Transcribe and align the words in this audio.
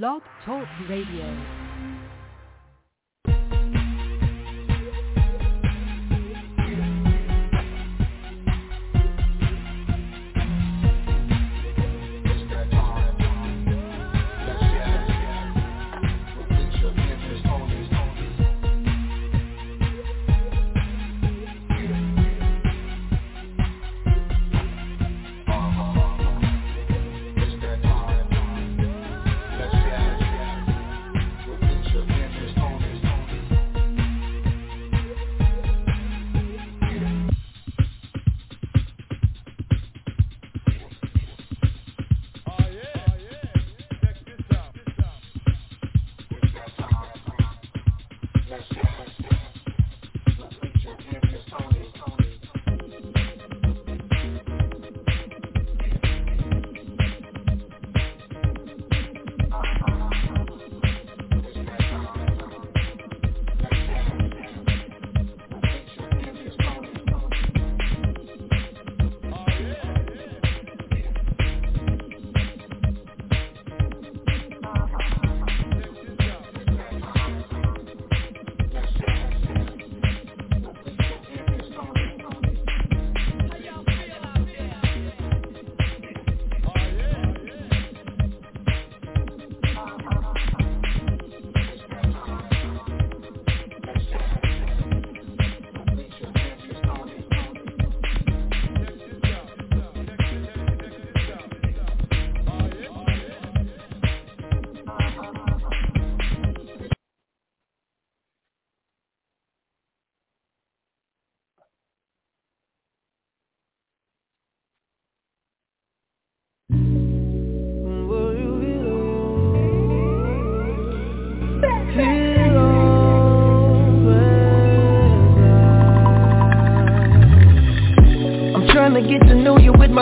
Blog 0.00 0.22
Talk 0.46 0.66
Radio. 0.88 1.61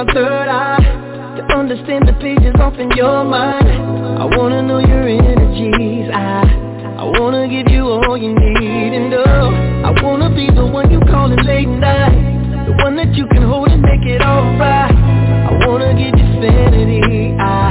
My 0.04 0.14
third 0.14 0.48
eye. 0.48 1.36
To 1.36 1.42
understand 1.56 2.08
the 2.08 2.14
pages 2.14 2.54
off 2.58 2.74
in 2.78 2.90
your 2.92 3.24
mind. 3.24 3.68
I 4.18 4.24
wanna 4.36 4.62
know 4.62 4.78
your 4.78 5.06
energies. 5.06 6.10
I, 6.12 6.40
I 6.98 7.04
wanna 7.20 7.48
give 7.48 7.68
you 7.72 7.84
all 7.84 8.16
you 8.16 8.32
need. 8.34 8.92
And 8.96 9.12
oh, 9.12 9.52
I 9.84 10.02
wanna 10.02 10.34
be 10.34 10.48
the 10.54 10.66
one 10.66 10.90
you 10.90 11.00
call 11.00 11.30
in 11.32 11.44
late 11.44 11.68
night. 11.68 12.16
The 12.66 12.72
one 12.82 12.96
that 12.96 13.14
you 13.14 13.26
can 13.26 13.42
hold 13.42 13.68
and 13.68 13.82
make 13.82 14.06
it 14.06 14.22
alright 14.22 14.92
I 14.92 15.66
wanna 15.66 15.92
give 15.92 16.16
you 16.16 16.28
sanity. 16.40 17.36
I, 17.38 17.69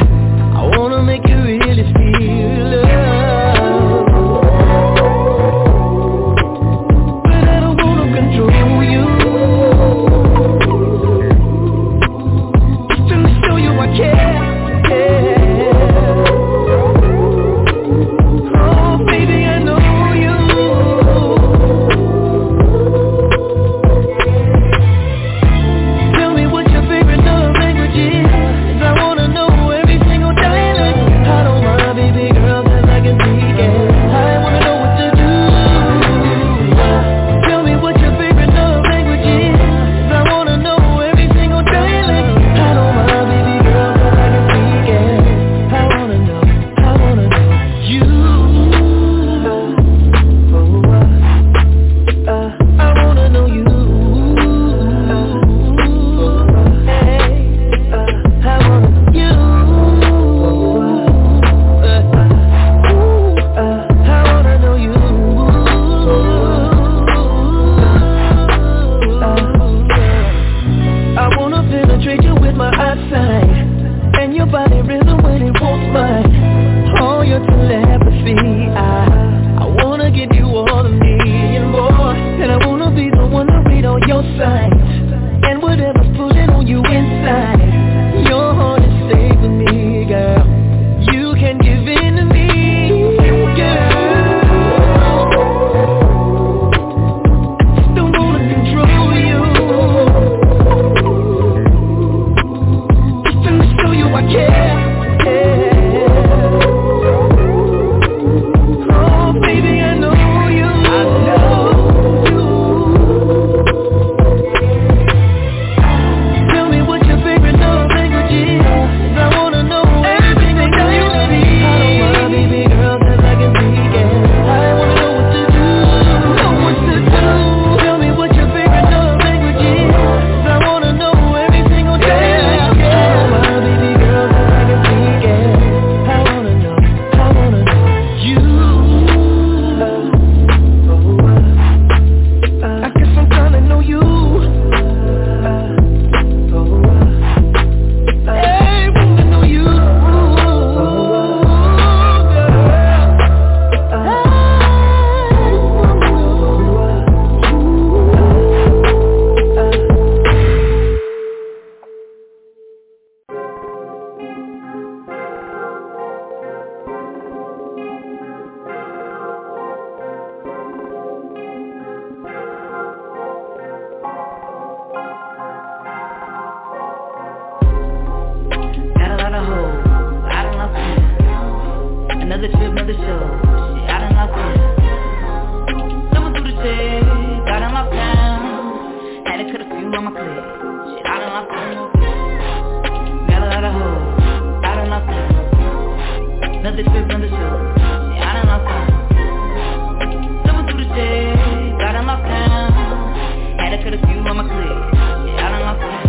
Had 203.79 203.91
to 203.91 203.97
a 203.97 204.07
few 204.07 204.19
on 204.27 204.35
my 204.35 204.43
clip. 204.43 204.59
I 204.59 205.55
done 205.55 205.63
lost 205.63 205.79
count. 205.79 206.03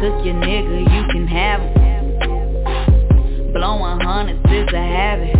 Took 0.00 0.24
your 0.24 0.36
nigga, 0.40 0.88
you 0.88 1.02
can 1.12 1.28
have 1.28 1.60
him. 1.60 2.16
Blowing 3.52 4.00
hundreds 4.00 4.40
is 4.48 4.72
a 4.72 4.80
habit. 4.80 5.36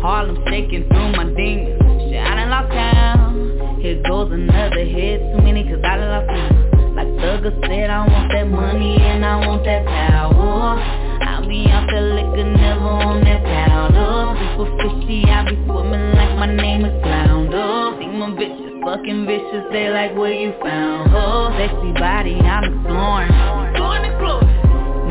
Harlem 0.00 0.42
shaking 0.48 0.88
through 0.88 1.12
my 1.12 1.24
demons. 1.36 1.76
Shit, 2.08 2.24
I 2.24 2.34
done 2.36 2.48
lost 2.48 2.72
count. 2.72 3.82
Here 3.82 4.00
goes 4.08 4.32
another 4.32 4.80
hit, 4.82 5.20
too 5.36 5.42
many 5.42 5.62
cause 5.64 5.84
I 5.84 5.96
done 5.98 6.08
lost 6.08 6.28
count. 6.28 6.96
Like 6.96 7.08
Thugger 7.20 7.52
said, 7.60 7.90
I 7.90 8.08
want 8.08 8.32
that 8.32 8.48
money 8.48 8.96
and 8.96 9.26
I 9.26 9.46
want 9.46 9.62
that 9.66 9.84
power. 9.84 10.80
I'll 11.20 11.46
be 11.46 11.66
out 11.68 11.86
there 11.90 12.00
liquor, 12.00 12.44
never 12.48 12.80
on 12.80 13.20
that 13.24 13.44
powder. 13.44 14.40
Super 14.56 14.72
fishy, 14.80 15.24
I 15.28 15.44
be 15.50 15.56
swimming 15.66 16.12
like 16.16 16.38
my 16.38 16.46
name 16.48 16.86
is 16.86 17.02
Flounder. 17.02 18.00
See 18.00 18.06
my 18.08 18.30
bitches 18.30 18.71
fucking 18.84 19.26
vicious, 19.26 19.64
they 19.72 19.90
like 19.90 20.14
where 20.16 20.32
you 20.32 20.52
found 20.60 21.10
oh, 21.14 21.50
her. 21.50 21.58
Sexy 21.58 21.92
body, 21.98 22.34
I'm 22.34 22.64
exploring. 22.64 23.32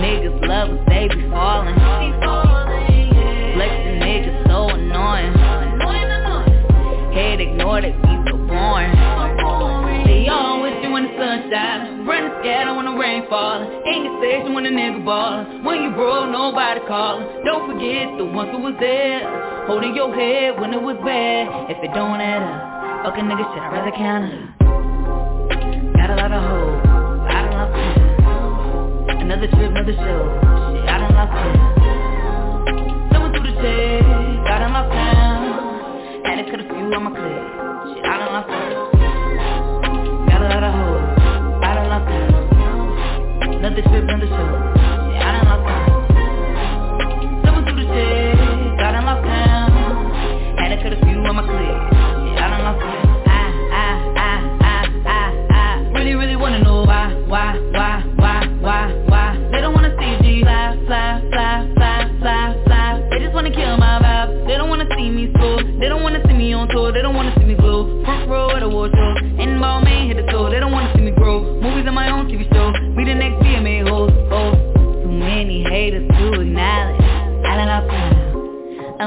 Niggas 0.01 0.47
love 0.47 0.69
us, 0.71 0.79
they 0.88 1.07
be 1.07 1.29
falling. 1.29 1.75
Flexing 3.53 4.00
niggas 4.01 4.47
so 4.47 4.69
annoying. 4.69 5.33
Head 7.13 7.41
ignored 7.41 7.83
it, 7.83 7.95
we 7.95 8.13
so 8.31 8.38
boring. 8.47 8.91
They 10.06 10.27
all 10.27 10.62
with 10.63 10.81
you 10.83 10.91
when 10.91 11.03
the 11.03 11.13
sun 11.19 11.51
shines. 11.51 12.07
Running 12.07 12.31
scatter 12.41 12.74
when 12.74 12.85
the 12.85 12.95
rain 12.95 13.27
falling. 13.29 13.69
Ain't 13.85 14.03
get 14.07 14.19
station 14.19 14.53
when 14.53 14.63
the 14.63 14.71
nigga 14.71 15.06
ballin'. 15.06 15.63
When 15.63 15.83
you 15.83 15.91
broke, 15.91 16.31
nobody 16.31 16.79
callin'. 16.88 17.45
Don't 17.45 17.67
forget 17.71 18.17
the 18.17 18.25
ones 18.25 18.50
who 18.51 18.59
was 18.59 18.75
there. 18.79 19.67
Holding 19.67 19.94
your 19.94 20.15
head 20.15 20.59
when 20.59 20.74
it 20.74 20.81
was 20.81 20.97
bad. 21.06 21.69
If 21.69 21.83
it 21.83 21.94
don't 21.94 22.19
add 22.19 22.41
up, 22.41 22.70
fucking 23.03 23.25
nigga 23.25 23.45
shit, 23.50 23.63
I'd 23.63 23.74
rather 23.74 23.92
it. 24.30 24.62
Got 25.98 26.09
a 26.12 26.15
lot 26.21 26.31
of 26.31 26.42
hoes. 26.44 26.81
I 27.30 27.42
don't 27.42 27.57
love 27.57 27.74
count. 27.74 29.21
Another 29.21 29.48
trip, 29.48 29.71
another 29.71 29.94
show. 29.94 30.21
Shit, 30.69 30.86
I 30.86 30.98
done 31.01 31.13
lost 31.18 31.33
it. 31.33 31.57
Someone 33.12 33.31
through 33.33 33.50
the 33.50 33.53
check, 33.57 34.06
I 34.45 34.59
done 34.59 34.74
lost 34.74 34.92
count. 34.94 36.25
Had 36.25 36.45
to 36.45 36.51
a 36.59 36.63
few 36.63 36.94
on 36.94 37.03
my 37.03 37.09
clip. 37.09 37.42
Shit, 37.89 38.06
I 38.06 38.18
done 38.21 38.33
lost 38.38 38.48
count. 38.53 38.75
Got 40.30 40.42
a 40.42 40.48
lot 40.53 40.63
of 40.63 40.74
hoes, 40.77 41.01
I 41.63 41.74
done 41.74 41.89
lost 41.89 42.06
count. 42.06 42.36
Another 43.56 43.81
trip, 43.81 44.03
another 44.06 44.27
show. 44.30 44.90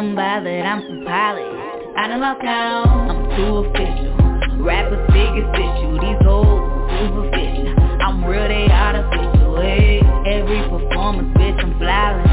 Count 0.04 0.10
I'm 0.10 0.14
bothered, 0.16 0.64
I'm 0.64 0.80
too 0.82 1.04
polished 1.06 1.96
I 1.96 2.08
done 2.08 2.20
lost 2.20 2.40
count. 2.42 3.10
I'm 3.10 3.24
too 3.36 3.64
official. 3.64 4.64
Rappers 4.64 5.06
biggest 5.14 5.54
issue 5.54 5.94
These 6.00 6.20
hoes 6.26 6.90
superficial. 6.98 8.02
I'm 8.02 8.24
real, 8.24 8.48
they 8.48 8.66
artificial. 8.68 9.60
Hey. 9.60 10.00
Every 10.26 10.62
performance, 10.68 11.36
bitch, 11.36 11.60
I'm 11.62 11.78
flawless 11.78 12.26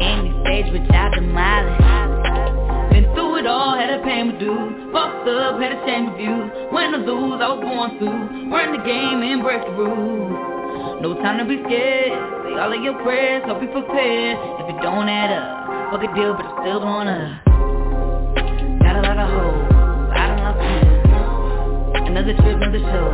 Any 0.00 0.30
stage, 0.44 0.66
bitch, 0.72 0.90
I 0.92 1.14
demolish 1.14 2.92
Been 2.92 3.04
through 3.14 3.38
it 3.38 3.46
all, 3.46 3.74
had 3.76 3.96
to 3.96 4.02
pay 4.04 4.22
my 4.22 4.38
dues 4.38 4.92
Fucked 4.92 5.28
up, 5.28 5.60
had 5.60 5.70
to 5.70 5.86
change 5.86 6.10
my 6.12 6.16
views 6.16 6.50
Win 6.72 6.94
or 6.94 6.98
lose, 6.98 7.40
I 7.40 7.48
was 7.52 7.60
born 7.64 7.98
to 7.98 8.06
Run 8.52 8.72
the 8.76 8.84
game 8.84 9.22
and 9.22 9.42
break 9.42 9.64
the 9.64 9.72
rules. 9.72 11.02
No 11.02 11.14
time 11.14 11.38
to 11.38 11.44
be 11.44 11.62
scared. 11.64 12.12
Say 12.44 12.54
all 12.60 12.72
of 12.72 12.82
your 12.82 13.00
prayers, 13.02 13.42
hope 13.46 13.62
you 13.62 13.68
prepared. 13.68 14.36
If 14.60 14.76
it 14.76 14.82
don't 14.82 15.08
add 15.08 15.32
up 15.32 15.59
Fuck 15.90 16.04
a 16.04 16.14
deal, 16.14 16.34
but 16.34 16.46
I 16.46 16.62
still 16.62 16.80
wanna. 16.82 17.42
Got 18.78 18.94
a 18.94 19.02
lot 19.02 19.18
of 19.18 19.28
hoes 19.28 19.66
I 20.14 20.26
don't 20.28 20.38
love 20.38 20.54
count 20.62 22.06
Another 22.06 22.32
trip, 22.32 22.56
another 22.62 22.78
show 22.78 23.10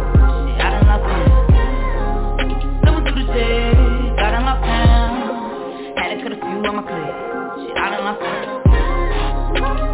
Shit, 0.52 0.60
I 0.60 0.70
done 0.76 0.84
lost 0.84 1.04
count 1.08 1.32
Someone 2.84 3.04
through 3.04 3.16
the 3.16 3.32
check 3.32 4.20
I 4.20 4.30
done 4.30 4.44
lost 4.44 4.60
count 4.68 5.96
Had 5.96 6.08
to 6.16 6.22
cut 6.22 6.32
a 6.32 6.36
few 6.36 6.68
on 6.68 6.76
my 6.76 6.82
clip 6.84 7.16
Shit, 7.64 7.76
I 7.76 7.88
done 7.96 8.04
lost 8.04 8.20
count 8.20 8.44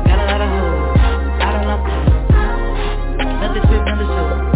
Got 0.03 0.19
a 0.19 0.27
lot 0.27 0.41
of 0.43 0.51
hoes 0.51 0.99
I 1.39 1.53
done 1.55 1.67
lost 1.71 1.87
count 1.87 2.11
Another 3.31 3.61
trip, 3.63 3.83
another 3.87 4.07
show 4.11 4.52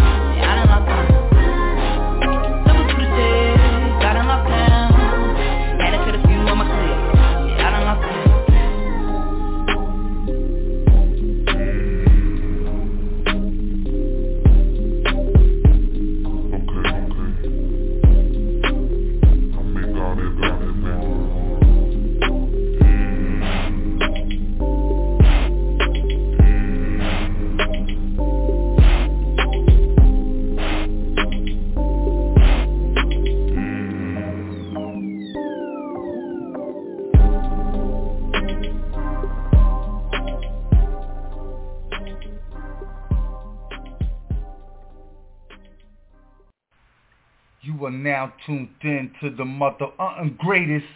now 48.17 48.33
tuned 48.47 48.71
in 48.83 49.11
to 49.21 49.29
the 49.29 49.45
mother 49.45 49.89
uh, 49.99 50.25
greatest. 50.39 50.87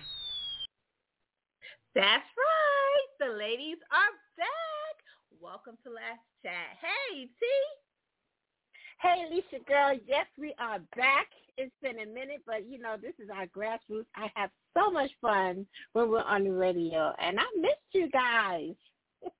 That's 1.95 2.25
right. 2.39 3.09
The 3.19 3.37
ladies 3.37 3.77
are 3.93 4.15
back. 4.39 4.97
Welcome 5.39 5.77
to 5.85 5.91
Let's 5.91 6.25
Chat. 6.43 6.79
Hey, 6.81 7.27
T. 7.27 7.47
Hey, 9.03 9.27
Alicia 9.29 9.63
girl. 9.67 9.99
Yes, 10.07 10.25
we 10.39 10.55
are 10.59 10.79
back. 10.97 11.27
It's 11.59 11.75
been 11.83 11.99
a 11.99 12.07
minute, 12.07 12.41
but 12.47 12.67
you 12.67 12.79
know, 12.79 12.97
this 12.97 13.13
is 13.23 13.29
our 13.29 13.47
grassroots. 13.49 14.07
I 14.17 14.29
have 14.35 14.49
so 14.73 14.91
much 14.91 15.11
fun 15.21 15.67
when 15.93 16.09
we're 16.09 16.23
on 16.23 16.45
the 16.45 16.53
radio, 16.53 17.13
and 17.23 17.39
I 17.39 17.45
missed 17.61 17.93
you 17.93 18.09
guys. 18.09 18.73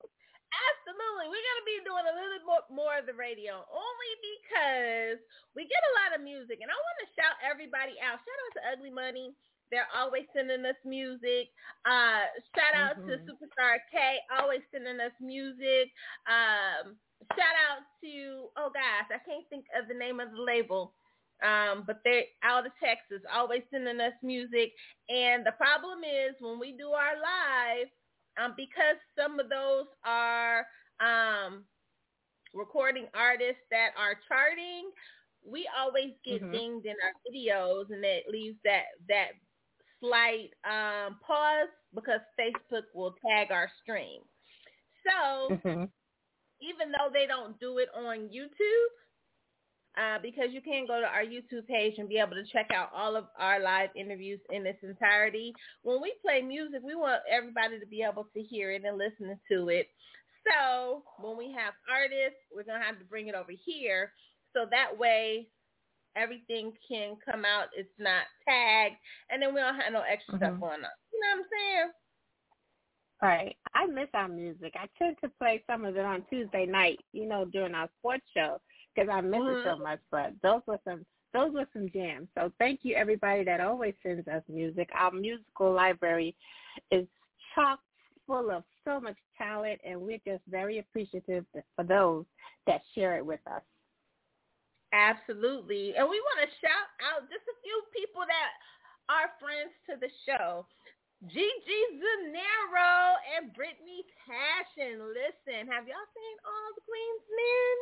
Absolutely. 0.51 1.31
We're 1.31 1.47
going 1.47 1.61
to 1.63 1.69
be 1.69 1.79
doing 1.87 2.05
a 2.07 2.15
little 2.15 2.33
bit 2.35 2.45
more, 2.45 2.65
more 2.67 2.95
of 2.99 3.07
the 3.07 3.15
radio 3.15 3.63
only 3.71 4.11
because 4.35 5.19
we 5.55 5.63
get 5.63 5.79
a 5.79 5.95
lot 6.03 6.11
of 6.15 6.21
music. 6.21 6.59
And 6.59 6.67
I 6.67 6.75
want 6.75 6.97
to 7.03 7.13
shout 7.15 7.39
everybody 7.39 7.95
out. 8.03 8.19
Shout 8.19 8.39
out 8.47 8.53
to 8.59 8.61
Ugly 8.75 8.91
Money. 8.91 9.31
They're 9.71 9.87
always 9.95 10.27
sending 10.35 10.67
us 10.67 10.75
music. 10.83 11.47
Uh, 11.87 12.27
shout 12.51 12.75
out 12.75 12.99
to 13.07 13.23
Superstar 13.23 13.79
K, 13.87 14.19
always 14.27 14.59
sending 14.67 14.99
us 14.99 15.15
music. 15.23 15.95
Um, 16.27 16.99
shout 17.39 17.55
out 17.71 17.87
to, 18.03 18.51
oh 18.59 18.67
gosh, 18.75 19.07
I 19.07 19.23
can't 19.23 19.47
think 19.47 19.63
of 19.71 19.87
the 19.87 19.95
name 19.95 20.19
of 20.19 20.35
the 20.35 20.43
label. 20.43 20.91
Um, 21.39 21.87
but 21.87 22.03
they're 22.03 22.27
out 22.43 22.67
of 22.67 22.73
Texas, 22.83 23.23
always 23.33 23.63
sending 23.71 23.99
us 24.01 24.13
music. 24.21 24.75
And 25.07 25.45
the 25.47 25.55
problem 25.55 26.03
is 26.03 26.35
when 26.43 26.59
we 26.59 26.75
do 26.75 26.91
our 26.91 27.15
live, 27.15 27.87
um, 28.37 28.53
because 28.55 28.97
some 29.17 29.39
of 29.39 29.49
those 29.49 29.85
are 30.05 30.65
um, 30.99 31.65
recording 32.53 33.07
artists 33.13 33.61
that 33.71 33.91
are 33.97 34.15
charting, 34.27 34.91
we 35.45 35.67
always 35.77 36.11
get 36.25 36.41
Mhm. 36.41 36.51
dinged 36.51 36.85
in 36.85 36.95
our 37.03 37.13
videos, 37.27 37.91
and 37.91 38.03
it 38.03 38.25
leaves 38.29 38.57
that 38.63 38.85
that 39.07 39.31
slight 39.99 40.49
um, 40.65 41.19
pause 41.25 41.69
because 41.93 42.19
Facebook 42.39 42.83
will 42.93 43.15
tag 43.25 43.51
our 43.51 43.69
stream. 43.83 44.21
So 45.07 45.57
Mhm. 45.59 45.91
even 46.61 46.91
though 46.91 47.09
they 47.13 47.25
don't 47.27 47.59
do 47.59 47.77
it 47.79 47.89
on 47.95 48.29
YouTube, 48.29 48.89
uh, 49.97 50.19
because 50.21 50.49
you 50.51 50.61
can 50.61 50.87
go 50.87 50.99
to 50.99 51.05
our 51.07 51.23
YouTube 51.23 51.67
page 51.67 51.95
and 51.97 52.07
be 52.07 52.17
able 52.17 52.35
to 52.35 52.45
check 52.51 52.69
out 52.73 52.89
all 52.95 53.15
of 53.15 53.25
our 53.37 53.59
live 53.61 53.89
interviews 53.95 54.39
in 54.49 54.65
its 54.65 54.79
entirety. 54.83 55.53
When 55.83 56.01
we 56.01 56.13
play 56.21 56.41
music, 56.41 56.81
we 56.83 56.95
want 56.95 57.21
everybody 57.29 57.79
to 57.79 57.85
be 57.85 58.01
able 58.01 58.27
to 58.33 58.41
hear 58.41 58.71
it 58.71 58.83
and 58.85 58.97
listen 58.97 59.37
to 59.51 59.69
it. 59.69 59.87
So 60.47 61.03
when 61.19 61.37
we 61.37 61.51
have 61.53 61.73
artists, 61.91 62.39
we're 62.55 62.63
gonna 62.63 62.83
have 62.83 62.99
to 62.99 63.05
bring 63.05 63.27
it 63.27 63.35
over 63.35 63.51
here, 63.65 64.13
so 64.53 64.65
that 64.71 64.97
way 64.97 65.47
everything 66.15 66.73
can 66.87 67.15
come 67.23 67.45
out. 67.45 67.67
It's 67.75 67.89
not 67.99 68.23
tagged, 68.47 68.95
and 69.29 69.41
then 69.41 69.53
we 69.53 69.61
don't 69.61 69.75
have 69.79 69.93
no 69.93 70.01
extra 70.01 70.37
stuff 70.37 70.53
Mhm. 70.53 70.59
going 70.59 70.83
on. 70.83 70.91
You 71.13 71.19
know 71.19 71.27
what 71.27 71.45
I'm 71.45 71.49
saying? 71.49 71.91
Right. 73.21 73.57
I 73.75 73.85
miss 73.85 74.09
our 74.15 74.27
music. 74.27 74.75
I 74.75 74.87
tend 74.97 75.17
to 75.19 75.29
play 75.29 75.63
some 75.67 75.85
of 75.85 75.95
it 75.95 76.03
on 76.03 76.25
Tuesday 76.25 76.65
night, 76.65 76.99
you 77.11 77.27
know, 77.27 77.45
during 77.45 77.75
our 77.75 77.87
sports 77.99 78.27
show 78.33 78.59
because 78.93 79.09
I 79.11 79.21
miss 79.21 79.39
it 79.39 79.63
so 79.63 79.71
mm-hmm. 79.71 79.83
much. 79.83 79.99
But 80.11 80.33
those 80.43 80.61
were 80.67 80.79
some 80.85 81.05
those 81.33 81.53
were 81.53 81.67
some 81.73 81.89
jams. 81.93 82.27
So 82.35 82.51
thank 82.59 82.81
you 82.83 82.95
everybody 82.95 83.43
that 83.45 83.61
always 83.61 83.93
sends 84.03 84.27
us 84.27 84.43
music. 84.49 84.89
Our 84.93 85.11
musical 85.11 85.71
library 85.73 86.35
is 86.91 87.07
chock 87.55 87.79
full 88.27 88.51
of 88.51 88.63
so 88.85 88.99
much 88.99 89.17
talent, 89.37 89.79
and 89.85 89.99
we're 89.99 90.21
just 90.25 90.43
very 90.49 90.79
appreciative 90.79 91.45
for 91.75 91.83
those 91.83 92.25
that 92.67 92.81
share 92.95 93.17
it 93.17 93.25
with 93.25 93.39
us. 93.47 93.61
Absolutely. 94.93 95.95
And 95.95 96.07
we 96.07 96.19
want 96.19 96.43
to 96.43 96.51
shout 96.59 96.91
out 96.99 97.23
just 97.31 97.47
a 97.47 97.57
few 97.63 97.77
people 97.95 98.27
that 98.27 98.51
are 99.07 99.31
friends 99.39 99.71
to 99.87 99.95
the 99.95 100.11
show. 100.27 100.67
Gigi 101.27 101.81
Zanero 102.01 103.15
and 103.37 103.53
Brittany 103.53 104.03
Passion. 104.25 104.99
Listen, 105.13 105.69
have 105.69 105.87
y'all 105.87 106.09
seen 106.11 106.35
all 106.43 106.69
the 106.75 106.83
Queen's 106.83 107.27
Men? 107.29 107.75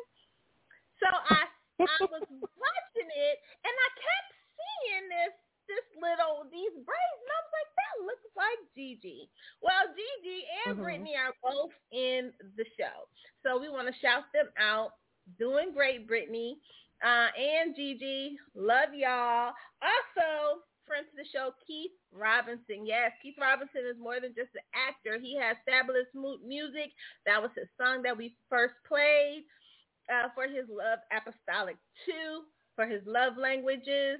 So 0.99 1.07
I 1.09 1.47
I 1.79 1.99
was 2.11 2.23
watching 2.29 3.09
it 3.09 3.35
and 3.63 3.75
I 3.75 3.89
kept 3.95 4.29
seeing 4.59 5.05
this 5.09 5.33
this 5.67 5.85
little 6.01 6.49
these 6.51 6.73
braids 6.83 7.19
and 7.23 7.29
I 7.31 7.39
was 7.45 7.53
like, 7.55 7.71
that 7.77 7.95
looks 8.05 8.29
like 8.35 8.61
Gigi. 8.75 9.29
Well, 9.61 9.85
Gigi 9.93 10.45
and 10.65 10.77
Mhm. 10.77 10.83
Brittany 10.83 11.15
are 11.15 11.33
both 11.43 11.71
in 11.91 12.33
the 12.57 12.65
show. 12.77 13.07
So 13.43 13.57
we 13.59 13.69
want 13.69 13.87
to 13.87 13.99
shout 14.01 14.25
them 14.33 14.49
out. 14.57 14.93
Doing 15.37 15.71
great, 15.73 16.07
Brittany. 16.07 16.59
Uh, 17.03 17.29
and 17.37 17.75
Gigi, 17.75 18.35
love 18.55 18.93
y'all. 18.95 19.53
Also, 19.81 20.63
friend 20.87 21.05
to 21.07 21.15
the 21.15 21.29
show, 21.31 21.53
Keith 21.65 21.93
Robinson. 22.11 22.83
Yes, 22.85 23.13
Keith 23.21 23.37
Robinson 23.39 23.85
is 23.85 23.95
more 24.01 24.19
than 24.19 24.33
just 24.33 24.49
an 24.55 24.65
actor. 24.73 25.19
He 25.19 25.35
has 25.37 25.55
fabulous 25.69 26.07
mu- 26.15 26.39
music. 26.43 26.91
That 27.27 27.39
was 27.41 27.51
his 27.55 27.69
song 27.77 28.01
that 28.03 28.17
we 28.17 28.35
first 28.49 28.73
played 28.87 29.45
uh, 30.11 30.29
for 30.35 30.43
his 30.47 30.65
Love 30.69 30.99
Apostolic 31.11 31.77
too, 32.05 32.43
for 32.75 32.85
his 32.87 33.01
love 33.05 33.37
languages. 33.37 34.19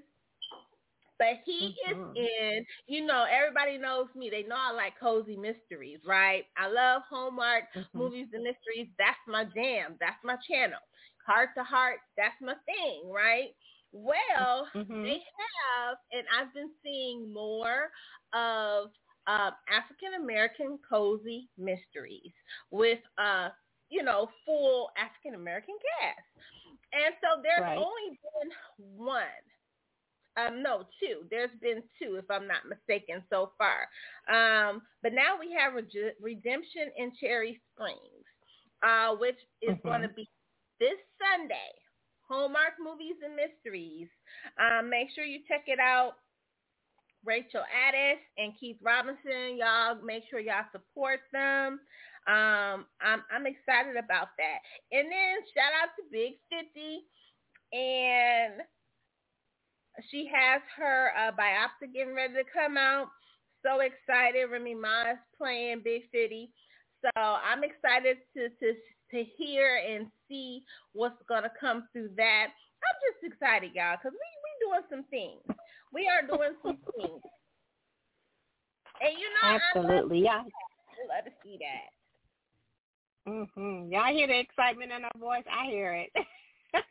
But 1.20 1.40
he 1.46 1.52
Mhm. 1.60 1.92
is 1.92 1.98
in, 2.16 2.66
you 2.88 3.06
know, 3.06 3.26
everybody 3.30 3.78
knows 3.78 4.08
me. 4.16 4.30
They 4.30 4.44
know 4.44 4.56
I 4.58 4.72
like 4.72 5.00
cozy 5.00 5.36
mysteries, 5.36 6.00
right? 6.06 6.46
I 6.58 6.68
love 6.68 7.04
Hallmark 7.10 7.66
Mhm. 7.76 8.12
movies 8.12 8.28
and 8.34 8.44
mysteries. 8.44 8.90
That's 8.98 9.20
my 9.28 9.46
jam. 9.46 9.98
That's 10.00 10.22
my 10.24 10.38
channel. 10.50 10.80
Heart 11.26 11.50
to 11.58 11.64
heart, 11.64 12.00
that's 12.18 12.36
my 12.42 12.56
thing, 12.66 13.10
right? 13.12 13.50
Well, 13.92 14.68
Mhm. 14.76 15.04
they 15.04 15.20
have, 15.20 15.98
and 16.12 16.26
I've 16.38 16.54
been 16.54 16.72
seeing 16.84 17.32
more 17.34 17.92
of 18.34 18.90
um, 19.28 19.52
African 19.70 20.16
American 20.22 20.80
cozy 20.90 21.50
mysteries 21.58 22.34
with, 22.72 23.00
uh, 23.18 23.50
you 23.90 24.04
know, 24.04 24.30
full 24.46 24.92
African 24.98 25.36
American 25.36 25.76
cast. 26.00 26.28
And 26.94 27.14
so 27.22 27.42
there's 27.42 27.62
Right. 27.62 27.78
only 27.78 28.20
been 28.40 28.52
one. 28.98 29.26
Um, 30.38 30.62
no, 30.64 30.88
two. 31.00 31.28
There's 31.30 31.52
been 31.62 31.84
two, 32.00 32.16
if 32.16 32.30
I'm 32.32 32.48
not 32.48 32.66
mistaken, 32.66 33.24
so 33.30 33.54
far. 33.58 33.90
Um, 34.28 34.88
but 35.02 35.14
now 35.14 35.38
we 35.38 35.52
have 35.54 35.74
Rege- 35.74 36.16
Redemption 36.22 36.92
in 36.96 37.14
Cherry 37.16 37.62
Springs, 37.74 38.26
uh, 38.82 39.16
which 39.18 39.40
is 39.62 39.76
Mhm. 39.78 39.84
going 39.84 40.02
to 40.04 40.10
be 40.10 40.30
this 40.80 41.00
Sunday. 41.18 41.74
Hallmark 42.28 42.80
Movies 42.80 43.20
and 43.22 43.36
Mysteries. 43.36 44.10
Um, 44.58 44.90
make 44.90 45.10
sure 45.12 45.24
you 45.24 45.44
check 45.48 45.68
it 45.68 45.80
out. 45.80 46.20
Rochelle 47.26 47.66
Aytes 47.66 48.22
and 48.38 48.56
Keith 48.58 48.78
Robinson, 48.82 49.58
y'all 49.58 49.96
make 49.96 50.24
sure 50.30 50.40
y'all 50.40 50.70
support 50.72 51.20
them. 51.32 51.86
Um, 52.30 52.86
I'm 53.02 53.26
I'm 53.34 53.50
excited 53.50 53.98
about 53.98 54.38
that. 54.38 54.60
And 54.94 55.10
then 55.10 55.42
shout 55.50 55.74
out 55.74 55.90
to 55.98 56.06
Big 56.14 56.38
Fifty, 56.46 57.10
and 57.74 58.62
she 60.14 60.30
has 60.30 60.62
her 60.78 61.10
uh, 61.18 61.32
biopic 61.34 61.90
getting 61.92 62.14
ready 62.14 62.36
to 62.36 62.46
come 62.54 62.78
out. 62.78 63.10
So 63.66 63.82
excited! 63.82 64.46
Remy 64.46 64.76
Ma 64.76 65.18
is 65.18 65.24
playing 65.42 65.82
Big 65.84 66.04
Fifty, 66.12 66.54
so 67.02 67.10
I'm 67.18 67.66
excited 67.66 68.18
to 68.38 68.50
to 68.62 68.78
to 68.78 69.26
hear 69.36 69.82
and 69.82 70.06
see 70.30 70.62
what's 70.94 71.18
gonna 71.28 71.52
come 71.60 71.90
through 71.92 72.12
that. 72.18 72.54
I'm 72.54 72.98
just 73.10 73.34
excited, 73.34 73.74
y'all, 73.74 73.98
because 73.98 74.14
we 74.14 74.30
we 74.46 74.52
doing 74.70 74.86
some 74.86 75.06
things. 75.10 75.42
We 75.92 76.06
are 76.06 76.22
doing 76.22 76.54
some 76.62 76.78
things, 76.94 77.26
and 79.02 79.18
you 79.18 79.30
know, 79.34 79.58
Absolutely. 79.74 80.22
Yeah. 80.30 80.46
I 80.46 81.10
love, 81.10 81.10
love 81.10 81.26
to 81.26 81.34
see 81.42 81.58
that. 81.58 81.90
Mhm. 83.28 83.92
Y'all 83.92 84.14
hear 84.14 84.28
the 84.28 84.40
excitement 84.40 84.92
in 84.92 85.04
her 85.04 85.12
voice? 85.18 85.46
I 85.52 85.66
hear 85.68 85.94
it. 85.94 86.12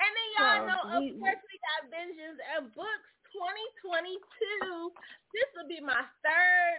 And 0.00 0.12
then 0.16 0.28
y'all 0.36 0.60
So, 0.64 0.68
know, 0.68 0.80
of 0.96 1.02
course, 1.20 1.42
we 1.44 1.56
got 1.60 1.92
Visions 1.92 2.40
and 2.56 2.72
Books 2.72 3.10
2022. 3.36 4.92
This 5.36 5.48
will 5.56 5.68
be 5.68 5.80
my 5.80 6.08
third 6.24 6.78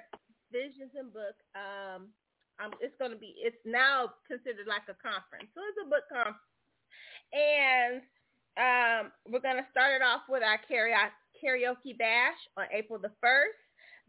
Visions 0.52 0.92
and 0.98 1.14
Book. 1.14 1.38
Um, 1.54 2.10
um, 2.58 2.74
it's 2.82 2.98
going 2.98 3.12
to 3.12 3.18
be. 3.22 3.36
It's 3.38 3.62
now 3.66 4.14
considered 4.28 4.68
like 4.68 4.90
a 4.90 4.98
conference, 4.98 5.50
so 5.54 5.62
it's 5.70 5.82
a 5.86 5.90
book 5.90 6.06
conference. 6.10 6.42
And 7.34 8.02
um, 8.58 9.12
we're 9.30 9.46
going 9.46 9.62
to 9.62 9.70
start 9.72 9.94
it 9.96 10.04
off 10.04 10.26
with 10.30 10.44
our 10.44 10.60
karaoke 10.66 11.14
karaoke 11.42 11.98
bash 11.98 12.38
on 12.58 12.66
April 12.74 13.00
the 13.00 13.14
first. 13.22 13.58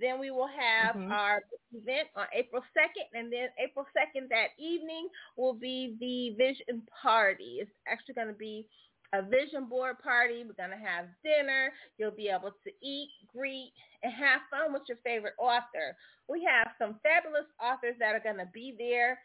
Then 0.01 0.21
we 0.21 0.31
will 0.31 0.49
have 0.49 0.97
Mhm. 0.97 1.11
our 1.11 1.43
event 1.73 2.09
on 2.17 2.27
April 2.35 2.63
2nd, 2.77 3.07
and 3.15 3.33
then 3.33 3.49
April 3.59 3.87
2nd 3.97 4.29
that 4.31 4.49
evening 4.59 5.09
will 5.37 5.55
be 5.55 5.97
the 6.01 6.37
vision 6.37 6.83
party. 7.03 7.59
It's 7.61 7.71
actually 7.89 8.15
going 8.15 8.29
to 8.29 8.35
be 8.35 8.69
a 9.13 9.23
vision 9.23 9.67
board 9.67 9.99
party. 10.01 10.45
We're 10.45 10.55
going 10.55 10.71
to 10.77 10.85
have 10.85 11.07
dinner. 11.25 11.73
You'll 11.99 12.13
be 12.17 12.29
able 12.29 12.53
to 12.65 12.73
eat, 12.83 13.11
greet, 13.29 13.73
and 14.03 14.13
have 14.13 14.43
fun 14.51 14.73
with 14.73 14.83
your 14.89 14.99
favorite 15.05 15.35
author. 15.39 15.97
We 16.29 16.45
have 16.45 16.73
some 16.79 17.01
fabulous 17.03 17.47
authors 17.61 17.97
that 18.01 18.15
are 18.15 18.21
going 18.21 18.39
to 18.39 18.51
be 18.53 18.75
there. 18.79 19.21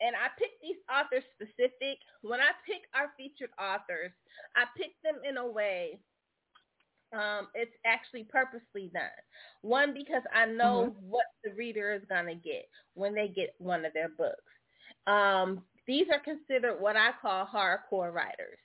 And 0.00 0.16
I 0.16 0.28
picked 0.38 0.60
these 0.62 0.78
authors 0.90 1.24
specific. 1.34 1.98
When 2.22 2.40
I 2.40 2.50
pick 2.66 2.82
our 2.94 3.12
featured 3.16 3.50
authors, 3.58 4.12
I 4.56 4.66
pick 4.76 4.92
them 5.02 5.20
in 5.24 5.38
a 5.38 5.46
way 5.46 6.00
um, 7.12 7.48
it's 7.54 7.74
actually 7.84 8.24
purposely 8.24 8.90
done. 8.92 9.02
One, 9.62 9.94
because 9.94 10.22
I 10.34 10.46
know 10.46 10.94
what 11.00 11.26
the 11.44 11.52
reader 11.52 11.92
is 11.92 12.02
going 12.08 12.26
to 12.26 12.34
get 12.34 12.68
when 12.94 13.14
they 13.14 13.28
get 13.28 13.54
one 13.58 13.84
of 13.84 13.92
their 13.92 14.08
books. 14.08 14.42
Um, 15.06 15.62
these 15.86 16.06
are 16.12 16.20
considered 16.20 16.80
what 16.80 16.96
I 16.96 17.10
call 17.20 17.46
hardcore 17.46 18.12
writers. 18.12 18.58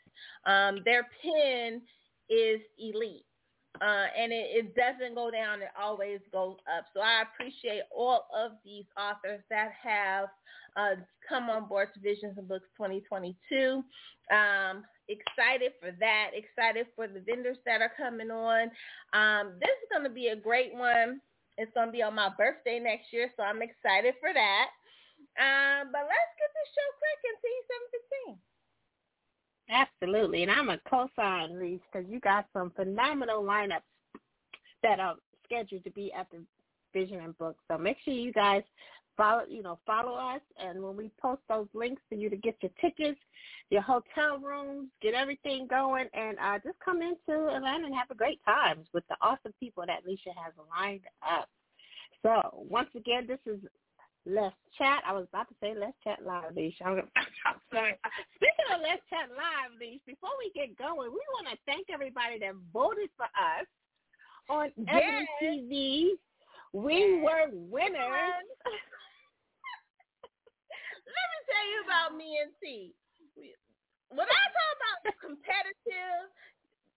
Um, 0.46 0.82
their 0.86 1.08
pen 1.22 1.82
is 2.30 2.62
elite. 2.80 3.26
Uh, 3.82 4.08
and 4.18 4.32
it, 4.32 4.48
it 4.52 4.76
doesn't 4.76 5.16
go 5.16 5.30
down, 5.30 5.62
it 5.62 5.70
always 5.80 6.20
goes 6.32 6.58
up. 6.66 6.86
So 6.94 7.02
I 7.02 7.24
appreciate 7.24 7.84
all 7.96 8.28
of 8.36 8.52
these 8.66 8.86
authors 8.98 9.42
that 9.50 9.72
have 9.84 10.30
uh, 10.76 11.02
come 11.28 11.50
on 11.50 11.68
board 11.68 11.90
to 11.94 12.00
Visions 12.00 12.38
and 12.38 12.48
Books 12.48 12.70
2022. 12.78 13.84
Um, 14.30 14.84
excited 15.10 15.74
for 15.80 15.92
that. 16.00 16.32
Excited 16.34 16.88
for 16.96 17.08
the 17.08 17.22
vendors 17.22 17.58
that 17.66 17.82
are 17.82 17.92
coming 17.98 18.30
on. 18.30 18.70
Um, 19.14 19.58
this 19.60 19.74
is 19.82 19.90
going 19.92 20.04
to 20.04 20.14
be 20.14 20.30
a 20.30 20.36
great 20.36 20.74
one. 20.74 21.22
It's 21.58 21.74
going 21.74 21.90
to 21.90 21.92
be 21.92 22.06
on 22.06 22.14
my 22.14 22.30
birthday 22.38 22.78
next 22.78 23.10
year, 23.12 23.34
so 23.36 23.42
I'm 23.42 23.66
excited 23.66 24.14
for 24.22 24.30
that. 24.30 24.68
Um, 25.38 25.90
but 25.90 26.06
let's 26.06 26.34
get 26.38 26.50
this 26.54 26.70
show 26.74 26.90
quick 27.02 27.20
and 27.26 27.38
see 27.42 27.56
715. 28.38 28.47
Absolutely, 29.70 30.44
and 30.44 30.52
I'm 30.52 30.70
a 30.70 30.80
co-sign, 30.90 31.54
Reese, 31.54 31.82
because 31.92 32.10
you 32.10 32.20
got 32.22 32.46
some 32.54 32.72
phenomenal 32.72 33.44
lineups 33.44 33.82
that 34.82 35.00
are 35.00 35.16
scheduled 35.44 35.84
to 35.84 35.92
be 35.92 36.12
at 36.14 36.28
the 36.32 36.40
Vision 36.94 37.20
and 37.20 37.38
Books. 37.38 37.60
So 37.70 37.78
make 37.78 37.98
sure 38.04 38.14
you 38.14 38.32
guys 38.32 38.64
follow, 39.18 39.44
you 39.50 39.62
know, 39.64 39.80
follow 39.86 40.14
us. 40.14 40.42
And 40.58 40.82
when 40.82 40.96
we 40.96 41.12
post 41.22 41.42
those 41.50 41.68
links 41.74 42.02
for 42.08 42.16
you 42.16 42.30
to 42.30 42.38
get 42.38 42.56
your 42.62 42.72
tickets, 42.80 43.20
your 43.70 43.82
hotel 43.82 44.40
rooms, 44.42 44.90
get 45.02 45.14
everything 45.14 45.68
going, 45.68 46.08
and 46.14 46.38
uh, 46.40 46.60
just 46.64 46.80
come 46.84 47.02
into 47.02 47.50
Atlanta 47.50 47.86
and 47.86 47.96
have 47.96 48.12
a 48.12 48.16
great 48.16 48.40
time 48.46 48.80
with 48.94 49.04
the 49.10 49.16
awesome 49.22 49.54
people 49.60 49.84
that 49.86 50.06
Lissha 50.08 50.34
has 50.42 50.54
lined 50.80 51.02
up. 51.22 51.50
So 52.24 52.66
once 52.70 52.90
again, 52.96 53.28
this 53.28 53.40
is 53.46 53.60
Let's 54.28 54.60
Chat. 54.78 55.02
I 55.08 55.16
was 55.16 55.26
about 55.32 55.48
to 55.48 55.56
say 55.64 55.72
Let's 55.72 55.96
Chat 56.04 56.20
Live, 56.20 56.52
Lissha. 56.52 56.84
I'm, 56.84 57.00
I'm 57.48 57.60
sorry. 57.72 57.96
Speaking 58.36 58.68
of 58.76 58.84
Let's 58.84 59.02
Chat 59.08 59.32
Live, 59.32 59.80
Lissha, 59.80 60.04
before 60.04 60.36
we 60.36 60.52
get 60.52 60.76
going, 60.76 61.16
we 61.16 61.24
want 61.40 61.48
to 61.48 61.56
thank 61.64 61.88
everybody 61.88 62.36
that 62.44 62.52
voted 62.76 63.08
for 63.16 63.32
us 63.32 63.66
on 64.52 64.76
yes. 64.76 65.24
TV. 65.40 66.20
We 66.76 67.24
were 67.24 67.48
winners. 67.56 68.48
Let 71.08 71.28
me 71.32 71.40
tell 71.48 71.66
you 71.72 71.80
about 71.88 72.12
me 72.20 72.44
and 72.44 72.52
T. 72.60 72.92
When 74.12 74.28
I 74.28 74.44
talk 74.52 74.72
about 74.76 75.00
competitive, 75.24 76.28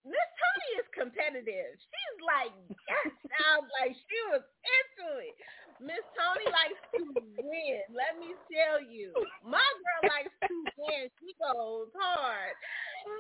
Miss 0.03 0.29
Toni 0.35 0.71
is 0.83 0.89
competitive. 0.91 1.79
She's 1.79 2.19
like, 2.23 2.55
yes, 2.67 3.13
sounds 3.39 3.69
like 3.79 3.95
she 3.95 4.19
was 4.33 4.43
into 4.43 5.23
it. 5.23 5.35
Miss 5.81 6.05
Toni 6.13 6.45
likes 6.53 6.81
to 6.93 7.01
win. 7.41 7.81
Let 7.89 8.21
me 8.21 8.37
tell 8.53 8.85
you, 8.85 9.17
my 9.41 9.65
girl 9.65 10.13
likes 10.13 10.35
to 10.45 10.55
win. 10.77 11.09
She 11.17 11.33
goes 11.41 11.89
hard, 11.97 12.53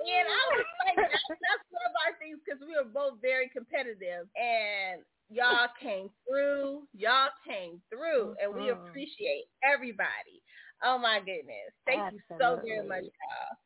and 0.05 0.27
I 0.29 0.43
was 0.53 0.69
like, 0.85 0.97
that's, 1.09 1.25
that's 1.41 1.67
one 1.73 1.89
of 1.89 1.97
our 2.05 2.13
things 2.21 2.37
because 2.45 2.61
we 2.61 2.77
were 2.77 2.93
both 2.93 3.17
very 3.25 3.49
competitive, 3.49 4.29
and 4.37 5.01
y'all 5.33 5.73
came 5.81 6.13
through. 6.29 6.85
Y'all 6.93 7.33
came 7.49 7.81
through, 7.89 8.37
and 8.37 8.53
we 8.53 8.69
mm-hmm. 8.69 8.85
appreciate 8.85 9.49
everybody. 9.65 10.45
Oh 10.85 11.01
my 11.01 11.19
goodness. 11.21 11.73
Thank 11.89 12.01
Absolutely. 12.01 12.29
you 12.29 12.37
so 12.41 12.61
very 12.61 12.87
much, 12.87 13.05
y'all. 13.09 13.57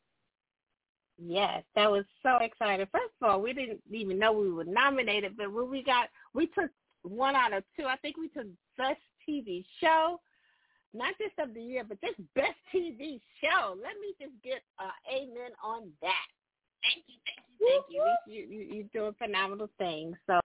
Yes, 1.19 1.63
that 1.75 1.91
was 1.91 2.05
so 2.23 2.39
exciting. 2.39 2.87
First 2.91 3.15
of 3.23 3.31
all, 3.31 3.43
we 3.43 3.53
didn't 3.53 3.81
even 3.91 4.19
know 4.19 4.33
we 4.33 4.51
were 4.51 4.65
nominated, 4.65 5.37
but 5.37 5.53
when 5.53 5.71
we 5.71 5.83
got, 5.83 6.09
we 6.33 6.47
took 6.49 6.71
one 7.03 7.37
out 7.37 7.53
of 7.53 7.63
two. 7.79 7.87
I 7.87 7.97
think 7.99 8.17
we 8.17 8.29
took 8.29 8.47
best 8.77 9.01
TV 9.29 9.65
show, 9.81 10.21
not 10.93 11.15
just 11.19 11.39
of 11.39 11.55
the 11.55 11.63
year, 11.63 11.85
but 11.85 12.01
just 12.01 12.19
best 12.35 12.59
TV 12.75 13.21
show. 13.43 13.77
Let 13.77 13.97
me 14.01 14.15
just 14.21 14.35
get 14.43 14.63
uh, 14.79 14.95
amen 15.11 15.53
on 15.63 15.91
that. 16.03 16.34
Thank 16.85 17.05
you, 17.09 17.17
thank 17.25 17.43
you, 17.49 17.67
thank 17.67 17.85
you. 17.89 18.05
You, 18.27 18.43
you, 18.47 18.75
you're 18.75 18.93
doing 18.93 19.15
phenomenal 19.19 19.71
things. 19.79 20.17
So 20.27 20.39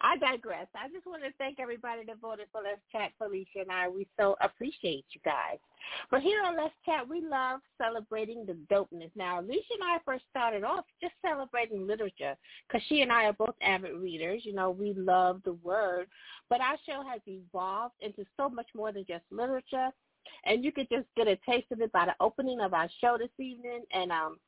I 0.00 0.16
digress. 0.18 0.66
I 0.74 0.88
just 0.88 1.06
want 1.06 1.22
to 1.22 1.30
thank 1.38 1.60
everybody 1.60 2.04
that 2.06 2.20
voted 2.20 2.46
for 2.52 2.62
Let's 2.62 2.80
Chat, 2.90 3.12
Felicia 3.16 3.60
and 3.60 3.70
I. 3.70 3.88
We 3.88 4.06
so 4.18 4.36
appreciate 4.40 5.04
you 5.12 5.20
guys. 5.24 5.58
But 6.10 6.22
here 6.22 6.42
on 6.44 6.56
Let's 6.56 6.74
Chat, 6.84 7.08
we 7.08 7.20
love 7.20 7.60
celebrating 7.78 8.44
the 8.44 8.56
dopeness. 8.74 9.10
Now, 9.14 9.40
Alicia 9.40 9.74
and 9.80 9.84
I 9.84 9.98
first 10.04 10.24
started 10.30 10.64
off 10.64 10.84
just 11.00 11.14
celebrating 11.24 11.86
literature 11.86 12.34
because 12.66 12.84
she 12.88 13.02
and 13.02 13.12
I 13.12 13.26
are 13.26 13.32
both 13.32 13.54
avid 13.62 13.94
readers. 13.94 14.42
You 14.44 14.54
know, 14.54 14.70
we 14.70 14.94
love 14.94 15.42
the 15.44 15.54
word. 15.54 16.08
But 16.50 16.60
our 16.60 16.76
show 16.86 17.02
has 17.08 17.20
evolved 17.26 17.94
into 18.00 18.24
so 18.36 18.48
much 18.48 18.68
more 18.74 18.92
than 18.92 19.04
just 19.06 19.24
literature. 19.30 19.90
And 20.44 20.64
you 20.64 20.72
could 20.72 20.88
just 20.90 21.06
get 21.16 21.28
a 21.28 21.36
taste 21.48 21.70
of 21.70 21.80
it 21.80 21.92
by 21.92 22.06
the 22.06 22.14
opening 22.20 22.60
of 22.60 22.74
our 22.74 22.88
show 23.00 23.16
this 23.18 23.28
evening. 23.38 23.82
And 23.92 24.10
um, 24.10 24.38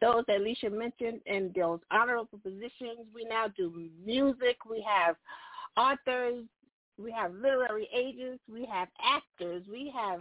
those 0.00 0.24
that 0.26 0.36
Alicia 0.36 0.70
mentioned 0.70 1.20
in 1.26 1.52
those 1.54 1.80
honorable 1.90 2.38
positions. 2.42 3.06
We 3.14 3.24
now 3.24 3.48
do 3.48 3.88
music. 4.04 4.58
We 4.68 4.84
have 4.88 5.16
authors. 5.76 6.44
We 6.98 7.10
have 7.12 7.34
literary 7.34 7.88
agents. 7.94 8.42
We 8.50 8.66
have 8.66 8.88
actors. 9.02 9.64
We 9.70 9.92
have 9.94 10.20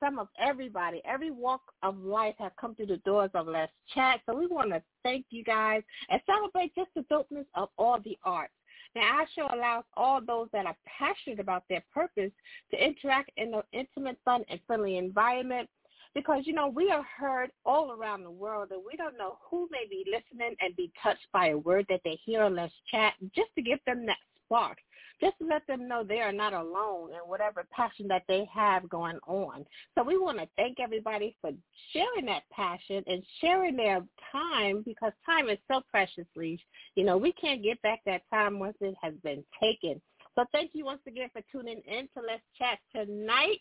some 0.00 0.18
of 0.18 0.28
everybody. 0.38 1.02
Every 1.04 1.30
walk 1.30 1.60
of 1.82 1.98
life 1.98 2.34
have 2.38 2.56
come 2.56 2.74
through 2.74 2.86
the 2.86 2.96
doors 2.98 3.30
of 3.34 3.46
Let's 3.46 3.72
Chat. 3.94 4.20
So 4.26 4.34
we 4.34 4.46
want 4.46 4.70
to 4.70 4.82
thank 5.02 5.26
you 5.30 5.44
guys 5.44 5.82
and 6.08 6.20
celebrate 6.26 6.74
just 6.74 6.90
the 6.94 7.02
dopeness 7.02 7.46
of 7.54 7.68
all 7.78 7.98
the 8.02 8.18
arts. 8.24 8.52
Now, 8.96 9.02
our 9.02 9.26
show 9.36 9.46
allows 9.54 9.84
all 9.96 10.20
those 10.20 10.48
that 10.52 10.66
are 10.66 10.76
passionate 10.98 11.38
about 11.38 11.62
their 11.68 11.84
purpose 11.94 12.32
to 12.70 12.84
interact 12.84 13.30
in 13.36 13.54
an 13.54 13.62
intimate, 13.72 14.18
fun, 14.24 14.44
and 14.48 14.58
friendly 14.66 14.96
environment 14.96 15.68
because 16.14 16.42
you 16.46 16.52
know 16.52 16.68
we 16.68 16.90
are 16.90 17.04
heard 17.18 17.50
all 17.64 17.92
around 17.92 18.22
the 18.22 18.30
world 18.30 18.68
and 18.70 18.82
we 18.84 18.96
don't 18.96 19.18
know 19.18 19.38
who 19.50 19.68
may 19.70 19.86
be 19.88 20.04
listening 20.10 20.56
and 20.60 20.76
be 20.76 20.90
touched 21.02 21.26
by 21.32 21.48
a 21.48 21.58
word 21.58 21.86
that 21.88 22.00
they 22.04 22.18
hear 22.24 22.42
on 22.42 22.56
Let's 22.56 22.74
Chat 22.90 23.14
just 23.34 23.50
to 23.56 23.62
give 23.62 23.78
them 23.86 24.06
that 24.06 24.16
spark 24.44 24.78
just 25.20 25.38
to 25.38 25.46
let 25.46 25.66
them 25.66 25.86
know 25.86 26.02
they 26.02 26.20
are 26.20 26.32
not 26.32 26.54
alone 26.54 27.10
in 27.10 27.18
whatever 27.26 27.66
passion 27.70 28.08
that 28.08 28.22
they 28.26 28.48
have 28.52 28.88
going 28.88 29.18
on. 29.26 29.64
So 29.94 30.02
we 30.02 30.18
want 30.18 30.38
to 30.38 30.48
thank 30.56 30.80
everybody 30.80 31.36
for 31.40 31.50
sharing 31.92 32.26
that 32.26 32.42
passion 32.50 33.04
and 33.06 33.22
sharing 33.40 33.76
their 33.76 34.02
time 34.32 34.82
because 34.84 35.12
time 35.26 35.48
is 35.48 35.58
so 35.70 35.82
preciously, 35.90 36.58
you 36.94 37.04
know, 37.04 37.18
we 37.18 37.32
can't 37.32 37.62
get 37.62 37.80
back 37.82 38.00
that 38.06 38.22
time 38.30 38.58
once 38.58 38.76
it 38.80 38.94
has 39.02 39.14
been 39.22 39.44
taken. 39.60 40.00
So 40.36 40.44
thank 40.52 40.70
you 40.72 40.84
once 40.84 41.02
again 41.06 41.28
for 41.32 41.42
tuning 41.52 41.82
in 41.86 42.08
to 42.14 42.26
Let's 42.26 42.42
Chat 42.56 42.78
tonight 42.94 43.60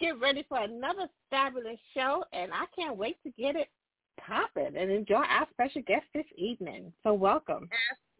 get 0.00 0.20
ready 0.20 0.44
for 0.48 0.58
another 0.58 1.08
fabulous 1.30 1.78
show, 1.94 2.24
and 2.32 2.52
I 2.52 2.64
can't 2.76 2.96
wait 2.96 3.16
to 3.24 3.30
get 3.38 3.56
it 3.56 3.68
popping 4.26 4.76
and 4.76 4.90
enjoy 4.90 5.22
our 5.22 5.46
special 5.50 5.82
guest 5.86 6.04
this 6.14 6.26
evening. 6.36 6.92
So 7.02 7.14
welcome. 7.14 7.68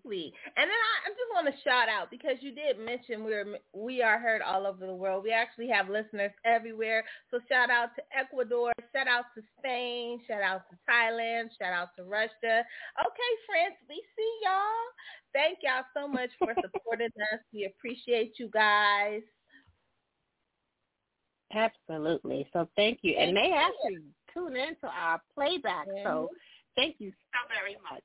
Absolutely. 0.02 0.32
And 0.56 0.64
then 0.64 0.80
I, 0.80 0.94
I 1.04 1.10
just 1.10 1.32
want 1.32 1.46
to 1.46 1.62
shout 1.62 1.88
out 1.88 2.10
because 2.10 2.36
you 2.40 2.54
did 2.54 2.78
mention 2.78 3.24
we're 3.24 3.58
we 3.74 4.02
are 4.02 4.18
heard 4.18 4.40
all 4.42 4.66
over 4.66 4.86
the 4.86 4.94
world. 4.94 5.24
We 5.24 5.32
actually 5.32 5.68
have 5.68 5.88
listeners 5.88 6.32
everywhere. 6.44 7.04
So 7.30 7.38
shout 7.50 7.70
out 7.70 7.90
to 7.96 8.02
Ecuador, 8.16 8.72
shout 8.94 9.08
out 9.08 9.26
to 9.36 9.42
Spain, 9.58 10.20
shout 10.26 10.42
out 10.42 10.62
to 10.70 10.76
Thailand, 10.90 11.50
shout 11.60 11.72
out 11.72 11.88
to 11.98 12.04
Russia. 12.04 12.64
Okay, 12.64 13.32
friends, 13.46 13.76
we 13.88 14.02
see 14.16 14.32
y'all. 14.42 14.88
Thank 15.32 15.58
y'all 15.62 15.84
so 15.94 16.08
much 16.08 16.30
for 16.38 16.54
supporting 16.62 17.12
us. 17.32 17.40
We 17.52 17.66
appreciate 17.66 18.34
you 18.38 18.48
guys. 18.52 19.22
Absolutely. 21.52 22.46
So 22.52 22.68
thank 22.76 23.00
you. 23.02 23.14
And 23.18 23.36
they 23.36 23.52
actually 23.52 24.04
tune 24.32 24.56
into 24.56 24.86
our 24.86 25.20
playback. 25.34 25.86
So 26.04 26.28
thank 26.76 26.96
you 26.98 27.10
so 27.10 27.38
very 27.48 27.76
much. 27.90 28.02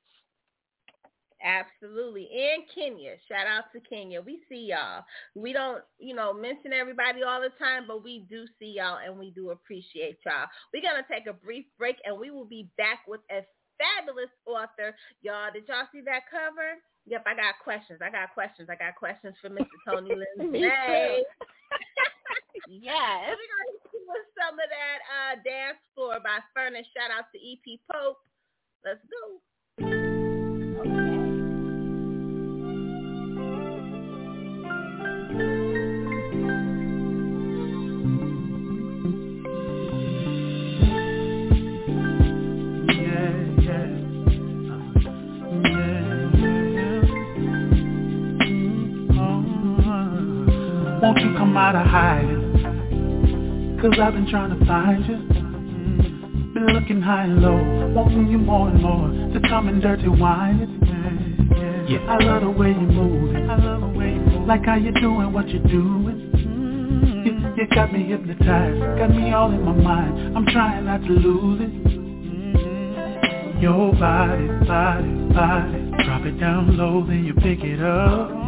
Absolutely. 1.42 2.28
And 2.32 2.64
Kenya. 2.74 3.14
Shout 3.28 3.46
out 3.46 3.64
to 3.72 3.80
Kenya. 3.80 4.20
We 4.20 4.40
see 4.48 4.68
y'all. 4.70 5.04
We 5.34 5.52
don't, 5.52 5.82
you 5.98 6.14
know, 6.14 6.32
mention 6.32 6.72
everybody 6.72 7.22
all 7.22 7.40
the 7.40 7.52
time, 7.58 7.84
but 7.86 8.02
we 8.02 8.26
do 8.28 8.46
see 8.58 8.74
y'all 8.76 8.98
and 9.04 9.18
we 9.18 9.30
do 9.30 9.50
appreciate 9.50 10.18
y'all. 10.24 10.48
We're 10.72 10.82
going 10.82 11.00
to 11.00 11.12
take 11.12 11.26
a 11.28 11.32
brief 11.32 11.66
break 11.78 11.96
and 12.04 12.18
we 12.18 12.30
will 12.30 12.46
be 12.46 12.68
back 12.76 13.00
with 13.06 13.20
a 13.30 13.46
fabulous 13.78 14.32
author. 14.46 14.96
Y'all, 15.22 15.52
did 15.52 15.68
y'all 15.68 15.86
see 15.92 16.00
that 16.06 16.22
cover? 16.30 16.80
Yep, 17.06 17.22
I 17.22 17.38
got 17.38 17.62
questions. 17.62 18.02
I 18.02 18.10
got 18.10 18.34
questions. 18.34 18.66
I 18.68 18.74
got 18.74 18.98
questions 18.98 19.38
for 19.40 19.48
Mr. 19.48 19.70
Tony 19.86 20.10
Lindsay. 20.10 20.66
yes. 22.68 23.30
We're 23.30 23.38
going 23.38 23.70
to 23.70 23.78
see 23.94 24.02
with 24.10 24.26
some 24.34 24.58
of 24.58 24.66
that 24.66 24.98
uh, 25.06 25.38
dance 25.46 25.78
floor 25.94 26.18
by 26.18 26.42
Furnace. 26.50 26.90
Shout 26.90 27.14
out 27.14 27.30
to 27.30 27.38
E.P. 27.38 27.78
Pope. 27.86 28.18
Let's 28.84 28.98
go. 29.06 29.38
Come 51.56 51.64
out 51.64 51.74
of 51.74 51.86
hiding? 51.86 53.78
Cause 53.80 53.98
I've 53.98 54.12
been 54.12 54.28
trying 54.28 54.58
to 54.58 54.66
find 54.66 55.06
you. 55.06 55.14
Mm-hmm. 55.14 56.52
Been 56.52 56.66
looking 56.66 57.00
high 57.00 57.24
and 57.24 57.40
low, 57.40 57.56
wanting 57.94 58.28
you 58.28 58.36
more 58.36 58.68
and 58.68 58.82
more 58.82 59.08
to 59.32 59.40
come 59.48 59.68
and 59.68 59.80
dirty 59.80 60.06
wine 60.06 60.60
Yeah, 61.88 62.00
I 62.00 62.22
love 62.22 62.42
the 62.42 62.50
way 62.50 62.68
you 62.68 62.74
move 62.74 63.34
I 63.36 63.56
love 63.56 63.80
the 63.80 63.86
way 63.98 64.10
you 64.12 64.20
move 64.20 64.46
Like 64.46 64.66
how 64.66 64.74
you 64.74 64.92
doing 65.00 65.32
what 65.32 65.48
you're 65.48 65.62
doing. 65.62 66.30
Mm-hmm. 66.36 67.26
You, 67.26 67.54
you 67.56 67.66
got 67.74 67.90
me 67.90 68.04
hypnotized, 68.06 68.98
got 68.98 69.08
me 69.08 69.32
all 69.32 69.50
in 69.50 69.62
my 69.62 69.72
mind. 69.72 70.36
I'm 70.36 70.44
trying 70.44 70.84
not 70.84 71.00
to 71.04 71.08
lose 71.08 71.62
it. 71.62 71.72
Mm-hmm. 71.88 73.62
Your 73.62 73.94
body, 73.94 74.46
body, 74.66 75.08
body. 75.32 76.04
Drop 76.04 76.26
it 76.26 76.38
down 76.38 76.76
low, 76.76 77.02
then 77.06 77.24
you 77.24 77.32
pick 77.32 77.64
it 77.64 77.80
up. 77.80 78.45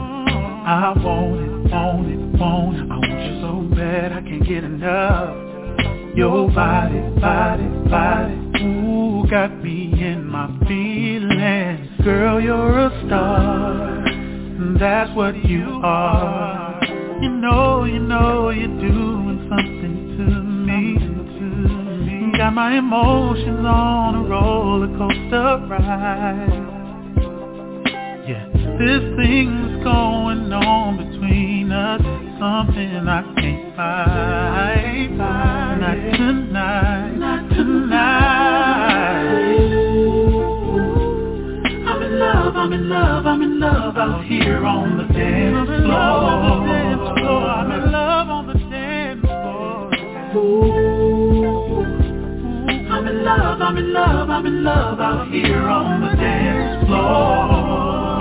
I 0.68 0.92
want 0.98 1.40
it, 1.40 1.72
want 1.72 2.10
it, 2.10 2.18
want 2.38 2.76
it. 2.76 2.82
I 2.90 2.96
want 2.98 3.20
you 3.24 3.40
so 3.40 3.74
bad 3.74 4.12
I 4.12 4.20
can't 4.20 4.46
get 4.46 4.64
enough. 4.64 5.34
Your 6.14 6.50
body, 6.50 7.00
body, 7.18 7.64
body. 7.88 8.34
Ooh, 8.62 9.26
got 9.30 9.64
me 9.64 9.94
in 9.98 10.26
my 10.26 10.48
feelings. 10.68 11.88
Girl, 12.04 12.38
you're 12.38 12.80
a 12.80 13.06
star. 13.06 14.04
That's 14.78 15.10
what 15.16 15.42
you 15.42 15.80
are. 15.82 16.78
You 17.22 17.30
know, 17.30 17.84
you 17.84 18.00
know 18.00 18.50
you're 18.50 18.68
doing 18.68 19.46
something 19.48 20.18
to 20.18 20.24
me. 20.42 22.36
Got 22.36 22.52
my 22.52 22.76
emotions 22.76 23.64
on 23.64 24.16
a 24.16 24.22
roller 24.28 24.98
coaster 24.98 25.66
ride. 25.66 26.77
Yeah, 28.28 28.44
this 28.52 29.00
thing's 29.16 29.82
going 29.82 30.52
on 30.52 30.98
between 30.98 31.72
us. 31.72 32.02
Something 32.38 33.08
I 33.08 33.22
can't 33.40 33.74
fight. 33.74 35.08
Not 35.16 35.94
tonight. 36.14 37.16
Not 37.16 37.48
tonight. 37.48 38.68
I'm 41.88 42.02
in 42.02 42.18
love, 42.18 42.54
I'm 42.54 42.72
in 42.74 42.88
love, 42.90 43.26
I'm 43.26 43.40
in 43.40 43.60
love 43.60 43.96
out 43.96 44.22
here 44.26 44.62
on 44.62 44.98
the 44.98 45.04
dance 45.04 45.66
floor. 45.66 45.88
I'm 45.88 47.72
in 47.72 47.90
love 47.90 48.28
on 48.28 48.46
the 48.46 48.54
dance 48.68 49.22
floor. 49.22 49.90
I'm 52.92 53.06
in 53.06 53.24
love, 53.24 53.62
I'm 53.62 53.78
in 53.78 53.92
love, 53.94 54.28
I'm 54.28 54.44
in 54.44 54.64
love 54.64 55.00
out 55.00 55.28
here 55.28 55.62
on 55.62 56.02
the 56.02 56.14
dance 56.14 56.86
floor. 56.86 58.17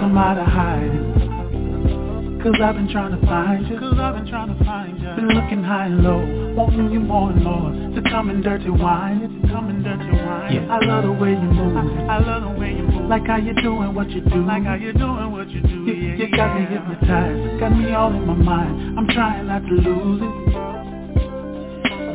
Come 0.00 0.16
out 0.16 0.38
of 0.38 0.46
hiding. 0.46 1.12
Cause 2.42 2.54
I've 2.64 2.74
been 2.74 2.88
trying 2.88 3.12
to 3.12 3.20
find 3.26 3.68
you. 3.68 3.78
Cause 3.78 3.98
I've 4.00 4.14
been 4.14 4.26
trying 4.26 4.56
to 4.56 4.64
find 4.64 4.96
you. 4.96 5.08
Been 5.12 5.28
looking 5.28 5.62
high 5.62 5.88
and 5.92 6.02
low, 6.02 6.24
wanting 6.56 6.90
you 6.90 7.00
more 7.00 7.28
and 7.28 7.44
more. 7.44 7.68
To 7.68 8.00
come 8.08 8.30
and 8.30 8.42
dirty 8.42 8.70
wine, 8.70 9.20
it's 9.20 9.52
coming 9.52 9.82
dirty 9.82 10.10
wine. 10.24 10.54
Yeah. 10.54 10.72
I 10.72 10.78
love 10.86 11.04
the 11.04 11.12
way 11.12 11.32
you 11.32 11.50
move. 11.52 11.76
I, 11.76 11.82
I 12.16 12.18
love 12.18 12.44
the 12.48 12.54
way 12.58 12.72
you 12.72 12.84
move. 12.84 13.10
Like 13.10 13.26
how 13.26 13.36
you 13.36 13.52
doing 13.60 13.92
what 13.94 14.08
you 14.08 14.22
do. 14.22 14.42
Like 14.42 14.64
how 14.64 14.72
you 14.72 14.94
doing 14.94 15.32
what 15.32 15.50
you 15.50 15.60
do. 15.60 15.84
You, 15.84 15.92
yeah, 15.92 16.14
you 16.16 16.30
got 16.34 16.58
me 16.58 16.64
hypnotized, 16.64 17.60
got 17.60 17.76
me 17.76 17.92
all 17.92 18.08
in 18.08 18.26
my 18.26 18.32
mind. 18.32 18.98
I'm 18.98 19.06
trying 19.08 19.48
not 19.48 19.60
to 19.60 19.74
lose 19.74 20.22
it. 20.24 20.32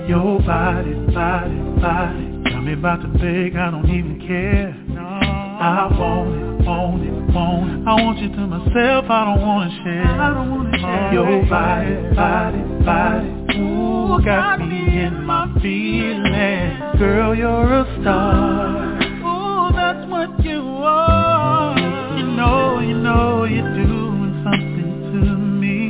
Your 0.10 0.40
body, 0.42 0.92
body, 1.14 1.56
body. 1.80 2.32
Tell 2.50 2.62
me 2.62 2.74
about 2.74 3.04
the 3.04 3.10
big, 3.10 3.56
I 3.56 3.70
don't 3.70 3.88
even 3.94 4.20
care. 4.26 4.74
I 5.60 5.88
want 5.98 6.52
it 6.52 6.56
want 6.66 7.04
it, 7.04 7.34
want 7.34 7.70
it. 7.70 7.88
I 7.88 7.94
want 8.02 8.18
you 8.20 8.30
to 8.30 8.48
myself, 8.48 9.06
I 9.08 9.26
don't 9.26 9.42
wanna 9.42 9.70
share. 9.84 10.06
I 10.06 10.34
don't 10.34 10.50
wanna 10.50 10.78
share. 10.80 11.14
Your 11.14 11.46
body, 11.46 12.16
body, 12.16 12.62
body. 12.84 13.60
Ooh, 13.62 14.20
got 14.26 14.60
me 14.68 15.04
in 15.04 15.24
my 15.24 15.48
feelings. 15.62 17.00
Girl, 17.00 17.36
you're 17.36 17.74
a 17.74 18.02
star. 18.02 18.98
Ooh, 19.22 19.72
that's 19.74 20.10
what 20.10 20.44
you 20.44 20.62
are. 20.82 21.78
You 22.18 22.26
know, 22.36 22.80
you 22.80 22.98
know 22.98 23.44
you're 23.46 23.74
doing 23.76 24.42
something 24.44 24.92
to 25.14 25.38
me. 25.38 25.90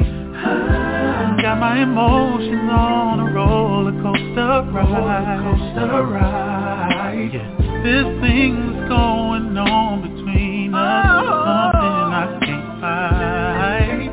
Got 1.41 1.59
my 1.59 1.83
emotions 1.83 2.69
on 2.69 3.19
a 3.21 3.33
roller 3.33 3.91
coaster 4.03 4.71
ride. 4.71 4.91
Roller 4.91 5.57
coaster 5.57 6.03
ride. 6.05 7.29
Yeah. 7.33 7.55
This 7.83 8.21
thing's 8.21 8.89
going 8.89 9.24
on 9.57 10.01
between 10.01 10.73
us. 10.73 11.05
Oh. 11.17 11.71
Something 11.73 12.13
I 12.13 12.25
can't 12.45 12.69
fight. 12.81 14.11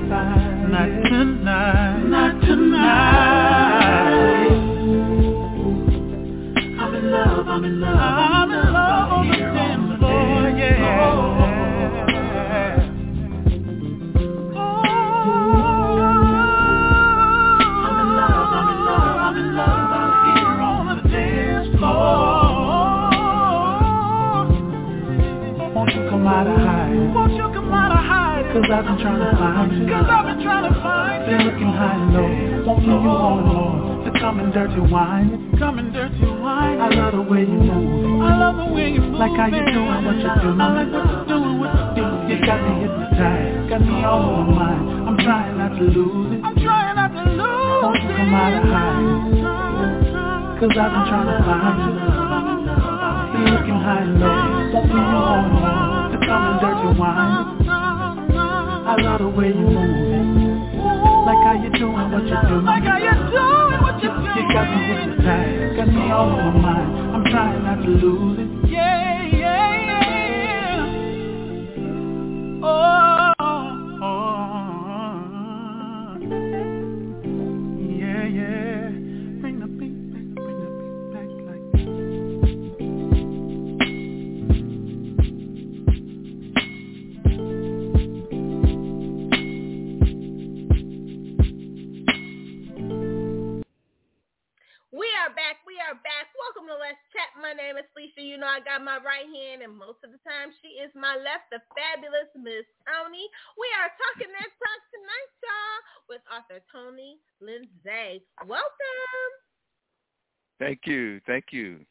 Not 0.71 0.91
tonight. 1.11 1.99
Not 2.07 2.41
tonight. 2.41 3.43
I'm 6.81 6.95
in 6.95 7.11
love. 7.11 7.49
I'm 7.49 7.65
in 7.65 7.81
love. 7.81 7.93
I'm 7.99 7.99
in 7.99 8.17
love 8.17 8.22
Cause 28.53 28.69
I've 28.69 28.85
been 28.85 29.01
trying 29.01 29.17
to 29.17 29.33
find 29.41 29.73
you. 29.73 29.89
Cause 29.89 30.05
I've 30.13 30.27
been 30.29 30.45
trying 30.45 30.69
to 30.69 30.75
find 30.85 31.25
you. 31.25 31.33
Been 31.33 31.47
looking 31.49 31.73
high 31.73 31.97
and 31.97 32.13
low, 32.13 32.69
wanting 32.69 32.85
you 32.85 33.01
more 33.01 33.41
and 33.41 33.49
more. 33.49 34.05
To 34.05 34.11
come 34.21 34.41
and 34.45 34.53
dirty 34.53 34.93
wine, 34.93 35.57
come 35.59 35.79
and 35.81 35.89
dirty 35.89 36.29
wine. 36.37 36.77
I 36.77 36.93
love 36.93 37.17
the 37.17 37.25
way 37.33 37.49
you 37.49 37.57
move. 37.65 38.21
I 38.21 38.37
love 38.37 38.57
the 38.61 38.69
way 38.77 38.93
you 38.93 39.01
move. 39.01 39.17
Like 39.17 39.33
how 39.41 39.49
you 39.49 39.65
doing 39.73 40.05
what 40.05 40.21
you 40.21 40.29
do. 40.37 40.53
I 40.53 40.69
like 40.69 40.93
what 40.93 41.01
you 41.01 41.25
doing, 41.33 41.65
what 41.65 41.73
you 41.73 41.97
do. 41.97 42.05
You 42.29 42.37
got 42.45 42.61
me 42.61 42.73
hypnotized, 42.85 43.73
got 43.73 43.81
me 43.81 44.05
all 44.05 44.21
on 44.21 44.53
my 44.53 44.69
mind. 44.69 45.09
I'm 45.09 45.17
trying 45.17 45.57
not 45.57 45.73
to 45.73 45.85
lose 45.89 46.37
it. 46.37 46.45
I'm 46.45 46.53
trying 46.61 46.93
not 46.93 47.09
to 47.09 47.25
lose 47.33 47.41
Won't 47.89 48.05
you 48.05 48.13
come 48.13 48.37
out 48.37 48.53
of 48.53 48.69
hiding? 48.69 49.33
Cause 50.61 50.77
I've 50.77 50.93
been 50.93 51.05
trying 51.09 51.29
to 51.33 51.37
find 51.41 51.77
you. 51.89 51.93
Been 53.33 53.49
looking 53.49 53.81
high 53.81 54.05
and 54.05 54.21
low, 54.21 54.77
wanting 54.77 54.93
you 54.93 55.09
more 55.09 55.41
and 55.41 55.57
more. 55.57 56.13
To 56.13 56.19
come 56.21 56.45
and 56.53 56.61
dirty 56.61 57.01
wine. 57.01 58.02
I 58.85 58.97
love 59.01 59.21
the 59.21 59.29
way 59.29 59.49
you 59.49 59.55
move. 59.55 59.77
Like 61.25 61.39
how 61.45 61.55
you 61.63 61.71
doing 61.79 62.11
what 62.11 62.25
you 62.25 62.37
do. 62.49 62.61
Like 62.63 62.83
how 62.83 62.99
you 62.99 63.13
doing 63.31 63.81
what 63.83 64.03
you 64.03 64.11
do. 64.11 64.15
You 64.41 64.45
got 64.53 64.67
me 64.71 64.79
hypnotized, 64.87 65.77
got 65.77 65.87
me 65.89 66.11
all 66.11 66.31
my 66.31 66.51
mind. 66.51 66.91
I'm 67.15 67.25
trying 67.31 67.63
not 67.63 67.77
to 67.83 67.89
lose 67.89 68.39
it. 68.41 68.49
Yeah, 68.71 69.23
yeah, 69.23 69.71
yeah. 69.87 70.87
Oh, 72.65 73.12
you. 111.53 111.79
Thank 111.79 111.85
you. 111.85 111.87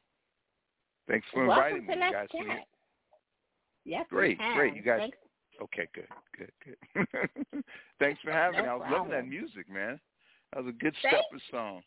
Thanks 1.08 1.28
for 1.34 1.45
Welcome 1.47 1.78
inviting 1.78 1.88
to 1.88 1.95
me. 1.95 2.06
You 2.06 2.12
guys 2.12 2.28
Chat. 2.32 2.67
Yes, 3.84 4.06
Great, 4.10 4.38
great. 4.56 4.76
You 4.76 4.82
guys- 4.82 5.00
Thanks. 5.02 5.17
Okay, 5.62 5.88
good, 5.93 6.08
good, 6.38 6.52
good. 6.63 7.63
Thanks 8.00 8.19
for 8.24 8.32
having 8.32 8.62
me. 8.62 8.67
I 8.67 8.74
was 8.76 8.88
loving 8.91 9.12
that 9.12 9.28
music, 9.28 9.69
man. 9.69 10.00
That 10.54 10.63
was 10.63 10.69
a 10.74 10.78
good 10.78 10.95
Thank- 11.02 11.15
stepper 11.15 11.41
song. 11.52 11.82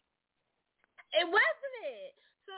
It 1.13 1.25
wasn't 1.27 1.77
it. 1.87 2.15
So 2.47 2.53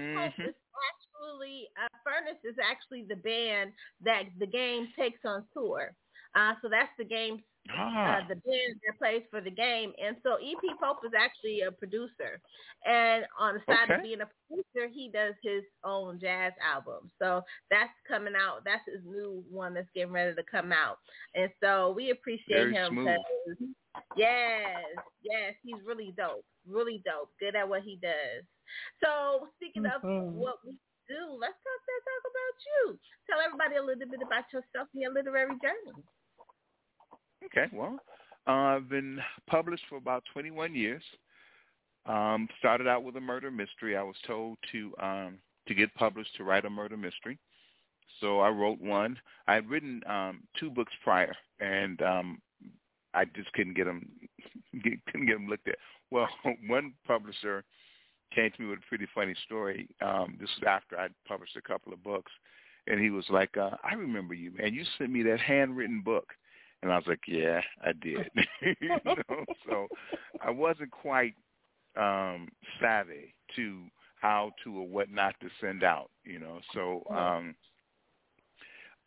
EP 0.00 0.14
Pope 0.16 0.32
Mhm. 0.38 0.48
is 0.48 0.54
actually 0.90 1.68
uh, 1.76 1.88
Furnace 2.02 2.42
is 2.44 2.56
actually 2.58 3.04
the 3.04 3.16
band 3.16 3.72
that 4.00 4.24
the 4.38 4.46
game 4.46 4.88
takes 4.96 5.20
on 5.24 5.46
tour. 5.52 5.94
Uh, 6.34 6.54
so 6.62 6.68
that's 6.68 6.90
the 6.98 7.04
game, 7.04 7.42
Ah, 7.70 8.18
uh, 8.18 8.28
the 8.28 8.34
band 8.36 8.80
that 8.86 8.98
plays 8.98 9.22
for 9.30 9.40
the 9.40 9.50
game. 9.50 9.92
And 10.02 10.16
so 10.22 10.34
EP 10.36 10.60
Pope 10.82 10.98
is 11.04 11.12
actually 11.16 11.60
a 11.62 11.72
producer, 11.72 12.40
and 12.84 13.24
on 13.38 13.54
the 13.54 13.60
side 13.68 13.90
of 13.90 14.02
being 14.02 14.20
a 14.20 14.28
producer, 14.48 14.88
he 14.92 15.10
does 15.10 15.34
his 15.42 15.62
own 15.84 16.18
jazz 16.20 16.52
album. 16.62 17.10
So 17.18 17.42
that's 17.70 17.92
coming 18.08 18.34
out. 18.36 18.64
That's 18.64 18.84
his 18.86 19.04
new 19.04 19.44
one 19.50 19.74
that's 19.74 19.88
getting 19.94 20.12
ready 20.12 20.34
to 20.34 20.42
come 20.50 20.72
out. 20.72 20.98
And 21.34 21.50
so 21.62 21.92
we 21.92 22.10
appreciate 22.10 22.70
Very 22.72 22.72
him 22.72 22.98
Yes, 24.16 24.84
yes, 25.22 25.54
he's 25.62 25.82
really 25.84 26.12
dope. 26.16 26.44
Really 26.66 27.02
dope. 27.04 27.30
Good 27.40 27.56
at 27.56 27.68
what 27.68 27.82
he 27.82 27.96
does. 28.02 28.44
So 29.04 29.48
speaking 29.56 29.86
of 29.86 30.02
Mhm. 30.02 30.32
what 30.32 30.56
we 30.64 30.72
do, 31.08 31.20
let's 31.40 31.54
talk 31.62 31.80
let's 31.88 32.04
talk 32.04 32.24
about 32.32 32.56
you. 32.66 33.00
Tell 33.28 33.40
everybody 33.40 33.76
a 33.76 33.82
little 33.82 34.08
bit 34.08 34.22
about 34.22 34.44
yourself 34.52 34.88
and 34.92 35.02
your 35.02 35.12
literary 35.12 35.58
journey. 35.60 36.04
Okay. 37.46 37.66
Well, 37.72 37.98
uh, 38.46 38.50
I've 38.50 38.88
been 38.88 39.20
published 39.48 39.84
for 39.88 39.96
about 39.96 40.24
21 40.32 40.74
years. 40.74 41.02
Um, 42.06 42.48
started 42.58 42.88
out 42.88 43.04
with 43.04 43.16
a 43.16 43.20
murder 43.20 43.50
mystery. 43.50 43.96
I 43.96 44.02
was 44.02 44.16
told 44.26 44.58
to 44.72 44.92
um, 45.00 45.38
to 45.68 45.74
get 45.74 45.94
published 45.94 46.34
to 46.36 46.44
write 46.44 46.64
a 46.64 46.70
murder 46.70 46.96
mystery. 46.96 47.38
So 48.20 48.40
I 48.40 48.48
wrote 48.48 48.80
one. 48.80 49.16
I 49.46 49.54
had 49.54 49.70
written 49.70 50.02
um, 50.08 50.42
two 50.58 50.70
books 50.70 50.92
prior, 51.04 51.34
and 51.60 52.02
um, 52.02 52.42
I 53.14 53.24
just 53.24 53.52
couldn't 53.52 53.74
get 53.74 53.84
them 53.84 54.08
get, 54.82 55.04
couldn't 55.06 55.26
get 55.26 55.34
them 55.34 55.48
looked 55.48 55.68
at. 55.68 55.76
Well, 56.10 56.28
one 56.66 56.94
publisher 57.06 57.64
came 58.34 58.50
to 58.50 58.62
me 58.62 58.68
with 58.68 58.80
a 58.80 58.88
pretty 58.88 59.06
funny 59.14 59.34
story. 59.44 59.88
Um, 60.00 60.36
this 60.40 60.50
was 60.58 60.66
after 60.66 60.98
I'd 60.98 61.12
published 61.26 61.56
a 61.56 61.62
couple 61.62 61.92
of 61.92 62.02
books, 62.02 62.32
and 62.88 63.00
he 63.00 63.10
was 63.10 63.24
like, 63.28 63.56
uh, 63.56 63.76
"I 63.84 63.94
remember 63.94 64.34
you, 64.34 64.52
man. 64.56 64.74
You 64.74 64.84
sent 64.98 65.10
me 65.10 65.22
that 65.22 65.40
handwritten 65.40 66.00
book." 66.00 66.32
And 66.82 66.92
I 66.92 66.96
was 66.96 67.06
like, 67.06 67.20
yeah, 67.26 67.60
I 67.84 67.92
did. 67.92 68.28
you 68.80 68.88
know, 69.04 69.44
so 69.68 69.86
I 70.44 70.50
wasn't 70.50 70.90
quite 70.90 71.34
um 71.96 72.48
savvy 72.80 73.34
to 73.54 73.82
how 74.20 74.50
to 74.64 74.78
or 74.78 74.86
what 74.86 75.10
not 75.10 75.34
to 75.40 75.48
send 75.60 75.84
out, 75.84 76.10
you 76.24 76.38
know. 76.38 76.60
So 76.74 77.02
um 77.10 77.54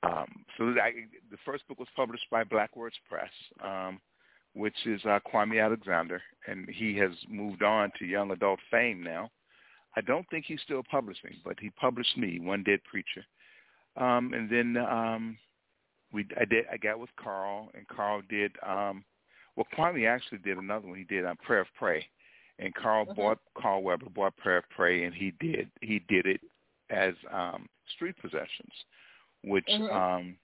um 0.04 0.46
so 0.58 0.66
I, 0.82 0.92
the 1.32 1.38
first 1.46 1.68
book 1.68 1.80
was 1.80 1.88
published 1.96 2.26
by 2.30 2.44
Black 2.44 2.76
Words 2.76 2.96
Press, 3.10 3.30
um, 3.64 4.00
which 4.54 4.76
is 4.86 5.02
uh, 5.06 5.20
Kwame 5.32 5.64
Alexander, 5.64 6.22
and 6.48 6.68
he 6.70 6.96
has 6.98 7.12
moved 7.28 7.64
on 7.64 7.92
to 8.00 8.06
young 8.06 8.32
adult 8.32 8.60
fame 8.72 9.04
now. 9.04 9.30
I 9.98 10.02
don't 10.02 10.28
think 10.30 10.46
he's 10.46 10.62
still 10.62 10.84
publishing, 10.90 11.38
but 11.44 11.60
he 11.60 11.70
published 11.72 12.18
me, 12.18 12.40
One 12.40 12.64
Dead 12.64 12.80
Preacher. 12.84 13.24
Um, 13.98 14.34
and 14.34 14.50
then 14.50 14.76
um, 14.78 15.38
we 16.16 16.26
I 16.40 16.46
did 16.46 16.66
I 16.72 16.78
got 16.78 17.00
with 17.00 17.10
Carl, 17.22 17.70
and 17.76 17.88
Carl 17.88 18.22
did 18.30 18.56
um, 18.66 19.04
well. 19.56 19.68
Kwame 19.78 20.08
actually 20.08 20.40
did 20.40 20.58
another 20.58 20.88
one. 20.88 20.98
He 20.98 21.04
did 21.04 21.26
on 21.26 21.36
Prayer 21.38 21.62
of 21.62 21.68
Pray, 21.78 22.08
and 22.58 22.74
Carl 22.74 23.06
Mhm. 23.06 23.16
bought 23.16 23.40
Carl 23.58 23.84
Weber 23.84 24.10
bought 24.10 24.36
Prayer 24.38 24.58
of 24.58 24.70
Pray, 24.70 25.04
and 25.04 25.14
he 25.14 25.32
did 25.40 25.70
he 25.82 26.00
did 26.08 26.26
it 26.26 26.42
as 26.90 27.14
um, 27.30 27.68
Street 27.96 28.16
Possessions, 28.18 28.74
which 29.44 29.68
Mhm. 29.70 29.92
um, 29.92 30.38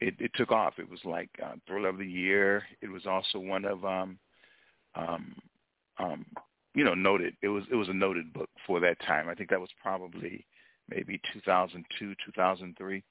it, 0.00 0.14
it 0.18 0.32
took 0.34 0.50
off. 0.50 0.78
It 0.78 0.88
was 0.88 1.04
like 1.04 1.30
uh, 1.42 1.54
Thriller 1.66 1.90
of 1.90 1.98
the 1.98 2.06
Year. 2.06 2.64
It 2.80 2.88
was 2.88 3.06
also 3.06 3.38
one 3.38 3.64
of 3.64 3.84
um, 3.84 4.18
um, 4.94 5.34
um, 5.98 6.26
you 6.74 6.84
know 6.84 6.94
noted. 6.94 7.36
It 7.42 7.48
was 7.48 7.64
it 7.70 7.76
was 7.76 7.88
a 7.88 7.94
noted 7.94 8.32
book 8.32 8.50
for 8.66 8.80
that 8.80 8.98
time. 9.00 9.28
I 9.28 9.34
think 9.34 9.50
that 9.50 9.60
was 9.60 9.70
probably 9.82 10.46
maybe 10.88 11.20
2002, 11.32 12.14
2003. 12.24 13.02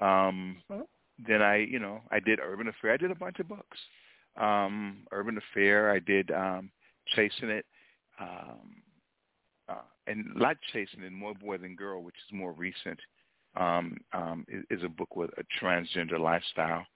Um, 0.00 0.62
Mhm. 0.70 0.86
Then 1.18 1.42
I, 1.42 1.56
you 1.58 1.78
know, 1.78 2.00
I 2.10 2.20
did 2.20 2.40
Urban 2.40 2.68
Affair. 2.68 2.92
I 2.92 2.96
did 2.96 3.10
a 3.10 3.16
bunch 3.16 3.38
of 3.38 3.48
books. 3.48 3.78
Um, 4.36 5.06
Urban 5.12 5.38
Affair. 5.38 5.90
I 5.92 5.98
did 5.98 6.30
um, 6.30 6.70
Chasing 7.14 7.50
It, 7.50 7.66
um, 8.20 8.82
uh, 9.68 9.82
and 10.06 10.26
not 10.34 10.56
Chasing 10.72 11.02
It, 11.02 11.12
More 11.12 11.34
Boy 11.34 11.58
Than 11.58 11.76
Girl, 11.76 12.02
which 12.02 12.16
is 12.26 12.34
more 12.36 12.52
recent. 12.52 12.98
Um, 13.54 13.98
um, 14.14 14.46
is, 14.48 14.64
is 14.70 14.84
a 14.84 14.88
book 14.88 15.14
with 15.14 15.30
a 15.36 15.44
transgender 15.62 16.18
lifestyle. 16.18 16.86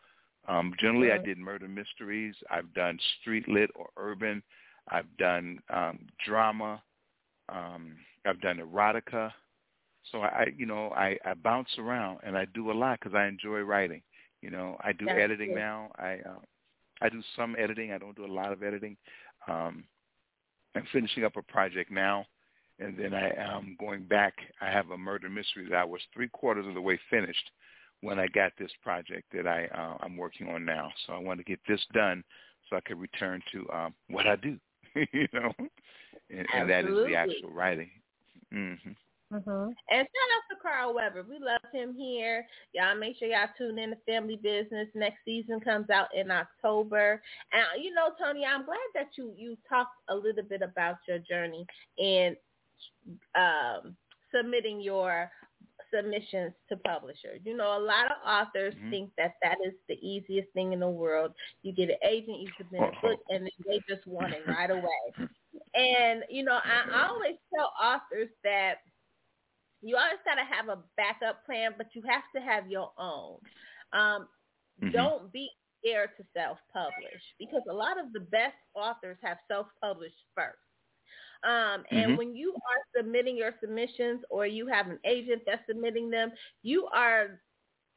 Um, 0.48 0.72
generally, 0.80 1.12
I 1.12 1.18
did 1.18 1.38
murder 1.38 1.68
mysteries. 1.68 2.34
I've 2.50 2.72
done 2.72 2.98
street 3.20 3.48
lit 3.48 3.70
or 3.74 3.88
urban. 3.96 4.42
I've 4.88 5.14
done 5.18 5.58
um, 5.72 6.06
drama. 6.24 6.82
Um, 7.48 7.96
I've 8.24 8.40
done 8.40 8.58
erotica. 8.58 9.32
So 10.12 10.22
I, 10.22 10.46
you 10.56 10.66
know, 10.66 10.90
I, 10.90 11.18
I 11.24 11.34
bounce 11.34 11.68
around 11.78 12.20
and 12.22 12.36
I 12.36 12.46
do 12.54 12.70
a 12.70 12.72
lot 12.72 12.98
because 13.00 13.14
I 13.14 13.26
enjoy 13.26 13.60
writing. 13.60 14.02
You 14.42 14.50
know, 14.50 14.76
I 14.82 14.92
do 14.92 15.06
That's 15.06 15.18
editing 15.20 15.48
good. 15.50 15.56
now. 15.58 15.90
I 15.98 16.18
uh, 16.26 16.38
I 17.02 17.08
do 17.08 17.22
some 17.36 17.56
editing. 17.58 17.92
I 17.92 17.98
don't 17.98 18.16
do 18.16 18.24
a 18.24 18.32
lot 18.32 18.52
of 18.52 18.62
editing. 18.62 18.96
Um, 19.48 19.84
I'm 20.74 20.86
finishing 20.92 21.24
up 21.24 21.36
a 21.36 21.42
project 21.42 21.90
now, 21.90 22.26
and 22.78 22.96
then 22.98 23.14
I 23.14 23.30
am 23.36 23.76
going 23.80 24.04
back. 24.04 24.34
I 24.60 24.66
have 24.70 24.90
a 24.90 24.98
murder 24.98 25.28
mystery 25.28 25.66
that 25.70 25.76
I 25.76 25.84
was 25.84 26.00
three 26.14 26.28
quarters 26.28 26.66
of 26.66 26.74
the 26.74 26.80
way 26.80 26.98
finished 27.10 27.50
when 28.02 28.18
I 28.18 28.26
got 28.28 28.52
this 28.58 28.70
project 28.82 29.24
that 29.34 29.46
I 29.46 29.66
uh, 29.66 29.96
I'm 30.04 30.16
working 30.16 30.48
on 30.48 30.64
now. 30.64 30.90
So 31.06 31.12
I 31.14 31.18
want 31.18 31.38
to 31.40 31.44
get 31.44 31.60
this 31.66 31.80
done 31.92 32.22
so 32.68 32.76
I 32.76 32.80
can 32.80 32.98
return 32.98 33.42
to 33.52 33.68
um, 33.72 33.94
what 34.08 34.26
I 34.26 34.36
do. 34.36 34.58
you 35.12 35.28
know, 35.32 35.52
and, 36.30 36.46
and 36.54 36.68
that 36.70 36.86
is 36.86 36.98
the 37.04 37.14
actual 37.14 37.50
writing. 37.50 37.90
hmm 38.52 38.74
Mm-hmm. 39.32 39.68
And 39.90 40.06
shout 40.06 40.30
out 40.36 40.44
to 40.50 40.56
Carl 40.62 40.94
Weber. 40.94 41.24
We 41.28 41.38
love 41.40 41.60
him 41.72 41.94
here. 41.96 42.46
Y'all 42.72 42.96
make 42.96 43.16
sure 43.18 43.28
y'all 43.28 43.48
tune 43.58 43.78
in 43.78 43.90
to 43.90 43.96
Family 44.06 44.36
Business. 44.36 44.88
Next 44.94 45.18
season 45.24 45.58
comes 45.60 45.90
out 45.90 46.08
in 46.14 46.30
October. 46.30 47.20
And 47.52 47.82
you 47.82 47.92
know, 47.92 48.10
Tony, 48.22 48.44
I'm 48.44 48.64
glad 48.64 48.78
that 48.94 49.08
you 49.16 49.32
you 49.36 49.56
talked 49.68 49.96
a 50.08 50.14
little 50.14 50.44
bit 50.44 50.62
about 50.62 50.96
your 51.08 51.18
journey 51.18 51.66
and 51.98 52.36
um, 53.34 53.96
submitting 54.34 54.80
your 54.80 55.30
submissions 55.92 56.52
to 56.68 56.76
publishers. 56.76 57.40
You 57.44 57.56
know, 57.56 57.76
a 57.78 57.80
lot 57.80 58.06
of 58.06 58.16
authors 58.26 58.74
Mhm. 58.74 58.90
think 58.90 59.14
that 59.16 59.34
that 59.42 59.56
is 59.64 59.74
the 59.88 59.98
easiest 60.06 60.50
thing 60.52 60.72
in 60.72 60.80
the 60.80 60.88
world. 60.88 61.34
You 61.62 61.72
get 61.72 61.90
an 61.90 61.96
agent, 62.02 62.40
you 62.40 62.48
submit 62.58 62.82
a 62.82 63.00
book, 63.00 63.20
and 63.28 63.44
then 63.44 63.50
they 63.66 63.80
just 63.88 64.06
want 64.06 64.34
it 64.34 64.46
right 64.46 64.70
away. 64.70 65.12
And 65.74 66.24
you 66.30 66.42
know, 66.44 66.58
I 66.62 67.06
always 67.08 67.36
tell 67.54 67.72
authors 67.82 68.28
that 68.44 68.78
you 69.82 69.96
always 69.96 70.18
got 70.24 70.36
to 70.36 70.44
have 70.44 70.68
a 70.68 70.82
backup 70.96 71.44
plan, 71.46 71.74
but 71.76 71.88
you 71.94 72.02
have 72.08 72.24
to 72.34 72.40
have 72.42 72.70
your 72.70 72.92
own. 72.98 73.38
Um, 73.92 74.28
Mhm. 74.80 74.90
Don't 74.92 75.32
be 75.32 75.48
scared 75.80 76.10
to 76.18 76.24
self-publish 76.36 77.22
because 77.38 77.62
a 77.70 77.74
lot 77.74 77.98
of 77.98 78.12
the 78.12 78.20
best 78.20 78.56
authors 78.74 79.18
have 79.22 79.38
self-published 79.48 80.16
first. 80.34 80.58
Um, 81.44 81.84
and 81.94 82.16
Mhm. 82.16 82.16
when 82.16 82.34
you 82.34 82.52
are 82.54 83.00
submitting 83.00 83.36
your 83.36 83.54
submissions 83.60 84.22
or 84.30 84.46
you 84.46 84.66
have 84.66 84.88
an 84.88 84.98
agent 85.04 85.42
that's 85.46 85.66
submitting 85.68 86.10
them, 86.10 86.32
you 86.62 86.86
are 86.88 87.40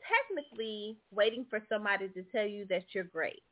technically 0.08 1.00
waiting 1.12 1.46
for 1.50 1.62
somebody 1.70 2.10
to 2.10 2.24
tell 2.24 2.46
you 2.46 2.66
that 2.70 2.84
you're 2.94 3.04
great. 3.06 3.44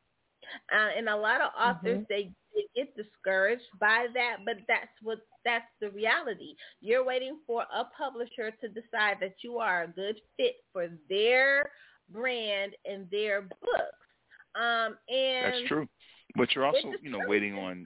Uh, 0.73 0.89
and 0.97 1.09
a 1.09 1.15
lot 1.15 1.41
of 1.41 1.51
authors 1.59 2.05
they, 2.09 2.31
they 2.55 2.63
get 2.75 2.95
discouraged 2.95 3.63
by 3.79 4.07
that, 4.13 4.37
but 4.45 4.57
that's 4.67 4.87
what 5.01 5.19
that's 5.45 5.65
the 5.81 5.89
reality. 5.91 6.55
You're 6.81 7.05
waiting 7.05 7.37
for 7.45 7.63
a 7.63 7.85
publisher 7.97 8.51
to 8.61 8.67
decide 8.67 9.17
that 9.21 9.35
you 9.43 9.57
are 9.57 9.83
a 9.83 9.87
good 9.87 10.19
fit 10.37 10.55
for 10.73 10.87
their 11.09 11.69
brand 12.11 12.73
and 12.85 13.07
their 13.11 13.41
books. 13.41 14.07
Um, 14.55 14.97
and 15.09 15.53
That's 15.53 15.67
true. 15.67 15.87
But 16.35 16.53
you're 16.53 16.65
also, 16.65 16.93
you 17.01 17.09
know, 17.09 17.21
waiting 17.27 17.53
on. 17.55 17.83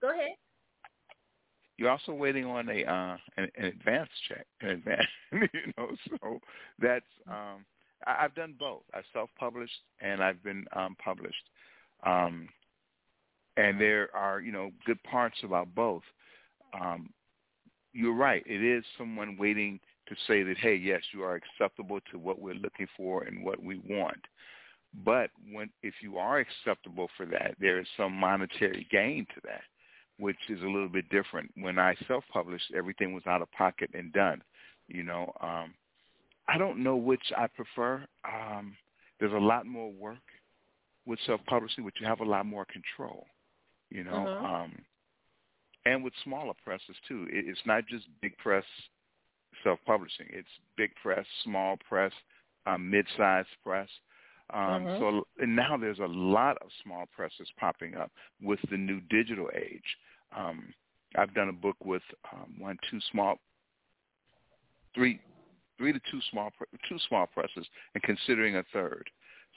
Go 0.00 0.10
ahead. 0.10 0.30
you're 1.76 1.90
also 1.90 2.12
waiting 2.12 2.44
on 2.46 2.68
a 2.68 2.84
uh 2.84 3.16
an, 3.36 3.48
an 3.56 3.64
advance 3.66 4.08
check, 4.28 4.46
an 4.60 4.70
advance, 4.70 5.06
you 5.32 5.72
know. 5.76 5.88
So 6.08 6.38
that's 6.78 7.04
um 7.28 7.64
I, 8.06 8.24
I've 8.24 8.34
done 8.34 8.54
both. 8.58 8.82
I've 8.94 9.04
self-published 9.12 9.80
and 10.00 10.22
I've 10.22 10.42
been 10.42 10.64
um 10.74 10.96
published. 11.02 11.44
Um 12.04 12.48
and 13.56 13.80
there 13.80 14.08
are, 14.14 14.40
you 14.40 14.52
know, 14.52 14.70
good 14.86 15.02
parts 15.02 15.36
about 15.42 15.74
both. 15.74 16.02
Um 16.78 17.10
you're 17.92 18.14
right. 18.14 18.42
It 18.46 18.62
is 18.62 18.84
someone 18.96 19.36
waiting 19.36 19.80
to 20.08 20.14
say 20.26 20.42
that, 20.42 20.58
hey, 20.58 20.74
yes, 20.76 21.02
you 21.12 21.22
are 21.22 21.34
acceptable 21.34 21.98
to 22.12 22.18
what 22.18 22.40
we're 22.40 22.54
looking 22.54 22.86
for 22.96 23.24
and 23.24 23.44
what 23.44 23.62
we 23.62 23.78
want. 23.88 24.24
But 25.04 25.30
when 25.52 25.70
if 25.82 25.94
you 26.02 26.18
are 26.18 26.38
acceptable 26.38 27.08
for 27.16 27.26
that, 27.26 27.54
there 27.60 27.78
is 27.80 27.86
some 27.96 28.12
monetary 28.12 28.86
gain 28.90 29.26
to 29.34 29.40
that, 29.44 29.62
which 30.18 30.38
is 30.48 30.60
a 30.62 30.66
little 30.66 30.88
bit 30.88 31.08
different. 31.10 31.50
When 31.56 31.78
I 31.78 31.94
self-published, 32.08 32.72
everything 32.74 33.12
was 33.12 33.26
out 33.26 33.42
of 33.42 33.50
pocket 33.52 33.90
and 33.94 34.12
done. 34.12 34.42
You 34.88 35.04
know, 35.04 35.32
um, 35.40 35.74
I 36.48 36.58
don't 36.58 36.82
know 36.82 36.96
which 36.96 37.32
I 37.36 37.46
prefer. 37.46 38.04
Um, 38.24 38.76
there's 39.18 39.32
a 39.32 39.36
lot 39.36 39.66
more 39.66 39.90
work 39.92 40.18
with 41.06 41.18
self-publishing, 41.26 41.84
but 41.84 41.94
you 42.00 42.06
have 42.06 42.20
a 42.20 42.24
lot 42.24 42.46
more 42.46 42.64
control. 42.66 43.26
You 43.90 44.04
know, 44.04 44.28
Mhm. 44.28 44.44
um, 44.44 44.84
and 45.86 46.04
with 46.04 46.14
smaller 46.22 46.54
presses 46.64 46.96
too. 47.08 47.26
It, 47.30 47.48
it's 47.48 47.64
not 47.66 47.86
just 47.86 48.06
big 48.20 48.36
press 48.38 48.64
self-publishing. 49.62 50.26
It's 50.30 50.48
big 50.76 50.94
press, 50.96 51.26
small 51.42 51.76
press, 51.88 52.12
um, 52.66 52.90
mid-sized 52.90 53.48
press. 53.62 53.88
Um, 54.50 54.86
Mhm. 54.86 54.98
So 54.98 55.26
and 55.38 55.54
now 55.54 55.76
there's 55.76 55.98
a 56.00 56.06
lot 56.06 56.56
of 56.58 56.72
small 56.82 57.06
presses 57.06 57.50
popping 57.56 57.96
up 57.96 58.10
with 58.40 58.60
the 58.70 58.76
new 58.76 59.00
digital 59.02 59.50
age. 59.54 59.98
Um, 60.32 60.72
I've 61.16 61.34
done 61.34 61.48
a 61.48 61.52
book 61.52 61.76
with 61.84 62.02
um, 62.32 62.58
one, 62.58 62.78
two 62.90 63.00
small, 63.10 63.38
three, 64.94 65.20
three 65.80 65.92
to 65.94 66.00
two 66.10 66.20
small, 66.30 66.50
two 66.86 66.98
small 67.08 67.26
presses, 67.26 67.66
and 67.94 68.02
considering 68.02 68.56
a 68.56 68.64
third. 68.70 69.08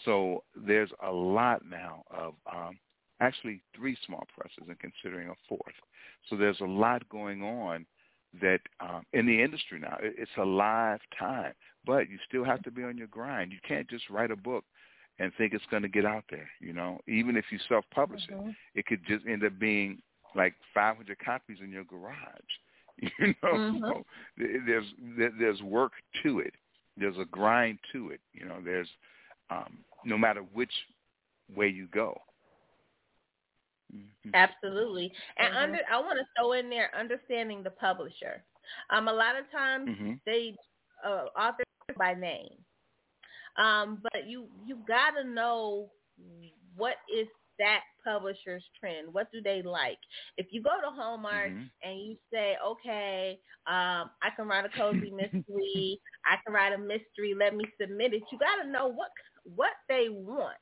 So 0.05 0.43
there's 0.55 0.89
a 1.05 1.12
lot 1.12 1.63
now 1.69 2.03
of 2.09 2.33
um, 2.51 2.79
actually 3.19 3.62
three 3.75 3.97
small 4.07 4.23
presses 4.36 4.63
and 4.69 4.79
considering 4.79 5.27
a 5.29 5.33
fourth. 5.49 5.75
So 6.29 6.38
there's 6.38 6.62
a 6.62 6.65
lot 6.65 7.07
going 7.09 7.43
on 7.43 7.86
that 8.41 8.62
um, 8.79 9.03
in 9.12 9.25
the 9.27 9.43
industry 9.43 9.79
now. 9.79 9.97
It, 10.01 10.15
it's 10.17 10.31
a 10.38 10.45
live 10.45 11.01
time, 11.19 11.53
but 11.86 12.09
you 12.09 12.17
still 12.27 12.45
have 12.45 12.63
to 12.63 12.71
be 12.71 12.83
on 12.83 12.97
your 12.97 13.07
grind. 13.07 13.51
You 13.51 13.59
can't 13.67 13.88
just 13.89 14.09
write 14.09 14.31
a 14.31 14.36
book 14.38 14.63
and 15.19 15.31
think 15.38 15.53
it's 15.53 15.65
going 15.69 15.83
to 15.83 15.89
get 15.89 16.05
out 16.05 16.23
there. 16.31 16.49
You 16.59 16.73
know, 16.73 16.99
even 17.07 17.36
if 17.36 17.45
you 17.51 17.59
self-publish 17.67 18.21
it, 18.29 18.36
Mhm. 18.36 18.55
it 18.75 18.86
could 18.86 19.05
just 19.05 19.27
end 19.27 19.43
up 19.43 19.59
being 19.59 20.01
like 20.36 20.55
500 20.73 21.19
copies 21.19 21.59
in 21.62 21.69
your 21.69 21.83
garage. 21.83 22.57
You 23.19 23.34
know, 23.43 23.60
Mhm. 23.60 23.82
so 23.88 24.03
there's 24.38 24.86
there's 25.39 25.62
work 25.62 25.93
to 26.23 26.39
it. 26.39 26.53
There's 26.97 27.17
a 27.17 27.25
grind 27.25 27.79
to 27.93 28.10
it. 28.12 28.21
You 28.34 28.45
know, 28.45 28.58
there's 28.63 28.89
um, 29.49 29.84
no 30.03 30.17
matter 30.17 30.41
which 30.53 30.71
way 31.56 31.67
you 31.67 31.88
go. 31.88 32.17
Mhm. 33.93 34.36
Absolutely. 34.36 35.12
And 35.38 35.49
Mhm. 35.49 35.53
under 35.56 35.79
I 35.91 35.99
want 35.99 36.17
to 36.19 36.25
throw 36.38 36.53
in 36.53 36.69
there 36.69 36.89
understanding 36.97 37.63
the 37.63 37.71
publisher. 37.71 38.43
Um, 38.89 39.08
a 39.08 39.13
lot 39.13 39.38
of 39.38 39.49
times 39.51 39.91
Mhm. 39.91 40.19
they 40.25 40.56
uh, 41.06 41.25
authors 41.38 41.65
by 41.97 42.13
name. 42.13 42.53
Um, 43.58 43.99
but 44.03 44.27
you 44.27 44.47
you 44.65 44.77
gotta 44.88 45.23
know 45.23 45.91
what 46.75 46.95
is 47.13 47.27
that 47.63 47.84
publisher's 48.06 48.65
trend. 48.80 49.13
What 49.13 49.32
do 49.34 49.41
they 49.41 49.63
like? 49.63 49.99
If 50.38 50.47
you 50.52 50.63
go 50.63 50.71
to 50.82 50.95
Hallmark 50.95 51.54
Mhm. 51.54 51.71
and 51.84 51.99
you 51.99 52.17
say, 52.34 52.58
okay, 52.65 53.39
um, 53.67 54.12
I 54.23 54.30
can 54.36 54.47
write 54.47 54.65
a 54.65 54.69
cozy 54.69 55.12
mystery, 55.12 55.99
I 56.26 56.38
can 56.45 56.54
write 56.54 56.73
a 56.73 56.80
mystery, 56.80 57.36
let 57.39 57.56
me 57.56 57.65
submit 57.82 58.13
it. 58.13 58.23
You 58.32 58.39
got 58.39 58.63
to 58.63 58.69
know 58.69 58.88
what 58.89 59.10
what 59.43 59.73
they 59.89 60.08
want. 60.10 60.58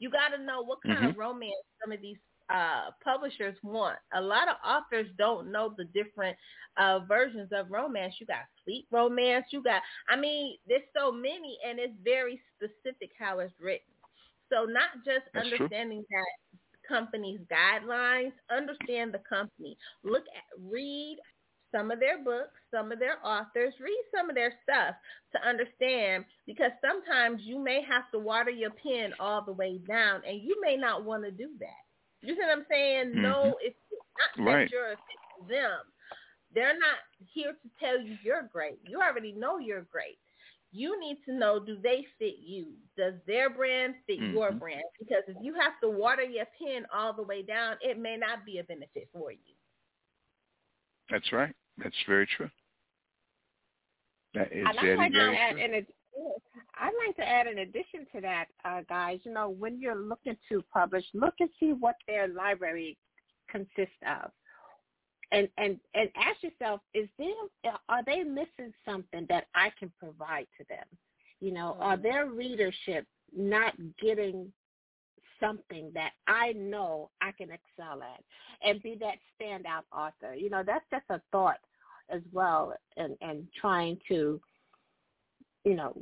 You 0.00 0.10
got 0.10 0.28
to 0.36 0.42
know 0.42 0.62
what 0.62 0.78
kind 0.86 1.04
of 1.04 1.16
romance 1.16 1.54
some 1.82 1.92
of 1.92 2.00
these 2.02 2.18
uh, 2.50 2.90
publishers 3.04 3.56
want. 3.62 3.98
A 4.14 4.20
lot 4.20 4.48
of 4.48 4.56
authors 4.64 5.08
don't 5.18 5.52
know 5.52 5.74
the 5.76 5.84
different 5.84 6.36
uh, 6.76 7.00
versions 7.08 7.50
of 7.52 7.70
romance. 7.70 8.16
You 8.20 8.26
got 8.26 8.44
sweet 8.64 8.86
romance. 8.90 9.46
You 9.50 9.62
got, 9.62 9.82
I 10.08 10.16
mean, 10.16 10.58
there's 10.66 10.82
so 10.96 11.12
many, 11.12 11.58
and 11.66 11.78
it's 11.78 11.94
very 12.04 12.40
specific 12.56 13.10
how 13.18 13.40
it's 13.40 13.54
written. 13.60 13.94
So 14.50 14.64
not 14.66 14.90
just 15.04 15.26
That's 15.34 15.48
true. 15.56 15.70
understanding 15.70 16.04
that 16.10 16.30
company's 16.88 17.40
guidelines, 17.50 18.32
understand 18.54 19.12
the 19.14 19.20
company. 19.28 19.76
Look 20.02 20.24
at, 20.36 20.44
read 20.70 21.18
some 21.74 21.90
of 21.90 21.98
their 21.98 22.22
books, 22.22 22.54
some 22.70 22.92
of 22.92 22.98
their 22.98 23.16
authors, 23.26 23.74
read 23.80 24.02
some 24.14 24.28
of 24.30 24.36
their 24.36 24.52
stuff 24.62 24.94
to 25.32 25.48
understand 25.48 26.24
because 26.46 26.70
sometimes 26.80 27.42
you 27.44 27.58
may 27.58 27.82
have 27.82 28.04
to 28.12 28.18
water 28.18 28.50
your 28.50 28.70
pen 28.70 29.12
all 29.18 29.42
the 29.42 29.52
way 29.52 29.78
down 29.88 30.22
and 30.26 30.40
you 30.40 30.56
may 30.62 30.76
not 30.76 31.04
want 31.04 31.24
to 31.24 31.30
do 31.32 31.48
that. 31.58 31.82
You 32.22 32.34
see 32.34 32.40
what 32.40 32.56
I'm 32.58 32.66
saying? 32.70 33.12
No, 33.20 33.34
mm-hmm. 33.34 33.66
it's 33.66 33.76
not 33.90 34.46
that 34.46 34.50
Right. 34.52 34.70
you're 34.70 34.92
a 34.92 34.96
fit 34.96 35.20
for 35.38 35.48
them. 35.48 35.80
They're 36.54 36.78
not 36.78 36.98
here 37.32 37.52
to 37.52 37.68
tell 37.80 38.00
you 38.00 38.16
you're 38.22 38.48
great. 38.52 38.78
You 38.86 39.00
already 39.00 39.32
know 39.32 39.58
you're 39.58 39.86
great. 39.90 40.18
You 40.76 40.98
need 40.98 41.18
to 41.26 41.32
know 41.32 41.60
do 41.64 41.78
they 41.80 42.04
fit 42.18 42.38
you? 42.40 42.72
Does 42.96 43.14
their 43.28 43.48
brand 43.48 43.94
fit 44.08 44.18
your 44.18 44.50
Mhm. 44.50 44.58
brand? 44.58 44.82
Because 44.98 45.22
if 45.28 45.36
you 45.40 45.54
have 45.54 45.78
to 45.80 45.88
water 45.88 46.24
your 46.24 46.46
pen 46.58 46.84
all 46.92 47.12
the 47.12 47.22
way 47.22 47.42
down, 47.42 47.76
it 47.80 47.96
may 47.96 48.16
not 48.16 48.44
be 48.44 48.58
a 48.58 48.64
benefit 48.64 49.08
for 49.12 49.30
you. 49.30 49.54
That's 51.10 51.32
right. 51.32 51.54
That's 51.78 52.02
very 52.08 52.26
true. 52.26 52.50
That 54.34 54.50
is 54.50 54.66
And 54.66 54.80
I'd 54.80 54.82
very, 54.82 54.96
like 54.96 55.12
to 55.12 55.18
very 55.18 55.36
add, 55.36 55.54
true. 55.54 55.64
in 55.64 55.86
I'd 56.76 57.06
like 57.06 57.16
to 57.16 57.28
add 57.28 57.46
in 57.46 57.58
addition 57.58 58.06
to 58.12 58.20
that, 58.22 58.46
uh, 58.64 58.80
guys, 58.88 59.20
you 59.24 59.32
know, 59.32 59.48
when 59.50 59.80
you're 59.80 59.94
looking 59.94 60.36
to 60.48 60.62
publish, 60.72 61.04
look 61.14 61.34
and 61.38 61.50
see 61.60 61.72
what 61.72 61.94
their 62.08 62.26
library 62.26 62.98
consists 63.48 64.02
of. 64.02 64.32
And, 65.34 65.48
and 65.58 65.80
and 65.94 66.08
ask 66.16 66.42
yourself, 66.44 66.80
is 66.94 67.08
there 67.18 67.34
are 67.88 68.04
they 68.04 68.22
missing 68.22 68.72
something 68.84 69.26
that 69.28 69.48
I 69.54 69.70
can 69.78 69.92
provide 69.98 70.46
to 70.58 70.64
them? 70.68 70.86
You 71.40 71.52
know, 71.52 71.76
are 71.80 71.96
Mhm. 71.96 72.02
their 72.02 72.26
readership 72.26 73.06
not 73.36 73.74
getting 74.00 74.52
something 75.40 75.90
that 75.94 76.12
I 76.28 76.52
know 76.52 77.10
I 77.20 77.32
can 77.32 77.50
excel 77.50 78.02
at 78.02 78.22
and 78.62 78.80
be 78.82 78.94
that 79.00 79.18
standout 79.40 79.84
author? 79.92 80.34
You 80.34 80.50
know, 80.50 80.62
that's 80.64 80.88
just 80.90 81.04
a 81.10 81.20
thought 81.32 81.60
as 82.10 82.22
well 82.32 82.74
and, 82.96 83.16
and 83.20 83.48
trying 83.60 83.98
to, 84.08 84.40
you 85.64 85.74
know, 85.74 85.96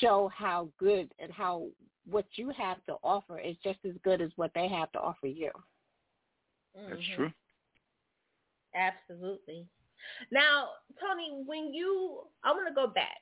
show 0.00 0.30
how 0.34 0.68
good 0.78 1.12
and 1.18 1.30
how 1.32 1.66
what 2.08 2.26
you 2.36 2.50
have 2.50 2.84
to 2.86 2.94
offer 3.02 3.38
is 3.38 3.56
just 3.62 3.80
as 3.84 3.94
good 4.02 4.22
as 4.22 4.30
what 4.36 4.52
they 4.54 4.68
have 4.68 4.90
to 4.92 5.00
offer 5.00 5.26
you. 5.26 5.50
That's 6.88 7.02
Mhm. 7.02 7.14
true. 7.16 7.32
Absolutely. 8.74 9.66
Now, 10.30 10.68
Tony, 11.00 11.42
when 11.46 11.72
you, 11.72 12.22
I 12.44 12.52
want 12.52 12.68
to 12.68 12.74
go 12.74 12.86
back, 12.86 13.18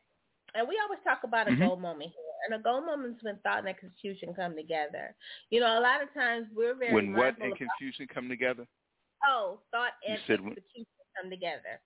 and 0.54 0.66
we 0.68 0.78
always 0.82 1.00
talk 1.04 1.20
about 1.24 1.48
a 1.48 1.52
Mhm. 1.52 1.58
goal 1.60 1.76
moment 1.76 2.10
here, 2.10 2.34
and 2.46 2.54
a 2.54 2.62
goal 2.62 2.80
moment 2.82 3.16
is 3.16 3.22
when 3.22 3.38
thought 3.38 3.60
and 3.60 3.68
execution 3.68 4.34
come 4.34 4.54
together. 4.56 5.14
You 5.50 5.60
know, 5.60 5.78
a 5.78 5.80
lot 5.80 6.02
of 6.02 6.12
times 6.12 6.48
we're 6.52 6.74
very 6.74 6.92
When 6.92 7.12
what 7.12 7.38
and 7.38 7.52
about, 7.52 7.58
confusion 7.58 8.06
come 8.08 8.28
together? 8.28 8.66
oh, 9.24 9.62
thought 9.70 9.92
and 10.06 10.20
said 10.26 10.40
when- 10.40 10.52
execution 10.52 10.86
come 11.16 11.30
together. 11.30 11.80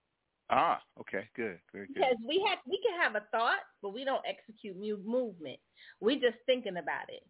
Ah, 0.48 0.82
okay, 1.00 1.28
good, 1.34 1.60
very 1.72 1.86
good. 1.88 1.96
Because 1.96 2.16
we 2.24 2.40
have, 2.48 2.60
we 2.66 2.78
can 2.78 2.98
have 3.00 3.16
a 3.16 3.20
thought, 3.32 3.60
but 3.82 3.90
we 3.90 4.04
don't 4.04 4.24
execute 4.26 4.76
movement. 4.76 5.60
We're 6.00 6.20
just 6.20 6.38
thinking 6.46 6.76
about 6.78 7.10
it. 7.10 7.26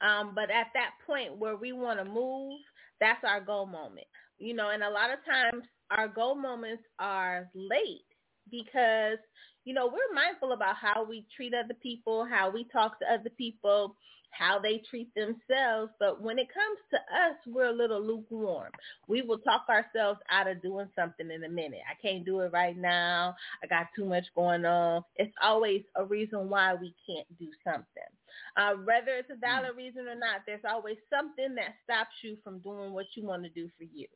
Um, 0.00 0.34
but 0.34 0.50
at 0.50 0.72
that 0.74 0.94
point 1.04 1.36
where 1.36 1.56
we 1.56 1.72
want 1.72 1.98
to 1.98 2.04
move, 2.04 2.60
that's 3.00 3.22
our 3.24 3.40
goal 3.40 3.66
moment. 3.66 4.06
You 4.42 4.54
know, 4.54 4.70
and 4.70 4.82
a 4.82 4.90
lot 4.90 5.12
of 5.12 5.24
times 5.24 5.62
our 5.92 6.08
goal 6.08 6.34
moments 6.34 6.82
are 6.98 7.48
late 7.54 8.02
because, 8.50 9.18
you 9.64 9.72
know, 9.72 9.86
we're 9.86 10.12
mindful 10.12 10.50
about 10.50 10.74
how 10.74 11.04
we 11.04 11.24
treat 11.36 11.54
other 11.54 11.74
people, 11.80 12.26
how 12.28 12.50
we 12.50 12.66
talk 12.72 12.98
to 12.98 13.06
other 13.06 13.30
people, 13.38 13.94
how 14.30 14.58
they 14.58 14.82
treat 14.90 15.14
themselves. 15.14 15.92
But 16.00 16.20
when 16.20 16.40
it 16.40 16.48
comes 16.52 16.78
to 16.90 16.96
us, 16.96 17.36
we're 17.46 17.68
a 17.68 17.72
little 17.72 18.02
lukewarm. 18.04 18.72
We 19.06 19.22
will 19.22 19.38
talk 19.38 19.66
ourselves 19.68 20.18
out 20.28 20.48
of 20.48 20.60
doing 20.60 20.88
something 20.98 21.30
in 21.30 21.44
a 21.44 21.48
minute. 21.48 21.82
I 21.88 21.94
can't 22.02 22.24
do 22.24 22.40
it 22.40 22.50
right 22.52 22.76
now. 22.76 23.36
I 23.62 23.68
got 23.68 23.86
too 23.94 24.06
much 24.06 24.24
going 24.34 24.64
on. 24.64 25.04
It's 25.14 25.34
always 25.40 25.82
a 25.94 26.04
reason 26.04 26.48
why 26.48 26.74
we 26.74 26.96
can't 27.06 27.28
do 27.38 27.46
something. 27.62 27.86
Uh, 28.56 28.74
whether 28.82 29.16
it's 29.18 29.30
a 29.30 29.36
valid 29.36 29.76
reason 29.76 30.08
or 30.08 30.16
not, 30.16 30.40
there's 30.46 30.64
always 30.68 30.96
something 31.08 31.54
that 31.54 31.76
stops 31.84 32.16
you 32.24 32.38
from 32.42 32.58
doing 32.58 32.92
what 32.92 33.06
you 33.14 33.24
want 33.24 33.44
to 33.44 33.50
do 33.50 33.70
for 33.78 33.84
you. 33.84 34.08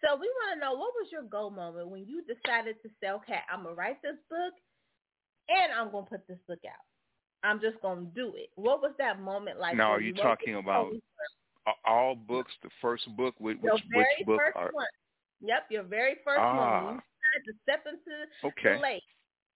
So 0.00 0.16
we 0.16 0.28
want 0.28 0.54
to 0.54 0.60
know 0.60 0.72
what 0.72 0.92
was 0.96 1.08
your 1.12 1.22
goal 1.22 1.50
moment 1.50 1.88
when 1.88 2.04
you 2.06 2.22
decided 2.22 2.76
to 2.82 2.88
say, 3.00 3.10
okay, 3.10 3.40
I'm 3.52 3.62
going 3.62 3.74
to 3.74 3.78
write 3.78 4.02
this 4.02 4.16
book 4.28 4.54
and 5.48 5.72
I'm 5.72 5.90
going 5.90 6.04
to 6.04 6.10
put 6.10 6.26
this 6.28 6.38
book 6.46 6.60
out. 6.66 6.84
I'm 7.42 7.60
just 7.60 7.80
going 7.80 8.06
to 8.06 8.12
do 8.14 8.32
it. 8.36 8.50
What 8.56 8.82
was 8.82 8.92
that 8.98 9.20
moment 9.20 9.58
like? 9.58 9.76
Now, 9.76 9.90
are 9.90 10.00
you 10.00 10.14
talking 10.14 10.56
about 10.56 10.92
All 11.84 12.14
books, 12.14 12.52
the 12.62 12.70
first 12.82 13.04
book, 13.16 13.34
which 13.38 13.58
your 13.62 13.74
which, 13.74 13.84
very 13.92 14.04
which 14.18 14.26
book 14.26 14.40
first 14.40 14.56
are 14.56 14.70
one? 14.72 14.86
Yep, 15.40 15.62
your 15.70 15.82
very 15.84 16.16
first 16.24 16.40
Ah. 16.40 16.84
one. 16.84 16.94
You 16.94 17.00
decided 17.00 17.44
to 17.46 17.54
step 17.62 17.84
into 17.86 18.48
okay? 18.48 18.76
the 18.76 18.82
lake. 18.82 19.02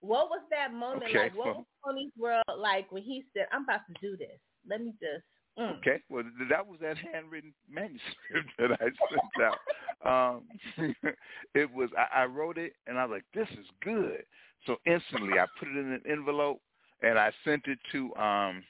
What 0.01 0.29
was 0.29 0.41
that 0.49 0.73
moment 0.73 1.09
Okay, 1.09 1.29
like? 1.29 1.35
What 1.35 1.57
was 1.57 1.65
Tony's 1.85 2.11
world 2.17 2.43
like 2.57 2.91
when 2.91 3.03
he 3.03 3.23
said, 3.33 3.47
"I'm 3.51 3.63
about 3.63 3.81
to 3.87 3.93
do 4.01 4.17
this. 4.17 4.39
Let 4.67 4.81
me 4.81 4.93
just." 5.01 5.25
Mm. 5.57 5.77
Okay, 5.79 6.01
well, 6.09 6.23
th- 6.23 6.49
that 6.49 6.65
was 6.67 6.79
that 6.81 6.97
handwritten 6.97 7.53
manuscript 7.69 8.49
that 8.59 8.71
I 8.73 8.89
sent 9.09 9.43
out. 9.43 9.59
Um, 10.05 10.43
it 11.53 11.73
was 11.73 11.89
I, 11.97 12.23
I 12.23 12.25
wrote 12.25 12.57
it, 12.57 12.73
and 12.87 12.97
I 12.97 13.05
was 13.05 13.21
like, 13.21 13.25
"This 13.33 13.49
is 13.57 13.65
good." 13.81 14.23
So 14.65 14.77
instantly, 14.85 15.39
I 15.39 15.45
put 15.59 15.69
it 15.69 15.77
in 15.77 15.93
an 15.93 16.01
envelope, 16.09 16.59
and 17.01 17.17
I 17.17 17.31
sent 17.43 17.65
it 17.67 17.79
to. 17.93 18.13
um 18.15 18.63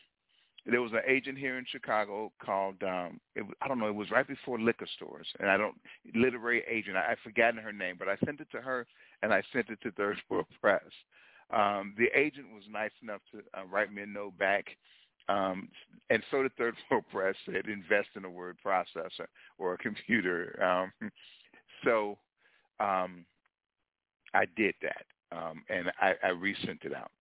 There 0.67 0.81
was 0.81 0.91
an 0.93 1.01
agent 1.07 1.37
here 1.37 1.57
in 1.57 1.65
Chicago 1.71 2.31
called 2.43 2.81
um 2.83 3.19
it, 3.35 3.45
I 3.61 3.67
don't 3.67 3.79
know. 3.79 3.87
It 3.87 3.95
was 3.95 4.11
right 4.11 4.27
before 4.27 4.59
liquor 4.59 4.87
stores, 4.95 5.27
and 5.39 5.49
I 5.49 5.57
don't 5.57 5.75
literary 6.13 6.63
agent. 6.69 6.97
I, 6.97 7.11
I've 7.11 7.19
forgotten 7.23 7.59
her 7.61 7.73
name, 7.73 7.95
but 7.97 8.09
I 8.09 8.17
sent 8.25 8.41
it 8.41 8.47
to 8.51 8.61
her, 8.61 8.85
and 9.23 9.33
I 9.33 9.41
sent 9.53 9.69
it 9.69 9.79
to 9.81 9.91
Third 9.91 10.17
World 10.29 10.47
Press. 10.61 10.83
Um, 11.51 11.93
the 11.97 12.07
agent 12.15 12.47
was 12.53 12.63
nice 12.71 12.91
enough 13.01 13.21
to 13.31 13.39
uh, 13.59 13.65
write 13.65 13.93
me 13.93 14.01
a 14.01 14.05
note 14.05 14.37
back 14.37 14.65
um, 15.29 15.69
and 16.09 16.23
so 16.29 16.43
the 16.43 16.49
third 16.57 16.75
floor 16.87 17.01
press 17.11 17.35
said 17.45 17.67
invest 17.67 18.09
in 18.15 18.25
a 18.25 18.29
word 18.29 18.57
processor 18.65 19.27
or 19.57 19.73
a 19.73 19.77
computer. 19.77 20.61
Um, 21.01 21.11
so 21.83 22.17
um, 22.79 23.25
I 24.33 24.45
did 24.55 24.75
that, 24.81 25.05
um, 25.35 25.63
and 25.69 25.91
I, 25.99 26.13
I 26.23 26.29
resent 26.29 26.79
it 26.83 26.93
out. 26.93 27.11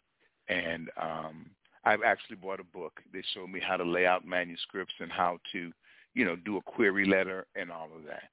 And 0.48 0.90
um, 1.00 1.46
I've 1.84 2.02
actually 2.04 2.36
bought 2.36 2.60
a 2.60 2.64
book. 2.64 3.00
They 3.12 3.22
showed 3.32 3.48
me 3.48 3.60
how 3.60 3.76
to 3.76 3.84
lay 3.84 4.06
out 4.06 4.26
manuscripts 4.26 4.94
and 5.00 5.10
how 5.10 5.38
to, 5.52 5.72
you 6.14 6.24
know, 6.24 6.36
do 6.36 6.58
a 6.58 6.62
query 6.62 7.06
letter 7.06 7.46
and 7.56 7.70
all 7.70 7.88
of 7.96 8.04
that. 8.04 8.24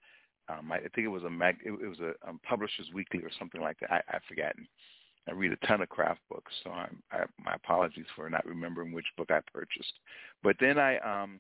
Um, 0.50 0.72
I, 0.72 0.78
I 0.78 0.90
think 0.94 1.06
it 1.06 1.08
was 1.08 1.24
a 1.24 1.30
mag, 1.30 1.58
it, 1.64 1.72
was 1.72 2.00
a 2.00 2.14
Publishers 2.46 2.88
Weekly 2.94 3.22
or 3.22 3.32
something 3.40 3.62
like 3.62 3.80
that. 3.80 3.92
I, 3.92 4.02
I've 4.10 4.24
forgotten. 4.28 4.68
I 5.28 5.34
read 5.34 5.52
a 5.52 5.68
ton 5.68 5.82
of 5.82 5.90
craft 5.90 6.22
books, 6.30 6.52
so 6.64 6.72
I'm, 6.72 7.02
I, 7.12 7.24
my 7.44 7.54
apologies 7.54 8.06
for 8.16 8.30
not 8.30 8.46
remembering 8.46 8.92
which 8.92 9.06
book 9.18 9.30
I 9.32 9.40
purchased. 9.54 9.94
But 10.44 10.56
then 10.60 10.80
I, 10.80 10.98
um, 10.98 11.40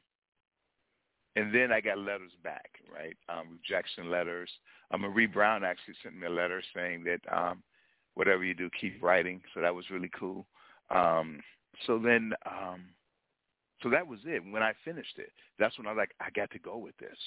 and 1.36 1.54
then 1.54 1.72
I 1.72 1.82
got 1.82 1.98
letters 1.98 2.32
back, 2.44 2.72
right? 2.94 3.16
Um, 3.30 3.60
rejection 3.60 4.12
letters. 4.12 4.50
Uh, 4.92 4.98
Marie 4.98 5.26
Brown 5.26 5.64
actually 5.64 5.96
sent 6.04 6.18
me 6.18 6.28
a 6.28 6.30
letter 6.30 6.62
saying 6.76 7.06
that 7.06 7.22
um, 7.36 7.64
whatever 8.16 8.44
you 8.44 8.54
do, 8.54 8.70
keep 8.80 9.02
writing. 9.02 9.42
So 9.54 9.62
that 9.62 9.74
was 9.74 9.90
really 9.90 10.12
cool. 10.18 10.46
Um, 10.90 11.40
so 11.88 11.98
then, 11.98 12.34
um, 12.46 12.82
so 13.82 13.90
that 13.90 14.06
was 14.06 14.20
it. 14.26 14.44
When 14.52 14.62
I 14.62 14.74
finished 14.84 15.18
it, 15.18 15.32
that's 15.58 15.78
when 15.78 15.88
I 15.88 15.92
was 15.92 15.98
like, 15.98 16.14
I 16.20 16.30
got 16.30 16.52
to 16.52 16.60
go 16.60 16.78
with 16.78 16.98
this. 16.98 17.18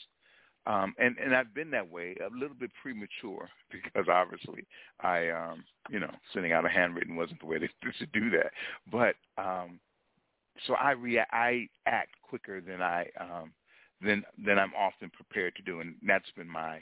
Um, 0.66 0.94
and 0.98 1.16
and 1.18 1.36
I've 1.36 1.52
been 1.54 1.70
that 1.72 1.90
way 1.90 2.16
a 2.20 2.32
little 2.34 2.56
bit 2.56 2.70
premature 2.80 3.48
because 3.70 4.08
obviously 4.08 4.66
I 5.00 5.28
um, 5.28 5.64
you 5.90 6.00
know 6.00 6.10
sending 6.32 6.52
out 6.52 6.64
a 6.64 6.70
handwritten 6.70 7.16
wasn't 7.16 7.40
the 7.40 7.46
way 7.46 7.58
to, 7.58 7.68
to 7.98 8.06
do 8.12 8.30
that. 8.30 8.50
But 8.90 9.16
um, 9.36 9.78
so 10.66 10.74
I 10.74 10.92
react, 10.92 11.32
I 11.32 11.68
act 11.86 12.12
quicker 12.22 12.60
than 12.60 12.80
I 12.80 13.08
um, 13.20 13.52
than 14.00 14.24
than 14.44 14.58
I'm 14.58 14.72
often 14.74 15.10
prepared 15.10 15.54
to 15.56 15.62
do, 15.62 15.80
and 15.80 15.96
that's 16.06 16.30
been 16.36 16.48
my. 16.48 16.80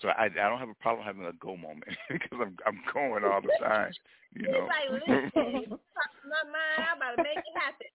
So 0.00 0.08
I 0.08 0.26
I 0.26 0.28
don't 0.28 0.60
have 0.60 0.68
a 0.68 0.82
problem 0.82 1.04
having 1.04 1.24
a 1.24 1.32
go 1.32 1.56
moment 1.56 1.90
because 2.08 2.38
I'm 2.40 2.56
I'm 2.66 2.80
going 2.92 3.24
all 3.24 3.40
the 3.40 3.50
time. 3.58 3.92
You 4.34 4.48
know. 4.48 4.68
It's 4.68 5.02
like, 5.04 5.34
listen, 5.34 5.60
you 5.62 5.66
talk 5.66 6.10
to 6.22 6.28
my 6.28 6.44
mind. 6.52 6.86
I'm 6.86 6.96
about 6.98 7.16
to 7.16 7.22
make 7.22 7.38
it 7.38 7.56
happen. 7.58 7.86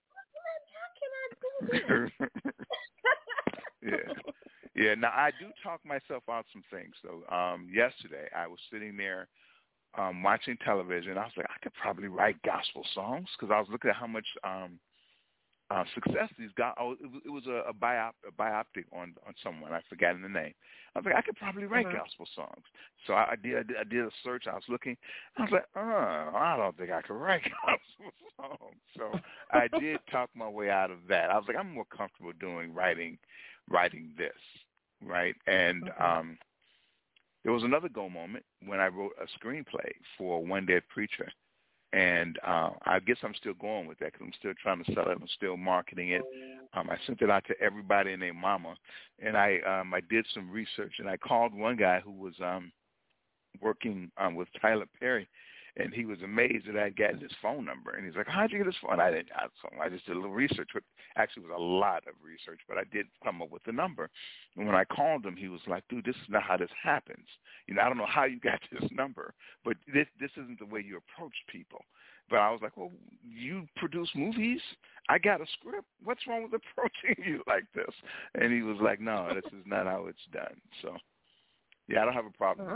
How 0.74 0.90
can 1.00 1.12
I 1.16 1.26
do 1.40 1.52
this? 1.72 2.32
yeah. 3.84 4.34
Yeah, 4.76 4.96
now 4.96 5.10
I 5.10 5.32
do 5.40 5.48
talk 5.64 5.82
myself 5.86 6.24
out 6.30 6.46
some 6.52 6.64
things 6.72 6.96
though. 7.04 7.24
Um 7.36 7.70
yesterday 7.74 8.28
I 8.36 8.48
was 8.48 8.60
sitting 8.72 8.98
there 8.98 9.28
um 9.98 10.24
watching 10.24 10.58
television. 10.66 11.18
I 11.18 11.26
was 11.26 11.34
like 11.38 11.48
I 11.50 11.62
could 11.62 11.74
probably 11.74 12.08
write 12.08 12.42
gospel 12.44 12.86
songs 12.94 13.30
cuz 13.40 13.50
I 13.52 13.60
was 13.60 13.70
looking 13.70 13.92
at 13.92 13.96
how 13.96 14.08
much 14.08 14.28
um 14.44 14.80
uh, 15.74 15.84
success 15.94 16.30
these 16.38 16.52
guys. 16.56 16.74
Oh, 16.80 16.92
it 16.92 17.02
was, 17.02 17.22
it 17.26 17.30
was 17.30 17.48
a, 17.48 17.70
a, 17.70 17.74
biop, 17.74 18.12
a 18.28 18.32
bioptic 18.32 18.86
on 18.92 19.16
on 19.26 19.34
someone. 19.44 19.72
I 19.72 19.82
forgot 19.90 20.16
in 20.16 20.22
the 20.22 20.30
name. 20.30 20.54
I 20.96 21.00
was 21.00 21.06
like, 21.06 21.16
I 21.16 21.22
could 21.22 21.36
probably 21.36 21.66
write 21.66 21.88
uh-huh. 21.88 21.98
gospel 21.98 22.28
songs. 22.36 22.64
So 23.08 23.14
I, 23.14 23.32
I, 23.32 23.36
did, 23.36 23.58
I 23.58 23.64
did. 23.64 23.78
I 23.78 23.84
did 23.84 24.06
a 24.06 24.12
search. 24.24 24.46
I 24.48 24.54
was 24.54 24.64
looking. 24.70 24.98
I 25.38 25.42
was 25.44 25.52
like, 25.52 25.66
oh, 25.76 26.32
I 26.36 26.56
don't 26.58 26.78
think 26.78 26.92
I 26.92 27.02
could 27.02 27.16
write 27.16 27.44
gospel 27.66 28.12
songs. 28.38 28.76
So 28.98 29.20
I 29.52 29.68
did 29.80 30.00
talk 30.12 30.30
my 30.36 30.48
way 30.48 30.70
out 30.70 30.92
of 30.92 31.00
that. 31.10 31.32
I 31.32 31.38
was 31.38 31.46
like, 31.48 31.58
I'm 31.58 31.74
more 31.74 31.86
comfortable 31.86 32.34
doing 32.40 32.74
writing, 32.74 33.18
writing 33.70 34.12
this, 34.18 34.32
right? 35.04 35.36
And 35.48 35.84
okay. 35.84 36.04
um, 36.04 36.38
there 37.44 37.54
was 37.54 37.64
another 37.64 37.90
go 37.90 38.10
moment 38.10 38.46
when 38.66 38.80
I 38.80 38.88
wrote 38.88 39.14
a 39.22 39.46
screenplay 39.46 39.92
for 40.18 40.46
One 40.46 40.66
Dead 40.66 40.84
Preacher 40.90 41.30
and 41.94 42.40
uh, 42.46 42.72
I 42.86 43.00
guess 43.00 43.18
I'm 43.24 43.36
still 43.36 43.54
going 43.54 43.86
with 43.86 44.00
that 44.00 44.14
because 44.14 44.26
I'm 44.26 44.34
still 44.40 44.54
trying 44.62 44.84
to 44.84 44.94
sell 44.94 45.08
it. 45.10 45.18
I'm 45.22 45.28
still 45.36 45.56
marketing 45.56 46.10
it. 46.10 46.24
Um, 46.74 46.90
I 46.90 46.98
sent 47.06 47.22
it 47.22 47.30
out 47.30 47.46
to 47.48 47.62
everybody 47.62 48.14
and 48.14 48.22
their 48.22 48.34
mama, 48.34 48.76
and 49.24 49.38
I 49.38 49.60
um, 49.60 49.94
I 49.94 50.02
did 50.10 50.26
some 50.34 50.50
research 50.50 50.94
and 50.98 51.08
I 51.08 51.18
called 51.18 51.54
one 51.54 51.78
guy 51.78 52.02
who 52.04 52.12
was 52.12 52.34
um, 52.44 52.72
working 53.62 54.12
um, 54.18 54.34
with 54.34 54.48
Tyler 54.60 54.88
Perry, 55.00 55.30
and 55.76 55.94
he 55.94 56.06
was 56.06 56.22
amazed 56.24 56.68
that 56.68 56.78
I 56.78 56.86
would 56.86 56.96
gotten 56.96 57.20
his 57.20 57.32
phone 57.42 57.66
number. 57.66 57.92
And 57.92 58.06
he's 58.06 58.16
like, 58.16 58.28
"How'd 58.28 58.52
you 58.52 58.60
get 58.60 58.68
his 58.68 58.76
phone?" 58.82 59.00
I 59.00 59.10
didn't. 59.10 59.32
I, 59.36 59.48
so 59.62 59.70
I 59.82 59.90
just 59.90 60.06
did 60.06 60.16
a 60.16 60.20
little 60.20 60.32
research. 60.32 60.70
But 60.74 60.84
actually, 61.16 61.44
it 61.44 61.50
was 61.50 61.58
a 61.58 61.62
lot 61.62 62.08
of 62.08 62.14
research, 62.24 62.60
but 62.68 62.78
I 62.78 62.84
did 62.92 63.08
come 63.24 63.42
up 63.42 63.50
with 63.50 63.64
the 63.64 63.72
number. 63.72 64.10
And 64.56 64.68
when 64.68 64.76
I 64.76 64.84
called 64.84 65.26
him, 65.26 65.36
he 65.36 65.48
was 65.48 65.62
like, 65.68 65.84
"Dude, 65.90 66.06
this 66.06 66.16
is 66.16 66.30
not 66.30 66.44
how 66.44 66.58
this 66.58 66.70
happens. 66.82 67.26
You 67.68 67.74
know, 67.74 67.82
I 67.82 67.86
don't 67.86 67.98
know 67.98 68.06
how 68.06 68.26
you 68.26 68.40
got 68.40 68.60
this 68.72 68.90
number, 68.92 69.34
but 69.66 69.78
this 69.92 70.08
this 70.20 70.32
isn't 70.34 70.60
the 70.60 70.66
way 70.66 70.84
you 70.86 70.98
approach 70.98 71.36
people." 71.48 71.84
But 72.30 72.38
I 72.38 72.52
was 72.52 72.62
like, 72.62 72.78
"Well, 72.78 72.92
you 73.24 73.68
produce 73.76 74.10
movies. 74.14 74.62
I 75.10 75.18
got 75.18 75.42
a 75.42 75.46
script. 75.54 75.88
What's 76.04 76.28
wrong 76.28 76.44
with 76.44 76.62
approaching 76.78 77.24
you 77.26 77.42
like 77.48 77.66
this?" 77.74 77.94
And 78.36 78.54
he 78.54 78.62
was 78.62 78.78
like, 78.80 79.00
"No, 79.00 79.34
this 79.34 79.52
is 79.52 79.66
not 79.66 79.88
how 79.88 80.06
it's 80.06 80.26
done." 80.32 80.62
So, 80.84 80.98
yeah, 81.88 82.04
I 82.04 82.06
don't 82.06 82.14
have 82.14 82.28
a 82.28 82.38
problem 82.38 82.68
oh. 82.70 82.74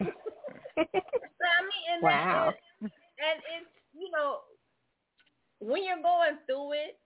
that 0.76 0.88
way. 0.92 1.00
I 1.02 1.62
mean, 1.62 1.84
and 1.94 2.02
wow. 2.02 2.52
and, 2.80 2.90
and 3.20 3.38
it's 3.48 3.70
you 3.94 4.10
know 4.10 4.38
when 5.58 5.84
you're 5.84 6.02
going 6.02 6.38
through 6.46 6.72
it, 6.72 6.98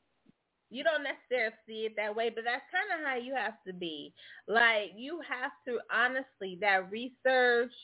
you 0.70 0.84
don't 0.84 1.02
necessarily 1.02 1.54
see 1.66 1.86
it 1.86 1.96
that 1.96 2.14
way, 2.14 2.30
but 2.30 2.44
that's 2.44 2.62
kind 2.70 3.00
of 3.00 3.06
how 3.06 3.16
you 3.16 3.34
have 3.34 3.62
to 3.66 3.72
be. 3.72 4.12
Like 4.48 4.92
you 4.96 5.20
have 5.28 5.52
to 5.66 5.80
honestly 5.92 6.58
that 6.60 6.90
research, 6.90 7.74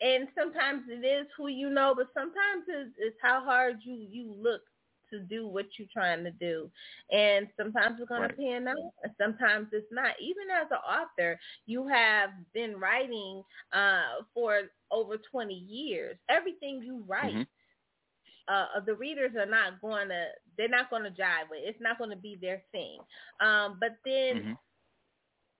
and 0.00 0.28
sometimes 0.36 0.82
it 0.88 1.04
is 1.04 1.26
who 1.36 1.48
you 1.48 1.70
know, 1.70 1.94
but 1.96 2.08
sometimes 2.14 2.64
it's, 2.68 2.94
it's 2.98 3.18
how 3.22 3.44
hard 3.44 3.76
you 3.82 3.94
you 4.10 4.34
look 4.40 4.62
to 5.10 5.20
do 5.20 5.46
what 5.46 5.66
you're 5.78 5.88
trying 5.92 6.24
to 6.24 6.30
do. 6.30 6.70
And 7.10 7.48
sometimes 7.56 7.96
it's 7.98 8.08
going 8.08 8.22
right. 8.22 8.30
to 8.30 8.36
pan 8.36 8.68
out, 8.68 8.76
and 9.02 9.12
sometimes 9.20 9.68
it's 9.72 9.90
not. 9.92 10.12
Even 10.20 10.44
as 10.50 10.68
an 10.70 10.78
author, 10.78 11.38
you 11.66 11.86
have 11.88 12.30
been 12.54 12.78
writing 12.78 13.42
uh, 13.72 14.22
for 14.34 14.62
over 14.90 15.16
20 15.16 15.54
years. 15.54 16.16
Everything 16.28 16.82
you 16.82 17.02
write, 17.06 17.34
mm-hmm. 17.34 18.52
uh, 18.52 18.80
the 18.84 18.94
readers 18.94 19.32
are 19.36 19.46
not 19.46 19.80
going 19.80 20.08
to, 20.08 20.26
they're 20.56 20.68
not 20.68 20.90
going 20.90 21.04
to 21.04 21.10
jive 21.10 21.50
with. 21.50 21.60
It's 21.62 21.80
not 21.80 21.98
going 21.98 22.10
to 22.10 22.16
be 22.16 22.38
their 22.40 22.62
thing. 22.72 22.98
Um, 23.40 23.78
but 23.80 23.96
then, 24.04 24.36
mm-hmm. 24.36 24.52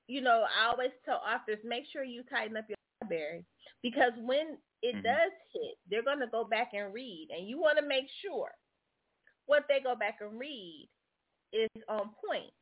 you 0.07 0.21
know, 0.21 0.45
I 0.45 0.71
always 0.71 0.91
tell 1.05 1.23
authors, 1.27 1.59
make 1.65 1.85
sure 1.93 2.05
you 2.05 2.23
tighten 2.31 2.57
up 2.57 2.65
your 2.69 2.77
library 3.03 3.45
because 3.83 4.13
when 4.21 4.59
it 4.83 4.95
mm-hmm. 4.95 5.03
does 5.03 5.33
hit, 5.53 5.75
they're 5.91 6.03
going 6.03 6.21
to 6.21 6.27
go 6.27 6.45
back 6.45 6.71
and 6.73 6.93
read, 6.93 7.29
and 7.37 7.49
you 7.49 7.59
want 7.59 7.79
to 7.79 7.87
make 7.87 8.07
sure 8.23 8.51
what 9.49 9.65
they 9.69 9.81
go 9.83 9.97
back 9.97 10.19
and 10.21 10.39
read 10.39 10.89
is 11.53 11.83
on 11.89 12.11
point. 12.25 12.53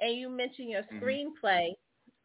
And 0.00 0.16
you 0.16 0.30
mentioned 0.30 0.70
your 0.70 0.82
mm-hmm. 0.82 1.04
screenplay. 1.04 1.68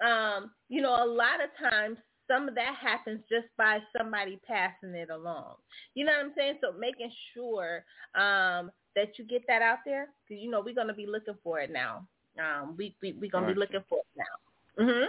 Um, 0.05 0.51
you 0.70 0.82
know, 0.82 1.03
a 1.03 1.05
lot 1.05 1.43
of 1.43 1.49
times 1.70 1.97
some 2.28 2.47
of 2.47 2.55
that 2.55 2.76
happens 2.82 3.20
just 3.30 3.47
by 3.57 3.80
somebody 3.97 4.39
passing 4.47 4.95
it 4.95 5.09
along. 5.09 5.55
You 5.95 6.05
know 6.05 6.14
what 6.14 6.26
I'm 6.26 6.34
saying? 6.38 6.59
So 6.61 6.78
making 6.78 7.11
sure 7.34 7.84
um, 8.16 8.72
that 8.95 9.18
you 9.18 9.26
get 9.26 9.43
that 9.47 9.61
out 9.61 9.80
there 9.86 10.07
because 10.28 10.41
you 10.41 10.49
know 10.49 10.61
we're 10.61 10.76
going 10.76 10.88
to 10.88 10.93
be 10.93 11.07
looking 11.07 11.36
for 11.43 11.59
it 11.59 11.72
now. 11.72 12.07
Um, 12.39 12.76
we 12.78 12.95
we 13.01 13.14
we're 13.14 13.30
going 13.30 13.47
to 13.47 13.53
be 13.53 13.59
looking 13.59 13.84
for 13.89 13.99
it 13.99 14.18
now. 14.18 14.86
Mhm. 14.86 15.07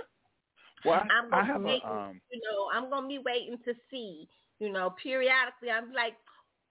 Well, 0.84 1.02
I'm 1.10 1.30
gonna 1.30 1.42
I 1.42 1.46
have 1.46 1.60
be 1.60 1.66
waiting, 1.66 1.88
a, 1.88 1.92
um... 1.92 2.20
you 2.30 2.40
know, 2.40 2.68
I'm 2.74 2.90
gonna 2.90 3.08
be 3.08 3.18
waiting 3.18 3.58
to 3.64 3.74
see, 3.90 4.28
you 4.58 4.70
know, 4.70 4.94
periodically. 5.02 5.70
I'm 5.70 5.92
like, 5.92 6.14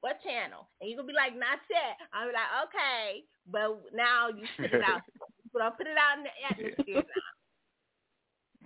what 0.03 0.21
channel? 0.21 0.67
And 0.81 0.89
you're 0.89 0.97
gonna 0.97 1.07
be 1.07 1.13
like, 1.13 1.31
not 1.33 1.59
yet. 1.69 1.95
I'm 2.11 2.27
like, 2.27 2.51
okay, 2.67 3.23
but 3.49 3.79
now 3.95 4.27
you 4.27 4.43
put 4.57 4.73
it 4.73 4.83
out. 4.83 5.01
but 5.53 5.61
I'll 5.61 5.71
put 5.71 5.87
it 5.87 5.95
out 5.97 6.17
in 6.17 6.25
the 6.25 6.35
atmosphere. 6.51 7.03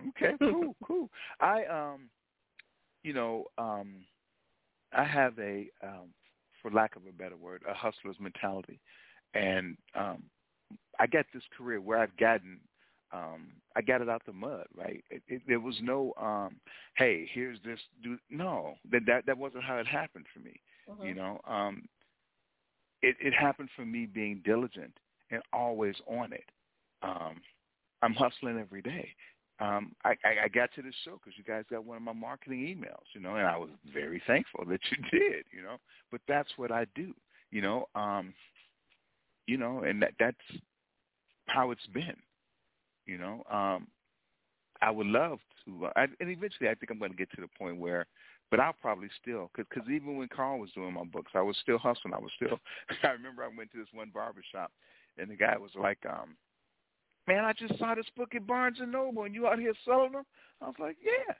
okay, 0.08 0.36
cool, 0.40 0.74
cool. 0.84 1.08
I 1.40 1.64
um, 1.66 2.10
you 3.04 3.12
know, 3.12 3.44
um, 3.56 4.04
I 4.92 5.04
have 5.04 5.38
a, 5.38 5.68
um, 5.80 6.08
for 6.60 6.72
lack 6.72 6.96
of 6.96 7.02
a 7.08 7.12
better 7.12 7.36
word, 7.36 7.62
a 7.68 7.74
hustler's 7.74 8.16
mentality, 8.18 8.80
and 9.34 9.76
um, 9.94 10.24
I 10.98 11.06
got 11.06 11.26
this 11.32 11.44
career 11.56 11.80
where 11.80 11.98
I've 11.98 12.16
gotten 12.16 12.58
um 13.12 13.52
I 13.76 13.80
got 13.80 14.02
it 14.02 14.08
out 14.08 14.22
the 14.26 14.32
mud, 14.32 14.66
right? 14.76 15.02
It, 15.08 15.22
it, 15.28 15.42
there 15.46 15.60
was 15.60 15.76
no 15.80 16.12
um 16.20 16.56
hey, 16.96 17.30
here's 17.32 17.58
this 17.64 17.78
dude. 18.02 18.18
No, 18.28 18.74
that 18.90 19.02
that 19.06 19.26
that 19.26 19.38
wasn't 19.38 19.62
how 19.62 19.76
it 19.78 19.86
happened 19.86 20.26
for 20.34 20.40
me. 20.40 20.60
Mm-hmm. 20.90 21.06
You 21.06 21.14
know, 21.14 21.40
um, 21.46 21.88
it, 23.02 23.16
it 23.20 23.32
happened 23.32 23.68
for 23.76 23.84
me 23.84 24.06
being 24.06 24.42
diligent 24.44 24.92
and 25.30 25.42
always 25.52 25.94
on 26.06 26.32
it. 26.32 26.44
Um, 27.02 27.40
I'm 28.02 28.14
hustling 28.14 28.58
every 28.58 28.82
day. 28.82 29.08
Um, 29.60 29.92
I, 30.04 30.10
I, 30.24 30.44
I 30.44 30.48
got 30.48 30.70
to 30.76 30.82
this 30.82 30.94
show 31.04 31.18
because 31.22 31.36
you 31.36 31.42
guys 31.42 31.64
got 31.68 31.84
one 31.84 31.96
of 31.96 32.02
my 32.02 32.12
marketing 32.12 32.60
emails, 32.60 33.02
you 33.12 33.20
know, 33.20 33.36
and 33.36 33.46
I 33.46 33.56
was 33.56 33.70
very 33.92 34.22
thankful 34.26 34.64
that 34.68 34.80
you 34.90 34.96
did, 35.18 35.44
you 35.50 35.62
know. 35.62 35.76
But 36.12 36.20
that's 36.28 36.50
what 36.56 36.70
I 36.70 36.86
do, 36.94 37.12
you 37.50 37.60
know. 37.60 37.88
Um, 37.94 38.32
you 39.46 39.56
know, 39.56 39.80
and 39.82 40.00
that 40.02 40.12
that's 40.20 40.36
how 41.46 41.70
it's 41.72 41.86
been, 41.92 42.16
you 43.06 43.18
know. 43.18 43.42
Um, 43.50 43.88
I 44.80 44.90
would 44.90 45.06
love 45.08 45.38
to, 45.64 45.86
uh, 45.86 45.90
I, 45.96 46.02
and 46.20 46.30
eventually, 46.30 46.68
I 46.68 46.74
think 46.74 46.90
I'm 46.90 46.98
going 46.98 47.10
to 47.10 47.16
get 47.16 47.30
to 47.32 47.40
the 47.40 47.48
point 47.58 47.78
where 47.78 48.06
but 48.50 48.60
I'll 48.60 48.74
probably 48.80 49.08
still, 49.20 49.50
because 49.54 49.68
cause 49.72 49.90
even 49.90 50.16
when 50.16 50.28
Carl 50.28 50.58
was 50.58 50.72
doing 50.72 50.94
my 50.94 51.04
books, 51.04 51.32
I 51.34 51.42
was 51.42 51.56
still 51.60 51.78
hustling. 51.78 52.14
I 52.14 52.18
was 52.18 52.32
still, 52.36 52.58
I 53.02 53.08
remember 53.08 53.44
I 53.44 53.48
went 53.48 53.70
to 53.72 53.78
this 53.78 53.92
one 53.92 54.10
barber 54.12 54.42
shop, 54.52 54.72
and 55.18 55.30
the 55.30 55.36
guy 55.36 55.56
was 55.58 55.72
like, 55.78 55.98
um, 56.08 56.36
man, 57.26 57.44
I 57.44 57.52
just 57.52 57.78
saw 57.78 57.94
this 57.94 58.06
book 58.16 58.34
at 58.34 58.46
Barnes 58.46 58.78
& 58.80 58.86
Noble, 58.86 59.24
and 59.24 59.34
you 59.34 59.46
out 59.46 59.58
here 59.58 59.74
selling 59.84 60.12
them? 60.12 60.24
I 60.62 60.66
was 60.66 60.76
like, 60.80 60.96
yeah. 61.04 61.34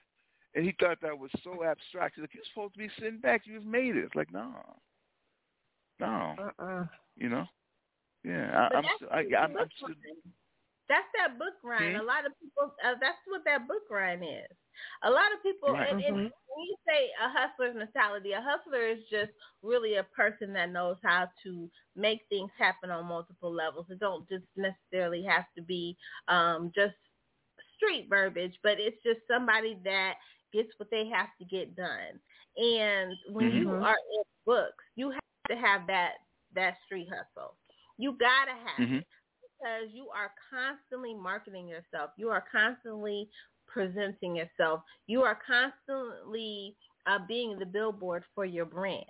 And 0.55 0.65
he 0.65 0.75
thought 0.79 0.99
that 1.03 1.19
was 1.19 1.31
so 1.43 1.65
abstract. 1.65 2.17
He's 2.17 2.23
like, 2.23 2.35
you're 2.35 2.45
supposed 2.53 2.75
to 2.75 2.79
be 2.79 2.91
sitting 2.99 3.21
back. 3.21 3.43
You've 3.45 3.65
made 3.65 3.97
it. 3.97 4.05
It's 4.05 4.15
like, 4.15 4.33
no. 4.33 4.53
No. 6.01 6.35
Uh-uh. 6.39 6.85
You 7.17 7.29
know? 7.29 7.47
Yeah. 8.25 8.51
I, 8.53 8.77
I'm, 8.77 8.85
still, 8.97 9.09
I, 9.11 9.19
I'm, 9.37 9.57
I'm 9.57 9.69
still... 9.77 9.95
That's 10.89 11.09
that 11.19 11.39
book 11.39 11.55
grind. 11.63 11.97
Hmm? 11.97 12.01
A 12.01 12.05
lot 12.05 12.25
of 12.25 12.33
people, 12.41 12.73
uh, 12.85 12.97
that's 13.01 13.19
what 13.27 13.43
that 13.45 13.69
book 13.69 13.87
grind 13.89 14.23
is. 14.23 14.57
A 15.05 15.11
lot 15.11 15.33
of 15.35 15.43
people, 15.43 15.72
right. 15.72 15.91
and, 15.91 16.01
and 16.03 16.16
mm-hmm. 16.16 16.22
when 16.22 16.66
you 16.66 16.76
say 16.87 17.11
a 17.22 17.29
hustler's 17.29 17.76
mentality, 17.76 18.33
a 18.33 18.43
hustler 18.43 18.87
is 18.89 18.99
just 19.11 19.31
really 19.62 19.97
a 19.97 20.05
person 20.05 20.53
that 20.55 20.72
knows 20.72 20.97
how 21.05 21.29
to 21.45 21.70
make 21.97 22.20
things 22.29 22.51
happen 22.59 22.91
on 22.91 23.07
multiple 23.07 23.53
levels. 23.53 23.87
It 23.91 24.01
don't 24.01 24.29
just 24.29 24.45
necessarily 24.57 25.22
have 25.24 25.45
to 25.57 25.62
be 25.62 25.97
um, 26.29 26.72
just 26.74 26.95
street 27.76 28.07
verbiage, 28.09 28.59
but 28.62 28.79
it's 28.79 29.03
just 29.05 29.20
somebody 29.31 29.79
that 29.85 30.14
gets 30.53 30.70
what 30.79 30.91
they 30.91 31.09
have 31.09 31.29
to 31.39 31.45
get 31.45 31.76
done. 31.76 32.18
And 32.57 33.14
when 33.31 33.51
mm-hmm. 33.51 33.59
you 33.59 33.70
are 33.70 33.97
in 34.14 34.22
books, 34.45 34.85
you 34.97 35.11
have 35.11 35.20
to 35.51 35.57
have 35.57 35.87
that 35.87 36.12
that 36.55 36.74
street 36.87 37.09
hustle. 37.09 37.55
You 37.99 38.16
gotta 38.18 38.53
have 38.53 38.89
mm-hmm. 38.89 38.97
it 38.97 39.07
because 39.59 39.91
you 39.93 40.09
are 40.14 40.33
constantly 40.51 41.14
marketing 41.14 41.68
yourself. 41.68 42.11
You 42.16 42.31
are 42.31 42.45
constantly 42.51 43.29
presenting 43.73 44.37
yourself. 44.37 44.81
You 45.07 45.23
are 45.23 45.39
constantly 45.47 46.75
uh, 47.07 47.19
being 47.27 47.59
the 47.59 47.66
billboard 47.66 48.25
for 48.35 48.45
your 48.45 48.66
brand. 48.66 49.05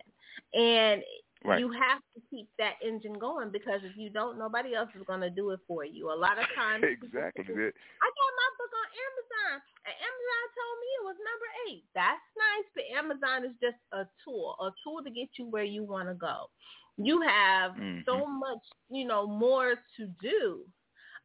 And 0.55 1.03
right. 1.45 1.59
you 1.59 1.71
have 1.73 1.99
to 2.15 2.23
keep 2.31 2.49
that 2.59 2.75
engine 2.85 3.19
going 3.19 3.51
because 3.51 3.81
if 3.83 3.97
you 3.97 4.11
don't, 4.11 4.39
nobody 4.39 4.75
else 4.75 4.91
is 4.95 5.07
going 5.07 5.21
to 5.21 5.31
do 5.31 5.51
it 5.51 5.61
for 5.67 5.85
you. 5.85 6.11
A 6.11 6.15
lot 6.15 6.39
of 6.39 6.47
times. 6.55 6.85
exactly. 7.03 7.45
I 7.49 8.07
got 8.09 8.33
my 8.39 8.51
book 8.59 8.73
on 8.75 8.89
Amazon, 8.95 9.55
and 9.87 9.95
Amazon 9.99 10.45
told 10.55 10.77
me 10.79 10.89
it 10.99 11.05
was 11.07 11.19
number 11.19 11.49
great. 11.69 11.85
That's 11.95 12.21
nice, 12.37 12.69
but 12.75 12.85
Amazon 12.97 13.45
is 13.45 13.57
just 13.61 13.81
a 13.93 14.07
tool, 14.25 14.57
a 14.61 14.71
tool 14.83 15.03
to 15.05 15.11
get 15.11 15.29
you 15.39 15.47
where 15.47 15.65
you 15.65 15.85
want 15.85 16.09
to 16.09 16.15
go. 16.15 16.51
You 16.97 17.21
have 17.23 17.77
Mhm. 17.77 18.05
so 18.05 18.27
much, 18.27 18.65
you 18.91 19.05
know, 19.05 19.27
more 19.27 19.77
to 19.97 20.07
do. 20.21 20.67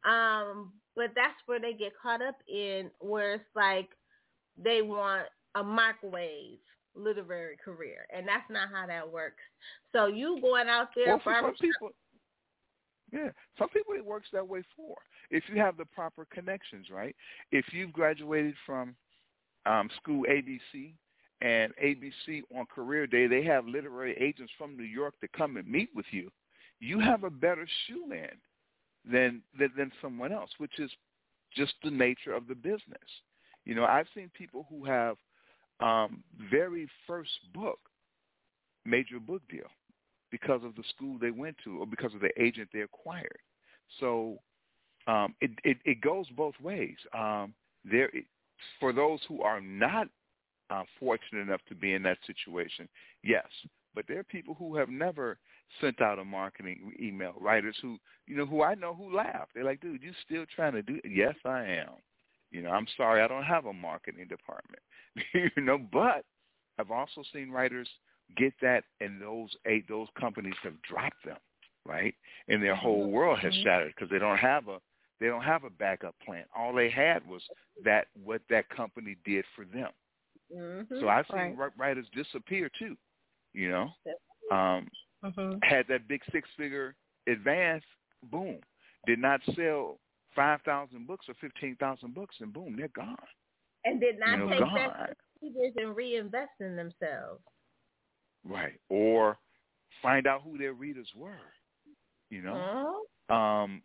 Um, 0.04 0.80
but 0.96 1.10
that's 1.14 1.34
where 1.46 1.60
they 1.60 1.72
get 1.72 1.92
caught 2.00 2.22
up 2.22 2.36
in 2.48 2.90
where 3.00 3.34
it's 3.34 3.44
like 3.54 3.90
they 4.62 4.82
want 4.82 5.26
a 5.54 5.62
microwave 5.62 6.58
literary 6.94 7.56
career, 7.62 8.06
and 8.14 8.26
that's 8.26 8.48
not 8.50 8.68
how 8.72 8.86
that 8.86 9.10
works. 9.10 9.42
So 9.92 10.06
you 10.06 10.38
going 10.40 10.68
out 10.68 10.88
there, 10.94 11.08
Well, 11.08 11.20
for 11.22 11.36
some 11.40 11.54
people, 11.60 11.90
yeah, 13.12 13.30
some 13.58 13.68
people 13.68 13.94
it 13.94 14.04
works 14.04 14.28
that 14.32 14.46
way 14.46 14.62
for. 14.76 14.96
If 15.30 15.44
you 15.48 15.60
have 15.60 15.76
the 15.76 15.84
proper 15.84 16.26
connections, 16.32 16.86
right? 16.90 17.14
If 17.52 17.66
you've 17.72 17.92
graduated 17.92 18.54
from 18.66 18.94
um, 19.66 19.88
school 20.00 20.24
ABC 20.28 20.94
and 21.40 21.72
ABC 21.82 22.42
on 22.56 22.66
career 22.66 23.06
day, 23.06 23.26
they 23.26 23.42
have 23.44 23.66
literary 23.66 24.16
agents 24.20 24.52
from 24.58 24.76
New 24.76 24.84
York 24.84 25.14
to 25.20 25.28
come 25.28 25.56
and 25.56 25.66
meet 25.66 25.90
with 25.94 26.06
you. 26.10 26.30
You 26.80 27.00
have 27.00 27.24
a 27.24 27.30
better 27.30 27.66
shoe 27.86 28.12
in 28.12 28.28
than, 29.10 29.42
than 29.58 29.70
than 29.76 29.92
someone 30.00 30.32
else, 30.32 30.50
which 30.58 30.78
is 30.78 30.90
just 31.54 31.74
the 31.82 31.90
nature 31.90 32.32
of 32.34 32.46
the 32.48 32.54
business. 32.54 33.08
You 33.64 33.74
know, 33.74 33.84
I've 33.84 34.06
seen 34.14 34.30
people 34.36 34.66
who 34.68 34.84
have 34.84 35.16
um, 35.80 36.22
very 36.50 36.88
first 37.06 37.30
book 37.52 37.78
major 38.84 39.18
book 39.18 39.42
deal 39.48 39.66
because 40.30 40.62
of 40.64 40.74
the 40.74 40.82
school 40.94 41.16
they 41.18 41.30
went 41.30 41.56
to 41.64 41.78
or 41.78 41.86
because 41.86 42.14
of 42.14 42.20
the 42.20 42.30
agent 42.40 42.68
they 42.72 42.80
acquired. 42.80 43.38
So 44.00 44.38
um, 45.06 45.34
it, 45.40 45.50
it 45.64 45.78
it 45.84 46.00
goes 46.00 46.26
both 46.36 46.54
ways. 46.62 46.96
Um, 47.16 47.54
there, 47.84 48.10
for 48.80 48.92
those 48.92 49.20
who 49.28 49.42
are 49.42 49.60
not 49.60 50.08
uh, 50.70 50.82
fortunate 50.98 51.42
enough 51.42 51.60
to 51.68 51.74
be 51.74 51.94
in 51.94 52.02
that 52.02 52.18
situation, 52.26 52.88
yes. 53.22 53.46
But 53.94 54.06
there 54.08 54.18
are 54.18 54.24
people 54.24 54.54
who 54.54 54.76
have 54.76 54.88
never 54.88 55.38
sent 55.80 56.00
out 56.00 56.18
a 56.18 56.24
marketing 56.24 56.94
email. 57.00 57.34
Writers 57.40 57.76
who 57.80 57.98
you 58.26 58.36
know 58.36 58.46
who 58.46 58.62
I 58.62 58.74
know 58.74 58.94
who 58.94 59.14
laugh. 59.14 59.48
They're 59.54 59.64
like, 59.64 59.80
"Dude, 59.80 60.02
you 60.02 60.12
still 60.24 60.44
trying 60.54 60.72
to 60.72 60.82
do?" 60.82 61.00
it? 61.04 61.10
Yes, 61.12 61.36
I 61.44 61.64
am. 61.64 61.90
You 62.50 62.62
know, 62.62 62.70
I'm 62.70 62.86
sorry, 62.96 63.20
I 63.22 63.28
don't 63.28 63.42
have 63.44 63.66
a 63.66 63.72
marketing 63.72 64.28
department. 64.28 64.82
you 65.34 65.62
know, 65.62 65.78
but 65.78 66.24
I've 66.78 66.90
also 66.90 67.22
seen 67.32 67.50
writers 67.50 67.88
get 68.36 68.52
that, 68.62 68.84
and 69.00 69.20
those 69.20 69.50
eight 69.66 69.88
those 69.88 70.08
companies 70.18 70.54
have 70.62 70.80
dropped 70.82 71.24
them, 71.24 71.38
right? 71.84 72.14
And 72.48 72.62
their 72.62 72.76
whole 72.76 73.10
world 73.10 73.38
has 73.40 73.52
shattered 73.62 73.92
because 73.94 74.10
they 74.10 74.18
don't 74.18 74.38
have 74.38 74.68
a 74.68 74.78
they 75.20 75.26
don't 75.26 75.42
have 75.42 75.64
a 75.64 75.70
backup 75.70 76.14
plan. 76.24 76.44
All 76.56 76.72
they 76.74 76.90
had 76.90 77.26
was 77.26 77.42
that 77.84 78.08
what 78.24 78.42
that 78.50 78.68
company 78.68 79.16
did 79.24 79.44
for 79.54 79.64
them. 79.64 79.90
Mhm, 80.52 81.00
So 81.00 81.08
I've 81.08 81.26
seen 81.28 81.56
right. 81.56 81.72
writers 81.76 82.06
disappear 82.14 82.70
too. 82.78 82.96
You 83.54 83.70
know, 83.70 83.90
um, 84.50 84.88
Mhm. 85.22 85.58
had 85.64 85.86
that 85.88 86.06
big 86.08 86.22
six 86.32 86.48
figure 86.56 86.94
advance, 87.26 87.84
boom, 88.24 88.60
did 89.06 89.18
not 89.18 89.40
sell 89.54 89.98
five 90.34 90.60
thousand 90.62 91.06
books 91.06 91.28
or 91.28 91.34
fifteen 91.34 91.76
thousand 91.76 92.14
books, 92.14 92.36
and 92.40 92.52
boom, 92.52 92.76
they're 92.76 92.88
gone. 92.88 93.16
and 93.86 94.00
did 94.00 94.18
not 94.18 94.38
You 94.38 94.44
know, 94.44 94.48
take 94.48 94.58
gone. 94.60 94.74
that 94.74 95.16
and 95.76 95.96
reinvest 95.96 96.52
in 96.60 96.76
themselves. 96.76 97.42
Right. 98.44 98.80
Or 98.88 99.38
find 100.02 100.26
out 100.26 100.42
who 100.42 100.58
their 100.58 100.72
readers 100.72 101.10
were. 101.14 101.38
You 102.30 102.42
know? 102.42 103.04
Mhm. 103.30 103.34
Um, 103.34 103.82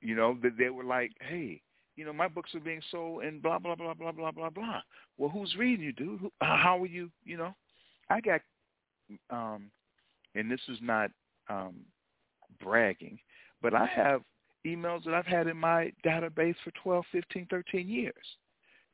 you 0.00 0.14
know, 0.14 0.34
that 0.42 0.56
they 0.56 0.70
were 0.70 0.84
like, 0.84 1.12
Hey, 1.20 1.62
you 1.96 2.04
know, 2.04 2.12
my 2.12 2.28
books 2.28 2.54
are 2.54 2.60
being 2.60 2.82
sold 2.90 3.24
and 3.24 3.42
blah 3.42 3.58
blah 3.58 3.74
blah 3.74 3.94
blah 3.94 4.12
blah 4.12 4.30
blah 4.30 4.50
blah. 4.50 4.82
Well 5.16 5.30
who's 5.30 5.54
reading 5.56 5.84
you, 5.84 5.92
dude? 5.92 6.20
Who, 6.20 6.32
uh, 6.40 6.56
how 6.56 6.80
are 6.82 6.86
you 6.86 7.10
you 7.24 7.36
know? 7.36 7.54
I 8.10 8.20
got 8.20 8.40
um 9.30 9.70
and 10.34 10.50
this 10.50 10.60
is 10.68 10.78
not 10.80 11.10
um 11.48 11.76
bragging, 12.60 13.18
but 13.62 13.74
I 13.74 13.86
have 13.86 14.22
emails 14.66 15.04
that 15.04 15.14
I've 15.14 15.26
had 15.26 15.46
in 15.46 15.56
my 15.56 15.92
database 16.04 16.54
for 16.64 16.70
12, 16.82 17.04
15, 17.12 17.46
13 17.50 17.88
years. 17.88 18.14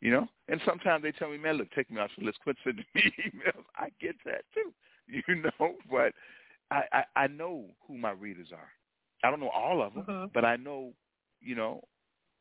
You 0.00 0.10
know, 0.12 0.28
and 0.48 0.60
sometimes 0.64 1.02
they 1.02 1.12
tell 1.12 1.30
me, 1.30 1.38
"Man, 1.38 1.56
look, 1.56 1.70
take 1.70 1.90
me 1.90 2.00
off 2.00 2.10
the 2.18 2.24
list. 2.24 2.40
Quit 2.42 2.56
sending 2.64 2.84
me 2.94 3.02
emails." 3.26 3.64
I 3.76 3.88
get 4.00 4.16
that 4.24 4.44
too, 4.54 4.72
you 5.28 5.36
know. 5.36 5.74
But 5.90 6.12
I, 6.70 6.82
I 6.92 7.04
I 7.16 7.26
know 7.28 7.66
who 7.86 7.96
my 7.96 8.10
readers 8.10 8.48
are. 8.52 8.68
I 9.24 9.30
don't 9.30 9.40
know 9.40 9.48
all 9.50 9.82
of 9.82 9.94
them, 9.94 10.08
Mhm. 10.08 10.30
but 10.34 10.44
I 10.44 10.56
know, 10.56 10.92
you 11.40 11.54
know, 11.54 11.82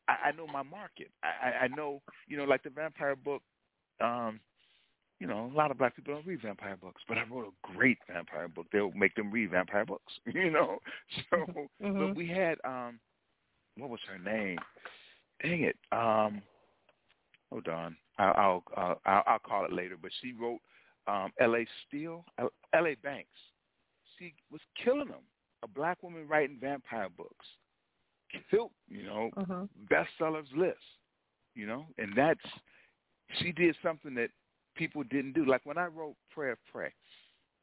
I, 0.08 0.28
I 0.28 0.32
know 0.32 0.46
my 0.46 0.62
market. 0.62 1.10
I, 1.22 1.48
I 1.48 1.64
I 1.64 1.68
know, 1.68 2.02
you 2.26 2.36
know, 2.36 2.44
like 2.44 2.62
the 2.62 2.70
vampire 2.70 3.16
book. 3.16 3.42
Um, 4.00 4.40
you 5.20 5.26
know, 5.26 5.50
a 5.52 5.56
lot 5.56 5.70
of 5.70 5.78
black 5.78 5.96
people 5.96 6.14
don't 6.14 6.26
read 6.26 6.42
vampire 6.42 6.76
books, 6.76 7.02
but 7.08 7.18
I 7.18 7.24
wrote 7.30 7.46
a 7.46 7.72
great 7.74 7.98
vampire 8.12 8.48
book. 8.48 8.66
They'll 8.72 8.92
make 8.92 9.14
them 9.14 9.30
read 9.30 9.50
vampire 9.50 9.84
books, 9.84 10.12
you 10.26 10.50
know. 10.50 10.78
So, 11.30 11.46
but 11.98 12.14
Mhm. 12.14 12.16
we 12.16 12.28
had 12.28 12.58
um, 12.64 12.98
what 13.76 13.90
was 13.90 14.00
her 14.08 14.18
name? 14.18 14.58
Dang 15.42 15.62
it. 15.62 15.76
Um, 15.92 16.42
hold 17.50 17.68
on. 17.68 17.96
I'll 18.18 18.34
I'll 18.36 18.64
uh, 18.76 18.94
I'll, 19.06 19.22
I'll 19.26 19.38
call 19.38 19.64
it 19.64 19.72
later. 19.72 19.96
But 20.00 20.10
she 20.20 20.32
wrote 20.32 20.60
um, 21.06 21.32
L.A. 21.40 21.66
Steele, 21.86 22.24
L.A. 22.72 22.94
Banks. 22.96 23.28
She 24.18 24.34
was 24.50 24.60
killing 24.82 25.08
them. 25.08 25.22
A 25.62 25.68
black 25.68 26.02
woman 26.02 26.28
writing 26.28 26.58
vampire 26.60 27.08
books. 27.16 27.46
Killed, 28.50 28.70
you 28.88 29.04
know, 29.04 29.30
Mhm. 29.36 29.68
bestsellers 29.90 30.52
list. 30.56 30.78
You 31.54 31.66
know, 31.66 31.86
and 31.98 32.12
that's 32.16 32.40
she 33.40 33.52
did 33.52 33.76
something 33.82 34.14
that 34.14 34.30
people 34.74 35.02
didn't 35.04 35.32
do. 35.32 35.44
Like 35.44 35.64
when 35.64 35.78
I 35.78 35.86
wrote 35.86 36.16
Prayer 36.30 36.52
of 36.52 36.58
Prey, 36.72 36.92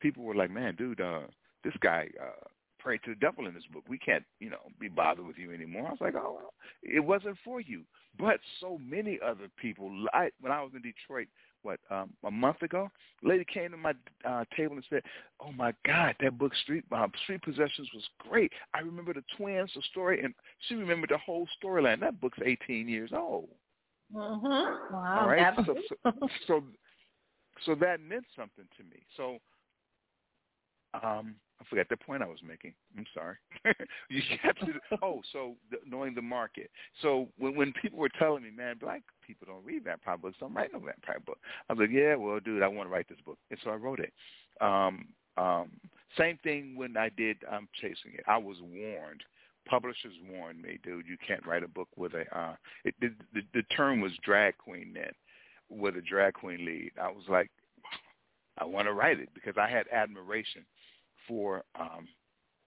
people 0.02 0.24
were 0.24 0.36
like, 0.36 0.52
"Man, 0.52 0.76
dude, 0.76 1.02
uh, 1.02 1.22
this 1.64 1.74
guy 1.82 2.10
uh, 2.22 2.48
prayed 2.80 3.02
to 3.06 3.12
the 3.12 3.20
devil 3.20 3.48
in 3.48 3.54
this 3.54 3.66
book. 3.72 3.84
We 3.88 3.98
can't, 3.98 4.24
you 4.40 4.50
know, 4.50 4.72
be 4.80 4.88
bothered 4.88 5.26
with 5.26 5.38
you 5.38 5.54
anymore." 5.54 5.88
I 5.88 5.92
was 5.92 6.02
like, 6.02 6.16
"Oh, 6.16 6.38
well, 6.40 6.54
it 6.84 7.00
wasn't 7.00 7.38
for 7.44 7.62
you." 7.62 7.84
But 8.20 8.40
so 8.60 8.78
many 8.84 9.20
other 9.26 9.48
people. 9.58 9.90
I, 10.14 10.30
when 10.42 10.52
I 10.52 10.62
was 10.62 10.72
in 10.76 10.82
Detroit, 10.82 11.28
what 11.64 11.80
um, 11.90 12.12
a 12.26 12.32
month 12.32 12.62
ago, 12.62 12.90
a 13.24 13.28
lady 13.28 13.46
came 13.46 13.72
to 13.72 13.78
my 13.78 13.94
uh, 14.26 14.44
table 14.56 14.76
and 14.76 14.86
said, 14.90 15.04
"Oh 15.40 15.52
my 15.52 15.74
God, 15.86 16.16
that 16.22 16.38
book 16.38 16.54
Street 16.64 16.84
uh, 16.92 17.08
Street 17.24 17.42
Possessions 17.44 17.90
was 17.94 18.04
great. 18.20 18.52
I 18.74 18.80
remember 18.80 19.14
the 19.14 19.24
twins, 19.38 19.72
the 19.76 19.82
story, 19.92 20.24
and 20.24 20.34
she 20.68 20.76
remembered 20.76 21.12
the 21.12 21.18
whole 21.18 21.48
storyline. 21.64 22.00
That 22.00 22.20
book's 22.20 22.40
18 22.44 22.88
years 22.88 23.12
old." 23.14 23.50
Mm-hmm. 24.14 24.94
Wow. 24.94 25.20
All 25.22 25.28
right. 25.28 25.54
So, 25.66 25.76
so, 26.04 26.12
so, 26.48 26.64
so 27.66 27.76
that 27.76 28.00
meant 28.02 28.26
something 28.36 28.66
to 28.78 28.84
me. 28.84 29.04
So, 29.18 29.38
um, 30.94 31.36
I 31.62 31.64
forgot 31.70 31.88
the 31.90 31.98
point 31.98 32.24
I 32.24 32.28
was 32.28 32.40
making. 32.46 32.74
I'm 32.98 33.06
sorry. 33.14 33.36
you 34.10 34.22
to. 34.42 34.98
Oh, 35.02 35.22
so 35.32 35.56
the, 35.70 35.78
knowing 35.88 36.16
the 36.16 36.22
market. 36.22 36.72
So 37.02 37.28
when 37.38 37.56
when 37.56 37.74
people 37.82 38.00
were 38.00 38.10
telling 38.10 38.44
me, 38.44 38.50
man, 38.50 38.78
black 38.80 39.04
people 39.26 39.48
don't 39.48 39.64
read 39.64 39.84
vampire 39.84 40.18
books, 40.18 40.38
don't 40.40 40.54
write 40.54 40.74
no 40.74 40.80
vampire 40.80 41.20
book. 41.26 41.38
I 41.70 41.74
was 41.74 41.82
like, 41.82 41.92
yeah, 41.92 42.16
well, 42.16 42.40
dude, 42.40 42.64
I 42.64 42.68
want 42.68 42.90
to 42.90 42.94
write 42.94 43.08
this 43.08 43.20
book, 43.26 43.38
and 43.52 43.60
so 43.64 43.70
I 43.70 43.76
wrote 43.76 44.00
it. 44.00 44.12
Um, 44.60 45.10
um, 45.38 45.72
same 46.18 46.40
thing 46.44 46.76
when 46.76 46.98
I 46.98 47.10
did 47.10 47.38
um, 47.50 47.68
Chasing 47.80 48.14
It. 48.16 48.26
I 48.28 48.38
was 48.38 48.58
warned. 48.62 49.24
Publishers 49.68 50.14
warned 50.30 50.62
me, 50.62 50.80
dude, 50.84 51.06
you 51.08 51.18
can't 51.26 51.46
write 51.46 51.64
a 51.64 51.68
book 51.68 51.90
with 51.96 52.14
a. 52.16 52.26
Uh, 52.38 52.56
it, 52.84 52.96
the, 53.00 53.14
the 53.34 53.42
the 53.54 53.64
term 53.76 54.02
was 54.02 54.12
drag 54.24 54.58
queen 54.58 54.92
then, 54.96 55.12
with 55.72 55.96
a 55.96 56.02
drag 56.02 56.34
queen 56.34 56.66
lead. 56.66 56.92
I 57.02 57.08
was 57.08 57.24
like, 57.30 57.50
I 58.58 58.66
want 58.66 58.88
to 58.88 58.94
write 58.94 59.20
it 59.20 59.30
because 59.34 59.56
I 59.58 59.70
had 59.70 59.88
admiration 59.92 60.66
for 61.28 61.64
um, 61.80 62.08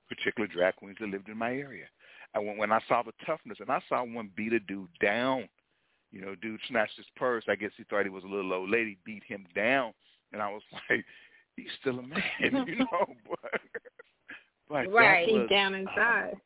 particular 0.09 0.49
drag 0.49 0.77
queens 0.77 0.97
that 1.01 1.09
lived 1.09 1.29
in 1.29 1.37
my 1.37 1.53
area. 1.53 1.87
And 2.35 2.47
when, 2.47 2.57
when 2.57 2.73
I 2.73 2.81
saw 2.89 3.03
the 3.03 3.13
toughness, 3.27 3.59
and 3.61 3.71
I 3.71 3.81
saw 3.89 4.03
one 4.03 4.31
beat 4.37 4.53
a 4.53 4.61
dude 4.61 4.89
down, 5.01 5.49
you 6.11 6.21
know, 6.21 6.35
dude 6.35 6.61
snatched 6.69 6.97
his 6.97 7.07
purse. 7.17 7.45
I 7.49 7.57
guess 7.57 7.71
he 7.77 7.85
thought 7.85 8.05
he 8.05 8.11
was 8.11 8.25
a 8.25 8.29
little 8.29 8.53
old 8.53 8.71
lady, 8.71 8.99
beat 9.05 9.23
him 9.25 9.47
down, 9.55 9.93
and 10.33 10.41
I 10.41 10.51
was 10.51 10.63
like, 10.91 11.05
he's 11.57 11.67
still 11.81 11.99
a 11.99 12.03
man, 12.03 12.23
you 12.67 12.77
know. 12.77 12.87
But, 13.29 13.61
but 14.69 14.93
Right. 14.93 15.27
that 15.27 15.33
was, 15.33 15.43
Deep 15.43 15.51
down 15.51 15.75
inside. 15.75 16.37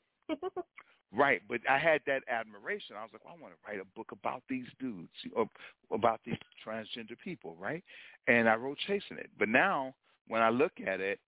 Right, 1.11 1.41
but 1.49 1.61
I 1.69 1.79
had 1.79 2.03
that 2.07 2.23
admiration. 2.29 2.97
I 2.97 3.03
was 3.03 3.11
like, 3.13 3.25
well, 3.25 3.35
I 3.39 3.43
want 3.43 3.55
to 3.55 3.61
write 3.67 3.81
a 3.81 3.97
book 3.97 4.13
about 4.13 4.43
these 4.49 4.67
dudes, 4.79 5.09
or 5.35 5.49
about 5.91 6.21
these 6.25 6.37
transgender 6.65 7.19
people, 7.23 7.57
right? 7.59 7.83
And 8.27 8.49
I 8.49 8.57
wrote 8.57 8.77
Chasing 8.87 9.17
It. 9.17 9.31
But 9.39 9.49
now, 9.49 9.95
when 10.29 10.43
I 10.43 10.51
look 10.51 10.73
at 10.87 11.01
it, 11.01 11.19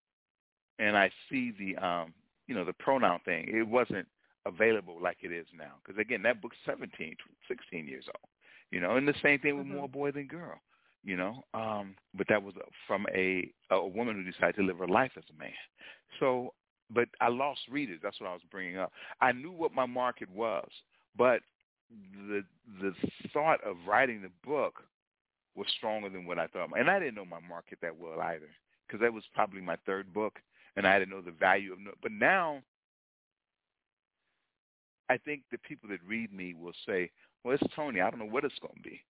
and 0.79 0.97
I 0.97 1.11
see 1.29 1.53
the, 1.59 1.77
um, 1.77 2.13
you 2.47 2.55
know, 2.55 2.65
the 2.65 2.73
pronoun 2.75 3.21
thing, 3.25 3.49
it 3.49 3.67
wasn't 3.67 4.07
available 4.47 4.99
like 5.01 5.19
it 5.23 5.33
is 5.33 5.47
now. 5.57 5.73
Because 5.85 5.99
again, 6.01 6.23
that 6.23 6.41
book's 6.43 6.57
17, 6.67 7.17
16 7.49 7.87
years 7.87 8.05
old, 8.09 8.29
you 8.71 8.81
know. 8.81 8.97
And 8.97 9.07
the 9.07 9.15
same 9.23 9.39
thing 9.41 9.57
with 9.57 9.67
Mhm. 9.67 9.71
More 9.77 9.89
Boy 9.89 10.11
Than 10.11 10.27
Girl, 10.27 10.61
you 11.05 11.17
know. 11.17 11.45
Um, 11.55 11.97
but 12.15 12.27
that 12.29 12.43
was 12.43 12.55
from 12.87 13.07
a 13.15 13.53
a 13.71 13.87
woman 13.87 14.17
who 14.17 14.31
decided 14.31 14.57
to 14.57 14.63
live 14.63 14.79
her 14.79 14.89
life 14.89 15.13
as 15.17 15.25
a 15.31 15.35
man. 15.35 15.53
So 16.19 16.55
but 16.93 17.09
I 17.21 17.29
lost 17.29 17.61
readers. 17.71 18.01
That's 18.03 18.21
what 18.21 18.29
I 18.29 18.33
was 18.33 18.43
bringing 18.51 18.77
up. 18.77 18.93
I 19.21 19.33
knew 19.33 19.53
what 19.53 19.75
my 19.75 19.87
market 19.87 20.31
was, 20.31 20.69
but 21.17 21.41
the 22.29 22.43
the 22.81 22.93
thought 23.33 23.63
of 23.65 23.77
writing 23.87 24.23
the 24.23 24.31
book 24.49 24.83
was 25.57 25.67
stronger 25.77 26.09
than 26.09 26.27
what 26.27 26.39
I 26.39 26.47
thought. 26.47 26.71
And 26.77 26.91
I 26.91 26.99
didn't 26.99 27.15
know 27.15 27.25
my 27.25 27.41
market 27.49 27.79
that 27.83 27.97
well 27.97 28.21
either, 28.21 28.49
because 28.87 29.01
that 29.01 29.13
was 29.13 29.25
probably 29.35 29.61
my 29.61 29.77
third 29.87 30.13
book, 30.13 30.39
and 30.77 30.87
I 30.87 30.99
didn't 30.99 31.11
know 31.11 31.21
the 31.21 31.33
value 31.33 31.73
of. 31.73 31.79
But 32.03 32.13
now, 32.13 32.63
I 35.09 35.17
think 35.19 35.43
the 35.51 35.59
people 35.59 35.89
that 35.91 35.99
read 36.07 36.33
me 36.33 36.55
will 36.55 36.75
say, 36.87 37.11
"Well, 37.43 37.57
it's 37.61 37.75
Tony. 37.75 38.01
I 38.01 38.11
don't 38.11 38.21
know 38.21 38.27
what 38.27 38.45
it's 38.45 38.59
going 38.61 38.77
to 38.77 38.89
be," 38.89 39.01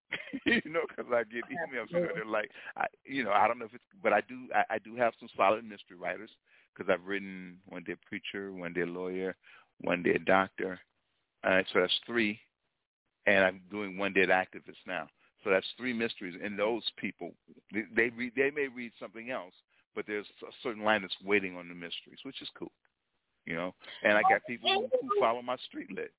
you 0.46 0.70
know, 0.70 0.82
because 0.88 1.12
I 1.12 1.24
get 1.24 1.44
emails 1.50 1.94
and 1.94 2.08
they're 2.14 2.24
like, 2.24 2.50
I, 2.76 2.86
you 3.04 3.24
know, 3.24 3.32
I 3.32 3.46
don't 3.46 3.58
know 3.58 3.66
if 3.66 3.74
it's, 3.74 3.84
but 4.02 4.12
I 4.12 4.22
do, 4.22 4.48
I, 4.54 4.74
I 4.74 4.78
do 4.78 4.96
have 4.96 5.12
some 5.20 5.28
solid 5.36 5.64
mystery 5.64 5.96
writers 5.98 6.30
because 6.74 6.90
I've 6.92 7.06
written 7.06 7.58
one 7.68 7.84
dead 7.84 7.98
preacher, 8.06 8.52
one 8.52 8.72
dead 8.72 8.88
lawyer, 8.88 9.36
one 9.80 10.02
dead 10.02 10.24
doctor. 10.24 10.78
Uh, 11.44 11.62
so 11.72 11.80
that's 11.80 12.00
three, 12.06 12.38
and 13.26 13.44
I'm 13.44 13.60
doing 13.70 13.96
one 13.96 14.12
dead 14.12 14.28
activist 14.28 14.80
now. 14.86 15.08
So 15.42 15.50
that's 15.50 15.66
three 15.78 15.92
mysteries, 15.92 16.38
and 16.42 16.58
those 16.58 16.82
people 16.98 17.32
they, 17.72 17.84
they 17.96 18.10
read 18.10 18.32
they 18.36 18.50
may 18.50 18.68
read 18.68 18.92
something 19.00 19.30
else, 19.30 19.54
but 19.94 20.04
there's 20.06 20.26
a 20.42 20.52
certain 20.62 20.84
line 20.84 21.02
that's 21.02 21.16
waiting 21.24 21.56
on 21.56 21.68
the 21.68 21.74
mysteries, 21.74 22.18
which 22.24 22.42
is 22.42 22.48
cool, 22.58 22.72
you 23.46 23.54
know. 23.54 23.74
And 24.04 24.18
I 24.18 24.22
got 24.28 24.42
people 24.46 24.70
who, 24.70 24.88
who 25.00 25.20
follow 25.20 25.40
my 25.40 25.56
street 25.68 25.90
lit. 25.90 26.12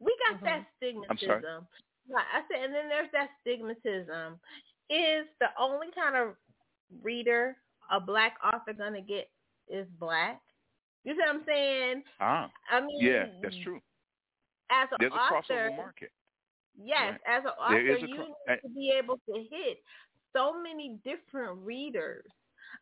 We 0.00 0.16
got 0.28 0.36
mm-hmm. 0.36 0.46
that 0.46 0.66
stigmatism. 0.82 1.10
I'm 1.10 1.18
sorry. 1.18 1.42
I 2.16 2.40
said, 2.50 2.64
and 2.64 2.74
then 2.74 2.88
there's 2.88 3.10
that 3.12 3.28
stigmatism. 3.46 4.38
Is 4.90 5.26
the 5.40 5.48
only 5.58 5.88
kind 5.94 6.16
of 6.16 6.34
reader 7.02 7.56
a 7.90 8.00
black 8.00 8.36
author 8.42 8.72
gonna 8.72 9.02
get 9.02 9.28
is 9.68 9.86
black? 9.98 10.40
You 11.04 11.12
see 11.12 11.18
what 11.18 11.34
I'm 11.34 11.42
saying? 11.46 12.02
Ah, 12.20 12.50
I 12.70 12.80
mean, 12.80 12.98
yeah, 13.00 13.26
that's 13.42 13.56
true. 13.62 13.80
As 14.70 14.88
an 14.92 14.96
there's 15.00 15.12
author, 15.12 15.36
a 15.36 15.70
crossover 15.70 15.76
market. 15.76 16.10
Yes, 16.76 17.18
right. 17.26 17.38
as 17.38 17.44
an 17.44 17.50
author, 17.60 17.80
you 17.80 18.18
need 18.18 18.58
to 18.62 18.68
be 18.74 18.92
able 18.98 19.20
to 19.28 19.34
hit 19.34 19.78
so 20.34 20.52
many 20.60 20.98
different 21.04 21.58
readers. 21.64 22.24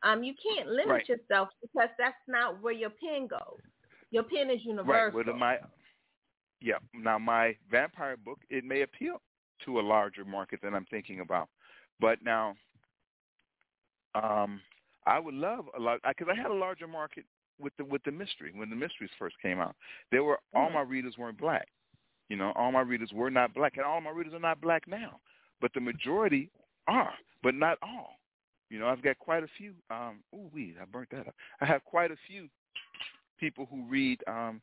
Um, 0.03 0.23
you 0.23 0.35
can't 0.43 0.69
limit 0.69 0.89
right. 0.89 1.09
yourself 1.09 1.49
because 1.61 1.91
that's 1.99 2.15
not 2.27 2.63
where 2.63 2.73
your 2.73 2.91
pen 2.91 3.27
goes. 3.27 3.61
Your 4.11 4.23
pen 4.23 4.51
is 4.51 4.61
universal. 4.65 5.19
Right. 5.19 5.27
Well, 5.27 5.37
my 5.37 5.59
yeah. 6.61 6.79
Now 6.95 7.19
my 7.19 7.57
vampire 7.71 8.17
book 8.17 8.39
it 8.51 8.65
may 8.65 8.83
appeal 8.83 9.21
to 9.65 9.81
a 9.81 9.83
larger 9.83 10.25
market 10.25 10.61
than 10.63 10.75
I'm 10.75 10.87
thinking 10.87 11.21
about, 11.21 11.49
but 12.01 12.19
now 12.23 12.55
um, 14.15 14.61
I 15.07 15.19
would 15.19 15.35
love 15.35 15.67
a 15.77 15.81
lot 15.81 16.01
because 16.07 16.29
I 16.33 16.41
had 16.41 16.51
a 16.51 16.55
larger 16.55 16.87
market 16.87 17.25
with 17.61 17.73
the 17.77 17.85
with 17.85 18.03
the 18.05 18.13
mystery 18.13 18.53
when 18.55 18.71
the 18.71 18.77
mysteries 18.77 19.11
first 19.19 19.37
came 19.43 19.59
out. 19.59 19.75
There 20.11 20.25
were 20.25 20.39
all 20.55 20.67
Mm-hmm. 20.67 20.75
my 20.75 20.81
readers 20.83 21.15
weren't 21.19 21.39
black. 21.39 21.69
You 22.29 22.37
know, 22.37 22.53
all 22.57 22.73
my 22.73 22.81
readers 22.81 23.11
were 23.13 23.31
not 23.31 23.53
black, 23.55 23.77
and 23.77 23.85
all 23.85 24.01
my 24.01 24.11
readers 24.11 24.33
are 24.33 24.39
not 24.39 24.61
black 24.61 24.89
now. 24.89 25.21
But 25.61 25.73
the 25.75 25.81
majority 25.81 26.51
are, 26.89 27.13
but 27.43 27.55
not 27.55 27.79
all. 27.83 28.17
You 28.71 28.79
know, 28.79 28.89
I've 28.89 29.03
got 29.03 29.19
quite 29.19 29.43
a 29.43 29.49
few. 29.59 29.75
Um, 29.91 30.21
oh, 30.35 30.49
wee, 30.53 30.75
I 30.81 30.85
burnt 30.87 31.11
that 31.11 31.29
up. 31.29 31.35
I 31.61 31.67
have 31.67 31.85
quite 31.85 32.11
a 32.11 32.17
few 32.27 32.49
people 33.39 33.67
who 33.71 33.85
read 33.89 34.21
um, 34.27 34.63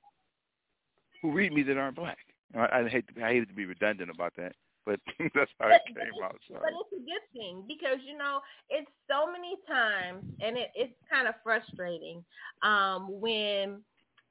who 1.22 1.32
read 1.32 1.54
me 1.54 1.64
that 1.64 1.78
aren't 1.78 1.96
black. 1.96 2.18
I, 2.56 2.80
I 2.80 2.90
hate 2.90 3.06
to, 3.14 3.24
I 3.24 3.30
hated 3.34 3.50
to 3.50 3.56
be 3.56 3.66
redundant 3.66 4.10
about 4.10 4.34
that, 4.38 4.56
but 4.86 5.00
that's 5.36 5.52
how 5.60 5.70
it 5.70 5.82
came 5.88 6.24
out. 6.24 6.40
Sorry. 6.48 6.62
But 6.62 6.74
it's 6.74 6.94
a 6.94 7.06
good 7.06 7.26
thing 7.34 7.64
because 7.68 7.98
you 8.06 8.18
know 8.18 8.40
it's 8.70 8.90
so 9.10 9.32
many 9.32 9.56
times, 9.68 10.24
and 10.42 10.58
it, 10.58 10.70
it's 10.76 10.94
kind 11.12 11.28
of 11.28 11.36
frustrating 11.44 12.24
um, 12.62 13.20
when 13.20 13.82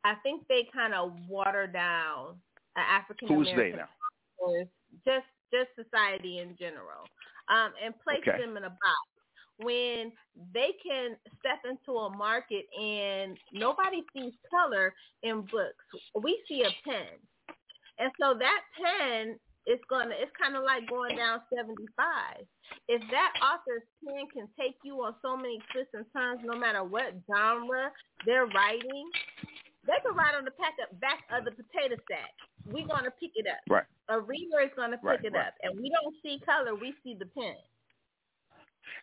I 0.05 0.14
think 0.22 0.46
they 0.49 0.66
kind 0.72 0.94
of 0.94 1.12
water 1.28 1.66
down 1.66 2.36
an 2.76 2.84
African 2.88 3.28
Who's 3.28 3.49
American 3.49 3.78
they 3.78 3.78
now? 3.78 4.64
just 5.05 5.26
just 5.53 5.70
society 5.76 6.38
in 6.38 6.57
general, 6.59 7.09
um, 7.49 7.72
and 7.82 7.94
place 8.01 8.22
Okay. 8.26 8.38
them 8.38 8.57
in 8.57 8.64
a 8.64 8.70
box 8.70 9.09
when 9.59 10.12
they 10.55 10.70
can 10.86 11.16
step 11.40 11.59
into 11.68 11.99
a 11.99 12.16
market 12.16 12.64
and 12.80 13.36
nobody 13.53 14.03
sees 14.12 14.32
color 14.51 14.94
in 15.22 15.40
books. 15.42 15.84
We 16.14 16.40
see 16.49 16.62
a 16.62 16.70
pen. 16.88 17.18
And 17.99 18.12
so 18.20 18.38
that 18.38 18.61
pen 18.78 19.38
is 19.68 19.78
gonna 19.92 20.16
it's 20.16 20.32
kinda 20.40 20.58
like 20.58 20.88
going 20.88 21.14
down 21.14 21.44
seventy 21.52 21.86
five. 21.94 22.48
If 22.88 23.04
that 23.12 23.32
author's 23.44 23.84
pen 24.00 24.24
can 24.32 24.48
take 24.58 24.80
you 24.82 24.96
on 25.04 25.14
so 25.20 25.36
many 25.36 25.60
twists 25.70 25.92
and 25.92 26.08
turns 26.16 26.40
no 26.42 26.56
matter 26.58 26.82
what 26.82 27.12
genre 27.28 27.92
they're 28.24 28.48
writing, 28.48 29.06
they 29.84 30.00
can 30.00 30.16
write 30.16 30.34
on 30.34 30.48
the 30.48 30.56
pack 30.56 30.72
up, 30.82 30.98
back 31.00 31.20
of 31.28 31.44
the 31.44 31.52
potato 31.52 32.00
sack. 32.08 32.32
We're 32.64 32.88
gonna 32.88 33.12
pick 33.20 33.32
it 33.36 33.46
up. 33.46 33.60
Right. 33.68 33.86
A 34.08 34.18
reader 34.18 34.64
is 34.64 34.72
gonna 34.74 34.96
pick 34.96 35.04
Right, 35.04 35.24
it 35.24 35.32
right. 35.36 35.48
up. 35.48 35.54
And 35.62 35.76
we 35.76 35.92
don't 35.92 36.16
see 36.24 36.40
color, 36.44 36.74
we 36.74 36.94
see 37.04 37.14
the 37.14 37.26
pen. 37.26 37.56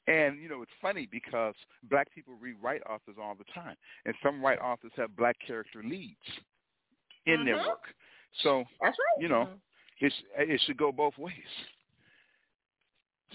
And 0.07 0.41
you 0.41 0.49
know, 0.49 0.63
it's 0.63 0.73
funny 0.81 1.07
because 1.11 1.53
black 1.89 2.09
people 2.13 2.33
read 2.41 2.59
white 2.59 2.81
authors 2.89 3.17
all 3.21 3.35
the 3.35 3.45
time, 3.53 3.75
and 4.05 4.15
some 4.23 4.41
white 4.41 4.59
authors 4.59 4.91
have 4.97 5.15
black 5.15 5.37
character 5.45 5.83
leads 5.83 6.25
in 7.25 7.45
their 7.45 7.57
Mhm. 7.57 7.67
work. 7.67 7.93
So 8.41 8.65
That's 8.81 8.97
right. 8.97 9.21
you 9.21 9.29
know, 9.29 9.59
it's 9.99 10.15
it 10.37 10.61
should 10.65 10.77
go 10.77 10.91
both 10.91 11.17
ways. 11.17 11.33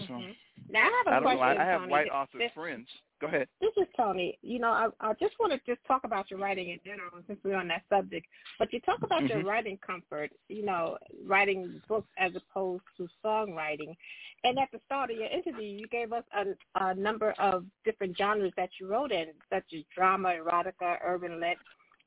So 0.07 0.13
Mhm. 0.13 0.35
Now 0.69 0.79
I 0.79 0.83
have 0.83 1.07
a 1.07 1.09
I 1.09 1.13
don't 1.15 1.23
know. 1.23 1.37
question. 1.37 1.61
I, 1.61 1.65
have 1.65 1.81
Tony. 1.81 1.91
white 1.91 2.09
author 2.09 2.37
this- 2.37 2.51
friends. 2.53 2.87
Go 3.19 3.27
ahead. 3.27 3.47
This 3.59 3.71
is 3.77 3.87
Tony. 3.95 4.39
You 4.41 4.57
know, 4.57 4.71
I, 4.71 4.87
I 4.99 5.13
just 5.13 5.37
want 5.39 5.53
to 5.53 5.59
just 5.71 5.85
talk 5.85 6.05
about 6.05 6.31
your 6.31 6.39
writing 6.39 6.69
in 6.69 6.79
general 6.83 7.11
since 7.27 7.39
we're 7.43 7.55
on 7.55 7.67
that 7.67 7.83
subject. 7.87 8.25
But 8.57 8.73
you 8.73 8.79
talk 8.81 9.03
about 9.03 9.21
your 9.27 9.39
Mhm. 9.43 9.45
writing 9.45 9.77
comfort, 9.77 10.31
you 10.47 10.65
know, 10.65 10.97
writing 11.23 11.79
books 11.87 12.09
as 12.17 12.35
opposed 12.35 12.83
to 12.97 13.07
songwriting. 13.23 13.95
And 14.43 14.57
at 14.57 14.71
the 14.71 14.79
start 14.85 15.11
of 15.11 15.17
your 15.17 15.27
interview, 15.27 15.67
you 15.67 15.87
gave 15.87 16.13
us 16.13 16.23
a, 16.33 16.55
a 16.83 16.95
number 16.95 17.33
of 17.37 17.63
different 17.85 18.17
genres 18.17 18.53
that 18.57 18.71
you 18.79 18.87
wrote 18.87 19.11
in, 19.11 19.27
such 19.51 19.71
as 19.71 19.83
drama, 19.95 20.29
erotica, 20.29 20.97
urban 21.03 21.39
lit, 21.39 21.59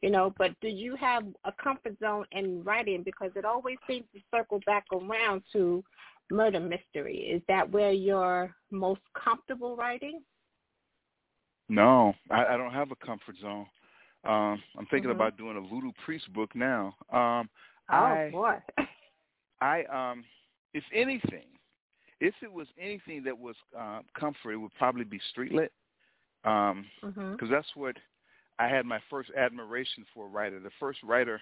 you 0.04 0.10
know. 0.10 0.34
But 0.36 0.52
do 0.60 0.68
you 0.68 0.96
have 0.96 1.24
a 1.44 1.52
comfort 1.52 1.98
zone 1.98 2.26
in 2.32 2.62
writing? 2.62 3.02
Because 3.02 3.30
it 3.34 3.46
always 3.46 3.78
seems 3.88 4.04
to 4.14 4.20
circle 4.30 4.60
back 4.66 4.84
around 4.92 5.42
to 5.54 5.82
murder 6.30 6.60
mystery. 6.60 7.16
Is 7.16 7.42
that 7.48 7.70
where 7.72 7.92
you're 7.92 8.54
most 8.70 9.00
comfortable 9.14 9.76
writing? 9.76 10.20
No, 11.68 12.12
I, 12.30 12.44
I 12.44 12.56
don't 12.58 12.72
have 12.72 12.90
a 12.90 13.06
comfort 13.06 13.36
zone. 13.40 13.66
Um, 14.24 14.62
I'm 14.78 14.86
thinking 14.90 15.10
Mhm. 15.10 15.10
about 15.10 15.38
doing 15.38 15.56
a 15.56 15.60
voodoo 15.60 15.92
priest 16.04 16.32
book 16.34 16.54
now. 16.54 16.94
Um, 17.10 17.48
Oh 17.90 18.20
I, 18.28 18.30
boy. 18.30 18.62
I, 19.60 19.84
um, 19.84 20.24
if 20.74 20.84
anything, 20.94 21.46
if 22.20 22.34
it 22.42 22.52
was 22.52 22.66
anything 22.78 23.22
that 23.24 23.38
was 23.38 23.56
uh, 23.78 24.00
comfort, 24.18 24.52
it 24.52 24.56
would 24.56 24.74
probably 24.78 25.04
be 25.04 25.20
street 25.30 25.52
lit, 25.52 25.72
because 26.42 26.84
Mhm. 27.04 27.50
that's 27.50 27.68
what 27.74 27.96
I 28.58 28.68
had 28.68 28.86
my 28.86 29.00
first 29.10 29.30
admiration 29.36 30.04
for 30.14 30.26
a 30.26 30.28
writer. 30.28 30.60
The 30.60 30.70
first 30.78 31.00
writer 31.02 31.40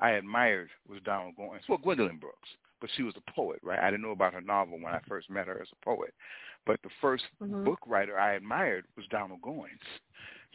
I 0.00 0.10
admired 0.10 0.70
was 0.88 1.00
Donald 1.04 1.34
Goines. 1.36 1.60
Well, 1.68 1.78
Gwendolyn 1.78 2.18
Brooks, 2.18 2.48
but 2.80 2.90
she 2.96 3.02
was 3.02 3.14
a 3.16 3.30
poet, 3.32 3.60
right? 3.62 3.78
I 3.78 3.90
didn't 3.90 4.02
know 4.02 4.10
about 4.12 4.34
her 4.34 4.40
novel 4.40 4.78
when 4.80 4.94
I 4.94 5.00
first 5.06 5.30
met 5.30 5.46
her 5.46 5.60
as 5.60 5.68
a 5.72 5.84
poet. 5.84 6.14
But 6.66 6.80
the 6.82 6.90
1st 7.02 7.22
Mhm. 7.42 7.64
book 7.64 7.80
writer 7.86 8.18
I 8.18 8.32
admired 8.34 8.86
was 8.96 9.06
Donald 9.08 9.42
Goines. 9.42 10.00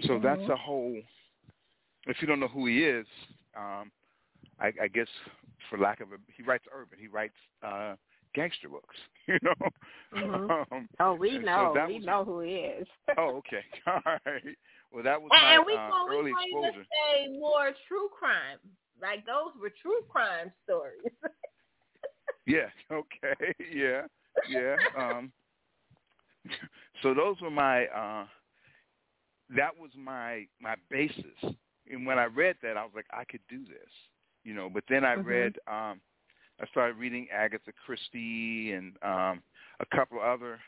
So 0.08 0.18
that's 0.20 0.42
Mhm. 0.42 0.50
a 0.50 0.56
whole. 0.56 1.02
If 2.08 2.22
you 2.22 2.28
don't 2.28 2.40
know 2.40 2.48
who 2.48 2.66
he 2.66 2.84
is, 2.86 3.06
um, 3.56 3.92
I, 4.60 4.74
I 4.82 4.88
guess 4.88 5.08
for 5.70 5.78
lack 5.78 6.00
of 6.00 6.12
a, 6.14 6.18
he 6.36 6.42
writes 6.44 6.66
urban. 6.72 6.98
He 7.00 7.08
writes 7.08 7.36
uh, 7.62 7.96
gangster 8.34 8.70
books. 8.70 8.96
You 9.28 9.38
know. 9.44 9.54
Mhm. 10.14 10.72
Um, 10.72 10.90
Oh, 11.00 11.14
we 11.14 11.36
and 11.36 11.46
so 11.46 11.74
know. 11.76 11.86
we 11.88 11.96
was- 11.96 12.06
know 12.06 12.26
who 12.26 12.40
he 12.40 12.56
is. 12.56 12.88
oh, 13.18 13.36
okay. 13.38 13.64
All 13.88 14.02
right. 14.26 14.58
Well, 14.92 15.04
that 15.04 15.22
was 15.22 15.32
And, 15.34 15.44
my 15.44 15.56
and 15.56 15.66
we 15.66 15.74
gonna, 15.74 16.12
early 16.12 16.32
we 16.32 16.54
gonna 16.54 16.68
exposure. 16.68 16.86
say 16.90 17.28
more 17.38 17.72
true 17.88 18.10
crime. 18.18 18.58
Like 19.02 19.26
those 19.26 19.54
were 19.62 19.72
true 19.82 20.02
crime 20.10 20.52
stories. 20.64 21.14
Yeah. 22.46 22.70
Okay. 22.92 23.54
Yeah. 23.72 24.08
Yeah. 24.50 24.78
Um, 24.98 25.32
so 27.04 27.14
those 27.14 27.40
were 27.42 27.52
my. 27.52 27.86
Uh, 27.86 28.26
that 29.56 29.78
was 29.80 29.92
my 29.96 30.48
my 30.60 30.76
basis, 30.90 31.56
and 31.90 32.06
when 32.06 32.18
I 32.20 32.26
read 32.26 32.56
that, 32.64 32.78
I 32.78 32.84
was 32.84 32.94
like, 32.96 33.06
I 33.12 33.24
could 33.26 33.42
do 33.50 33.60
this, 33.66 33.92
you 34.44 34.54
know. 34.54 34.70
But 34.70 34.84
then 34.90 35.04
I 35.06 35.16
Mhm. 35.16 35.26
read. 35.26 35.58
Um, 35.68 36.02
I 36.62 36.66
started 36.72 36.98
reading 36.98 37.28
Agatha 37.32 37.72
Christie 37.86 38.72
and 38.74 38.96
um, 39.04 39.44
a 39.80 39.86
couple 39.96 40.20
other. 40.20 40.60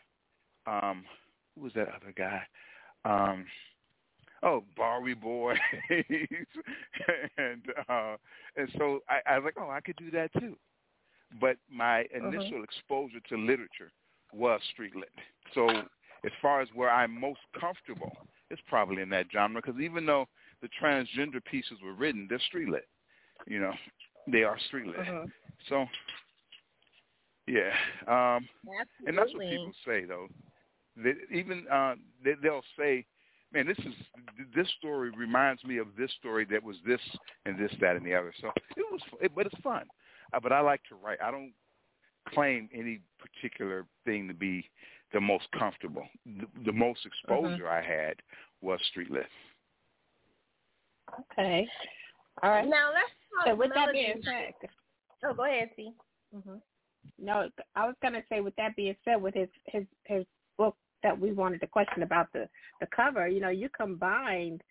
Um, 0.68 1.06
who 1.56 1.62
was 1.62 1.74
that 1.74 1.90
other 1.90 2.14
guy? 2.16 2.44
Um, 3.04 3.46
oh, 4.44 4.64
Bowery 4.78 5.14
Boys, 5.14 5.58
and 7.38 7.62
uh, 7.90 8.16
and 8.56 8.70
so 8.78 9.00
I, 9.10 9.34
I 9.34 9.40
was 9.40 9.46
like, 9.46 9.56
oh, 9.60 9.70
I 9.70 9.82
could 9.82 9.96
do 9.98 10.12
that 10.12 10.32
too. 10.34 10.56
But 11.40 11.58
my 11.70 12.06
initial 12.14 12.64
exposure 12.64 13.22
to 13.30 13.38
literature 13.38 13.92
was 14.34 14.60
street 14.74 14.96
lit. 14.96 15.10
So 15.54 15.68
as 16.26 16.32
far 16.42 16.62
as 16.62 16.68
where 16.74 16.90
I'm 16.90 17.18
most 17.20 17.40
comfortable, 17.60 18.12
it's 18.50 18.62
probably 18.68 19.02
in 19.02 19.10
that 19.10 19.28
genre 19.32 19.62
because 19.66 19.80
even 19.80 20.06
though 20.06 20.28
the 20.62 20.70
transgender 20.82 21.44
pieces 21.44 21.78
were 21.84 21.94
written, 21.94 22.28
they're 22.30 22.40
street 22.40 22.70
lit. 22.70 22.88
You 23.48 23.60
know, 23.60 23.74
they 24.28 24.44
are 24.44 24.58
street 24.68 24.88
lit. 24.88 24.98
Mhm. 24.98 25.32
So 25.70 25.88
Yeah, 27.48 27.72
um, 28.08 28.48
Absolutely. 28.80 29.08
and 29.08 29.18
that's 29.18 29.34
what 29.34 29.42
people 29.50 29.74
say 29.86 30.06
though. 30.06 30.28
They, 30.96 31.14
even 31.32 31.68
uh, 31.70 31.96
they, 32.24 32.34
they'll 32.42 32.64
say, 32.78 33.06
"Man, 33.54 33.68
this 33.68 33.78
is 33.80 33.94
this 34.56 34.68
story 34.78 35.12
reminds 35.12 35.64
me 35.64 35.78
of 35.78 35.88
this 35.98 36.12
story 36.20 36.46
that 36.46 36.64
was 36.64 36.78
this 36.86 37.02
and 37.46 37.58
this, 37.58 37.72
that, 37.82 37.96
and 37.96 38.06
the 38.06 38.16
other." 38.16 38.34
So 38.42 38.52
it 38.76 38.86
was, 38.92 39.02
it, 39.22 39.32
but 39.36 39.46
it's 39.46 39.62
fun. 39.62 39.86
Uh, 40.34 40.40
but 40.40 40.52
I 40.52 40.62
like 40.62 40.82
to 40.90 40.96
write. 40.96 41.20
I 41.22 41.32
don't 41.32 41.54
claim 42.30 42.70
any 42.74 43.00
particular 43.20 43.86
thing 44.06 44.28
to 44.28 44.34
be 44.34 44.70
the 45.14 45.22
most 45.22 45.46
comfortable. 45.58 46.08
The, 46.26 46.48
the 46.66 46.72
most 46.72 47.06
exposure 47.06 47.68
I 47.68 47.82
had 47.82 48.16
was 48.62 48.80
Street 48.90 49.12
Lit. 49.12 49.26
Okay. 51.32 51.68
All 52.42 52.50
right. 52.50 52.68
Now 52.68 52.90
let's 52.94 53.12
talk 53.36 53.48
So 53.48 53.56
with 53.56 53.72
that 53.76 53.92
being 53.92 54.22
said, 54.24 54.70
Oh, 55.24 55.34
go 55.34 55.46
ahead, 55.46 55.70
T. 55.76 55.92
Mm-hmm. 56.36 56.56
no, 57.20 57.50
I 57.76 57.86
was 57.86 57.96
gonna 58.02 58.24
say 58.30 58.40
with 58.40 58.56
that 58.56 58.76
being 58.76 58.96
said, 59.04 59.22
with 59.22 59.36
his 59.36 59.50
his 59.66 59.84
his 60.06 60.26
book 60.58 60.76
that 61.04 61.20
we 61.20 61.32
wanted 61.32 61.62
to 61.62 61.68
question 61.68 62.04
about 62.04 62.32
the 62.34 62.48
the 62.80 62.88
cover, 62.96 63.28
you 63.28 63.40
know, 63.40 63.50
you 63.50 63.70
combined 63.70 64.62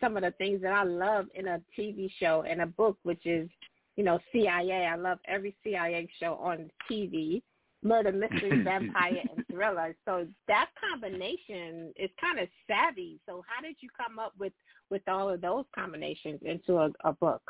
some 0.00 0.16
of 0.16 0.22
the 0.22 0.32
things 0.32 0.60
that 0.62 0.72
I 0.72 0.84
love 0.84 1.26
in 1.34 1.48
a 1.48 1.60
TV 1.78 2.10
show 2.18 2.44
and 2.48 2.60
a 2.60 2.66
book, 2.66 2.98
which 3.04 3.24
is, 3.24 3.48
you 3.96 4.04
know, 4.04 4.18
CIA. 4.32 4.86
I 4.86 4.96
love 4.96 5.18
every 5.26 5.56
CIA 5.62 6.08
show 6.20 6.34
on 6.34 6.70
TV. 6.90 7.42
Murder, 7.82 8.12
mystery, 8.12 8.62
vampire, 8.64 9.22
and 9.36 9.46
thriller. 9.50 9.94
So 10.04 10.26
that 10.48 10.70
combination 10.90 11.92
is 11.96 12.10
kind 12.20 12.38
of 12.38 12.48
savvy. 12.66 13.20
So 13.26 13.44
how 13.46 13.62
did 13.62 13.76
you 13.80 13.88
come 13.96 14.18
up 14.18 14.32
with 14.38 14.52
with 14.90 15.02
all 15.08 15.30
of 15.30 15.40
those 15.40 15.64
combinations 15.74 16.40
into 16.44 16.78
a, 16.78 16.90
a 17.04 17.12
book? 17.12 17.42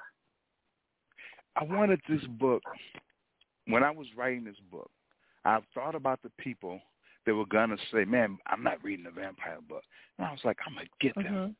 I 1.56 1.64
wanted 1.64 2.00
this 2.08 2.24
book 2.38 2.62
when 3.66 3.82
I 3.82 3.90
was 3.90 4.06
writing 4.16 4.44
this 4.44 4.56
book. 4.70 4.90
I 5.44 5.60
thought 5.74 5.94
about 5.94 6.20
the 6.22 6.30
people 6.38 6.80
that 7.26 7.34
were 7.34 7.46
gonna 7.46 7.76
say, 7.92 8.04
"Man, 8.04 8.38
I'm 8.46 8.62
not 8.62 8.82
reading 8.82 9.06
a 9.06 9.10
vampire 9.10 9.58
book," 9.68 9.84
and 10.18 10.26
I 10.26 10.30
was 10.30 10.44
like, 10.44 10.58
"I'm 10.66 10.74
gonna 10.74 10.86
get 11.00 11.14
them. 11.14 11.24
Mm-hmm. 11.24 11.52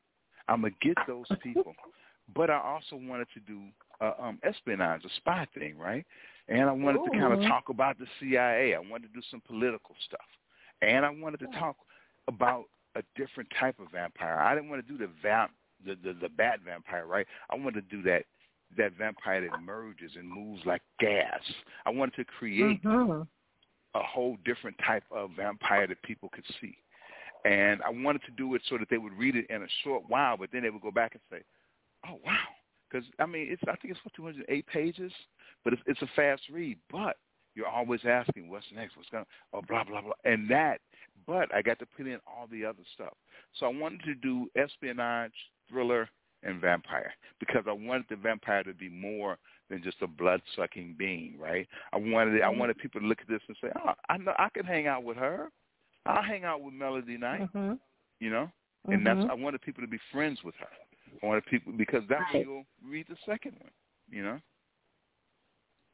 I'm 0.52 0.60
gonna 0.62 0.74
get 0.80 0.96
those 1.06 1.26
people." 1.42 1.74
but 2.34 2.50
I 2.50 2.58
also 2.58 2.96
wanted 2.96 3.28
to 3.34 3.40
do 3.40 3.60
uh, 4.00 4.12
um, 4.18 4.38
espionage, 4.42 5.04
a 5.04 5.08
spy 5.16 5.46
thing, 5.54 5.76
right? 5.78 6.06
And 6.48 6.62
I 6.68 6.72
wanted 6.72 7.00
to 7.04 7.18
kind 7.18 7.32
of 7.32 7.40
talk 7.48 7.68
about 7.68 7.98
the 7.98 8.06
CIA. 8.20 8.74
I 8.74 8.78
wanted 8.78 9.08
to 9.08 9.14
do 9.14 9.22
some 9.30 9.42
political 9.46 9.94
stuff, 10.06 10.26
and 10.82 11.04
I 11.04 11.10
wanted 11.10 11.40
to 11.40 11.46
talk 11.58 11.76
about 12.28 12.64
a 12.96 13.02
different 13.16 13.48
type 13.58 13.78
of 13.80 13.90
vampire. 13.92 14.38
I 14.38 14.54
didn't 14.54 14.70
want 14.70 14.86
to 14.86 14.92
do 14.92 14.98
the 14.98 15.10
vamp, 15.22 15.52
the 15.84 15.96
the, 16.02 16.14
the 16.14 16.28
bad 16.28 16.60
vampire, 16.64 17.06
right? 17.06 17.26
I 17.50 17.56
wanted 17.56 17.88
to 17.88 17.96
do 17.96 18.02
that 18.02 18.24
that 18.76 18.92
vampire 18.98 19.40
that 19.40 19.56
emerges 19.56 20.12
and 20.16 20.28
moves 20.28 20.62
like 20.66 20.82
gas. 20.98 21.40
I 21.86 21.90
wanted 21.90 22.14
to 22.16 22.24
create 22.24 22.82
Mm-hmm. 22.82 23.22
A 23.94 24.02
whole 24.02 24.36
different 24.44 24.76
type 24.84 25.04
of 25.10 25.30
vampire 25.36 25.86
that 25.86 26.02
people 26.02 26.28
could 26.28 26.44
see. 26.60 26.76
And 27.44 27.82
I 27.82 27.90
wanted 27.90 28.22
to 28.22 28.32
do 28.32 28.54
it 28.54 28.62
so 28.68 28.78
that 28.78 28.88
they 28.90 28.98
would 28.98 29.12
read 29.18 29.36
it 29.36 29.46
in 29.50 29.62
a 29.62 29.66
short 29.82 30.04
while, 30.08 30.36
but 30.36 30.50
then 30.52 30.62
they 30.62 30.70
would 30.70 30.82
go 30.82 30.90
back 30.90 31.12
and 31.14 31.20
say, 31.30 31.44
"Oh 32.08 32.18
wow!" 32.24 32.48
Because 32.90 33.06
I 33.18 33.26
mean, 33.26 33.48
it's 33.50 33.62
I 33.68 33.76
think 33.76 33.94
it's 33.94 34.04
what 34.04 34.14
208 34.14 34.66
pages, 34.66 35.12
but 35.62 35.72
it's, 35.74 35.82
it's 35.86 36.02
a 36.02 36.08
fast 36.16 36.42
read. 36.50 36.78
But 36.90 37.16
you're 37.54 37.68
always 37.68 38.00
asking, 38.06 38.48
"What's 38.48 38.64
next? 38.74 38.96
What's 38.96 39.10
going?" 39.10 39.26
Oh, 39.52 39.60
blah 39.68 39.84
blah 39.84 40.00
blah, 40.00 40.12
and 40.24 40.50
that. 40.50 40.80
But 41.26 41.54
I 41.54 41.60
got 41.60 41.78
to 41.80 41.86
put 41.86 42.06
in 42.06 42.18
all 42.26 42.46
the 42.50 42.64
other 42.64 42.82
stuff. 42.94 43.12
So 43.58 43.66
I 43.66 43.68
wanted 43.68 44.02
to 44.04 44.14
do 44.14 44.48
espionage, 44.56 45.32
thriller, 45.68 46.08
and 46.44 46.60
vampire 46.60 47.12
because 47.40 47.64
I 47.68 47.72
wanted 47.72 48.06
the 48.08 48.16
vampire 48.16 48.62
to 48.64 48.74
be 48.74 48.88
more 48.88 49.38
than 49.70 49.82
just 49.82 50.02
a 50.02 50.06
blood 50.06 50.40
sucking 50.56 50.94
being, 50.98 51.38
right? 51.38 51.66
I 51.92 51.96
wanted 51.98 52.42
I 52.42 52.48
wanted 52.48 52.78
people 52.78 53.00
to 53.00 53.06
look 53.06 53.20
at 53.20 53.28
this 53.28 53.40
and 53.48 53.56
say, 53.60 53.68
oh, 53.84 53.92
I 54.08 54.16
know 54.18 54.34
I 54.38 54.48
can 54.50 54.64
hang 54.66 54.86
out 54.86 55.04
with 55.04 55.16
her. 55.16 55.50
I'll 56.06 56.22
hang 56.22 56.44
out 56.44 56.60
with 56.62 56.74
Melody 56.74 57.16
Knight, 57.16 57.48
Mm-hmm. 57.54 57.74
you 58.20 58.30
know. 58.30 58.50
And 58.90 59.06
that's 59.06 59.20
I 59.30 59.34
wanted 59.34 59.62
people 59.62 59.82
to 59.82 59.88
be 59.88 59.98
friends 60.12 60.38
with 60.44 60.54
her. 60.56 60.68
I 61.22 61.26
wanted 61.26 61.46
people 61.46 61.72
because 61.72 62.02
that's 62.08 62.20
when 62.32 62.42
Right. 62.42 62.46
you'll 62.46 62.66
read 62.84 63.06
the 63.08 63.16
second 63.24 63.52
one, 63.60 63.70
you 64.10 64.22
know. 64.22 64.38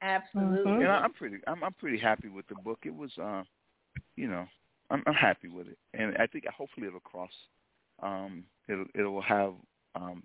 Absolutely. 0.02 0.72
Mhm. 0.72 0.82
And 0.82 0.90
I, 0.92 0.96
I'm 0.98 1.12
pretty 1.12 1.36
I'm 1.46 1.62
I'm 1.62 1.74
pretty 1.74 1.98
happy 1.98 2.28
with 2.28 2.46
the 2.48 2.54
book. 2.56 2.80
It 2.84 2.94
was 2.94 3.10
uh, 3.18 3.42
you 4.16 4.28
know, 4.28 4.46
I'm 4.90 5.02
I'm 5.06 5.14
happy 5.14 5.48
with 5.48 5.68
it, 5.68 5.78
and 5.94 6.16
I 6.18 6.26
think 6.26 6.44
hopefully 6.46 6.86
it'll 6.88 7.00
cross. 7.00 7.30
Um, 8.02 8.44
it'll 8.68 8.86
it'll 8.94 9.22
have 9.22 9.54
um, 9.94 10.22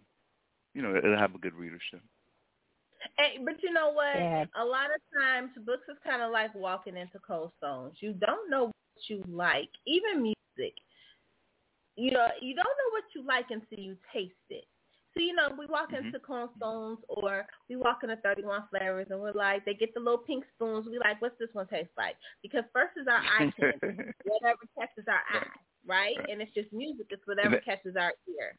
you 0.73 0.81
know, 0.81 0.95
it'll 0.95 1.17
have 1.17 1.35
a 1.35 1.39
good 1.39 1.53
readership. 1.53 2.01
Hey, 3.17 3.39
but 3.43 3.61
you 3.63 3.71
know 3.71 3.91
what? 3.91 4.15
Yeah. 4.15 4.45
A 4.55 4.63
lot 4.65 4.87
of 4.93 5.01
times, 5.19 5.51
books 5.65 5.83
is 5.89 5.97
kind 6.03 6.21
of 6.21 6.31
like 6.31 6.53
walking 6.55 6.97
into 6.97 7.19
cold 7.19 7.51
stones. 7.57 7.95
You 7.99 8.13
don't 8.13 8.49
know 8.49 8.65
what 8.65 9.09
you 9.09 9.23
like, 9.27 9.69
even 9.85 10.21
music. 10.21 10.75
You 11.97 12.11
know, 12.11 12.27
you 12.41 12.55
don't 12.55 12.65
know 12.65 12.91
what 12.91 13.03
you 13.15 13.25
like 13.25 13.45
until 13.51 13.83
you 13.83 13.95
taste 14.13 14.33
it. 14.49 14.65
So 15.13 15.21
you 15.21 15.33
know, 15.33 15.47
we 15.57 15.65
walk 15.67 15.91
Mhm. 15.93 16.07
into 16.07 16.19
Cold 16.19 16.49
Stones 16.57 16.99
or 17.07 17.47
we 17.69 17.77
walk 17.77 18.03
into 18.03 18.17
Thirty 18.17 18.43
One 18.43 18.67
Flavors, 18.67 19.07
and 19.09 19.21
we're 19.21 19.31
like, 19.31 19.63
they 19.63 19.73
get 19.73 19.93
the 19.93 19.99
little 20.01 20.17
pink 20.17 20.43
spoons. 20.53 20.87
We 20.89 20.99
like, 20.99 21.21
what's 21.21 21.37
this 21.39 21.53
one 21.53 21.67
taste 21.67 21.91
like? 21.95 22.17
Because 22.41 22.65
first 22.73 22.97
is 22.97 23.07
our 23.07 23.19
eye 23.23 23.49
candy, 23.57 23.79
whatever 24.25 24.59
catches 24.77 25.07
our 25.07 25.23
eye, 25.29 25.47
right? 25.85 26.17
Right. 26.17 26.29
And 26.29 26.41
it's 26.41 26.53
just 26.53 26.73
music. 26.73 27.07
It's 27.11 27.25
whatever 27.25 27.57
catches 27.59 27.95
our 27.95 28.11
ear. 28.27 28.57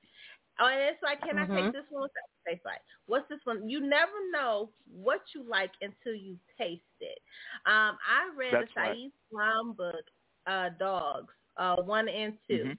Oh, 0.61 0.67
and 0.67 0.81
it's 0.81 1.03
like, 1.03 1.23
can 1.23 1.39
I 1.39 1.47
Mhm. 1.47 1.53
take 1.55 1.73
this 1.73 1.85
one? 1.91 2.03
What's 2.03 2.15
that 2.15 2.51
taste 2.51 2.65
like? 2.65 2.81
What's 3.07 3.29
this 3.29 3.41
one? 3.45 3.69
You 3.69 3.81
never 3.81 4.13
know 4.31 4.73
what 4.87 5.21
you 5.35 5.43
like 5.49 5.73
until 5.81 6.15
you 6.15 6.39
taste 6.59 6.83
it. 7.01 7.19
Um, 7.67 7.99
I 8.07 8.31
read 8.37 8.59
That's 8.59 8.69
the. 8.77 8.95
Saeed 8.95 9.13
Brown 9.33 9.73
book, 9.75 10.05
uh, 10.47 10.71
Dogs, 10.79 11.35
uh, 11.57 11.83
one 11.83 12.09
and 12.09 12.39
2 12.49 12.65
Mhm. 12.65 12.79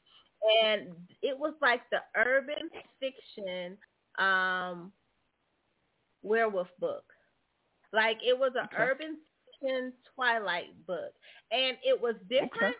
and 0.61 0.95
it 1.21 1.37
was 1.37 1.53
like 1.61 1.81
the 1.91 1.99
urban 2.15 2.69
fiction 2.99 3.77
um, 4.19 4.93
werewolf 6.23 6.69
book. 6.79 7.05
Like 7.93 8.17
it 8.25 8.37
was 8.37 8.53
an 8.55 8.65
Okay. 8.65 8.77
urban 8.77 9.17
fiction 9.45 9.93
Twilight 10.15 10.85
book, 10.85 11.13
and 11.51 11.77
it 11.83 11.99
was 11.99 12.15
different 12.29 12.41
Okay. 12.41 12.73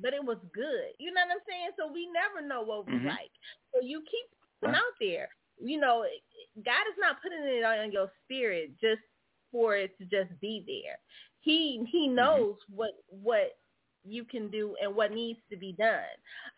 But 0.00 0.14
it 0.14 0.24
was 0.24 0.38
good. 0.54 0.92
You 0.98 1.12
know 1.12 1.22
what 1.26 1.32
I'm 1.36 1.44
saying? 1.48 1.70
So 1.78 1.92
we 1.92 2.08
never 2.12 2.46
know 2.46 2.62
what 2.62 2.86
we 2.86 3.00
Mhm. 3.00 3.06
like. 3.06 3.32
So 3.74 3.80
you 3.82 4.00
keep 4.02 4.26
putting 4.60 4.76
out 4.76 4.96
there. 5.00 5.30
You 5.60 5.80
know, 5.80 6.04
God 6.64 6.84
is 6.90 6.98
not 6.98 7.22
putting 7.22 7.44
it 7.44 7.64
on 7.64 7.92
your 7.92 8.10
spirit 8.24 8.72
just 8.80 9.02
for 9.52 9.76
it 9.76 9.96
to 9.98 10.04
just 10.06 10.38
be 10.40 10.64
there. 10.66 10.98
He 11.40 11.84
He 11.90 12.08
knows 12.08 12.56
what 12.68 12.92
what 13.08 13.52
you 14.04 14.24
can 14.24 14.50
do 14.50 14.76
and 14.82 14.96
what 14.96 15.12
needs 15.12 15.40
to 15.50 15.56
be 15.58 15.74
done. 15.74 16.04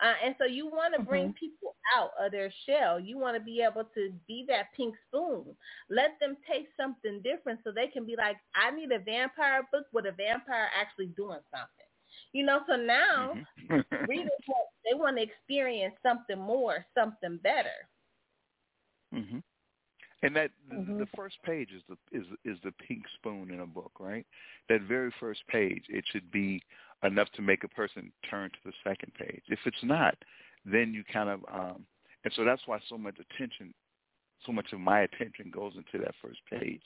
Uh, 0.03 0.15
and 0.25 0.37
so 0.39 0.47
you 0.47 0.67
want 0.67 0.95
to 0.95 1.01
bring 1.01 1.33
people 1.41 1.77
out 1.97 2.11
of 2.21 2.33
their 2.33 2.53
shell. 2.67 3.01
You 3.01 3.19
want 3.19 3.37
to 3.37 3.43
be 3.45 3.63
able 3.63 3.85
to 3.95 4.13
be 4.29 4.45
that 4.49 4.67
pink 4.77 4.97
spoon. 5.09 5.57
Let 5.91 6.13
them 6.21 6.39
taste 6.51 6.71
something 6.81 7.23
different 7.23 7.61
so 7.65 7.73
they 7.73 7.89
can 7.89 8.07
be 8.07 8.17
like, 8.17 8.39
I 8.55 8.73
need 8.73 8.93
a 8.93 9.01
vampire 9.01 9.63
book 9.73 9.87
with 9.93 10.07
a 10.07 10.13
vampire 10.13 10.71
actually 10.79 11.09
doing 11.17 11.41
something. 11.53 11.90
You 12.33 12.45
know, 12.45 12.61
so 12.69 12.77
now 12.77 13.39
Mhm. 13.39 13.47
readers 14.07 14.31
want, 14.47 14.69
they 14.85 14.97
want 14.99 15.17
to 15.17 15.23
experience 15.23 15.95
something 16.03 16.39
more, 16.39 16.85
something 16.95 17.39
better. 17.43 17.89
hmm 19.13 19.39
And 20.23 20.37
that 20.37 20.51
the, 20.71 20.79
Mhm. 20.79 21.05
the 21.05 21.07
first 21.17 21.37
page 21.45 21.71
is 21.77 21.83
the 21.89 21.97
is 22.17 22.27
is 22.45 22.59
the 22.65 22.73
pink 22.73 23.05
spoon 23.17 23.51
in 23.51 23.61
a 23.61 23.67
book, 23.67 23.93
right? 24.01 24.27
That 24.69 24.83
very 24.83 25.13
first 25.21 25.41
page, 25.49 25.85
it 25.89 26.05
should 26.11 26.31
be 26.31 26.63
enough 27.03 27.29
to 27.35 27.43
make 27.43 27.65
a 27.65 27.69
person 27.69 28.13
turn 28.31 28.51
to 28.51 28.59
the 28.65 28.73
second 28.85 29.13
page. 29.15 29.43
If 29.49 29.61
it's 29.67 29.83
not, 29.83 30.15
then 30.65 30.93
you 30.95 31.05
kind 31.13 31.29
of 31.31 31.41
um 31.53 31.87
and 32.25 32.33
so 32.37 32.45
that's 32.45 32.63
why 32.67 32.79
so 32.89 32.99
much 32.99 33.17
attention 33.19 33.75
so 34.47 34.53
much 34.53 34.73
of 34.73 34.81
my 34.81 35.01
attention 35.01 35.51
goes 35.51 35.75
into 35.77 36.05
that 36.05 36.15
first 36.23 36.41
page. 36.51 36.83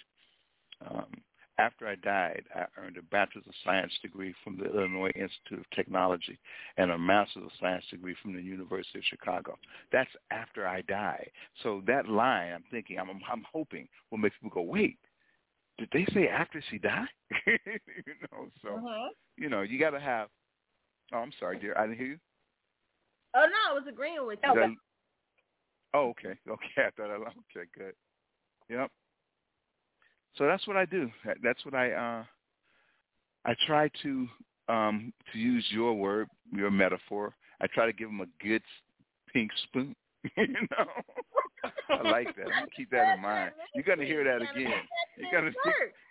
Um 0.88 1.22
after 1.58 1.86
I 1.86 1.94
died, 1.96 2.44
I 2.54 2.66
earned 2.76 2.96
a 2.96 3.02
Bachelor's 3.02 3.46
of 3.46 3.54
Science 3.64 3.92
degree 4.02 4.34
from 4.42 4.58
the 4.58 4.64
Illinois 4.64 5.12
Institute 5.14 5.60
of 5.60 5.70
Technology 5.70 6.38
and 6.76 6.90
a 6.90 6.98
Master's 6.98 7.44
of 7.44 7.50
Science 7.60 7.84
degree 7.90 8.16
from 8.22 8.34
the 8.34 8.42
University 8.42 8.98
of 8.98 9.04
Chicago. 9.04 9.56
That's 9.92 10.10
after 10.30 10.66
I 10.66 10.82
die. 10.82 11.26
So 11.62 11.82
that 11.86 12.08
line, 12.08 12.52
I'm 12.52 12.64
thinking, 12.70 12.98
I'm, 12.98 13.08
I'm 13.10 13.44
hoping 13.50 13.88
will 14.10 14.18
make 14.18 14.32
people 14.34 14.50
go, 14.50 14.62
wait, 14.62 14.98
did 15.78 15.88
they 15.92 16.06
say 16.12 16.28
after 16.28 16.62
she 16.70 16.78
died? 16.78 17.08
you 17.46 18.14
know, 18.32 18.48
so 18.62 18.68
Mhm. 18.68 19.08
you 19.36 19.48
know, 19.48 19.62
you 19.62 19.78
got 19.78 19.90
to 19.90 20.00
have. 20.00 20.28
Oh, 21.12 21.18
I'm 21.18 21.32
sorry, 21.38 21.58
dear, 21.58 21.76
I 21.76 21.82
didn't 21.86 21.98
hear 21.98 22.06
you. 22.06 22.20
Oh 23.34 23.46
no, 23.46 23.70
I 23.70 23.74
was 23.74 23.86
agreeing 23.88 24.24
with 24.26 24.38
you. 24.44 24.54
That- 24.54 24.76
oh, 25.94 26.08
okay, 26.10 26.38
okay. 26.48 26.86
I 26.86 26.90
thought 26.96 27.10
I 27.10 27.14
okay, 27.16 27.68
good. 27.76 27.94
Yep. 28.68 28.90
So 30.36 30.46
that's 30.46 30.66
what 30.66 30.76
I 30.76 30.84
do. 30.84 31.10
That's 31.42 31.64
what 31.64 31.74
I 31.74 31.92
uh 31.92 32.24
I 33.44 33.54
try 33.66 33.90
to 34.02 34.28
um 34.68 35.12
to 35.32 35.38
use 35.38 35.64
your 35.70 35.94
word, 35.94 36.28
your 36.52 36.70
metaphor. 36.70 37.34
I 37.60 37.66
try 37.68 37.86
to 37.86 37.92
give 37.92 38.08
them 38.08 38.20
a 38.20 38.44
good 38.44 38.62
pink 39.32 39.50
spoon. 39.64 39.94
you 40.36 40.46
know. 40.48 40.86
I 41.90 42.02
like 42.10 42.34
that. 42.36 42.46
Gonna 42.48 42.66
keep 42.76 42.90
that 42.90 43.14
in 43.14 43.22
mind. 43.22 43.52
You're 43.74 43.84
gonna 43.84 44.04
hear 44.04 44.24
that 44.24 44.42
again. 44.42 44.72
You're 45.16 45.32
gonna 45.32 45.52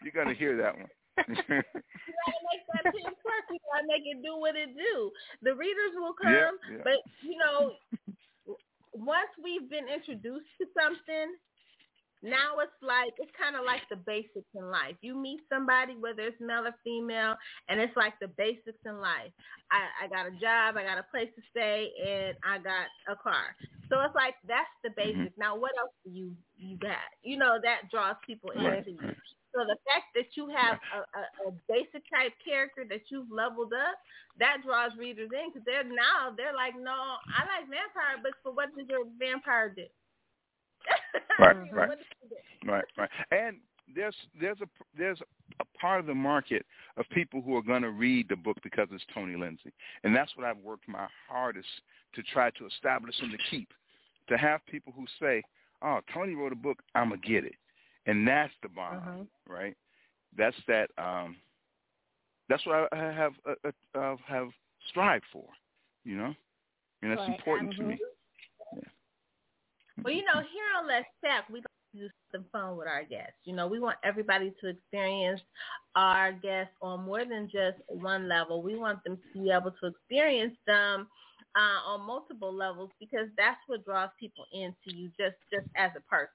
you're 0.04 0.24
gonna 0.24 0.36
hear 0.36 0.58
that 0.58 0.76
one. 0.76 0.88
gotta 1.18 1.30
make 1.38 2.64
that 2.74 2.84
pen 2.84 3.14
work. 3.22 3.46
You 3.50 3.60
gotta 3.70 3.88
make 3.88 4.04
it 4.06 4.24
do 4.24 4.38
what 4.38 4.56
it 4.56 4.76
do. 4.76 5.12
The 5.42 5.54
readers 5.56 5.94
will 5.96 6.14
come, 6.14 6.34
Yeah, 6.34 6.50
yeah. 6.72 6.82
but 6.84 6.98
you 7.22 7.38
know, 7.38 7.74
once 8.94 9.30
we've 9.44 9.70
been 9.70 9.88
introduced 9.90 10.50
to 10.62 10.66
something, 10.74 11.36
now 12.24 12.64
it's 12.64 12.80
like 12.82 13.14
it's 13.20 13.32
kind 13.36 13.56
of 13.60 13.68
like 13.68 13.84
the 13.92 14.00
basics 14.00 14.48
in 14.56 14.72
life. 14.72 14.96
You 15.02 15.14
meet 15.14 15.42
somebody, 15.52 16.00
whether 16.00 16.24
it's 16.24 16.40
male 16.40 16.64
or 16.64 16.76
female, 16.84 17.36
and 17.68 17.80
it's 17.84 17.96
like 18.00 18.16
the 18.24 18.32
basics 18.40 18.80
in 18.86 19.04
life. 19.04 19.36
I, 19.70 20.06
I 20.06 20.08
got 20.08 20.32
a 20.32 20.36
job, 20.40 20.80
I 20.80 20.88
got 20.88 20.98
a 20.98 21.08
place 21.12 21.30
to 21.36 21.44
stay, 21.52 21.92
and 22.00 22.38
I 22.48 22.64
got 22.64 22.88
a 23.12 23.16
car. 23.20 23.52
So 23.92 24.00
it's 24.02 24.16
like 24.16 24.40
that's 24.48 24.72
the 24.88 24.90
mm-hmm. 24.96 25.28
basics. 25.28 25.38
Now, 25.38 25.60
what 25.60 25.76
else 25.78 25.92
do 26.08 26.12
you 26.12 26.32
you 26.56 26.80
got? 26.80 27.12
You 27.22 27.38
know 27.38 27.60
that 27.62 27.92
draws 27.92 28.16
people 28.26 28.52
Right, 28.56 28.80
into 28.80 28.96
you. 28.96 29.14
So 29.54 29.62
the 29.70 29.78
fact 29.86 30.16
that 30.18 30.34
you 30.34 30.50
have 30.50 30.82
a, 30.96 31.00
a, 31.06 31.24
a 31.46 31.52
basic 31.70 32.02
type 32.10 32.34
character 32.42 32.90
that 32.90 33.12
you've 33.14 33.30
leveled 33.30 33.70
up, 33.70 34.00
that 34.40 34.66
draws 34.66 34.98
readers 34.98 35.30
in 35.30 35.54
because 35.54 35.62
they're 35.68 35.86
now 35.86 36.34
they're 36.34 36.56
like, 36.56 36.74
no, 36.74 37.20
I 37.30 37.46
like 37.46 37.70
vampire 37.70 38.18
books, 38.24 38.40
but 38.42 38.56
what 38.56 38.74
does 38.74 38.88
your 38.90 39.06
vampire 39.20 39.70
do? 39.76 39.86
Right, 41.40 41.56
right. 41.72 41.90
does 41.90 41.98
he 42.22 42.28
do? 42.30 42.72
Right, 42.72 42.86
right. 42.98 43.10
And 43.32 43.58
there's 43.94 44.16
there's 44.40 44.62
a 44.62 44.68
there's 44.98 45.20
a 45.60 45.66
part 45.80 46.00
of 46.00 46.06
the 46.06 46.14
market 46.14 46.66
of 46.98 47.06
people 47.10 47.42
who 47.42 47.56
are 47.56 47.62
going 47.62 47.82
to 47.82 47.92
read 47.92 48.28
the 48.30 48.36
book 48.36 48.58
because 48.64 48.88
it's 48.92 49.04
Tony 49.14 49.36
Lindsay, 49.36 49.72
and 50.04 50.16
that's 50.16 50.36
what 50.36 50.46
I've 50.46 50.58
worked 50.58 50.88
my 50.88 51.08
hardest 51.30 51.68
to 52.16 52.24
try 52.24 52.50
to 52.52 52.66
establish 52.66 53.16
and 53.22 53.32
to 53.32 53.38
keep. 53.50 53.70
To 54.30 54.38
have 54.38 54.66
people 54.68 54.94
who 54.96 55.06
say, 55.20 55.44
"Oh, 55.82 56.00
Tony 56.14 56.34
wrote 56.34 56.54
a 56.54 56.56
book, 56.56 56.82
I'm 56.96 57.10
gonna 57.10 57.22
get 57.22 57.44
it," 57.44 57.56
and 58.06 58.26
that's 58.28 58.54
the 58.62 58.70
bond, 58.70 59.02
Mhm. 59.02 59.28
right? 59.48 59.76
That's 60.38 60.56
that. 60.68 60.90
um 60.98 61.36
That's 62.50 62.66
what 62.66 62.88
I 62.92 62.98
I 62.98 63.12
have 63.12 63.34
uh, 63.46 63.72
uh, 63.98 64.16
have 64.28 64.50
strived 64.90 65.26
for, 65.32 65.46
you 66.06 66.16
know, 66.18 66.34
and 67.02 67.12
that's 67.12 67.22
Right, 67.22 67.30
important 67.38 67.72
to 67.78 67.84
me. 67.84 68.00
Well, 70.02 70.14
you 70.14 70.24
know, 70.24 70.40
here 70.42 70.64
on 70.78 70.88
Let's 70.88 71.08
Chat, 71.24 71.44
we 71.50 71.60
like 71.60 71.66
to 71.94 72.00
do 72.00 72.08
something 72.32 72.48
fun 72.52 72.76
with 72.78 72.88
our 72.88 73.04
guests. 73.04 73.38
You 73.44 73.54
know, 73.54 73.68
we 73.68 73.80
want 73.80 73.98
everybody 74.04 74.52
to 74.62 74.68
experience 74.70 75.42
our 75.96 76.32
guests 76.32 76.74
on 76.82 77.04
more 77.06 77.24
than 77.26 77.50
just 77.52 77.78
one 77.88 78.28
level. 78.28 78.62
We 78.62 78.76
want 78.76 79.04
them 79.04 79.18
to 79.18 79.42
be 79.42 79.50
able 79.52 79.72
to 79.82 79.88
experience 79.88 80.56
them 80.66 81.08
uh, 81.56 81.80
on 81.88 82.06
multiple 82.06 82.54
levels 82.54 82.92
because 83.00 83.28
that's 83.38 83.60
what 83.68 83.84
draws 83.86 84.10
people 84.20 84.46
into 84.52 84.90
you 84.96 85.10
just 85.20 85.36
just 85.52 85.68
as 85.76 85.92
a 85.98 86.02
person. 86.02 86.30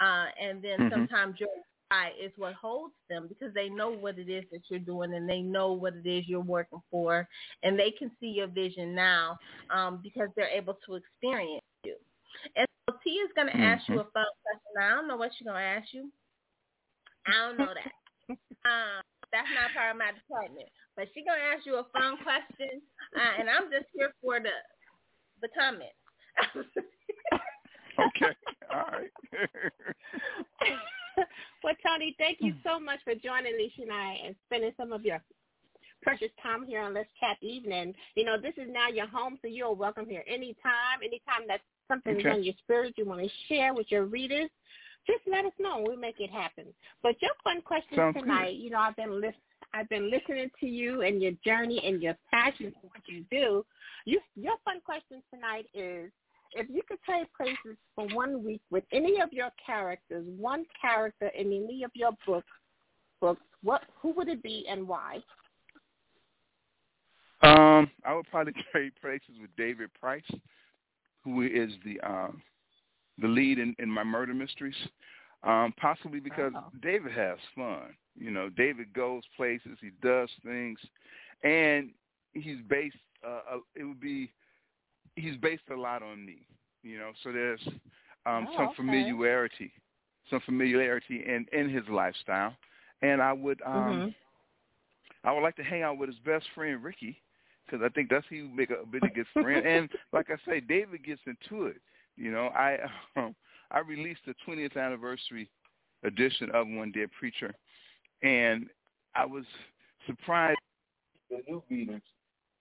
Uh, 0.00 0.26
and 0.40 0.62
then 0.62 0.80
Mhm. 0.80 0.90
sometimes 0.90 1.36
your 1.40 1.48
eye 1.90 2.10
is 2.20 2.32
what 2.36 2.54
holds 2.54 2.94
them 3.08 3.26
because 3.28 3.52
they 3.54 3.68
know 3.68 3.90
what 3.90 4.18
it 4.18 4.28
is 4.28 4.44
that 4.50 4.62
you're 4.70 4.80
doing 4.80 5.14
and 5.14 5.28
they 5.28 5.40
know 5.42 5.72
what 5.72 5.94
it 5.94 6.06
is 6.08 6.24
you're 6.28 6.40
working 6.40 6.80
for 6.90 7.26
and 7.62 7.78
they 7.78 7.90
can 7.90 8.10
see 8.20 8.28
your 8.28 8.46
vision 8.48 8.94
now 8.94 9.38
um, 9.70 10.00
because 10.02 10.28
they're 10.36 10.48
able 10.48 10.76
to 10.86 10.94
experience 10.96 11.62
you. 11.84 11.96
And 12.56 12.66
so 12.88 12.96
T 13.04 13.10
is 13.22 13.30
going 13.34 13.48
to 13.48 13.56
ask 13.56 13.88
you 13.88 14.00
a 14.00 14.08
fun 14.10 14.28
question. 14.42 14.72
Now, 14.76 14.86
I 14.86 14.94
don't 14.96 15.08
know 15.08 15.16
what 15.16 15.32
she's 15.36 15.46
going 15.46 15.60
to 15.60 15.72
ask 15.80 15.88
you. 15.92 16.10
I 17.26 17.32
don't 17.32 17.58
know 17.58 17.72
that. 17.72 17.92
um, 18.68 19.00
that's 19.32 19.48
not 19.54 19.72
part 19.74 19.92
of 19.92 19.98
my 19.98 20.12
department. 20.12 20.68
But 20.96 21.08
she's 21.14 21.24
going 21.24 21.40
to 21.40 21.48
ask 21.56 21.64
you 21.64 21.80
a 21.80 21.88
fun 21.92 22.20
question, 22.22 22.82
uh, 23.16 23.32
and 23.40 23.48
I'm 23.48 23.72
just 23.72 23.88
here 23.94 24.12
for 24.20 24.40
the 24.40 24.52
the 25.40 25.48
comments. 25.56 25.96
Okay, 27.98 28.32
all 28.72 28.88
right. 28.90 29.10
well, 31.62 31.74
Tony, 31.84 32.16
thank 32.18 32.38
you 32.40 32.54
so 32.64 32.80
much 32.80 33.00
for 33.04 33.14
joining 33.14 33.54
Alicia 33.54 33.82
and 33.82 33.92
I 33.92 34.16
and 34.24 34.34
spending 34.46 34.72
some 34.78 34.92
of 34.92 35.04
your 35.04 35.20
precious 36.02 36.30
time 36.42 36.64
here 36.66 36.80
on 36.80 36.94
Let's 36.94 37.08
Chat 37.20 37.36
Evening. 37.40 37.94
You 38.14 38.24
know, 38.24 38.36
this 38.40 38.54
is 38.56 38.68
now 38.70 38.88
your 38.88 39.06
home, 39.06 39.38
so 39.40 39.48
you're 39.48 39.72
welcome 39.72 40.06
here 40.06 40.24
anytime. 40.26 41.00
Anytime 41.02 41.46
that's 41.46 41.62
something 41.88 42.16
Okay. 42.18 42.30
on 42.30 42.42
your 42.42 42.54
spirit 42.58 42.94
you 42.96 43.04
want 43.04 43.22
to 43.22 43.28
share 43.48 43.72
with 43.72 43.90
your 43.90 44.04
readers, 44.04 44.50
just 45.06 45.26
let 45.26 45.44
us 45.44 45.52
know. 45.58 45.82
We'll 45.86 45.96
make 45.96 46.20
it 46.20 46.30
happen. 46.30 46.66
But 47.02 47.20
your 47.22 47.32
fun 47.42 47.62
question 47.62 47.96
Sounds 47.96 48.14
good. 48.14 48.22
tonight, 48.22 48.56
you 48.56 48.70
know, 48.70 48.78
I've 48.78 48.96
been 48.96 49.20
lis- 49.20 49.34
I've 49.74 49.88
been 49.88 50.10
listening 50.10 50.50
to 50.60 50.66
you 50.66 51.00
and 51.02 51.22
your 51.22 51.32
journey 51.44 51.80
and 51.84 52.02
your 52.02 52.16
passion 52.30 52.72
for 52.72 52.88
what 52.88 53.08
you 53.08 53.24
do. 53.30 53.64
You, 54.04 54.20
your 54.36 54.56
fun 54.64 54.80
question 54.84 55.22
tonight 55.32 55.66
is 55.72 56.12
if 56.52 56.68
you 56.68 56.82
could 56.86 57.02
trade 57.02 57.26
places 57.34 57.78
for 57.94 58.06
one 58.08 58.44
week 58.44 58.60
with 58.70 58.84
any 58.92 59.20
of 59.20 59.32
your 59.32 59.50
characters, 59.64 60.26
one 60.36 60.66
character 60.78 61.28
in 61.28 61.46
any 61.46 61.84
of 61.84 61.90
your 61.94 62.12
books, 62.26 62.46
books, 63.20 63.40
what 63.62 63.82
who 64.00 64.12
would 64.12 64.28
it 64.28 64.42
be 64.42 64.66
and 64.68 64.86
why? 64.86 65.22
Um, 67.82 67.90
I 68.04 68.14
would 68.14 68.26
probably 68.30 68.54
trade 68.72 68.92
places 69.00 69.36
with 69.40 69.50
David 69.56 69.90
Price, 69.98 70.22
who 71.24 71.42
is 71.42 71.72
the 71.84 72.00
um, 72.00 72.42
the 73.18 73.28
lead 73.28 73.58
in, 73.58 73.74
in 73.78 73.90
my 73.90 74.04
murder 74.04 74.34
mysteries. 74.34 74.74
Um, 75.44 75.74
possibly 75.80 76.20
because 76.20 76.52
Oh. 76.56 76.64
David 76.82 77.12
has 77.12 77.38
fun. 77.56 77.94
You 78.16 78.30
know, 78.30 78.48
David 78.48 78.92
goes 78.92 79.22
places, 79.36 79.76
he 79.80 79.90
does 80.02 80.28
things, 80.44 80.78
and 81.42 81.90
he's 82.32 82.58
based. 82.68 82.96
Uh, 83.26 83.40
uh, 83.54 83.58
it 83.74 83.84
would 83.84 84.00
be 84.00 84.32
he's 85.16 85.36
based 85.36 85.62
a 85.72 85.76
lot 85.76 86.02
on 86.02 86.24
me. 86.24 86.46
You 86.82 86.98
know, 86.98 87.12
so 87.22 87.32
there's 87.32 87.60
um, 88.26 88.46
Oh, 88.52 88.56
some 88.56 88.68
okay. 88.68 88.74
familiarity, 88.76 89.72
some 90.30 90.40
familiarity 90.44 91.24
in 91.26 91.46
in 91.52 91.68
his 91.68 91.84
lifestyle, 91.88 92.54
and 93.02 93.20
I 93.20 93.32
would 93.32 93.60
um, 93.62 94.02
Mhm. 94.04 94.14
I 95.24 95.32
would 95.32 95.42
like 95.42 95.56
to 95.56 95.64
hang 95.64 95.82
out 95.82 95.98
with 95.98 96.08
his 96.08 96.18
best 96.20 96.46
friend 96.54 96.82
Ricky 96.82 97.20
because 97.66 97.84
I 97.84 97.88
think 97.90 98.10
that's 98.10 98.26
would 98.30 98.54
make 98.54 98.70
a 98.70 98.84
really 98.90 99.12
good 99.14 99.26
friend. 99.32 99.66
and 99.66 99.88
like 100.12 100.28
I 100.30 100.36
say, 100.48 100.60
David 100.60 101.04
gets 101.04 101.20
into 101.26 101.66
it. 101.66 101.76
You 102.16 102.30
know, 102.30 102.48
I 102.48 102.78
um, 103.16 103.34
I 103.70 103.80
released 103.80 104.20
the 104.26 104.34
20th 104.46 104.76
anniversary 104.76 105.48
edition 106.04 106.50
of 106.52 106.66
One 106.68 106.92
Dead 106.92 107.08
Preacher, 107.18 107.54
and 108.22 108.66
I 109.14 109.24
was 109.24 109.44
surprised 110.06 110.58
the 111.30 111.42
new 111.48 111.62
readers 111.70 112.02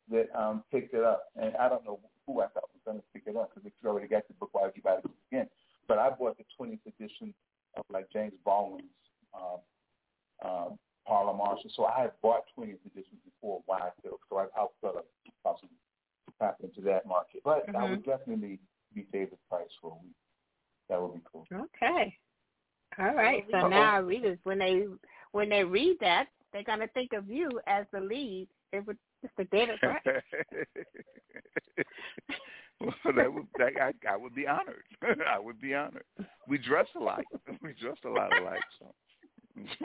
that 0.09 0.27
um, 0.37 0.63
picked 0.71 0.93
it 0.93 1.03
up. 1.03 1.25
And 1.35 1.55
I 1.57 1.69
don't 1.69 1.85
know 1.85 1.99
who 2.25 2.41
I 2.41 2.47
thought 2.47 2.69
was 2.73 2.81
going 2.85 2.97
to 2.97 3.03
pick 3.13 3.23
it 3.27 3.35
up 3.35 3.51
because 3.53 3.67
if 3.67 3.73
you 3.81 3.89
already 3.89 4.07
got 4.07 4.27
the 4.27 4.33
book, 4.35 4.49
why 4.53 4.63
would 4.63 4.75
you 4.75 4.81
buy 4.81 4.95
it 4.95 5.05
again? 5.31 5.47
But 5.87 5.97
I 5.97 6.09
bought 6.09 6.37
the 6.37 6.45
20th 6.59 6.79
edition 6.87 7.33
of 7.75 7.83
like 7.91 8.11
James 8.11 8.33
Baldwin's 8.45 8.85
um, 9.33 10.49
um, 10.49 10.79
Paula 11.05 11.35
Marshall. 11.35 11.71
So 11.75 11.85
I 11.85 12.01
had 12.01 12.11
bought 12.21 12.43
20th 12.57 12.79
editions 12.85 13.19
before 13.25 13.61
Why 13.65 13.89
so 14.03 14.37
I, 14.37 14.43
I 14.43 14.65
felt 14.81 14.95
like 14.95 15.05
possibly 15.43 15.69
tap 16.39 16.57
into 16.63 16.81
that 16.81 17.05
market. 17.05 17.41
But 17.43 17.65
I 17.75 17.83
would 17.83 18.03
mm-hmm. 18.03 18.09
definitely 18.09 18.59
be 18.93 19.07
David 19.11 19.37
Price 19.49 19.69
for 19.81 19.91
a 19.91 20.03
week. 20.03 20.15
That 20.89 21.01
would 21.01 21.13
be 21.13 21.21
cool. 21.31 21.45
Okay. 21.53 22.17
All 22.99 23.15
right. 23.15 23.45
So 23.51 23.57
Uh-oh. 23.57 23.69
now 23.69 23.81
our 23.81 24.03
readers, 24.03 24.37
when 24.43 24.59
they 24.59 24.85
when 25.31 25.49
they 25.49 25.63
read 25.63 25.97
that, 26.01 26.27
they're 26.51 26.63
gonna 26.63 26.87
think 26.93 27.13
of 27.13 27.29
you 27.29 27.49
as 27.67 27.85
the 27.93 28.01
lead. 28.01 28.47
It 28.73 28.85
would 28.85 28.97
Mr. 29.25 29.49
David 29.51 29.79
Price. 29.79 30.01
well, 32.79 32.93
that 33.15 33.33
would 33.33 33.47
that, 33.57 33.73
I, 33.79 33.93
I 34.09 34.17
would 34.17 34.35
be 34.35 34.47
honored. 34.47 34.83
I 35.27 35.39
would 35.39 35.61
be 35.61 35.73
honored. 35.73 36.05
We 36.47 36.57
dress 36.57 36.87
alike. 36.95 37.25
We 37.61 37.73
dress 37.79 37.97
a 38.05 38.09
lot 38.09 38.37
alike. 38.39 38.59
So. 38.79 38.93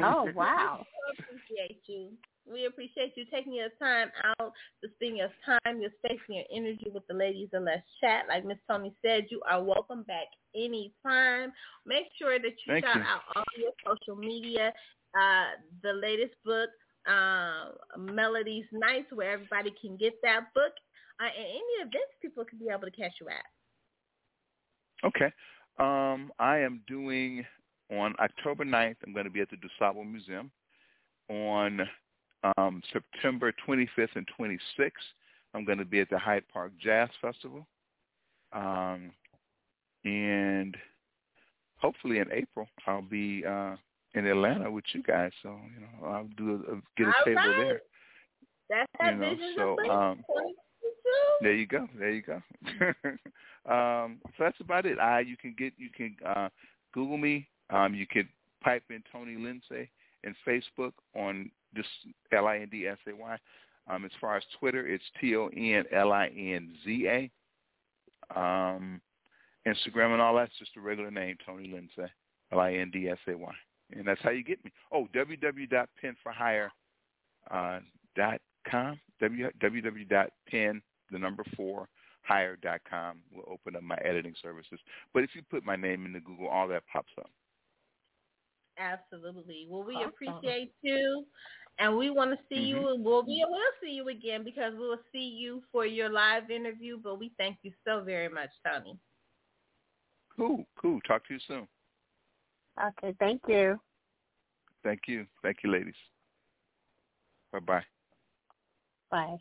Oh 0.03 0.29
wow. 0.35 0.85
We 0.85 1.19
appreciate 1.19 1.83
you. 1.87 2.11
We 2.51 2.67
appreciate 2.67 3.13
you 3.17 3.25
taking 3.33 3.55
your 3.55 3.71
time 3.81 4.11
out 4.25 4.53
to 4.83 4.91
spend 4.95 5.17
your 5.17 5.31
time, 5.45 5.81
your 5.81 5.91
space, 5.99 6.21
and 6.29 6.37
your 6.37 6.45
energy 6.55 6.87
with 6.93 7.07
the 7.09 7.15
ladies 7.15 7.49
and 7.53 7.65
let's 7.65 7.83
chat. 8.01 8.25
Like 8.29 8.45
Miss 8.45 8.59
Toni 8.71 8.95
said, 9.05 9.27
you 9.31 9.41
are 9.51 9.63
welcome 9.63 10.05
back 10.05 10.27
anytime. 10.55 11.53
Make 11.85 12.07
sure 12.21 12.39
that 12.39 12.55
you 12.67 12.73
Thank 12.73 12.85
shout 12.85 12.97
you. 12.97 13.03
out 13.03 13.23
all 13.35 13.45
your 13.59 13.73
social 13.85 14.17
media, 14.17 14.73
uh, 15.19 15.59
the 15.83 15.93
latest 15.93 16.35
book, 16.45 16.71
uh, 17.09 17.71
Melodies 17.99 18.67
Nights, 18.73 19.09
where 19.13 19.33
everybody 19.33 19.75
can 19.81 19.97
get 19.97 20.15
that 20.23 20.47
book, 20.55 20.73
uh, 21.21 21.25
and 21.25 21.47
any 21.47 21.81
events 21.81 22.15
people 22.23 22.45
can 22.45 22.59
be 22.59 22.67
able 22.71 22.85
to 22.87 22.91
catch 22.93 23.15
you 23.21 23.29
at. 23.29 23.45
Okay. 25.05 25.33
Um, 25.79 26.33
I 26.39 26.59
am 26.59 26.83
doing 26.87 27.45
on 27.91 28.15
October 28.21 28.65
9th, 28.65 28.97
I'm 29.07 29.13
going 29.13 29.25
to 29.25 29.31
be 29.31 29.41
at 29.41 29.49
the 29.51 29.57
DuSable 29.57 30.11
Museum. 30.11 30.51
On 31.29 31.81
um, 32.57 32.83
September 32.93 33.53
25th 33.67 34.15
and 34.15 34.29
26th, 34.39 34.91
I'm 35.55 35.65
going 35.65 35.79
to 35.79 35.85
be 35.85 36.01
at 36.01 36.11
the 36.11 36.19
Hyde 36.19 36.45
Park 36.53 36.73
Jazz 36.81 37.09
Festival. 37.21 37.67
Um, 38.53 39.11
and 40.05 40.77
hopefully 41.79 42.19
in 42.19 42.31
April, 42.33 42.69
I'll 42.87 43.03
be 43.03 43.45
uh, 43.45 43.77
in 44.15 44.27
Atlanta 44.27 44.71
with 44.71 44.85
you 44.93 45.03
guys. 45.03 45.33
So, 45.43 45.57
you 45.75 45.81
know, 45.81 46.09
I'll 46.09 46.29
do 46.37 46.65
a, 46.69 46.75
get 46.97 47.09
a 47.09 47.13
All 47.19 47.25
table 47.25 47.41
right. 47.41 47.59
there. 47.59 47.83
That's 48.69 48.91
that 49.01 49.13
You 49.13 49.17
know, 49.17 49.31
vision 49.31 49.55
so, 49.57 49.91
um, 49.91 50.25
There 51.41 51.55
you 51.55 51.67
go. 51.67 51.89
There 51.99 52.13
you 52.13 52.23
go. 52.23 52.43
um, 53.73 54.19
so 54.25 54.45
that's 54.45 54.61
about 54.61 54.87
it. 54.87 54.99
I 54.99 55.21
you 55.21 55.37
can 55.37 55.55
get 55.57 55.73
you 55.77 55.91
can 55.95 56.17
uh, 56.25 56.49
Google 56.93 57.19
me. 57.19 57.49
Um, 57.71 57.95
you 57.95 58.07
could 58.07 58.29
type 58.65 58.85
in 58.91 59.03
Tony 59.13 59.37
Lindsay, 59.37 59.91
and 60.25 60.35
Facebook 60.47 60.93
on 61.15 61.51
just 61.75 61.89
L 62.33 62.47
I 62.47 62.59
N 62.59 62.69
D 62.71 62.87
S 62.87 62.99
A 63.09 63.15
Y. 63.15 63.39
Um, 63.89 64.05
as 64.05 64.11
far 64.21 64.37
as 64.37 64.43
Twitter, 64.59 64.87
it's 64.87 65.05
T 65.21 65.37
O 65.37 65.49
N 65.49 65.85
L 65.93 66.13
I 66.13 66.27
N 66.29 66.75
Z 66.85 67.07
A. 67.09 67.31
Um, 68.39 69.01
Instagram 69.67 70.13
and 70.13 70.21
all 70.21 70.35
that's 70.35 70.59
just 70.59 70.77
a 70.77 70.81
regular 70.81 71.11
name, 71.11 71.37
Tony 71.45 71.69
Lindsay, 71.69 72.13
L 72.53 72.61
I 72.61 72.75
N 72.75 72.91
D 72.93 73.09
S 73.09 73.19
A 73.29 73.37
Y, 73.37 73.55
and 73.93 74.07
that's 74.07 74.21
how 74.23 74.31
you 74.31 74.45
get 74.45 74.65
me. 74.65 74.73
Oh, 74.93 75.09
www.penforhire 75.15 76.69
uh, 77.51 77.81
www.pen 79.23 80.83
the 81.13 81.19
number 81.19 81.45
four 81.57 81.89
hire.com 82.23 83.19
will 83.33 83.45
open 83.49 83.77
up 83.77 83.83
my 83.83 83.97
editing 84.05 84.35
services. 84.43 84.81
But 85.15 85.23
if 85.23 85.31
you 85.35 85.43
put 85.49 85.65
my 85.65 85.77
name 85.77 86.07
into 86.07 86.21
Google, 86.21 86.49
all 86.49 86.67
that 86.69 86.83
pops 86.93 87.13
up. 87.19 87.31
Absolutely. 88.79 89.67
Well, 89.69 89.85
we 89.85 89.95
awesome. 89.95 90.11
appreciate 90.11 90.73
you, 90.83 91.25
and 91.79 91.97
we 91.97 92.11
want 92.11 92.31
to 92.33 92.39
see 92.49 92.73
mm-hmm. 92.73 92.85
you. 92.85 92.97
We'll 92.99 93.23
be 93.23 93.43
we'll 93.49 93.61
see 93.83 93.91
you 93.91 94.09
again 94.09 94.45
because 94.45 94.73
we 94.75 94.81
will 94.81 95.01
see 95.13 95.37
you 95.39 95.63
for 95.73 95.87
your 95.87 96.11
live 96.11 96.51
interview. 96.51 96.99
But 97.03 97.19
we 97.19 97.33
thank 97.39 97.59
you 97.63 97.73
so 97.87 98.03
very 98.05 98.29
much, 98.29 98.51
Tony. 98.67 98.99
Cool, 100.37 100.67
cool. 100.81 101.01
Talk 101.07 101.27
to 101.29 101.35
you 101.35 101.41
soon. 101.49 101.67
Okay, 102.79 103.15
thank 103.19 103.41
you. 103.49 103.81
Thank 104.85 105.01
you. 105.09 105.27
Thank 105.43 105.59
you, 105.65 105.73
ladies. 105.73 105.95
Bye-bye. 107.53 107.83
Bye. 109.11 109.37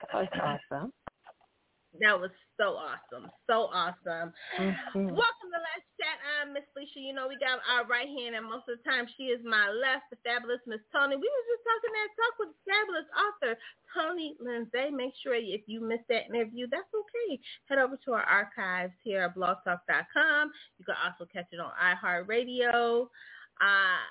That 0.00 0.14
was 0.14 0.58
awesome. 0.70 0.92
That 1.98 2.14
was 2.14 2.30
so 2.54 2.78
awesome. 2.78 3.26
So 3.50 3.66
awesome. 3.74 4.30
Mm-hmm. 4.54 5.10
Welcome 5.10 5.50
to 5.50 5.58
Let's 5.58 5.88
Chat. 5.98 6.22
I'm 6.38 6.54
Miss 6.54 6.62
Felicia. 6.70 7.02
You 7.02 7.10
know, 7.10 7.26
we 7.26 7.34
got 7.42 7.58
our 7.66 7.82
right 7.90 8.06
hand, 8.06 8.38
and 8.38 8.46
most 8.46 8.70
of 8.70 8.78
the 8.78 8.86
time 8.86 9.10
she 9.18 9.34
is 9.34 9.42
my 9.42 9.66
left, 9.74 10.06
the 10.14 10.18
fabulous 10.22 10.62
Miss 10.70 10.78
Toni. 10.94 11.18
We 11.18 11.26
were 11.26 11.46
just 11.50 11.66
talking 11.66 11.90
that 11.90 12.14
talk 12.14 12.34
with 12.38 12.50
the 12.54 12.62
fabulous 12.62 13.08
author, 13.10 13.52
Tony 13.90 14.38
Lindsay. 14.38 14.94
Make 14.94 15.18
sure 15.18 15.34
if 15.34 15.66
you 15.66 15.82
missed 15.82 16.06
that 16.06 16.30
interview, 16.30 16.70
that's 16.70 16.94
okay. 16.94 17.42
Head 17.66 17.82
over 17.82 17.98
to 18.06 18.10
our 18.14 18.22
archives 18.22 18.94
here 19.02 19.26
at 19.26 19.34
blogtalk.com. 19.34 20.44
You 20.78 20.84
can 20.86 20.98
also 21.02 21.26
catch 21.26 21.50
it 21.50 21.58
on 21.58 21.74
iHeartRadio. 21.74 23.10
Uh, 23.58 24.04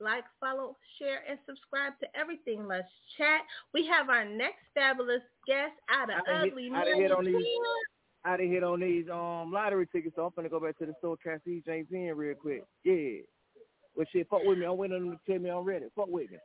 like, 0.00 0.24
follow, 0.40 0.76
share, 0.98 1.20
and 1.28 1.38
subscribe 1.46 1.92
to 2.00 2.06
everything. 2.18 2.66
Let's 2.66 2.88
chat. 3.16 3.42
We 3.72 3.86
have 3.86 4.08
our 4.08 4.24
next 4.24 4.64
fabulous 4.74 5.22
guest 5.46 5.72
out 5.90 6.10
of 6.10 6.22
I 6.26 6.46
Ugly 6.46 6.64
hit. 6.64 6.72
I 6.72 6.84
done 6.84 6.98
I 8.22 8.36
done 8.36 8.48
hit 8.50 8.62
on 8.62 8.80
these 8.80 9.08
um 9.10 9.52
lottery 9.52 9.86
tickets, 9.86 10.16
so 10.16 10.26
I'm 10.26 10.32
gonna 10.36 10.48
go 10.48 10.60
back 10.60 10.78
to 10.78 10.86
the 10.86 10.94
store, 10.98 11.16
catch 11.16 11.40
these 11.44 11.62
James 11.64 11.88
in 11.92 12.12
real 12.16 12.34
quick. 12.34 12.64
Yeah. 12.84 13.20
Well, 13.94 14.06
shit, 14.12 14.28
fuck 14.28 14.42
with 14.44 14.58
me. 14.58 14.66
I'm 14.66 14.76
waiting 14.76 14.96
on 14.96 15.08
them 15.08 15.18
to 15.18 15.32
tell 15.32 15.42
me 15.42 15.50
I'm 15.50 15.64
ready. 15.64 15.86
Fuck 15.96 16.08
with 16.08 16.30
me. 16.30 16.38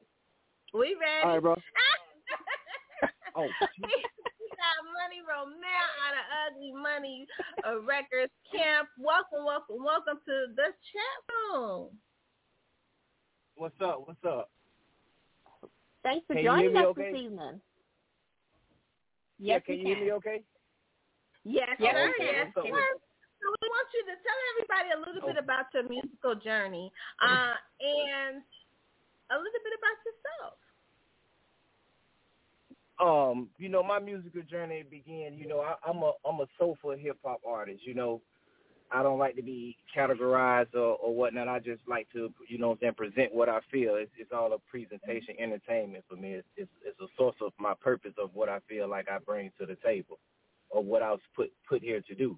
We 0.73 0.95
ready. 0.99 1.23
All 1.23 1.33
right, 1.33 1.41
bro. 1.41 1.55
oh. 3.35 3.47
got 4.65 4.81
Money 4.97 5.21
Romel 5.21 5.87
out 6.01 6.15
of 6.17 6.25
Ugly 6.47 6.73
Money 6.73 7.27
Records 7.85 8.33
Camp. 8.49 8.89
Welcome, 8.97 9.45
welcome, 9.45 9.83
welcome 9.83 10.17
to 10.25 10.35
the 10.55 10.73
chat 10.89 11.17
room. 11.29 11.93
What's 13.55 13.79
up? 13.81 14.03
What's 14.05 14.23
up? 14.27 14.49
Thanks 16.03 16.25
for 16.27 16.35
can 16.35 16.43
joining 16.43 16.75
us 16.77 16.85
okay? 16.85 17.11
this 17.11 17.21
evening. 17.21 17.61
Yes, 19.39 19.59
yeah, 19.59 19.59
can 19.59 19.79
you 19.79 19.87
hear 19.87 20.05
me 20.05 20.11
okay? 20.13 20.43
Yes, 21.43 21.69
yes, 21.79 21.93
sir. 21.93 22.09
Okay. 22.09 22.31
Yes, 22.31 22.47
So 22.55 22.63
we 22.63 22.71
want 22.71 23.87
you 23.93 24.03
to 24.05 24.15
tell 24.23 24.39
everybody 24.55 24.89
a 24.95 24.99
little 24.99 25.27
bit 25.27 25.37
about 25.41 25.65
your 25.73 25.87
musical 25.87 26.35
journey 26.35 26.91
uh, 27.21 27.53
and 27.79 28.41
a 29.31 29.37
little 29.37 29.61
bit 29.63 29.73
about 29.79 29.97
yourself. 30.05 30.57
Um, 32.97 33.49
you 33.57 33.69
know, 33.69 33.83
my 33.83 33.99
musical 33.99 34.41
journey 34.43 34.83
began. 34.89 35.37
You 35.37 35.47
know, 35.47 35.59
I, 35.59 35.75
I'm 35.87 35.97
a 35.97 36.13
I'm 36.27 36.39
a 36.39 36.47
soulful 36.57 36.95
hip 36.97 37.17
hop 37.23 37.41
artist. 37.45 37.81
You 37.85 37.93
know, 37.93 38.21
I 38.91 39.03
don't 39.03 39.19
like 39.19 39.35
to 39.35 39.41
be 39.41 39.75
categorized 39.95 40.75
or, 40.75 40.95
or 40.97 41.15
whatnot. 41.15 41.47
I 41.47 41.59
just 41.59 41.81
like 41.87 42.07
to, 42.13 42.31
you 42.47 42.57
know, 42.57 42.77
then 42.79 42.93
present 42.93 43.33
what 43.33 43.49
I 43.49 43.59
feel. 43.71 43.95
It's, 43.95 44.11
it's 44.17 44.31
all 44.31 44.53
a 44.53 44.59
presentation, 44.69 45.35
entertainment 45.39 46.05
for 46.07 46.15
me. 46.15 46.33
It's, 46.33 46.47
it's, 46.55 46.71
it's 46.85 46.99
a 46.99 47.07
source 47.17 47.35
of 47.41 47.51
my 47.59 47.73
purpose 47.81 48.13
of 48.21 48.29
what 48.33 48.49
I 48.49 48.59
feel 48.69 48.87
like 48.87 49.09
I 49.09 49.17
bring 49.19 49.51
to 49.59 49.65
the 49.65 49.77
table, 49.83 50.19
or 50.69 50.83
what 50.83 51.01
I 51.01 51.11
was 51.11 51.21
put 51.35 51.51
put 51.67 51.81
here 51.81 52.01
to 52.01 52.15
do. 52.15 52.37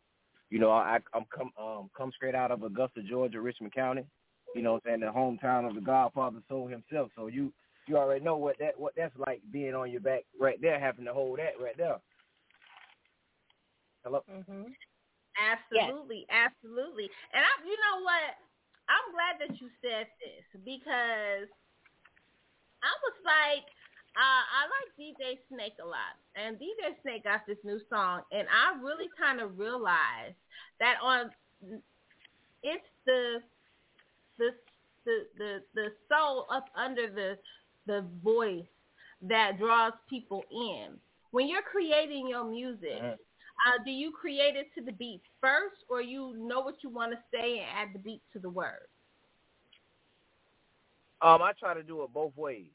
You 0.49 0.59
know, 0.59 0.71
I, 0.71 0.99
I'm 1.13 1.25
come 1.35 1.51
um, 1.59 1.89
come 1.95 2.11
straight 2.15 2.35
out 2.35 2.51
of 2.51 2.63
Augusta, 2.63 3.01
Georgia, 3.03 3.41
Richmond 3.41 3.73
County. 3.73 4.05
You 4.55 4.61
know, 4.61 4.73
what 4.73 4.83
saying 4.85 5.01
the 5.01 5.07
hometown 5.07 5.67
of 5.67 5.75
the 5.75 5.81
Godfather 5.81 6.39
Soul 6.47 6.67
himself. 6.67 7.11
So 7.15 7.27
you 7.27 7.51
you 7.87 7.97
already 7.97 8.23
know 8.23 8.37
what 8.37 8.57
that 8.59 8.79
what 8.79 8.93
that's 8.95 9.15
like 9.17 9.41
being 9.51 9.75
on 9.75 9.91
your 9.91 10.01
back 10.01 10.23
right 10.39 10.59
there, 10.61 10.79
having 10.79 11.05
to 11.05 11.13
hold 11.13 11.39
that 11.39 11.61
right 11.61 11.77
there. 11.77 11.97
Hello. 14.03 14.23
Mm-hmm. 14.31 14.63
Absolutely, 15.37 16.25
yes. 16.25 16.49
absolutely. 16.49 17.09
And 17.33 17.41
I, 17.45 17.51
you 17.61 17.77
know 17.77 18.01
what? 18.03 18.37
I'm 18.89 19.07
glad 19.13 19.35
that 19.43 19.61
you 19.61 19.69
said 19.81 20.07
this 20.17 20.45
because 20.65 21.47
I 22.81 22.91
was 23.05 23.17
like, 23.21 23.67
uh, 24.17 24.43
I 24.49 24.61
like 24.65 24.89
DJ 24.97 25.37
Snake 25.49 25.77
a 25.83 25.85
lot, 25.85 26.17
and 26.33 26.57
DJ 26.57 26.97
Snake 27.03 27.23
got 27.23 27.45
this 27.45 27.57
new 27.63 27.79
song, 27.89 28.21
and 28.31 28.47
I 28.49 28.81
really 28.81 29.09
kind 29.13 29.41
of 29.41 29.59
realized 29.59 30.33
that 30.79 30.95
on 31.03 31.29
it's 32.63 32.89
the 33.05 33.43
the 34.39 34.49
the 35.05 35.17
the 35.37 35.59
the 35.75 35.87
soul 36.09 36.47
up 36.49 36.65
under 36.75 37.09
the 37.09 37.37
the 37.85 38.05
voice 38.23 38.65
that 39.21 39.59
draws 39.59 39.93
people 40.09 40.43
in. 40.51 40.97
When 41.31 41.47
you're 41.47 41.61
creating 41.61 42.27
your 42.27 42.45
music, 42.45 43.01
mm-hmm. 43.01 43.21
Uh, 43.65 43.83
do 43.83 43.91
you 43.91 44.11
create 44.11 44.55
it 44.55 44.67
to 44.75 44.83
the 44.83 44.91
beat 44.91 45.21
first, 45.41 45.75
or 45.89 46.01
you 46.01 46.35
know 46.37 46.61
what 46.61 46.75
you 46.83 46.89
want 46.89 47.11
to 47.11 47.17
say 47.33 47.59
and 47.59 47.67
add 47.75 47.93
the 47.93 47.99
beat 47.99 48.21
to 48.33 48.39
the 48.39 48.49
word? 48.49 48.87
Um, 51.21 51.41
I 51.41 51.53
try 51.59 51.73
to 51.73 51.83
do 51.83 52.03
it 52.03 52.13
both 52.13 52.35
ways. 52.37 52.69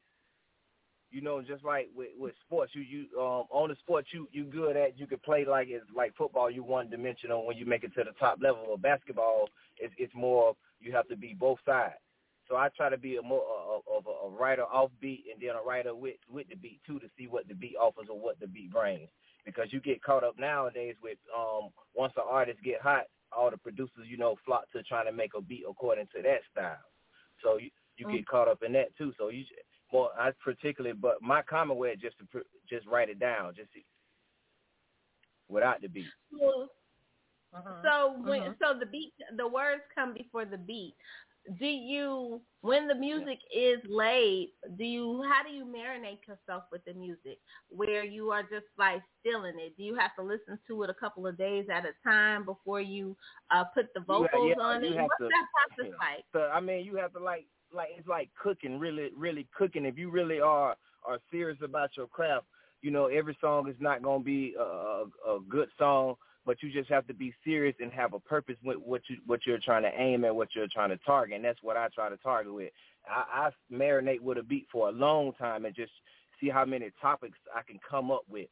You 1.11 1.21
know, 1.21 1.43
just 1.43 1.63
like 1.63 1.89
with, 1.95 2.09
with 2.19 2.35
sports, 2.47 2.73
you 2.75 2.83
you 2.83 3.21
um 3.21 3.45
on 3.51 3.69
the 3.69 3.77
sports 3.81 4.09
you 4.13 4.29
you 4.33 4.45
good 4.45 4.77
at. 4.77 4.99
You 4.99 5.07
can 5.07 5.19
play 5.19 5.45
like 5.45 5.69
it's 5.71 5.85
like 5.95 6.17
football. 6.17 6.51
You 6.51 6.63
one 6.65 6.89
dimensional 6.91 7.47
when 7.47 7.57
you 7.57 7.67
make 7.67 7.85
it 7.85 7.95
to 7.95 8.05
the 8.05 8.13
top 8.19 8.39
level. 8.43 8.73
Of 8.73 8.83
basketball, 8.83 9.49
it's 9.79 9.93
it's 9.99 10.15
more 10.15 10.57
you 10.81 10.93
have 10.93 11.07
to 11.09 11.17
be 11.17 11.35
both 11.39 11.59
sides. 11.67 11.95
So 12.49 12.57
I 12.57 12.71
try 12.77 12.89
to 12.89 12.99
be 12.99 13.17
a 13.17 13.23
more 13.23 13.43
of 13.95 14.07
a, 14.07 14.27
a 14.27 14.31
writer 14.31 14.65
off 14.65 14.91
beat 15.01 15.25
and 15.33 15.41
then 15.41 15.55
a 15.55 15.67
writer 15.67 15.95
with 15.95 16.17
with 16.31 16.49
the 16.49 16.57
beat 16.57 16.81
too 16.87 16.99
to 16.99 17.07
see 17.17 17.27
what 17.27 17.47
the 17.47 17.55
beat 17.55 17.77
offers 17.81 18.09
or 18.11 18.19
what 18.19 18.41
the 18.41 18.47
beat 18.47 18.73
brings 18.73 19.09
because 19.45 19.73
you 19.73 19.81
get 19.81 20.03
caught 20.03 20.25
up 20.25 20.39
nowadays 20.39 20.95
with 21.03 21.19
um 21.37 21.71
once 21.95 22.13
the 22.17 22.23
artists 22.23 22.61
get 22.65 22.81
hot, 22.81 23.05
all 23.37 23.51
the 23.51 23.57
producers 23.57 24.07
you 24.07 24.17
know 24.17 24.37
flock 24.45 24.71
to 24.73 24.83
trying 24.83 25.07
to 25.07 25.13
make 25.13 25.33
a 25.37 25.41
beat 25.41 25.65
according 25.69 26.07
to 26.15 26.23
that 26.23 26.41
style. 26.51 26.79
So 27.43 27.59
you 27.59 27.71
you 27.97 28.07
mm-hmm. 28.07 28.17
get 28.17 28.27
caught 28.27 28.49
up 28.49 28.63
in 28.63 28.73
that 28.73 28.97
too. 28.97 29.13
So 29.19 29.29
you 29.29 29.45
well 29.93 30.13
I 30.19 30.31
particularly 30.43 30.97
but 30.97 31.21
my 31.21 31.43
common 31.43 31.77
way 31.77 31.91
is 31.91 32.01
just 32.01 32.17
to 32.19 32.43
just 32.69 32.87
write 32.87 33.09
it 33.09 33.19
down 33.19 33.55
just 33.57 33.71
without 35.49 35.81
the 35.83 35.89
beat. 35.89 36.07
uh-huh. 37.55 37.83
So 37.85 38.23
when 38.23 38.43
uh-huh. 38.43 38.53
so 38.73 38.79
the 38.79 38.87
beat 38.87 39.13
the 39.37 39.47
words 39.47 39.83
come 39.95 40.15
before 40.15 40.45
the 40.45 40.57
beat 40.57 40.95
do 41.59 41.67
you 41.67 42.41
when 42.61 42.87
the 42.87 42.95
music 42.95 43.39
is 43.55 43.79
laid 43.89 44.51
do 44.79 44.85
you 44.85 45.23
how 45.29 45.43
do 45.43 45.53
you 45.53 45.65
marinate 45.65 46.21
yourself 46.29 46.65
with 46.71 46.85
the 46.85 46.95
music? 46.95 47.39
Where 47.69 48.05
you 48.05 48.31
are 48.31 48.43
just 48.43 48.67
like 48.79 49.03
stealing 49.21 49.55
it? 49.59 49.77
Do 49.77 49.83
you 49.83 49.97
have 49.97 50.15
to 50.17 50.23
listen 50.23 50.59
to 50.69 50.83
it 50.85 50.91
a 50.91 50.95
couple 50.95 51.27
of 51.27 51.37
days 51.37 51.67
at 51.73 51.85
a 51.85 51.93
time 52.09 52.45
before 52.45 52.81
you 52.81 53.17
uh 53.51 53.65
put 53.75 53.87
the 53.95 54.01
vocals 54.01 54.51
yeah, 54.51 54.55
yeah, 54.57 54.65
on 54.65 54.85
it? 54.85 54.95
what's 54.95 55.19
to, 55.19 55.29
that 55.29 55.47
process 55.77 55.93
yeah. 55.93 56.15
like? 56.15 56.25
So 56.33 56.51
i 56.53 56.61
mean 56.61 56.85
you 56.85 56.97
have 56.97 57.13
to 57.15 57.21
like 57.21 57.47
like 57.75 57.89
it's 57.99 58.09
like 58.09 58.31
cooking 58.41 58.79
really 58.79 59.11
really 59.17 59.49
cooking. 59.57 59.85
If 59.85 59.99
you 59.99 60.11
really 60.11 60.41
are 60.41 60.77
are 61.05 61.19
serious 61.31 61.59
about 61.63 61.91
your 61.97 62.07
craft 62.07 62.47
you 62.83 62.91
know 62.91 63.07
every 63.07 63.37
song 63.41 63.69
is 63.69 63.77
not 63.81 64.03
going 64.03 64.21
to 64.21 64.25
be 64.25 64.55
a, 64.59 64.63
a, 64.63 65.05
a 65.37 65.41
good 65.49 65.69
song 65.79 66.15
but 66.45 66.63
you 66.63 66.73
just 66.73 66.89
have 66.91 67.07
to 67.07 67.15
be 67.15 67.35
serious 67.45 67.75
and 67.81 67.93
have 67.93 68.15
a 68.15 68.21
purpose 68.21 68.57
with 68.65 68.79
what 68.79 69.03
you 69.09 69.17
what 69.27 69.41
you're 69.47 69.59
trying 69.59 69.83
to 69.83 69.93
aim 69.97 70.25
at, 70.25 70.35
what 70.35 70.49
you're 70.55 70.67
trying 70.73 70.91
to 70.91 70.99
target, 70.99 71.37
and 71.37 71.45
that's 71.45 71.63
what 71.63 71.77
I 71.77 71.89
try 71.95 72.09
to 72.09 72.17
target 72.17 72.53
with. 72.53 72.71
I, 73.09 73.49
I 73.49 73.75
marinate 73.75 74.21
with 74.21 74.39
a 74.39 74.43
beat 74.43 74.67
for 74.71 74.89
a 74.89 74.93
long 74.93 75.33
time 75.35 75.65
and 75.65 75.75
just 75.75 75.93
see 76.41 76.49
how 76.49 76.65
many 76.65 76.91
topics 77.01 77.39
I 77.55 77.63
can 77.63 77.79
come 77.89 78.11
up 78.11 78.23
with, 78.29 78.49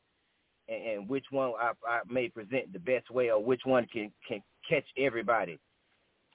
and, 0.68 0.82
and 0.86 1.08
which 1.08 1.26
one 1.30 1.52
I, 1.60 1.72
I 1.86 2.00
may 2.08 2.28
present 2.28 2.72
the 2.72 2.78
best 2.78 3.10
way, 3.10 3.30
or 3.30 3.42
which 3.42 3.62
one 3.64 3.86
can 3.92 4.12
can 4.26 4.42
catch 4.68 4.86
everybody. 4.96 5.58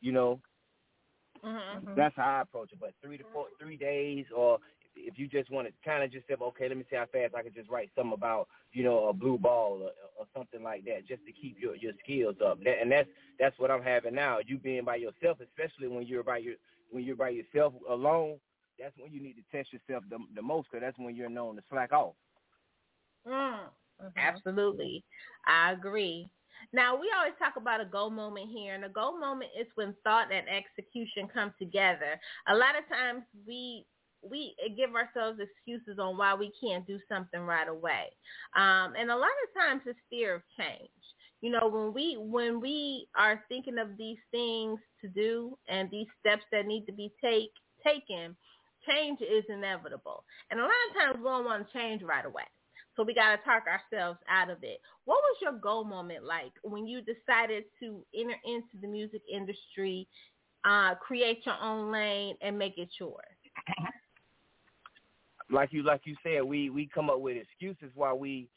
You 0.02 0.12
know, 0.12 0.40
mm-hmm. 1.44 1.96
that's 1.96 2.16
how 2.16 2.38
I 2.38 2.42
approach 2.42 2.72
it. 2.74 2.80
But 2.80 2.94
three 3.02 3.18
to 3.18 3.24
four, 3.34 3.46
three 3.60 3.78
days, 3.78 4.26
or 4.36 4.60
if 4.96 5.18
you 5.18 5.28
just 5.28 5.52
want 5.52 5.68
to 5.68 5.74
kind 5.84 6.04
of 6.04 6.12
just 6.12 6.28
say, 6.28 6.36
okay, 6.40 6.68
let 6.68 6.78
me 6.78 6.86
see 6.90 6.96
how 6.96 7.06
fast 7.12 7.36
I 7.36 7.44
can 7.44 7.54
just 7.54 7.70
write 7.70 7.90
something 7.96 8.14
about, 8.14 8.48
you 8.74 8.84
know, 8.84 9.10
a 9.10 9.14
blue 9.14 9.38
ball 9.38 9.82
or, 9.84 9.92
or 10.20 10.26
something 10.36 10.64
like 10.64 10.86
that, 10.86 11.08
just 11.08 11.26
to 11.26 11.32
keep 11.32 11.58
your 11.60 11.76
your 11.76 11.94
skills 12.04 12.36
up. 12.46 12.60
That, 12.64 12.82
and 12.82 12.92
that's 12.92 13.10
that's 13.40 13.58
what 13.60 13.72
I'm 13.72 13.84
having 13.84 14.16
now. 14.16 14.40
You 14.46 14.58
being 14.58 14.86
by 14.86 14.96
yourself, 14.98 15.40
especially 15.42 15.88
when 15.88 16.08
you're 16.08 16.24
by 16.24 16.38
your 16.38 16.56
when 16.92 17.04
you're 17.04 17.16
by 17.16 17.30
yourself 17.30 17.74
alone, 17.90 18.38
that's 18.80 18.96
when 18.98 19.12
you 19.12 19.22
need 19.22 19.36
to 19.36 19.58
test 19.58 19.74
yourself 19.74 20.04
the, 20.10 20.18
the 20.36 20.42
most, 20.42 20.68
because 20.72 20.84
that's 20.86 20.98
when 21.00 21.16
you're 21.16 21.30
known 21.30 21.56
to 21.56 21.64
slack 21.70 21.94
off. 21.94 22.14
Mm, 23.28 23.70
absolutely, 24.18 25.04
I 25.48 25.72
agree. 25.72 26.28
Now 26.74 26.96
we 26.96 27.12
always 27.18 27.34
talk 27.40 27.56
about 27.58 27.82
a 27.82 27.86
go 27.86 28.10
moment 28.10 28.50
here, 28.54 28.76
and 28.76 28.86
a 28.86 28.90
go 28.90 29.18
moment 29.18 29.52
is 29.60 29.68
when 29.76 29.96
thought 30.04 30.32
and 30.32 30.48
execution 30.50 31.28
come 31.34 31.54
together. 31.60 32.20
A 32.48 32.56
lot 32.56 32.78
of 32.78 32.88
times 32.90 33.24
we 33.48 33.86
we 34.30 34.56
give 34.78 34.96
ourselves 34.96 35.40
excuses 35.40 36.00
on 36.00 36.18
why 36.18 36.34
we 36.34 36.52
can't 36.62 36.86
do 36.88 37.00
something 37.10 37.42
right 37.42 37.68
away, 37.68 38.06
um, 38.56 38.94
and 39.00 39.10
a 39.12 39.16
lot 39.16 39.30
of 39.30 39.62
times 39.62 39.82
it's 39.86 40.00
fear 40.10 40.36
of 40.36 40.42
change. 40.58 40.90
You 41.42 41.52
know, 41.52 41.68
when 41.68 41.94
we 41.94 42.18
when 42.18 42.60
we 42.60 43.08
are 43.16 43.44
thinking 43.50 43.78
of 43.78 43.98
these 43.98 44.18
things 44.32 44.80
to 45.02 45.08
do 45.08 45.58
and 45.68 45.90
these 45.92 46.08
steps 46.20 46.44
that 46.52 46.66
need 46.66 46.86
to 46.86 46.94
be 46.94 47.12
take 47.22 47.52
taken, 47.84 48.36
change 48.88 49.20
is 49.22 49.44
inevitable, 49.50 50.24
and 50.50 50.60
a 50.60 50.64
lot 50.64 50.72
of 50.90 50.96
times 51.02 51.18
we 51.18 51.24
don't 51.24 51.46
want 51.46 51.68
to 51.68 51.74
change 51.74 52.02
right 52.02 52.26
away. 52.26 52.46
So 52.96 53.04
we 53.04 53.14
got 53.14 53.36
to 53.36 53.44
talk 53.44 53.64
ourselves 53.68 54.20
out 54.30 54.50
of 54.50 54.64
it. 54.64 54.80
What 55.04 55.18
was 55.22 55.38
your 55.42 55.54
goal 55.54 55.84
moment 55.84 56.24
like 56.24 56.54
when 56.64 56.88
you 56.88 57.02
decided 57.02 57.66
to 57.82 58.06
enter 58.16 58.36
into 58.46 58.80
the 58.82 58.88
music 58.88 59.22
industry, 59.32 60.08
uh, 60.64 60.96
create 60.96 61.46
your 61.46 61.62
own 61.62 61.92
lane, 61.92 62.38
and 62.42 62.58
make 62.58 62.78
it 62.78 62.90
yours? 63.00 63.26
Like 65.50 65.72
you, 65.72 65.84
like 65.84 66.02
you 66.06 66.16
said, 66.24 66.44
we 66.44 66.70
we 66.70 66.90
come 66.94 67.10
up 67.10 67.20
with 67.22 67.38
excuses 67.38 67.92
why 67.96 68.14
we 68.14 68.48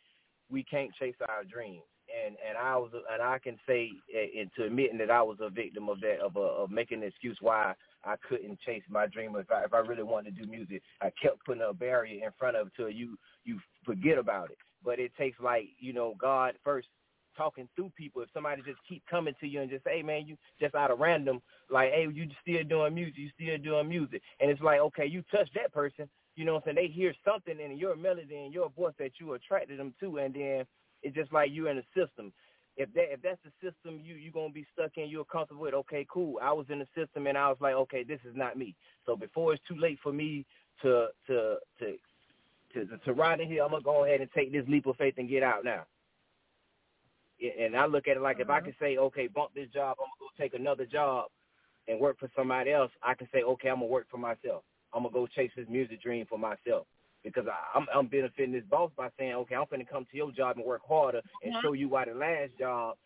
we 0.50 0.64
can't 0.64 0.94
chase 0.94 1.14
our 1.28 1.44
dreams. 1.44 1.82
And 2.26 2.36
and 2.46 2.56
I 2.56 2.76
was 2.76 2.90
and 3.12 3.22
I 3.22 3.38
can 3.38 3.58
say 3.66 3.90
and 4.14 4.50
to 4.56 4.64
admitting 4.64 4.98
that 4.98 5.10
I 5.10 5.22
was 5.22 5.38
a 5.40 5.50
victim 5.50 5.88
of 5.88 6.00
that 6.00 6.20
of 6.20 6.36
a, 6.36 6.40
of 6.40 6.70
making 6.70 7.02
an 7.02 7.08
excuse 7.08 7.36
why 7.40 7.74
I 8.04 8.14
couldn't 8.28 8.58
chase 8.60 8.82
my 8.88 9.06
dream. 9.06 9.36
If 9.36 9.50
I 9.50 9.64
if 9.64 9.74
I 9.74 9.78
really 9.78 10.02
wanted 10.02 10.36
to 10.36 10.42
do 10.42 10.50
music, 10.50 10.82
I 11.02 11.10
kept 11.22 11.44
putting 11.44 11.62
a 11.62 11.74
barrier 11.74 12.24
in 12.24 12.30
front 12.38 12.56
of 12.56 12.68
it 12.68 12.72
till 12.76 12.88
you 12.88 13.18
you 13.44 13.60
forget 13.84 14.16
about 14.16 14.50
it. 14.50 14.58
But 14.82 14.98
it 14.98 15.12
takes 15.18 15.38
like 15.38 15.64
you 15.78 15.92
know 15.92 16.14
God 16.18 16.54
first 16.64 16.88
talking 17.36 17.68
through 17.76 17.92
people. 17.96 18.22
If 18.22 18.28
somebody 18.34 18.62
just 18.62 18.80
keep 18.88 19.02
coming 19.08 19.34
to 19.40 19.46
you 19.46 19.60
and 19.60 19.70
just 19.70 19.86
hey 19.86 20.02
man, 20.02 20.26
you 20.26 20.36
just 20.60 20.74
out 20.74 20.90
of 20.90 20.98
random, 20.98 21.40
like, 21.70 21.90
hey, 21.92 22.06
you 22.12 22.26
still 22.42 22.64
doing 22.64 22.94
music, 22.94 23.18
you 23.18 23.30
still 23.34 23.58
doing 23.58 23.88
music, 23.88 24.22
and 24.40 24.50
it's 24.50 24.60
like, 24.60 24.80
okay, 24.80 25.06
you 25.06 25.22
touch 25.30 25.48
that 25.54 25.72
person, 25.72 26.08
you 26.38 26.44
know 26.44 26.54
what 26.54 26.68
I'm 26.68 26.74
saying? 26.74 26.88
They 26.88 26.92
hear 26.92 27.12
something 27.24 27.58
in 27.60 27.76
your 27.76 27.96
melody 27.96 28.36
and 28.36 28.54
your 28.54 28.70
voice 28.70 28.94
that 28.98 29.12
you 29.20 29.32
attracted 29.34 29.78
them 29.78 29.94
to, 30.00 30.18
and 30.18 30.34
then 30.34 30.64
it's 31.02 31.16
just 31.16 31.32
like 31.32 31.50
you're 31.52 31.70
in 31.70 31.78
a 31.78 31.82
system 31.96 32.32
if 32.78 32.92
that 32.94 33.12
if 33.12 33.20
that's 33.22 33.40
the 33.44 33.50
system 33.60 34.00
you 34.02 34.14
you 34.14 34.30
gonna 34.30 34.52
be 34.52 34.66
stuck 34.72 34.92
in, 34.96 35.08
you're 35.08 35.24
comfortable 35.24 35.62
with. 35.62 35.74
Okay, 35.74 36.06
cool. 36.10 36.38
I 36.40 36.52
was 36.52 36.66
in 36.70 36.78
the 36.78 36.86
system 36.96 37.26
and 37.26 37.36
I 37.36 37.48
was 37.48 37.58
like, 37.60 37.74
okay, 37.74 38.04
this 38.04 38.20
is 38.24 38.36
not 38.36 38.56
me. 38.56 38.76
So 39.04 39.16
before 39.16 39.52
it's 39.52 39.62
too 39.66 39.76
late 39.76 39.98
for 40.02 40.12
me 40.12 40.46
to 40.82 41.08
to 41.26 41.56
to 41.80 41.96
to 42.74 42.98
to 43.04 43.12
ride 43.12 43.40
in 43.40 43.48
here, 43.48 43.64
I'm 43.64 43.70
gonna 43.70 43.82
go 43.82 44.04
ahead 44.04 44.20
and 44.20 44.30
take 44.30 44.52
this 44.52 44.64
leap 44.68 44.86
of 44.86 44.96
faith 44.96 45.14
and 45.18 45.28
get 45.28 45.42
out 45.42 45.64
now. 45.64 45.86
And 47.60 47.76
I 47.76 47.86
look 47.86 48.06
at 48.06 48.16
it 48.16 48.22
like 48.22 48.36
uh-huh. 48.36 48.42
if 48.44 48.50
I 48.50 48.58
uh-huh. 48.58 48.64
can 48.66 48.74
say, 48.80 48.96
okay, 48.96 49.26
bump 49.26 49.50
this 49.54 49.68
job, 49.70 49.96
I'm 49.98 50.06
gonna 50.06 50.30
go 50.30 50.42
take 50.42 50.54
another 50.54 50.86
job 50.86 51.26
and 51.88 51.98
work 51.98 52.18
for 52.20 52.30
somebody 52.36 52.70
else. 52.70 52.92
I 53.02 53.14
can 53.14 53.28
say, 53.32 53.42
okay, 53.42 53.70
I'm 53.70 53.76
gonna 53.76 53.86
work 53.86 54.06
for 54.08 54.18
myself. 54.18 54.62
I'm 54.94 55.02
gonna 55.02 55.12
go 55.12 55.26
chase 55.26 55.50
this 55.56 55.66
music 55.68 56.02
dream 56.02 56.26
for 56.28 56.38
myself 56.38 56.86
because 57.24 57.46
I, 57.46 57.78
I'm, 57.78 57.86
I'm 57.94 58.06
benefiting 58.06 58.52
this 58.52 58.64
boss 58.70 58.90
by 58.96 59.08
saying, 59.18 59.34
okay, 59.34 59.54
I'm 59.54 59.66
going 59.70 59.84
to 59.84 59.90
come 59.90 60.06
to 60.10 60.16
your 60.16 60.32
job 60.32 60.56
and 60.56 60.64
work 60.64 60.82
harder 60.88 61.20
and 61.42 61.54
show 61.62 61.72
you 61.72 61.88
why 61.88 62.04
the 62.04 62.14
last 62.14 62.52
job 62.58 62.96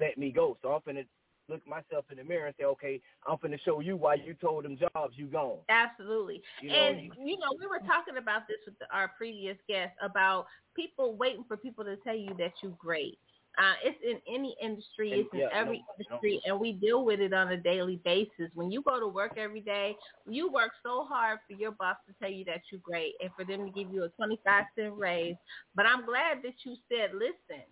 let 0.00 0.18
me 0.18 0.30
go. 0.30 0.56
So 0.62 0.72
I'm 0.72 0.80
going 0.84 0.96
to 0.96 1.04
look 1.48 1.66
myself 1.66 2.04
in 2.10 2.18
the 2.18 2.24
mirror 2.24 2.46
and 2.46 2.54
say, 2.58 2.64
okay, 2.64 3.00
I'm 3.26 3.36
going 3.40 3.52
to 3.52 3.58
show 3.64 3.80
you 3.80 3.96
why 3.96 4.14
you 4.14 4.34
told 4.34 4.64
them 4.64 4.76
jobs 4.78 5.14
you 5.16 5.26
gone. 5.26 5.58
Absolutely. 5.68 6.42
You 6.62 6.70
know, 6.70 6.74
and, 6.74 7.00
you 7.18 7.38
know, 7.38 7.54
we 7.58 7.66
were 7.66 7.80
talking 7.86 8.16
about 8.18 8.48
this 8.48 8.58
with 8.66 8.78
the, 8.78 8.86
our 8.94 9.08
previous 9.16 9.56
guest 9.68 9.92
about 10.02 10.46
people 10.74 11.16
waiting 11.16 11.44
for 11.46 11.56
people 11.56 11.84
to 11.84 11.96
tell 11.96 12.16
you 12.16 12.34
that 12.38 12.52
you're 12.62 12.76
great. 12.78 13.18
Uh, 13.56 13.74
it's 13.84 13.98
in 14.02 14.34
any 14.34 14.56
industry, 14.60 15.12
it's 15.12 15.32
in 15.32 15.48
every 15.52 15.78
no, 15.78 15.84
industry, 15.98 16.40
no. 16.44 16.52
and 16.52 16.60
we 16.60 16.72
deal 16.72 17.04
with 17.04 17.20
it 17.20 17.32
on 17.32 17.52
a 17.52 17.56
daily 17.56 18.00
basis. 18.04 18.50
When 18.54 18.70
you 18.70 18.82
go 18.82 18.98
to 18.98 19.06
work 19.06 19.34
every 19.36 19.60
day, 19.60 19.96
you 20.26 20.50
work 20.50 20.72
so 20.82 21.04
hard 21.04 21.38
for 21.46 21.56
your 21.56 21.70
boss 21.70 21.96
to 22.08 22.14
tell 22.20 22.32
you 22.32 22.44
that 22.46 22.62
you're 22.70 22.80
great 22.82 23.12
and 23.20 23.30
for 23.36 23.44
them 23.44 23.64
to 23.64 23.70
give 23.70 23.92
you 23.92 24.04
a 24.04 24.08
25 24.08 24.64
cent 24.76 24.94
raise. 24.96 25.36
But 25.76 25.86
I'm 25.86 26.04
glad 26.04 26.38
that 26.42 26.54
you 26.64 26.74
said, 26.88 27.10
listen, 27.14 27.62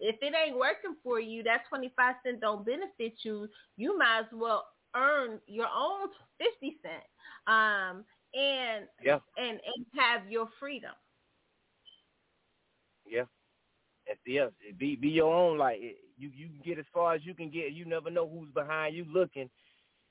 if 0.00 0.16
it 0.20 0.34
ain't 0.34 0.58
working 0.58 0.96
for 1.02 1.18
you, 1.18 1.42
that 1.44 1.62
25 1.68 2.14
cent 2.24 2.40
don't 2.40 2.66
benefit 2.66 3.14
you. 3.22 3.48
You 3.76 3.96
might 3.96 4.20
as 4.20 4.26
well 4.32 4.66
earn 4.94 5.38
your 5.46 5.68
own 5.74 6.08
50 6.38 6.78
cent 6.82 7.04
um, 7.46 8.04
and, 8.34 8.86
yeah. 9.02 9.18
and, 9.38 9.60
and 9.64 9.86
have 9.96 10.30
your 10.30 10.48
freedom. 10.60 10.92
Yes, 14.26 14.50
be 14.78 14.96
be 14.96 15.08
your 15.08 15.32
own. 15.32 15.58
Like 15.58 15.80
you, 16.16 16.30
you 16.34 16.48
can 16.48 16.60
get 16.64 16.78
as 16.78 16.84
far 16.92 17.14
as 17.14 17.24
you 17.24 17.34
can 17.34 17.50
get. 17.50 17.72
You 17.72 17.84
never 17.84 18.10
know 18.10 18.28
who's 18.28 18.50
behind 18.52 18.94
you 18.94 19.04
looking, 19.12 19.48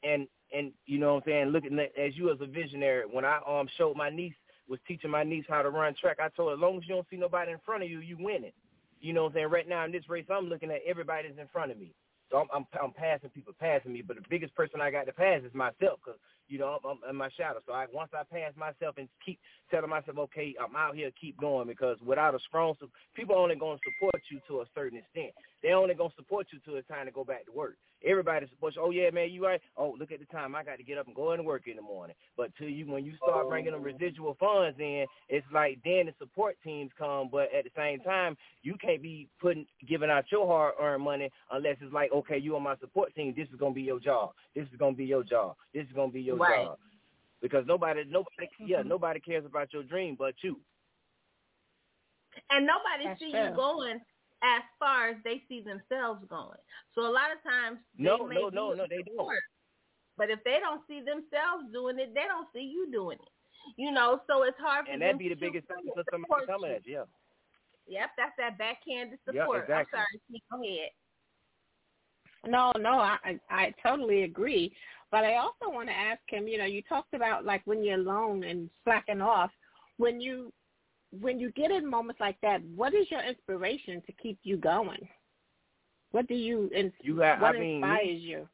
and 0.03 0.27
and 0.55 0.71
you 0.85 0.99
know 0.99 1.15
what 1.15 1.23
I'm 1.27 1.31
saying. 1.31 1.47
Looking 1.47 1.79
at, 1.79 1.97
as 1.97 2.15
you 2.15 2.31
as 2.31 2.39
a 2.41 2.45
visionary. 2.45 3.05
When 3.09 3.25
I 3.25 3.39
um 3.47 3.67
showed 3.77 3.95
my 3.95 4.09
niece 4.09 4.33
was 4.67 4.79
teaching 4.87 5.09
my 5.09 5.23
niece 5.23 5.45
how 5.49 5.61
to 5.61 5.69
run 5.69 5.95
track, 5.99 6.17
I 6.21 6.29
told 6.29 6.49
her 6.49 6.55
as 6.55 6.61
long 6.61 6.77
as 6.77 6.83
you 6.87 6.95
don't 6.95 7.07
see 7.09 7.17
nobody 7.17 7.51
in 7.51 7.59
front 7.65 7.83
of 7.83 7.89
you, 7.89 7.99
you 7.99 8.17
winning. 8.19 8.53
You 8.99 9.13
know 9.13 9.23
what 9.23 9.29
I'm 9.29 9.35
saying. 9.35 9.49
Right 9.49 9.67
now 9.67 9.85
in 9.85 9.91
this 9.91 10.07
race, 10.09 10.25
I'm 10.29 10.47
looking 10.47 10.71
at 10.71 10.81
everybody 10.87 11.27
that's 11.27 11.39
in 11.39 11.47
front 11.47 11.71
of 11.71 11.79
me. 11.79 11.93
So 12.29 12.37
I'm, 12.37 12.47
I'm 12.53 12.65
I'm 12.81 12.93
passing 12.93 13.29
people 13.29 13.53
passing 13.59 13.91
me, 13.91 14.01
but 14.01 14.15
the 14.15 14.23
biggest 14.29 14.55
person 14.55 14.81
I 14.81 14.91
got 14.91 15.05
to 15.05 15.13
pass 15.13 15.41
is 15.45 15.53
myself 15.53 15.99
because 16.03 16.19
you 16.52 16.60
know 16.60 16.78
I'm, 16.84 16.99
I'm 17.04 17.10
in 17.10 17.16
my 17.16 17.30
shadow. 17.30 17.60
So 17.66 17.74
I 17.74 17.86
once 17.91 18.12
I 18.14 18.24
pass 18.24 18.52
myself 18.58 18.95
and 18.97 19.08
keep 19.26 19.39
telling 19.72 19.89
myself, 19.89 20.18
okay, 20.18 20.54
I'm 20.62 20.76
out 20.76 20.95
here, 20.95 21.10
keep 21.20 21.39
going 21.39 21.68
because 21.68 21.97
without 22.06 22.36
a 22.36 22.39
strong, 22.47 22.76
people 23.16 23.36
only 23.36 23.56
going 23.56 23.78
to 23.78 23.84
support 23.89 24.22
you 24.30 24.39
to 24.49 24.62
a 24.62 24.66
certain 24.76 24.99
extent. 24.99 25.32
They 25.64 25.72
only 25.72 25.95
going 25.95 26.10
to 26.10 26.16
support 26.16 26.47
you 26.52 26.60
to 26.66 26.76
it's 26.76 26.88
time 26.88 27.06
to 27.06 27.12
go 27.12 27.24
back 27.24 27.45
to 27.45 27.52
work. 27.52 27.78
Everybody 28.06 28.47
supposed 28.49 28.76
you. 28.76 28.82
Oh 28.84 28.89
yeah, 28.89 29.10
man, 29.12 29.30
you 29.30 29.45
right. 29.45 29.62
Oh 29.78 29.95
look 29.99 30.12
at 30.12 30.20
the 30.20 30.26
time. 30.26 30.56
I 30.56 30.64
got 30.64 30.78
to 30.78 30.84
get 30.84 30.97
up 30.97 31.08
and 31.08 31.16
go 31.16 31.32
into 31.32 31.43
work 31.43 31.68
in 31.68 31.76
the 31.76 31.82
morning. 31.82 32.16
But 32.36 32.56
to 32.58 32.66
you 32.66 32.86
when 32.91 33.06
you 33.06 33.14
start 33.18 33.47
bringing 33.47 33.72
them 33.72 33.82
oh. 33.82 33.86
residual 33.86 34.36
funds 34.39 34.80
in, 34.80 35.06
it's 35.30 35.45
like 35.53 35.80
then 35.84 36.07
the 36.07 36.14
support 36.18 36.57
teams 36.64 36.91
come. 36.98 37.30
But 37.32 37.53
at 37.56 37.64
the 37.64 37.72
same 37.76 37.99
time, 37.99 38.36
you 38.64 38.76
can't 38.82 39.02
be 39.02 39.28
putting 39.40 39.65
giving 39.88 40.10
out 40.10 40.26
your 40.32 40.48
hard 40.48 40.73
earned 40.82 41.03
money 41.03 41.30
unless 41.52 41.78
it's 41.82 41.94
like 41.94 42.11
okay, 42.11 42.38
you 42.38 42.56
on 42.56 42.64
my 42.64 42.76
support 42.78 43.14
team. 43.15 43.34
This 43.36 43.48
is 43.49 43.60
gonna 43.60 43.73
be 43.73 43.84
your 43.84 43.99
job. 43.99 44.32
This 44.56 44.65
is 44.72 44.78
gonna 44.80 44.95
be 44.95 45.06
your 45.06 45.23
job. 45.23 45.56
This 45.73 45.84
is 45.84 45.94
gonna 45.94 46.11
be 46.11 46.22
your 46.22 46.38
right. 46.38 46.65
job. 46.65 46.78
Because 47.41 47.65
nobody, 47.68 48.03
nobody, 48.07 48.48
yeah, 48.60 48.84
nobody 48.84 49.19
cares 49.19 49.45
about 49.45 49.73
your 49.73 49.82
dream 49.82 50.15
but 50.18 50.36
you. 50.44 50.60
And 52.49 52.65
nobody 52.65 53.06
That's 53.06 53.19
see 53.19 53.32
true. 53.32 53.49
you 53.49 53.56
going 53.56 53.99
as 54.43 54.63
far 54.80 55.09
as 55.09 55.18
they 55.23 55.43
see 55.47 55.61
themselves 55.61 56.22
going. 56.30 56.57
So 56.95 57.01
a 57.01 57.13
lot 57.13 57.31
of 57.31 57.41
times 57.43 57.80
no, 57.97 58.18
no, 58.18 58.49
no, 58.49 58.73
no, 58.73 58.85
they 58.89 59.03
don't. 59.03 59.30
But 60.18 60.30
if 60.30 60.43
they 60.43 60.57
don't 60.59 60.81
see 60.88 60.99
themselves 60.99 61.72
doing 61.72 61.97
it, 61.99 62.13
they 62.13 62.26
don't 62.27 62.47
see 62.53 62.61
you 62.61 62.91
doing 62.91 63.18
it. 63.22 63.30
You 63.77 63.91
know, 63.91 64.22
so 64.27 64.43
it's 64.43 64.57
hard 64.59 64.85
for 64.85 64.91
and 64.91 65.01
them 65.01 65.18
that'd 65.18 65.19
be 65.19 65.30
the 65.30 65.35
biggest 65.35 65.68
thing 65.68 65.89
for 65.93 66.03
somebody 66.11 66.45
coming 66.47 66.72
at 66.72 66.85
you. 66.85 67.03
Yep, 67.88 68.09
that's 68.18 68.34
that 68.38 68.57
backhanded 68.57 69.19
support. 69.26 69.65
Yep, 69.69 69.80
exactly. 69.80 69.99
I'm 69.99 70.05
sorry, 70.30 70.43
go 70.51 70.68
ahead. 70.68 70.91
No, 72.47 72.72
no, 72.80 72.99
I 72.99 73.39
I 73.49 73.73
totally 73.85 74.23
agree. 74.23 74.73
But 75.11 75.26
I 75.26 75.35
also 75.35 75.68
want 75.68 75.89
to 75.89 75.95
ask 75.95 76.22
him. 76.27 76.47
You 76.47 76.57
know, 76.57 76.65
you 76.65 76.81
talked 76.84 77.13
about 77.13 77.45
like 77.45 77.61
when 77.65 77.84
you're 77.84 77.99
alone 77.99 78.43
and 78.43 78.69
slacking 78.84 79.22
off. 79.22 79.51
When 79.97 80.19
you 80.19 80.51
when 81.19 81.39
you 81.39 81.51
get 81.51 81.71
in 81.71 81.89
moments 81.89 82.21
like 82.21 82.39
that, 82.41 82.61
what 82.75 82.93
is 82.93 83.09
your 83.11 83.21
inspiration 83.21 84.01
to 84.05 84.11
keep 84.13 84.39
you 84.43 84.57
going? 84.57 85.07
What 86.11 86.27
do 86.27 86.35
you, 86.35 86.69
ins- 86.75 86.93
you 87.01 87.19
have, 87.19 87.41
what 87.41 87.55
I 87.55 87.59
mean, 87.59 87.75
inspires 87.75 88.21
you? 88.21 88.47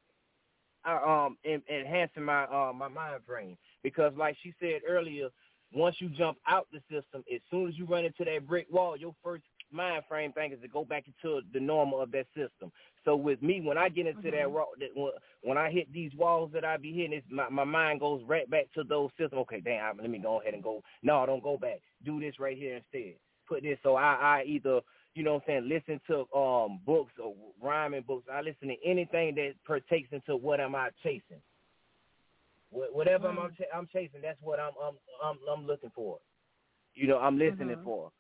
I, 0.85 1.25
um, 1.25 1.38
in, 1.43 1.61
enhancing 1.69 2.23
my 2.23 2.45
uh, 2.45 2.71
my 2.73 2.88
mind 2.88 3.21
frame 3.25 3.57
because, 3.84 4.13
like 4.15 4.38
she 4.41 4.53
said 4.59 4.81
earlier, 4.88 5.27
once 5.73 5.97
you 5.99 6.09
jump 6.09 6.38
out 6.47 6.67
the 6.71 6.79
system, 6.89 7.23
as 7.34 7.41
soon 7.51 7.67
as 7.67 7.75
you 7.77 7.85
run 7.85 8.05
into 8.05 8.23
that 8.23 8.47
brick 8.47 8.67
wall, 8.71 8.95
your 8.95 9.13
first 9.23 9.43
mind 9.72 10.03
frame 10.07 10.31
thing 10.34 10.52
is 10.52 10.61
to 10.61 10.68
go 10.68 10.85
back 10.85 11.06
into 11.07 11.41
the 11.53 11.60
normal 11.60 12.02
of 12.02 12.11
that 12.11 12.26
system. 12.35 12.72
So 13.06 13.15
with 13.15 13.41
me, 13.41 13.61
when 13.61 13.77
I 13.77 13.89
get 13.89 14.07
into 14.07 14.22
mm-hmm. 14.22 14.35
that 14.35 14.52
rock, 14.52 14.68
when 15.41 15.57
I 15.57 15.72
hit 15.72 15.91
these 15.94 16.11
walls 16.15 16.52
that 16.53 16.65
I 16.65 16.77
be 16.77 16.94
hitting, 16.94 17.14
it's, 17.14 17.26
my 17.30 17.49
my 17.49 17.64
mind 17.64 17.99
goes 17.99 18.22
right 18.27 18.49
back 18.49 18.65
to 18.76 18.84
those 18.84 19.10
systems. 19.11 19.41
Okay, 19.41 19.61
damn, 19.61 19.98
let 19.98 20.10
me 20.10 20.19
go 20.19 20.41
ahead 20.41 20.53
and 20.53 20.64
go. 20.64 20.84
No, 21.03 21.26
don't 21.26 21.44
go 21.44 21.57
back. 21.57 21.80
Do 22.06 22.19
this 22.19 22.39
right 22.39 22.57
here 22.57 22.76
instead. 22.77 23.15
Put 23.48 23.64
this. 23.64 23.77
So 23.84 23.95
I 23.95 24.14
I 24.14 24.44
either 24.45 24.81
you 25.15 25.23
know 25.23 25.35
what 25.35 25.44
I'm 25.48 25.64
saying 25.64 25.69
listen 25.69 26.02
to 26.07 26.38
um 26.38 26.80
books 26.85 27.14
or 27.23 27.34
rhyming 27.61 28.03
books. 28.06 28.27
I 28.31 28.41
listen 28.41 28.68
to 28.68 28.76
anything 28.85 29.35
that 29.35 29.53
partakes 29.65 30.10
into 30.11 30.35
what 30.35 30.60
am 30.60 30.76
I 30.76 30.89
chasing. 31.02 31.41
Whatever 32.69 33.30
mm-hmm. 33.30 33.39
I'm 33.39 33.52
I'm 33.73 33.88
chasing, 33.94 34.22
that's 34.22 34.41
what 34.41 34.60
I'm 34.60 34.73
I'm 34.84 34.95
I'm, 35.23 35.38
I'm 35.49 35.65
looking 35.65 35.91
for. 35.95 36.19
You 36.94 37.07
know, 37.07 37.19
I'm 37.19 37.38
listening 37.38 37.69
mm-hmm. 37.69 37.84
for. 37.84 38.11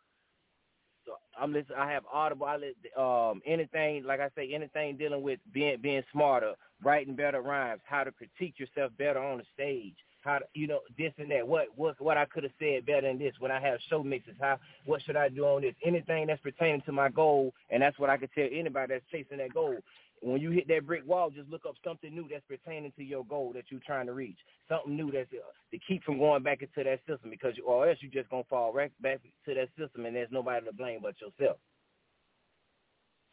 I'm 1.39 1.53
listening. 1.53 1.77
I 1.77 1.91
have 1.91 2.03
Audible. 2.11 2.47
I 2.47 2.55
listen, 2.57 2.75
um 2.97 3.41
anything 3.45 4.03
like 4.05 4.19
I 4.19 4.29
say 4.35 4.53
anything 4.53 4.97
dealing 4.97 5.21
with 5.21 5.39
being 5.53 5.77
being 5.81 6.03
smarter, 6.11 6.53
writing 6.83 7.15
better 7.15 7.41
rhymes, 7.41 7.81
how 7.85 8.03
to 8.03 8.11
critique 8.11 8.55
yourself 8.59 8.91
better 8.97 9.19
on 9.19 9.39
the 9.39 9.43
stage. 9.53 9.95
how 10.23 10.39
to, 10.39 10.45
you 10.53 10.67
know 10.67 10.79
this 10.97 11.13
and 11.17 11.31
that. 11.31 11.47
What 11.47 11.67
what 11.75 11.99
what 12.01 12.17
I 12.17 12.25
could 12.25 12.43
have 12.43 12.53
said 12.59 12.85
better 12.85 13.07
than 13.07 13.19
this 13.19 13.33
when 13.39 13.51
I 13.51 13.59
have 13.61 13.79
show 13.89 14.03
mixes. 14.03 14.35
How 14.39 14.59
what 14.85 15.01
should 15.03 15.15
I 15.15 15.29
do 15.29 15.45
on 15.45 15.61
this? 15.61 15.75
Anything 15.85 16.27
that's 16.27 16.41
pertaining 16.41 16.81
to 16.81 16.91
my 16.91 17.09
goal, 17.09 17.53
and 17.69 17.81
that's 17.81 17.99
what 17.99 18.09
I 18.09 18.17
could 18.17 18.31
tell 18.33 18.47
anybody 18.51 18.93
that's 18.93 19.05
chasing 19.11 19.37
that 19.37 19.53
goal. 19.53 19.77
When 20.21 20.41
you 20.41 20.49
hit 20.51 20.67
that 20.69 20.87
brick 20.87 21.05
wall, 21.05 21.29
just 21.29 21.49
look 21.49 21.65
up 21.67 21.75
something 21.85 22.13
new 22.13 22.27
that's 22.29 22.43
pertaining 22.47 22.91
to 22.97 23.03
your 23.03 23.23
goal 23.25 23.51
that 23.53 23.65
you're 23.69 23.81
trying 23.85 24.07
to 24.07 24.13
reach. 24.13 24.37
Something 24.67 24.95
new 24.95 25.11
that's 25.11 25.31
uh, 25.31 25.51
to 25.71 25.79
keep 25.87 26.03
from 26.03 26.17
going 26.17 26.41
back 26.41 26.61
into 26.61 26.83
that 26.83 26.99
system 27.07 27.29
because, 27.29 27.53
you, 27.55 27.65
or 27.65 27.87
else 27.87 27.99
you're 28.01 28.11
just 28.11 28.29
gonna 28.29 28.43
fall 28.49 28.73
right 28.73 28.91
back 29.01 29.19
to 29.45 29.53
that 29.53 29.69
system, 29.77 30.05
and 30.05 30.15
there's 30.15 30.31
nobody 30.31 30.65
to 30.65 30.73
blame 30.73 30.99
but 31.03 31.15
yourself. 31.21 31.57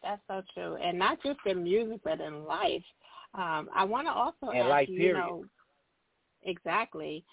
That's 0.03 0.21
so 0.29 0.43
true, 0.53 0.77
and 0.77 0.99
not 0.99 1.23
just 1.23 1.39
in 1.47 1.65
music, 1.65 2.01
but 2.05 2.21
in 2.21 2.45
life. 2.45 2.85
Um, 3.35 3.69
I 3.75 3.85
want 3.85 4.07
to 4.07 4.13
also 4.13 4.51
and 4.51 4.59
ask 4.59 4.69
life, 4.69 4.89
you, 4.89 4.99
period. 4.99 5.17
you 5.17 5.21
know, 5.21 5.45
exactly. 6.43 7.25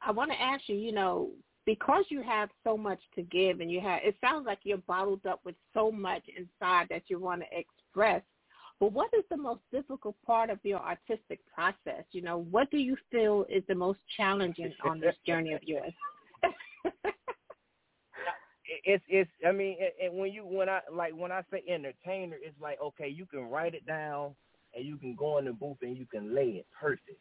I 0.00 0.12
want 0.12 0.30
to 0.30 0.40
ask 0.40 0.62
you, 0.68 0.76
you 0.76 0.92
know, 0.92 1.30
because 1.66 2.04
you 2.08 2.22
have 2.22 2.48
so 2.64 2.76
much 2.76 3.00
to 3.16 3.22
give, 3.22 3.60
and 3.60 3.70
you 3.70 3.80
have, 3.80 4.00
it 4.02 4.16
sounds 4.20 4.46
like 4.46 4.60
you're 4.62 4.78
bottled 4.78 5.26
up 5.26 5.40
with 5.44 5.54
so 5.74 5.90
much 5.92 6.22
inside 6.36 6.86
that 6.90 7.02
you 7.08 7.18
want 7.18 7.42
to 7.42 7.58
express. 7.58 8.22
But 8.82 8.94
what 8.94 9.10
is 9.16 9.22
the 9.30 9.36
most 9.36 9.60
difficult 9.70 10.16
part 10.26 10.50
of 10.50 10.58
your 10.64 10.80
artistic 10.80 11.38
process? 11.54 12.02
You 12.10 12.20
know, 12.20 12.38
what 12.50 12.68
do 12.72 12.78
you 12.78 12.96
feel 13.12 13.46
is 13.48 13.62
the 13.68 13.76
most 13.76 14.00
challenging 14.16 14.72
on 14.84 14.98
this 14.98 15.14
journey 15.24 15.52
of 15.52 15.62
yours? 15.62 15.92
it's 18.84 19.04
it's 19.06 19.30
I 19.46 19.52
mean 19.52 19.76
and, 20.02 20.18
when 20.18 20.32
you 20.32 20.44
when 20.44 20.68
I 20.68 20.80
like 20.92 21.14
when 21.14 21.30
I 21.30 21.42
say 21.48 21.62
entertainer, 21.68 22.34
it's 22.42 22.60
like 22.60 22.80
okay, 22.82 23.06
you 23.06 23.24
can 23.24 23.48
write 23.48 23.76
it 23.76 23.86
down 23.86 24.34
and 24.74 24.84
you 24.84 24.96
can 24.96 25.14
go 25.14 25.38
in 25.38 25.44
the 25.44 25.52
booth 25.52 25.76
and 25.82 25.96
you 25.96 26.04
can 26.04 26.34
lay 26.34 26.48
it 26.48 26.66
perfect. 26.76 27.20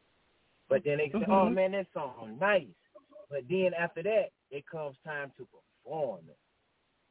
But 0.68 0.82
then 0.84 0.98
they 0.98 1.12
say, 1.12 1.20
Mm-hmm. 1.20 1.32
oh 1.32 1.48
man, 1.52 1.74
that 1.74 1.86
song 1.94 2.40
nice. 2.42 2.66
But 3.30 3.42
then 3.48 3.74
after 3.80 4.02
that, 4.02 4.32
it 4.50 4.64
comes 4.68 4.96
time 5.06 5.32
to 5.38 5.46
perform 5.86 6.22
it 6.28 6.40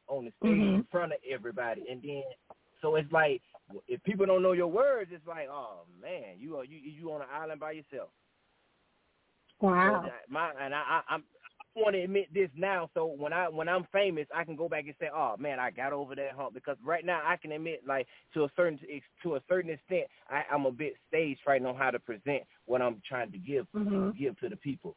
on 0.08 0.24
the 0.24 0.32
stage 0.44 0.58
in 0.58 0.80
Mhm. 0.80 0.90
front 0.90 1.12
of 1.12 1.18
everybody, 1.30 1.84
and 1.88 2.02
then 2.02 2.24
so 2.82 2.96
it's 2.96 3.12
like 3.12 3.42
if 3.88 4.02
people 4.04 4.26
don't 4.26 4.42
know 4.42 4.52
your 4.52 4.68
words, 4.68 5.10
it's 5.12 5.26
like 5.26 5.48
oh 5.50 5.82
man, 6.00 6.38
you 6.38 6.56
are 6.56 6.64
you 6.64 6.78
you 6.78 7.12
on 7.12 7.22
an 7.22 7.28
island 7.32 7.60
by 7.60 7.72
yourself. 7.72 8.10
Wow. 9.60 10.02
So 10.04 10.10
my 10.28 10.50
and 10.60 10.74
I, 10.74 10.78
I 10.78 11.02
I'm 11.14 11.24
I 11.76 11.80
want 11.80 11.94
to 11.94 12.02
admit 12.02 12.34
this 12.34 12.50
now, 12.56 12.90
so 12.94 13.06
when 13.06 13.32
I 13.32 13.48
when 13.48 13.68
I'm 13.68 13.86
famous, 13.92 14.26
I 14.34 14.44
can 14.44 14.56
go 14.56 14.68
back 14.68 14.84
and 14.86 14.94
say, 14.98 15.08
"Oh 15.14 15.36
man, 15.38 15.60
I 15.60 15.70
got 15.70 15.92
over 15.92 16.14
that 16.16 16.32
hump." 16.32 16.52
Because 16.54 16.76
right 16.84 17.04
now, 17.04 17.22
I 17.24 17.36
can 17.36 17.52
admit, 17.52 17.82
like 17.86 18.08
to 18.34 18.44
a 18.44 18.48
certain 18.56 18.78
to 19.22 19.36
a 19.36 19.40
certain 19.48 19.70
extent, 19.70 20.06
I, 20.28 20.42
I'm 20.52 20.66
a 20.66 20.72
bit 20.72 20.94
stage 21.08 21.38
frightened 21.44 21.68
on 21.68 21.76
how 21.76 21.90
to 21.92 22.00
present 22.00 22.42
what 22.64 22.82
I'm 22.82 23.00
trying 23.08 23.30
to 23.32 23.38
give 23.38 23.66
Mhm. 23.74 24.18
give 24.18 24.38
to 24.40 24.48
the 24.48 24.56
people. 24.56 24.96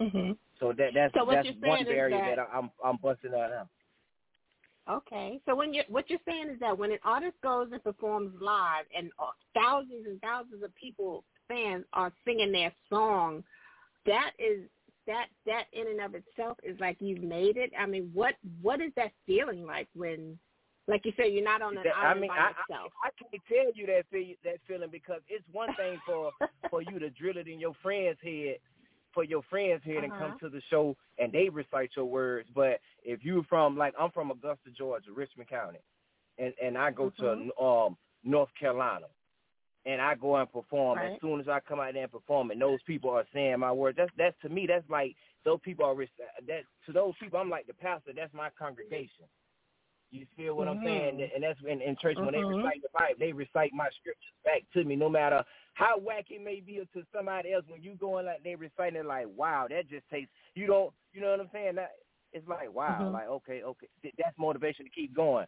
Mhm. 0.00 0.38
So 0.60 0.72
that 0.74 0.94
that's 0.94 1.12
So 1.14 1.26
that's 1.26 1.48
one 1.60 1.84
barrier 1.84 2.18
that- 2.18 2.36
that, 2.36 2.38
I, 2.38 2.56
I'm 2.58 2.70
I'm 2.84 2.96
busting 2.98 3.34
on 3.34 3.50
now. 3.50 3.68
Okay, 4.90 5.38
so 5.44 5.54
when 5.54 5.74
you 5.74 5.82
what 5.88 6.08
you're 6.08 6.18
saying 6.26 6.48
is 6.50 6.60
that 6.60 6.76
when 6.76 6.92
an 6.92 6.98
artist 7.04 7.34
goes 7.42 7.68
and 7.72 7.82
performs 7.84 8.32
live, 8.40 8.86
and 8.96 9.10
uh, 9.18 9.26
thousands 9.54 10.06
and 10.06 10.20
thousands 10.22 10.62
of 10.62 10.74
people 10.74 11.24
fans 11.46 11.84
are 11.92 12.12
singing 12.24 12.52
their 12.52 12.72
song, 12.88 13.44
that 14.06 14.30
is 14.38 14.60
that 15.06 15.26
that 15.44 15.64
in 15.72 15.88
and 15.88 16.00
of 16.00 16.14
itself 16.14 16.56
is 16.62 16.78
like 16.80 16.96
you've 17.00 17.22
made 17.22 17.56
it. 17.58 17.70
I 17.78 17.84
mean, 17.86 18.10
what 18.14 18.34
what 18.62 18.80
is 18.80 18.92
that 18.96 19.12
feeling 19.26 19.66
like 19.66 19.88
when, 19.94 20.38
like 20.86 21.04
you 21.04 21.12
said, 21.16 21.32
you're 21.32 21.44
not 21.44 21.60
on 21.60 21.76
an 21.76 21.82
That- 21.84 21.96
island 21.96 22.18
I 22.18 22.20
mean, 22.20 22.28
by 22.30 22.36
I, 22.36 22.48
yourself? 22.48 22.92
I, 23.04 23.08
I 23.08 23.10
can't 23.18 23.42
tell 23.46 23.72
you 23.74 23.86
that 23.88 24.04
feel, 24.10 24.34
that 24.44 24.60
feeling 24.66 24.90
because 24.90 25.20
it's 25.28 25.44
one 25.52 25.74
thing 25.74 25.98
for 26.06 26.30
for 26.70 26.80
you 26.80 26.98
to 26.98 27.10
drill 27.10 27.36
it 27.36 27.48
in 27.48 27.60
your 27.60 27.74
friend's 27.82 28.20
head, 28.22 28.56
for 29.18 29.24
your 29.24 29.42
friends 29.50 29.82
head 29.82 30.04
and 30.04 30.12
come 30.12 30.30
Uh-huh. 30.30 30.38
to 30.38 30.48
the 30.48 30.60
show 30.70 30.96
and 31.18 31.32
they 31.32 31.48
recite 31.48 31.90
your 31.96 32.04
words. 32.04 32.48
But 32.54 32.80
if 33.02 33.24
you're 33.24 33.42
from 33.44 33.76
like 33.76 33.94
I'm 33.98 34.12
from 34.12 34.30
Augusta, 34.30 34.70
Georgia, 34.70 35.10
Richmond 35.10 35.48
County, 35.48 35.80
and 36.38 36.54
and 36.62 36.78
I 36.78 36.92
go 36.92 37.10
Mhm. 37.10 37.16
to 37.16 37.60
um 37.60 37.98
North 38.22 38.54
Carolina, 38.54 39.08
and 39.86 40.00
I 40.00 40.14
go 40.14 40.36
and 40.36 40.52
perform. 40.52 40.98
Right. 40.98 41.14
As 41.14 41.20
soon 41.20 41.40
as 41.40 41.48
I 41.48 41.58
come 41.58 41.80
out 41.80 41.94
there 41.94 42.04
and 42.04 42.12
perform, 42.12 42.52
and 42.52 42.60
those 42.62 42.80
people 42.84 43.10
are 43.10 43.26
saying 43.32 43.58
my 43.58 43.72
words, 43.72 43.96
that's 43.96 44.14
that's 44.16 44.38
to 44.42 44.48
me 44.48 44.66
that's 44.68 44.88
like 44.88 45.16
those 45.42 45.58
people 45.62 45.84
are 45.84 45.96
that 46.46 46.64
to 46.86 46.92
those 46.92 47.16
people 47.18 47.40
I'm 47.40 47.50
like 47.50 47.66
the 47.66 47.74
pastor. 47.74 48.12
That's 48.12 48.32
my 48.32 48.50
congregation. 48.50 49.26
You 50.10 50.26
feel 50.36 50.56
what 50.56 50.68
I'm 50.68 50.80
saying? 50.84 51.28
And 51.34 51.42
that's 51.42 51.58
in, 51.68 51.82
in 51.82 51.96
church 51.96 52.16
when 52.18 52.32
they 52.32 52.42
Mhm. 52.42 52.56
recite 52.64 52.82
the 52.82 52.88
Bible, 52.94 53.18
they 53.18 53.32
recite 53.32 53.72
my 53.74 53.90
scriptures 53.90 54.32
back 54.44 54.62
to 54.72 54.84
me, 54.84 54.96
no 54.96 55.08
matter 55.08 55.44
how 55.74 55.98
wacky 55.98 56.32
it 56.32 56.42
may 56.42 56.60
be 56.60 56.76
to 56.94 57.06
somebody 57.12 57.52
else. 57.52 57.64
When 57.68 57.82
you 57.82 57.94
going 57.94 58.26
like 58.26 58.42
they 58.42 58.54
reciting 58.54 59.00
it, 59.00 59.06
like 59.06 59.26
wow, 59.28 59.66
that 59.68 59.88
just 59.88 60.08
takes 60.08 60.30
you 60.54 60.66
don't, 60.66 60.92
you 61.12 61.20
know 61.20 61.30
what 61.30 61.40
I'm 61.40 61.50
saying? 61.52 61.74
That 61.74 61.92
it's 62.32 62.48
like 62.48 62.72
wow, 62.72 63.08
Mhm. 63.08 63.12
like 63.12 63.28
okay, 63.28 63.62
okay, 63.62 63.88
that's 64.16 64.38
motivation 64.38 64.86
to 64.86 64.90
keep 64.90 65.14
going. 65.14 65.46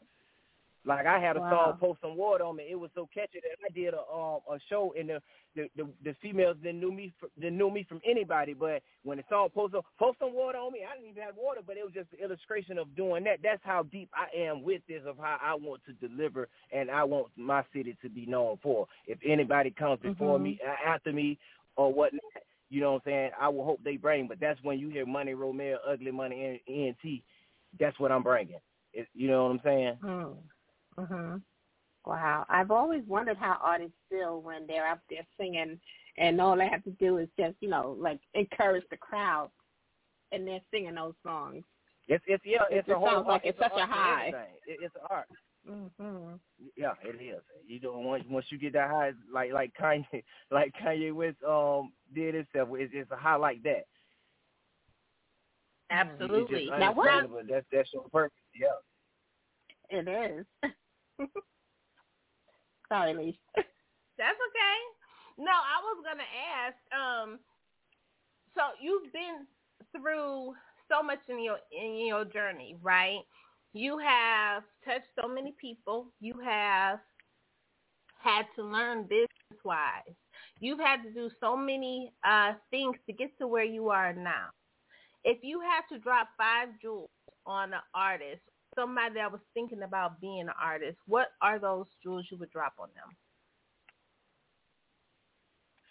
Like 0.85 1.07
I 1.07 1.19
had 1.20 1.36
a 1.36 1.40
Wow. 1.40 1.51
song 1.51 1.78
"Post 1.78 2.01
Some 2.01 2.16
Water" 2.16 2.44
on 2.44 2.57
me. 2.57 2.65
It 2.70 2.74
was 2.78 2.90
so 2.94 3.09
catchy 3.12 3.40
that 3.43 3.59
I 3.65 3.70
did 3.73 3.93
a 3.93 3.98
um 3.98 4.40
a 4.51 4.59
show 4.69 4.94
and 4.98 5.11
the 5.11 5.23
the 5.55 5.69
the, 5.77 5.89
the 6.02 6.15
females 6.23 6.57
didn't 6.62 6.81
knew 6.81 6.90
me 6.93 7.12
didn't 7.39 7.59
know 7.59 7.70
me 7.70 7.85
from 7.89 8.01
anybody. 8.05 8.55
But 8.55 8.82
when 9.05 9.19
the 9.19 9.24
song 9.28 9.51
"Post 9.55 9.73
Some 9.74 9.82
Post 9.98 10.19
Some 10.20 10.35
Water" 10.35 10.59
on 10.59 10.73
me, 10.73 10.81
I 10.90 10.94
didn't 10.97 11.11
even 11.11 11.23
have 11.23 11.36
water, 11.36 11.61
but 11.66 11.77
it 11.77 11.85
was 11.85 11.93
just 11.93 12.11
the 12.11 12.23
illustration 12.24 12.78
of 12.78 12.94
doing 12.97 13.24
that. 13.24 13.40
That's 13.43 13.62
how 13.62 13.82
deep 13.82 14.09
I 14.15 14.35
am 14.36 14.62
with 14.62 14.81
this 14.89 15.02
of 15.07 15.19
how 15.19 15.39
I 15.43 15.55
want 15.55 15.82
to 15.85 15.93
deliver 15.93 16.48
and 16.73 16.90
I 16.90 17.05
want 17.05 17.28
my 17.36 17.62
city 17.74 17.97
to 18.02 18.09
be 18.09 18.24
known 18.24 18.59
for. 18.62 18.86
If 19.07 19.19
anybody 19.27 19.70
comes 19.70 20.01
before 20.01 20.39
Mhm. 20.39 20.43
me, 20.43 20.61
after 20.86 21.12
me, 21.12 21.39
or 21.77 21.93
whatnot. 21.93 22.23
You 22.70 22.81
know 22.81 22.93
what 22.93 23.02
I'm 23.07 23.11
saying? 23.12 23.31
I 23.39 23.48
will 23.48 23.65
hope 23.65 23.81
they 23.82 23.97
bring, 23.97 24.28
but 24.28 24.39
that's 24.40 24.62
when 24.62 24.78
you 24.78 24.89
hear 24.90 25.05
Money 25.05 25.32
Romel, 25.35 25.77
Ugly 25.86 26.12
Money, 26.12 26.62
ENT. 26.69 27.23
That's 27.78 27.98
what 27.98 28.12
I'm 28.12 28.23
bringing. 28.23 28.61
It, 28.93 29.09
you 29.12 29.28
know 29.28 29.44
what 29.44 29.51
I'm 29.51 29.61
saying? 29.65 29.98
Hmm. 30.02 30.32
Mhm. 31.01 31.43
Wow. 32.07 32.47
I've 32.49 32.71
always 32.71 33.05
wondered 33.07 33.37
how 33.37 33.59
artists 33.63 33.97
feel 34.09 34.41
when 34.41 34.67
they're 34.67 34.87
up 34.91 35.01
there 35.09 35.27
singing, 35.37 35.81
and 36.17 36.41
all 36.41 36.57
they 36.57 36.69
have 36.69 36.83
to 36.85 36.91
do 36.93 37.19
is 37.19 37.29
just, 37.39 37.57
you 37.61 37.69
know, 37.69 37.93
like 37.99 38.21
encourage 38.35 38.85
the 38.91 38.97
crowd, 38.97 39.51
and 40.33 40.47
they're 40.47 40.61
singing 40.71 40.95
those 40.95 41.15
songs. 41.23 41.65
It's 42.09 42.25
it's 42.27 42.45
yeah, 42.45 42.63
It 42.71 42.79
it's 42.79 42.87
just 42.89 42.97
a 42.97 42.99
whole 42.99 43.09
sounds 43.09 43.27
like 43.27 43.43
art- 43.43 43.47
it's 43.47 43.59
such 43.59 43.73
a 43.77 43.87
high. 43.87 44.27
It, 44.67 44.79
it's 44.83 44.95
an 44.97 45.03
art. 45.11 45.29
Mhm. 45.69 46.41
Yeah, 46.77 46.95
it 47.03 47.21
is. 47.21 47.43
You 47.67 47.81
know, 47.81 47.99
once 47.99 48.25
once 48.29 48.47
you 48.51 48.59
get 48.59 48.73
that 48.73 48.91
high, 48.91 49.13
like 49.31 49.53
like 49.53 49.73
Kanye, 49.75 50.25
like 50.51 50.73
Kanye 50.75 51.13
West 51.15 51.43
um 51.45 51.93
did 52.15 52.35
himself, 52.35 52.71
it's, 52.73 52.93
it's 52.95 53.11
a 53.11 53.17
high 53.17 53.37
like 53.37 53.63
that. 53.65 53.87
Absolutely. 55.91 56.71
Now 56.71 56.93
what- 56.93 57.47
That's 57.49 57.67
that's 57.71 57.93
your 57.93 58.09
purpose. 58.09 58.39
Yeah. 58.55 58.79
It 59.91 60.09
is. 60.09 60.47
Sorry, 62.89 63.15
Lee. 63.15 63.41
That's 64.19 64.39
okay. 64.49 64.79
No, 65.39 65.53
I 65.53 65.81
was 65.83 66.05
gonna 66.05 66.29
ask. 66.57 66.77
Um, 66.93 67.39
so 68.55 68.63
you've 68.81 69.13
been 69.13 69.47
through 69.93 70.55
so 70.89 71.03
much 71.03 71.21
in 71.29 71.43
your 71.43 71.59
in 71.73 72.07
your 72.07 72.25
journey, 72.25 72.77
right? 72.83 73.21
You 73.73 73.99
have 73.99 74.65
touched 74.85 75.07
so 75.21 75.29
many 75.29 75.55
people. 75.61 76.09
You 76.21 76.35
have 76.45 77.01
had 78.23 78.45
to 78.57 78.63
learn 78.65 79.05
business 79.05 79.61
wise. 79.65 80.15
You've 80.61 80.81
had 80.81 81.03
to 81.05 81.13
do 81.13 81.31
so 81.41 81.57
many 81.57 82.13
uh, 82.25 82.55
things 82.71 82.97
to 83.07 83.13
get 83.13 83.37
to 83.39 83.47
where 83.47 83.65
you 83.65 83.91
are 83.91 84.13
now. 84.13 84.49
If 85.25 85.39
you 85.43 85.61
had 85.61 85.83
to 85.95 86.01
drop 86.01 86.29
five 86.37 86.69
jewels 86.83 87.11
on 87.47 87.73
an 87.75 87.81
artist, 87.95 88.43
somebody 88.75 89.15
that 89.15 89.31
was 89.31 89.41
thinking 89.55 89.83
about 89.83 90.21
being 90.21 90.43
an 90.43 90.51
artist, 90.61 90.99
what 91.07 91.29
are 91.43 91.59
those 91.59 91.87
jewels 92.03 92.27
you 92.31 92.37
would 92.39 92.51
drop 92.51 92.75
on 92.79 92.89
them? 92.95 93.17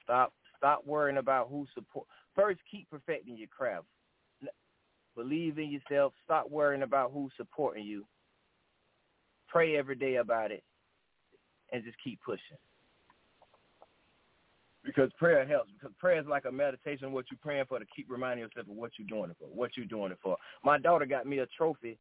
Stop 0.03 0.33
stop 0.57 0.85
worrying 0.85 1.17
about 1.17 1.47
who 1.49 1.65
support. 1.73 2.05
First, 2.35 2.59
keep 2.69 2.89
perfecting 2.89 3.37
your 3.37 3.47
craft. 3.47 3.85
Believe 5.15 5.57
in 5.57 5.69
yourself. 5.69 6.13
Stop 6.23 6.49
worrying 6.49 6.83
about 6.83 7.11
who's 7.13 7.31
supporting 7.37 7.85
you. 7.85 8.05
Pray 9.47 9.77
every 9.77 9.95
day 9.95 10.15
about 10.15 10.51
it, 10.51 10.63
and 11.71 11.83
just 11.83 11.97
keep 12.03 12.19
pushing. 12.25 12.57
Because 14.85 15.11
prayer 15.17 15.45
helps. 15.45 15.71
Because 15.73 15.95
prayer 15.99 16.19
is 16.19 16.25
like 16.27 16.45
a 16.45 16.51
meditation. 16.51 17.11
What 17.11 17.25
you're 17.29 17.39
praying 17.41 17.65
for 17.67 17.79
to 17.79 17.85
keep 17.95 18.07
reminding 18.09 18.45
yourself 18.45 18.67
of 18.69 18.75
what 18.75 18.91
you're 18.97 19.07
doing 19.07 19.29
it 19.29 19.37
for. 19.39 19.45
What 19.45 19.71
you're 19.75 19.85
doing 19.85 20.11
it 20.11 20.19
for. 20.23 20.37
My 20.63 20.79
daughter 20.79 21.05
got 21.05 21.27
me 21.27 21.39
a 21.39 21.47
trophy. 21.57 21.97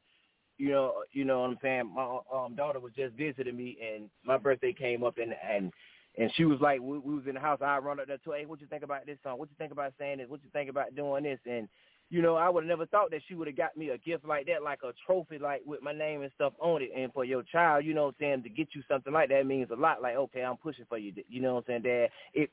You 0.58 0.70
know, 0.70 0.94
you 1.12 1.24
know 1.24 1.40
what 1.40 1.50
I'm 1.50 1.58
saying. 1.62 1.94
My 1.94 2.18
um, 2.34 2.54
daughter 2.56 2.80
was 2.80 2.92
just 2.96 3.14
visiting 3.14 3.56
me, 3.56 3.78
and 3.80 4.10
my 4.24 4.36
birthday 4.36 4.72
came 4.72 5.04
up, 5.04 5.16
and 5.18 5.34
and 5.48 5.72
and 6.18 6.32
she 6.36 6.44
was 6.44 6.60
like, 6.60 6.80
we, 6.80 6.98
we 6.98 7.14
was 7.14 7.26
in 7.28 7.34
the 7.34 7.40
house. 7.40 7.60
I 7.62 7.78
run 7.78 8.00
up 8.00 8.08
there 8.08 8.18
to 8.18 8.30
hey, 8.32 8.44
what 8.44 8.60
you 8.60 8.66
think 8.66 8.82
about 8.82 9.06
this 9.06 9.18
song? 9.22 9.38
What 9.38 9.50
you 9.50 9.56
think 9.56 9.72
about 9.72 9.92
saying 9.98 10.18
this? 10.18 10.28
What 10.28 10.42
you 10.42 10.50
think 10.52 10.68
about 10.68 10.96
doing 10.96 11.22
this? 11.22 11.38
And 11.48 11.68
you 12.10 12.22
know, 12.22 12.36
I 12.36 12.48
would 12.48 12.64
have 12.64 12.68
never 12.68 12.86
thought 12.86 13.10
that 13.12 13.20
she 13.28 13.34
would 13.34 13.46
have 13.46 13.56
got 13.56 13.76
me 13.76 13.90
a 13.90 13.98
gift 13.98 14.24
like 14.24 14.46
that, 14.46 14.62
like 14.62 14.80
a 14.82 14.92
trophy, 15.06 15.38
like 15.38 15.62
with 15.64 15.82
my 15.82 15.92
name 15.92 16.22
and 16.22 16.32
stuff 16.34 16.54
on 16.58 16.82
it. 16.82 16.90
And 16.96 17.12
for 17.12 17.24
your 17.24 17.42
child, 17.44 17.84
you 17.84 17.94
know 17.94 18.06
what 18.06 18.14
I'm 18.20 18.20
saying, 18.20 18.42
to 18.44 18.48
get 18.48 18.68
you 18.74 18.82
something 18.88 19.12
like 19.12 19.28
that 19.28 19.46
means 19.46 19.70
a 19.70 19.76
lot. 19.76 20.02
Like, 20.02 20.16
okay, 20.16 20.42
I'm 20.42 20.56
pushing 20.56 20.86
for 20.88 20.98
you. 20.98 21.12
You 21.28 21.40
know 21.40 21.54
what 21.54 21.64
I'm 21.68 21.82
saying, 21.82 21.82
Dad? 21.82 22.08
It 22.34 22.50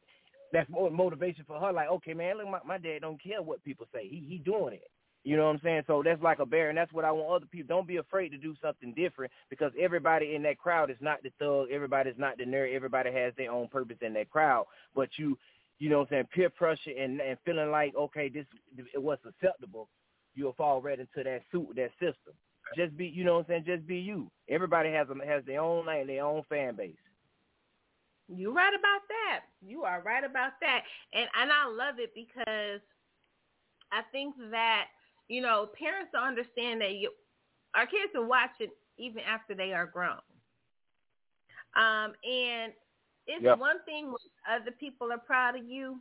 that's 0.54 0.70
more 0.70 0.92
motivation 0.92 1.44
for 1.48 1.60
her. 1.60 1.74
Like, 1.74 1.90
okay, 1.90 2.14
man, 2.14 2.38
look, 2.38 2.50
my, 2.50 2.60
my 2.66 2.78
dad 2.78 3.00
don't 3.02 3.22
care 3.22 3.42
what 3.42 3.64
people 3.64 3.88
say. 3.94 4.08
He 4.08 4.26
he 4.30 4.38
doing 4.38 4.76
it. 4.76 4.92
You 5.26 5.36
know 5.36 5.46
what 5.46 5.56
I'm 5.56 5.62
saying? 5.64 5.84
So 5.88 6.04
that's 6.06 6.22
like 6.22 6.40
a 6.40 6.46
bear, 6.46 6.70
and 6.70 6.78
that's 6.78 6.94
what 6.94 7.04
I 7.04 7.12
want 7.12 7.36
other 7.36 7.48
people. 7.48 7.76
Don't 7.76 7.88
be 7.88 7.98
afraid 7.98 8.30
to 8.30 8.38
do 8.38 8.56
something 8.62 8.94
different 8.94 9.32
because 9.50 9.72
everybody 9.80 10.36
in 10.36 10.44
that 10.44 10.60
crowd 10.60 10.92
is 10.92 10.98
not 11.02 11.24
the 11.24 11.32
thug. 11.40 11.72
Everybody's 11.72 12.18
not 12.18 12.38
the 12.38 12.44
nerd. 12.44 12.74
Everybody 12.74 13.12
has 13.12 13.34
their 13.36 13.52
own 13.52 13.68
purpose 13.68 13.98
in 14.02 14.14
that 14.14 14.30
crowd. 14.30 14.66
But 14.96 15.10
you, 15.18 15.36
you 15.80 15.90
know 15.90 15.98
what 15.98 16.12
I'm 16.12 16.12
saying, 16.12 16.28
peer 16.34 16.50
pressure 16.52 16.92
and 16.98 17.20
and 17.20 17.38
feeling 17.44 17.72
like 17.72 17.96
okay, 17.96 18.30
this 18.30 18.46
it 18.94 19.02
was 19.02 19.18
acceptable. 19.28 19.90
You'll 20.36 20.54
fall 20.54 20.82
right 20.82 21.00
into 21.00 21.24
that 21.24 21.42
suit, 21.52 21.70
that 21.76 21.92
system. 21.94 22.34
Just 22.76 22.96
be, 22.98 23.08
you 23.08 23.24
know 23.24 23.36
what 23.36 23.46
I'm 23.50 23.64
saying. 23.64 23.64
Just 23.66 23.88
be 23.88 23.98
you. 23.98 24.30
Everybody 24.50 24.92
has 24.92 25.08
a, 25.10 25.26
has 25.26 25.44
their 25.46 25.62
own 25.62 25.88
lane, 25.88 26.08
their 26.08 26.26
own 26.26 26.44
fan 26.50 26.76
base. 26.76 26.96
You're 28.28 28.54
right 28.54 28.74
about 28.74 29.02
that. 29.08 29.42
You 29.62 29.84
are 29.84 30.02
right 30.04 30.24
about 30.24 30.54
that. 30.62 30.82
And 31.14 31.28
and 31.42 31.52
I 31.52 31.68
love 31.68 31.96
it 32.00 32.12
because 32.14 32.82
I 33.92 34.02
think 34.12 34.36
that, 34.52 34.86
you 35.28 35.42
know, 35.42 35.70
parents 35.78 36.10
don't 36.14 36.28
understand 36.28 36.82
that 36.82 36.94
you 36.96 37.12
our 37.76 37.86
kids 37.86 38.14
are 38.16 38.26
watching 38.26 38.70
even 38.98 39.22
after 39.22 39.54
they 39.56 39.74
are 39.74 39.86
grown. 39.86 40.20
Um 41.76 42.14
and 42.30 42.74
it's 43.28 43.46
Yep. 43.46 43.60
one 43.60 43.78
thing 43.86 44.06
when 44.08 44.16
other 44.62 44.72
people 44.72 45.12
are 45.12 45.18
proud 45.20 45.56
of 45.58 45.66
you, 45.66 46.00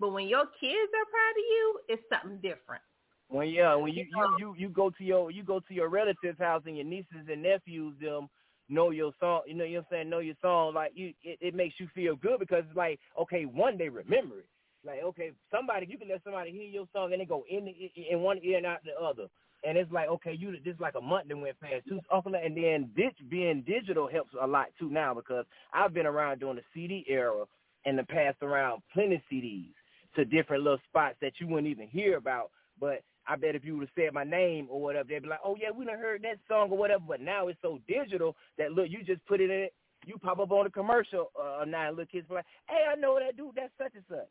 but 0.00 0.10
when 0.12 0.26
your 0.28 0.46
kids 0.60 0.90
are 0.94 1.10
proud 1.10 1.32
of 1.32 1.44
you, 1.50 1.80
it's 1.88 2.02
something 2.10 2.38
different. 2.40 2.82
When 3.28 3.48
yeah, 3.48 3.74
when 3.76 3.92
you 3.94 4.04
you 4.08 4.28
you 4.36 4.54
you 4.58 4.68
go 4.68 4.90
to 4.90 5.04
your 5.04 5.30
you 5.30 5.42
go 5.42 5.60
to 5.60 5.74
your 5.74 5.88
relatives' 5.88 6.38
house 6.38 6.62
and 6.66 6.76
your 6.76 6.86
nieces 6.86 7.26
and 7.30 7.42
nephews 7.42 7.94
them 8.00 8.28
know 8.68 8.90
your 8.90 9.12
song, 9.20 9.42
you 9.46 9.54
know, 9.54 9.64
you 9.64 9.74
know 9.74 9.80
what 9.80 9.86
I'm 9.86 9.96
saying, 9.98 10.10
know 10.10 10.18
your 10.20 10.34
song, 10.42 10.74
like 10.74 10.92
you 10.94 11.14
it, 11.22 11.38
it 11.40 11.54
makes 11.54 11.74
you 11.78 11.88
feel 11.94 12.16
good 12.16 12.38
because 12.40 12.64
it's 12.68 12.76
like, 12.76 12.98
okay, 13.20 13.44
one 13.44 13.76
day 13.78 13.88
remember 13.88 14.40
it. 14.40 14.48
Like, 14.84 15.02
okay, 15.04 15.32
somebody 15.50 15.86
you 15.88 15.98
can 15.98 16.08
let 16.08 16.24
somebody 16.24 16.52
hear 16.52 16.62
your 16.62 16.86
song 16.92 17.12
and 17.12 17.20
they 17.20 17.26
go 17.26 17.44
in 17.48 17.66
the, 17.66 17.92
in 18.10 18.20
one 18.20 18.38
ear 18.42 18.58
and 18.58 18.66
out 18.66 18.78
the 18.84 18.92
other. 19.02 19.28
And 19.62 19.76
it's 19.76 19.92
like, 19.92 20.08
okay, 20.08 20.32
you 20.32 20.52
this 20.64 20.74
is 20.74 20.80
like 20.80 20.94
a 20.96 21.00
month 21.00 21.28
that 21.28 21.36
went 21.36 21.60
past 21.60 21.86
too. 21.86 22.00
And 22.10 22.56
then 22.56 22.90
ditch 22.96 23.16
being 23.28 23.62
digital 23.66 24.08
helps 24.08 24.30
a 24.40 24.46
lot 24.46 24.68
too 24.78 24.88
now 24.88 25.12
because 25.12 25.44
I've 25.74 25.92
been 25.92 26.06
around 26.06 26.40
during 26.40 26.56
the 26.56 26.62
CD 26.72 27.04
era 27.08 27.44
and 27.84 27.98
the 27.98 28.04
passed 28.04 28.42
around 28.42 28.82
plenty 28.94 29.22
CDs 29.30 29.74
to 30.16 30.24
different 30.24 30.64
little 30.64 30.80
spots 30.88 31.16
that 31.20 31.32
you 31.38 31.46
wouldn't 31.46 31.70
even 31.70 31.88
hear 31.88 32.16
about. 32.16 32.50
But 32.80 33.02
I 33.28 33.36
bet 33.36 33.54
if 33.54 33.64
you 33.64 33.76
would 33.76 33.88
have 33.88 33.90
said 33.94 34.14
my 34.14 34.24
name 34.24 34.66
or 34.70 34.80
whatever, 34.80 35.08
they'd 35.08 35.22
be 35.22 35.28
like, 35.28 35.40
oh, 35.44 35.56
yeah, 35.60 35.70
we 35.70 35.84
done 35.84 35.98
heard 35.98 36.22
that 36.22 36.38
song 36.48 36.70
or 36.70 36.78
whatever. 36.78 37.04
But 37.06 37.20
now 37.20 37.48
it's 37.48 37.58
so 37.62 37.78
digital 37.86 38.36
that, 38.58 38.72
look, 38.72 38.86
you 38.88 39.04
just 39.04 39.24
put 39.26 39.40
it 39.40 39.50
in 39.50 39.60
it. 39.60 39.74
You 40.06 40.16
pop 40.16 40.38
up 40.38 40.50
on 40.50 40.66
a 40.66 40.70
commercial 40.70 41.30
uh, 41.38 41.64
now 41.66 41.88
and 41.88 41.96
look 41.96 42.10
kids 42.10 42.26
be 42.26 42.34
like, 42.34 42.46
hey, 42.68 42.86
I 42.90 42.96
know 42.96 43.18
that 43.18 43.36
dude. 43.36 43.54
That's 43.54 43.72
such 43.76 43.92
and 43.94 44.04
such. 44.08 44.28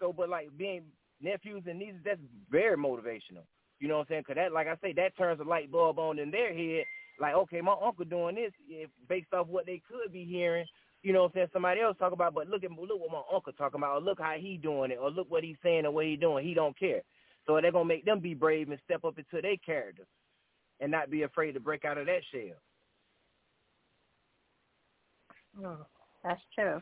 So, 0.00 0.12
but 0.12 0.28
like 0.28 0.56
being 0.56 0.82
nephews 1.20 1.64
and 1.66 1.78
nieces, 1.78 2.00
that's 2.04 2.20
very 2.50 2.76
motivational. 2.76 3.44
You 3.80 3.88
know 3.88 3.98
what 3.98 4.02
I'm 4.02 4.06
saying? 4.08 4.22
Because 4.26 4.36
that, 4.36 4.52
like 4.52 4.66
I 4.66 4.76
say, 4.82 4.92
that 4.94 5.16
turns 5.16 5.40
a 5.40 5.44
light 5.44 5.70
bulb 5.70 5.98
on 5.98 6.18
in 6.18 6.30
their 6.30 6.52
head. 6.52 6.84
Like, 7.20 7.34
okay, 7.34 7.60
my 7.60 7.74
uncle 7.84 8.04
doing 8.04 8.36
this 8.36 8.52
if, 8.68 8.90
based 9.08 9.32
off 9.32 9.48
what 9.48 9.66
they 9.66 9.82
could 9.88 10.12
be 10.12 10.24
hearing. 10.24 10.66
You 11.02 11.12
know 11.12 11.22
what 11.22 11.26
I'm 11.26 11.32
saying? 11.34 11.46
Somebody 11.52 11.80
else 11.80 11.96
talk 11.98 12.12
about, 12.12 12.34
but 12.34 12.48
look 12.48 12.64
at 12.64 12.70
look 12.72 13.00
what 13.00 13.12
my 13.12 13.22
uncle 13.32 13.52
talking 13.52 13.78
about, 13.78 13.96
or 13.96 14.00
look 14.00 14.20
how 14.20 14.34
he 14.38 14.56
doing 14.56 14.90
it, 14.90 14.98
or 15.00 15.10
look 15.10 15.30
what 15.30 15.44
he's 15.44 15.56
saying 15.62 15.84
and 15.84 15.94
what 15.94 16.06
he 16.06 16.16
doing. 16.16 16.44
He 16.46 16.54
don't 16.54 16.78
care. 16.78 17.02
So 17.46 17.58
they're 17.60 17.72
gonna 17.72 17.84
make 17.84 18.04
them 18.04 18.20
be 18.20 18.34
brave 18.34 18.68
and 18.68 18.80
step 18.84 19.04
up 19.04 19.18
into 19.18 19.40
their 19.40 19.56
character, 19.64 20.04
and 20.80 20.90
not 20.90 21.10
be 21.10 21.22
afraid 21.22 21.52
to 21.52 21.60
break 21.60 21.84
out 21.84 21.98
of 21.98 22.06
that 22.06 22.20
shell. 22.32 22.56
Mm, 25.60 25.86
that's 26.24 26.40
true. 26.54 26.80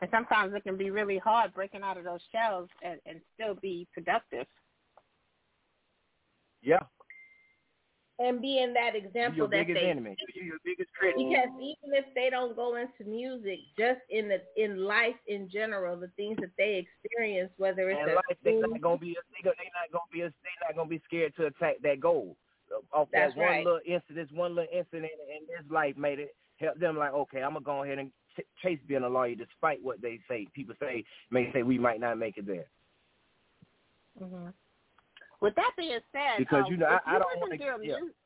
And 0.00 0.10
sometimes 0.10 0.54
it 0.54 0.62
can 0.64 0.76
be 0.76 0.90
really 0.90 1.18
hard 1.18 1.54
breaking 1.54 1.82
out 1.82 1.96
of 1.96 2.04
those 2.04 2.20
shells 2.32 2.68
and, 2.82 3.00
and 3.06 3.20
still 3.34 3.54
be 3.54 3.86
productive. 3.94 4.46
Yeah, 6.62 6.82
And 8.18 8.40
being 8.40 8.72
that 8.74 8.94
example 8.94 9.36
your 9.36 9.48
that 9.48 9.66
biggest 9.66 9.82
they 9.82 9.90
enemy. 9.90 10.16
You 10.36 10.44
your 10.44 10.58
biggest 10.64 10.90
critic. 10.92 11.16
Because 11.16 11.48
even 11.60 11.94
if 11.94 12.04
they 12.14 12.30
don't 12.30 12.56
go 12.56 12.76
into 12.76 13.04
music, 13.08 13.58
just 13.78 14.00
in 14.10 14.28
the 14.28 14.40
in 14.56 14.84
life 14.84 15.16
in 15.26 15.48
general, 15.50 15.96
the 15.96 16.08
things 16.16 16.36
that 16.40 16.50
they 16.56 16.84
experience, 16.86 17.52
whether 17.56 17.90
it's 17.90 18.00
And 18.00 18.10
at 18.10 18.16
life, 18.16 18.38
they 18.42 18.52
school, 18.52 18.62
not 18.62 18.80
gonna 18.80 18.98
be. 18.98 19.16
They 19.36 19.42
go- 19.42 19.52
they 19.58 19.70
not 19.74 19.90
gonna 19.92 20.10
be. 20.12 20.20
They 20.20 20.54
not 20.62 20.74
gonna 20.76 20.88
be 20.88 21.00
scared 21.04 21.34
to 21.36 21.46
attack 21.46 21.76
that 21.82 22.00
goal. 22.00 22.36
Off 22.92 23.08
That's 23.12 23.34
that 23.34 23.40
one 23.40 23.46
right. 23.48 23.64
little 23.64 23.80
incident, 23.84 24.32
one 24.32 24.54
little 24.54 24.70
incident 24.72 25.12
in 25.28 25.46
this 25.46 25.70
life 25.70 25.96
made 25.96 26.18
it 26.18 26.34
help 26.58 26.78
them. 26.78 26.96
Like, 26.96 27.12
okay, 27.12 27.42
I'm 27.42 27.52
gonna 27.52 27.64
go 27.64 27.82
ahead 27.84 27.98
and 27.98 28.10
ch- 28.10 28.25
chase 28.62 28.78
being 28.86 29.02
a 29.02 29.08
lawyer, 29.08 29.34
despite 29.34 29.82
what 29.82 30.00
they 30.00 30.18
say. 30.28 30.46
People 30.54 30.74
say 30.80 31.04
may 31.30 31.50
say 31.52 31.62
we 31.62 31.78
might 31.78 32.00
not 32.00 32.18
make 32.18 32.36
it 32.38 32.46
there. 32.46 32.66
hmm 34.18 34.48
With 35.40 35.54
that 35.56 35.72
being 35.76 35.98
said, 36.12 36.38
Because, 36.38 36.64
um, 36.66 36.72
you 36.72 36.76
know, 36.78 36.86
if 36.86 37.02
I- 37.06 37.10
I 37.10 37.12
you 37.14 37.18
don't 37.18 37.26
wasn't 37.40 37.40
wanna- 37.60 37.78
doing 37.78 37.88
yeah. 37.90 37.96
music, 37.98 38.16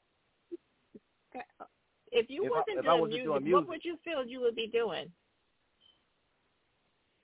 if 2.12 2.31
you 2.31 2.45
If 2.45 2.51
wasn't 2.51 2.78
if 2.78 2.85
I 2.85 2.89
doing 2.89 3.01
wasn't 3.01 3.11
music, 3.11 3.24
doing 3.24 3.32
what 3.32 3.43
music. 3.43 3.69
would 3.69 3.85
you 3.85 3.97
feel 3.99 4.24
you 4.27 4.41
would 4.41 4.57
be 4.57 4.66
doing? 4.66 5.12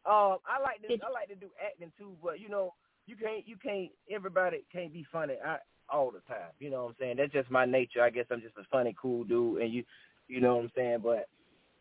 Um, 0.05 0.39
I 0.47 0.61
like 0.63 0.81
to 0.83 0.89
Did- 0.89 1.03
I 1.03 1.11
like 1.11 1.29
to 1.29 1.35
do 1.35 1.51
acting 1.61 1.93
too, 1.99 2.17
but 2.23 2.39
you 2.39 2.49
know, 2.49 2.75
you 3.07 3.17
can't 3.17 3.47
you 3.47 3.57
can't 3.57 3.91
everybody 4.09 4.65
can't 4.73 4.93
be 4.93 5.03
funny 5.05 5.35
I, 5.45 5.59
all 5.89 6.13
the 6.13 6.21
time. 6.21 6.53
You 6.61 6.71
know 6.71 6.85
what 6.85 6.91
I'm 6.91 6.97
saying? 7.01 7.17
That's 7.17 7.33
just 7.33 7.51
my 7.51 7.65
nature. 7.65 8.03
I 8.03 8.11
guess 8.11 8.27
I'm 8.31 8.41
just 8.41 8.57
a 8.57 8.65
funny, 8.71 8.95
cool 9.01 9.25
dude, 9.25 9.63
and 9.63 9.73
you 9.73 9.85
you 10.29 10.41
know 10.41 10.57
what 10.57 10.65
I'm 10.65 10.73
saying. 10.77 11.01
But 11.01 11.29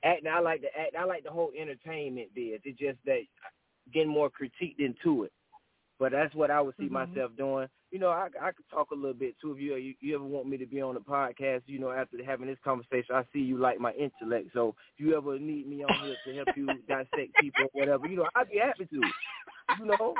acting, 0.03 0.27
I 0.29 0.39
like 0.39 0.61
to 0.61 0.67
act. 0.77 0.95
I 0.97 1.05
like 1.05 1.23
the 1.23 1.31
whole 1.31 1.51
entertainment 1.59 2.29
biz. 2.35 2.59
It's 2.63 2.79
just 2.79 2.97
that 3.05 3.21
getting 3.93 4.09
more 4.09 4.29
critiqued 4.29 4.79
into 4.79 5.23
it. 5.23 5.31
But 5.97 6.11
that's 6.11 6.35
what 6.35 6.51
I 6.51 6.59
would 6.59 6.75
see 6.77 6.89
Mhm. 6.89 6.91
myself 6.91 7.35
doing. 7.37 7.69
You 7.91 7.99
know, 7.99 8.09
I 8.09 8.29
I 8.41 8.51
could 8.51 8.67
talk 8.69 8.91
a 8.91 8.95
little 8.95 9.13
bit 9.13 9.39
too. 9.39 9.53
If 9.53 9.59
you, 9.59 9.75
you 9.75 9.95
you 10.01 10.15
ever 10.15 10.25
want 10.25 10.47
me 10.47 10.57
to 10.57 10.65
be 10.65 10.81
on 10.81 10.95
the 10.95 10.99
podcast, 10.99 11.63
you 11.67 11.79
know, 11.79 11.91
after 11.91 12.21
having 12.23 12.47
this 12.47 12.59
conversation, 12.59 13.15
I 13.15 13.23
see 13.31 13.39
you 13.39 13.57
like 13.57 13.79
my 13.79 13.93
intellect. 13.93 14.49
So 14.53 14.75
if 14.97 15.05
you 15.05 15.15
ever 15.15 15.39
need 15.39 15.67
me 15.67 15.83
on 15.83 15.97
here 16.03 16.17
to 16.25 16.35
help 16.35 16.49
you 16.57 16.67
dissect 16.89 17.33
people 17.39 17.65
or 17.65 17.69
whatever, 17.71 18.07
you 18.07 18.17
know, 18.17 18.27
I'd 18.35 18.49
be 18.49 18.57
happy 18.57 18.85
to. 18.87 19.01
You 19.79 19.85
know, 19.85 20.15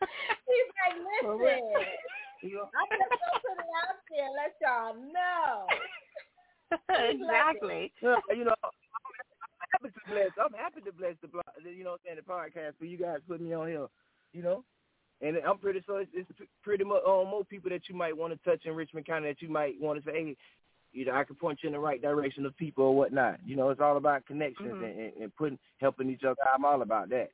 he's 0.00 0.68
like, 0.82 0.96
listen. 0.98 1.38
I'm 2.74 2.88
just 2.90 3.10
gonna 3.10 3.40
put 3.40 3.58
it 3.58 3.70
out 3.86 3.98
there 4.10 4.26
and 4.26 4.34
let 4.34 4.52
y'all 4.60 4.94
know. 5.12 5.66
exactly. 6.88 7.92
Yeah, 8.02 8.16
you 8.30 8.44
know, 8.44 8.54
I'm 8.62 8.70
happy 9.72 9.94
to 9.94 10.00
bless. 10.12 10.30
I'm 10.44 10.52
happy 10.58 10.80
to 10.82 10.92
bless 10.92 11.14
the, 11.22 11.28
blo- 11.28 11.42
you 11.64 11.84
know, 11.84 11.96
saying 12.04 12.16
the 12.16 12.22
podcast 12.32 12.78
for 12.78 12.84
you 12.84 12.96
guys 12.98 13.18
putting 13.28 13.48
me 13.48 13.54
on 13.54 13.68
here. 13.68 13.86
You 14.32 14.42
know, 14.42 14.64
and 15.20 15.36
I'm 15.46 15.58
pretty 15.58 15.82
sure 15.84 16.00
it's, 16.00 16.10
it's 16.14 16.30
pretty 16.62 16.84
much 16.84 17.02
um, 17.06 17.28
more 17.28 17.44
people 17.44 17.70
that 17.70 17.82
you 17.88 17.94
might 17.94 18.16
want 18.16 18.32
to 18.32 18.50
touch 18.50 18.64
in 18.64 18.74
Richmond 18.74 19.06
County 19.06 19.28
that 19.28 19.42
you 19.42 19.48
might 19.48 19.80
want 19.80 20.02
to 20.02 20.10
say, 20.10 20.14
hey, 20.14 20.36
you 20.92 21.04
know, 21.04 21.12
I 21.12 21.24
can 21.24 21.36
point 21.36 21.58
you 21.62 21.68
in 21.68 21.72
the 21.74 21.78
right 21.78 22.00
direction 22.02 22.44
of 22.46 22.56
people 22.56 22.84
or 22.84 22.94
whatnot. 22.96 23.38
You 23.44 23.56
know, 23.56 23.70
it's 23.70 23.80
all 23.80 23.96
about 23.96 24.26
connections 24.26 24.72
Mhm. 24.74 24.84
and, 24.84 25.00
and, 25.00 25.12
and 25.22 25.36
putting 25.36 25.58
helping 25.78 26.10
each 26.10 26.24
other. 26.24 26.36
I'm 26.54 26.64
all 26.64 26.82
about 26.82 27.08
that. 27.10 27.30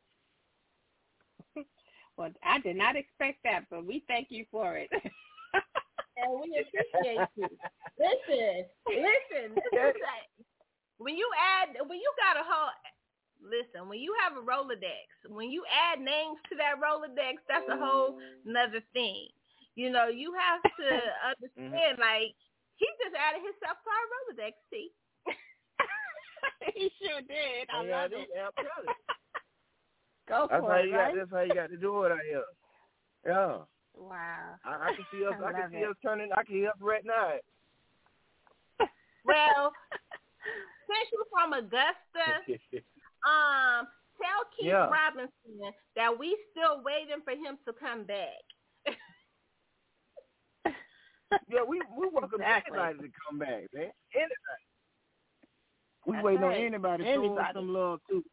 Well, 2.16 2.32
I 2.42 2.58
did 2.58 2.74
not 2.74 2.96
expect 2.96 3.44
that, 3.44 3.66
but 3.70 3.86
we 3.86 4.02
thank 4.08 4.26
you 4.32 4.44
for 4.50 4.76
it. 4.76 4.90
and 6.22 6.40
we 6.40 6.48
appreciate 6.58 7.26
you. 7.36 7.48
Listen, 7.98 8.66
listen. 8.86 9.46
This 9.54 9.70
is 9.72 10.02
like, 10.02 10.28
when 10.98 11.16
you 11.16 11.28
add, 11.38 11.74
when 11.86 11.98
you 11.98 12.10
got 12.18 12.40
a 12.40 12.44
whole, 12.44 12.74
listen, 13.42 13.88
when 13.88 14.00
you 14.00 14.14
have 14.22 14.34
a 14.34 14.42
Rolodex, 14.42 15.06
when 15.30 15.50
you 15.50 15.62
add 15.70 16.00
names 16.00 16.38
to 16.50 16.56
that 16.58 16.82
Rolodex, 16.82 17.38
that's 17.46 17.68
a 17.70 17.78
whole 17.78 18.18
nother 18.44 18.82
thing. 18.92 19.28
You 19.74 19.90
know, 19.90 20.08
you 20.08 20.34
have 20.34 20.62
to 20.62 20.88
mm-hmm. 20.90 21.30
understand, 21.30 21.98
like, 22.02 22.34
he 22.76 22.86
just 23.02 23.14
added 23.14 23.42
himself 23.42 23.78
to 23.78 23.88
our 23.90 24.06
Rolodex, 24.10 24.54
see? 24.70 24.90
he 26.74 26.90
sure 26.98 27.22
did. 27.22 27.70
I 27.70 27.84
yeah, 27.84 28.02
love 28.02 28.10
do- 28.10 28.18
it. 28.18 28.28
yeah, 28.34 28.50
I'm. 28.58 28.64
Go 30.28 30.46
That's 30.50 30.60
for 30.60 30.70
how 30.70 30.78
it, 30.78 30.86
you 30.86 30.94
right? 30.94 31.14
got. 31.14 31.18
That's 31.18 31.32
how 31.32 31.40
you 31.40 31.54
got 31.54 31.70
to 31.70 31.76
do 31.78 32.02
it 32.04 32.12
out 32.12 32.18
here. 32.28 32.44
Yeah, 33.26 33.58
Wow. 33.98 34.54
I, 34.64 34.70
I 34.90 34.94
can 34.94 35.04
see 35.12 35.26
us. 35.26 35.34
I 35.44 35.48
I, 35.48 35.52
can 35.52 35.70
see 35.70 35.76
it. 35.78 35.88
us 35.90 35.96
turning. 36.02 36.30
I 36.36 36.42
can 36.44 36.54
hear 36.54 36.68
us 36.70 36.76
right 36.80 37.04
now. 37.04 37.32
Well, 39.24 39.72
since 40.88 41.10
you're 41.12 41.26
from 41.30 41.52
Augusta, 41.52 42.26
um, 43.28 43.86
tell 44.16 44.40
Keith 44.56 44.68
Yeah. 44.68 44.88
Robinson 44.88 45.74
that 45.96 46.18
we 46.18 46.34
still 46.50 46.82
waiting 46.82 47.20
for 47.24 47.32
him 47.32 47.58
to 47.66 47.74
come 47.78 48.04
back. 48.04 48.40
Yeah, 51.50 51.60
we 51.68 51.82
we 51.98 52.08
welcome 52.10 52.40
Exactly. 52.40 52.78
anybody 52.78 53.08
to 53.08 53.14
come 53.28 53.38
back, 53.38 53.64
man. 53.74 53.92
Anybody. 54.14 54.64
We 56.06 56.12
That's 56.14 56.24
waiting 56.24 56.44
on 56.44 56.52
anybody 56.54 57.04
to 57.04 57.14
show 57.14 57.36
us 57.38 57.46
some 57.52 57.74
love 57.74 58.00
too. 58.08 58.24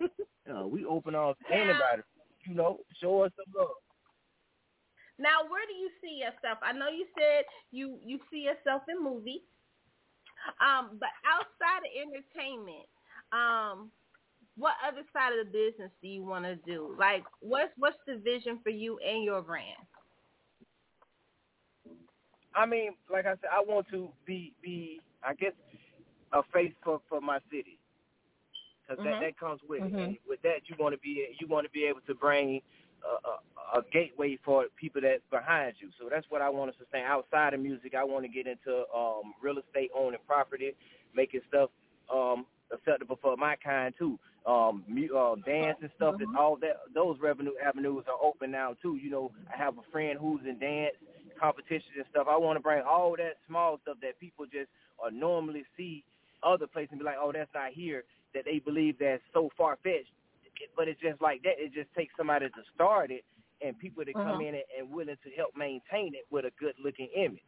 you 0.00 0.08
know, 0.48 0.68
we 0.68 0.86
open 0.86 1.14
arms 1.14 1.36
to 1.50 1.54
anybody. 1.54 2.02
You 2.44 2.54
know, 2.54 2.80
show 3.00 3.22
us 3.22 3.32
some 3.36 3.52
love. 3.56 3.76
Now, 5.18 5.46
where 5.48 5.62
do 5.66 5.74
you 5.74 5.90
see 6.02 6.18
yourself? 6.18 6.58
I 6.62 6.72
know 6.72 6.88
you 6.88 7.06
said 7.16 7.44
you 7.70 7.98
you 8.04 8.18
see 8.30 8.48
yourself 8.48 8.82
in 8.88 9.02
movies, 9.02 9.42
um, 10.60 10.98
but 10.98 11.10
outside 11.22 11.86
of 11.86 11.92
entertainment, 11.94 12.88
um, 13.30 13.90
what 14.56 14.74
other 14.86 15.02
side 15.12 15.38
of 15.38 15.46
the 15.46 15.52
business 15.52 15.90
do 16.02 16.08
you 16.08 16.24
want 16.24 16.44
to 16.44 16.56
do? 16.66 16.94
Like, 16.98 17.24
what's 17.40 17.72
what's 17.76 17.96
the 18.06 18.16
vision 18.18 18.58
for 18.62 18.70
you 18.70 18.98
and 18.98 19.24
your 19.24 19.42
brand? 19.42 19.78
I 22.54 22.66
mean, 22.66 22.92
like 23.10 23.26
I 23.26 23.32
said, 23.40 23.50
I 23.52 23.62
want 23.62 23.86
to 23.90 24.08
be 24.26 24.52
be 24.62 25.00
I 25.22 25.34
guess 25.34 25.52
a 26.32 26.42
face 26.52 26.72
for 26.82 27.00
for 27.08 27.20
my 27.20 27.38
city 27.50 27.78
because 28.86 29.02
mm-hmm. 29.02 29.20
that 29.20 29.20
that 29.20 29.38
comes 29.38 29.60
with 29.68 29.82
mm-hmm. 29.82 29.98
it. 29.98 30.02
And 30.02 30.16
with 30.28 30.42
that, 30.42 30.66
you 30.66 30.76
want 30.78 30.94
to 30.94 31.00
be 31.00 31.26
you 31.40 31.46
want 31.46 31.66
to 31.66 31.70
be 31.70 31.84
able 31.84 32.00
to 32.06 32.14
bring 32.14 32.60
a, 33.04 33.78
a, 33.78 33.80
a 33.80 33.82
gateway 33.92 34.38
for 34.44 34.66
people 34.76 35.00
that's 35.00 35.22
behind 35.30 35.74
you. 35.78 35.88
So 35.98 36.08
that's 36.10 36.26
what 36.28 36.42
I 36.42 36.48
want 36.48 36.72
to 36.72 36.78
sustain. 36.78 37.04
Outside 37.04 37.54
of 37.54 37.60
music, 37.60 37.94
I 37.94 38.04
want 38.04 38.24
to 38.24 38.28
get 38.28 38.46
into 38.46 38.84
um, 38.94 39.34
real 39.42 39.58
estate, 39.58 39.90
owning 39.96 40.20
property, 40.26 40.72
making 41.14 41.40
stuff 41.48 41.70
um, 42.12 42.46
acceptable 42.72 43.18
for 43.20 43.36
my 43.36 43.56
kind 43.56 43.94
too. 43.98 44.18
Um, 44.44 44.82
uh, 45.16 45.36
dance 45.46 45.78
and 45.82 45.90
stuff. 45.94 46.16
Mm-hmm. 46.16 46.36
all 46.36 46.56
that 46.56 46.80
those 46.92 47.16
revenue 47.20 47.52
avenues 47.64 48.04
are 48.08 48.26
open 48.26 48.50
now 48.50 48.74
too. 48.82 48.98
You 49.00 49.10
know, 49.10 49.30
I 49.52 49.56
have 49.56 49.78
a 49.78 49.92
friend 49.92 50.18
who's 50.20 50.40
in 50.48 50.58
dance 50.58 50.96
competitions 51.38 51.94
and 51.96 52.04
stuff. 52.10 52.26
I 52.30 52.36
want 52.36 52.56
to 52.56 52.62
bring 52.62 52.82
all 52.82 53.14
that 53.16 53.36
small 53.48 53.78
stuff 53.82 53.98
that 54.02 54.18
people 54.20 54.46
just 54.46 54.68
or 54.98 55.10
normally 55.10 55.64
see 55.76 56.04
other 56.42 56.66
places 56.66 56.90
and 56.92 57.00
be 57.00 57.04
like, 57.04 57.16
oh, 57.20 57.32
that's 57.32 57.50
not 57.54 57.72
here. 57.72 58.04
That 58.34 58.44
they 58.44 58.58
believe 58.58 58.98
that's 58.98 59.22
so 59.32 59.50
far 59.56 59.78
fetched. 59.82 60.12
But 60.76 60.88
it's 60.88 61.00
just 61.00 61.20
like 61.20 61.42
that. 61.42 61.54
It 61.58 61.72
just 61.74 61.88
takes 61.96 62.14
somebody 62.16 62.46
to 62.46 62.62
start 62.74 63.10
it 63.10 63.24
and 63.64 63.78
people 63.78 64.04
to 64.04 64.12
come 64.12 64.22
uh-huh. 64.22 64.40
in 64.40 64.54
and, 64.54 64.64
and 64.78 64.90
willing 64.90 65.16
to 65.22 65.30
help 65.36 65.56
maintain 65.56 66.14
it 66.14 66.26
with 66.30 66.44
a 66.44 66.50
good 66.58 66.74
looking 66.82 67.08
image. 67.16 67.40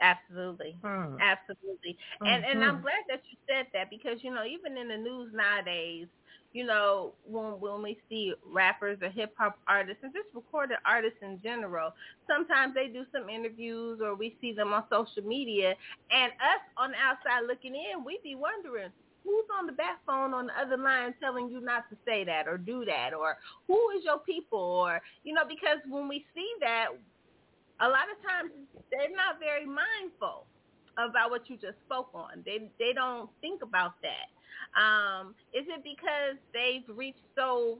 Absolutely, 0.00 0.76
hmm. 0.82 1.14
absolutely, 1.20 1.96
mm-hmm. 2.18 2.26
and 2.26 2.44
and 2.44 2.64
I'm 2.64 2.80
glad 2.80 3.04
that 3.08 3.22
you 3.30 3.36
said 3.46 3.66
that 3.72 3.88
because 3.88 4.18
you 4.22 4.34
know 4.34 4.44
even 4.44 4.76
in 4.76 4.88
the 4.88 4.96
news 4.96 5.30
nowadays, 5.32 6.08
you 6.52 6.64
know 6.64 7.12
when 7.24 7.60
when 7.60 7.82
we 7.82 7.98
see 8.08 8.34
rappers 8.44 8.98
or 9.00 9.10
hip 9.10 9.32
hop 9.38 9.58
artists 9.68 10.02
and 10.02 10.12
just 10.12 10.26
recorded 10.34 10.78
artists 10.84 11.18
in 11.22 11.38
general, 11.40 11.94
sometimes 12.26 12.74
they 12.74 12.88
do 12.88 13.04
some 13.12 13.28
interviews 13.28 14.00
or 14.02 14.16
we 14.16 14.34
see 14.40 14.52
them 14.52 14.72
on 14.72 14.82
social 14.90 15.22
media, 15.22 15.74
and 16.10 16.32
us 16.32 16.62
on 16.78 16.90
the 16.90 16.96
outside 16.96 17.46
looking 17.46 17.76
in, 17.76 18.02
we 18.04 18.18
be 18.24 18.34
wondering 18.34 18.90
who's 19.24 19.44
on 19.58 19.66
the 19.66 19.72
back 19.72 19.98
phone 20.06 20.34
on 20.34 20.46
the 20.46 20.60
other 20.60 20.76
line 20.76 21.14
telling 21.20 21.48
you 21.48 21.60
not 21.60 21.88
to 21.90 21.96
say 22.04 22.24
that 22.24 22.48
or 22.48 22.58
do 22.58 22.84
that 22.84 23.14
or 23.14 23.36
who 23.66 23.78
is 23.96 24.04
your 24.04 24.18
people 24.18 24.58
or 24.58 25.00
you 25.24 25.32
know 25.32 25.44
because 25.48 25.78
when 25.88 26.08
we 26.08 26.24
see 26.34 26.48
that 26.60 26.88
a 27.80 27.88
lot 27.88 28.06
of 28.10 28.18
times 28.22 28.50
they're 28.90 29.14
not 29.14 29.38
very 29.40 29.66
mindful 29.66 30.46
about 30.98 31.30
what 31.30 31.48
you 31.48 31.56
just 31.56 31.78
spoke 31.86 32.10
on. 32.14 32.42
They 32.44 32.70
they 32.78 32.92
don't 32.94 33.30
think 33.40 33.62
about 33.62 33.94
that. 34.02 34.28
Um, 34.78 35.34
is 35.52 35.64
it 35.68 35.82
because 35.82 36.36
they've 36.52 36.84
reached 36.96 37.24
so 37.36 37.78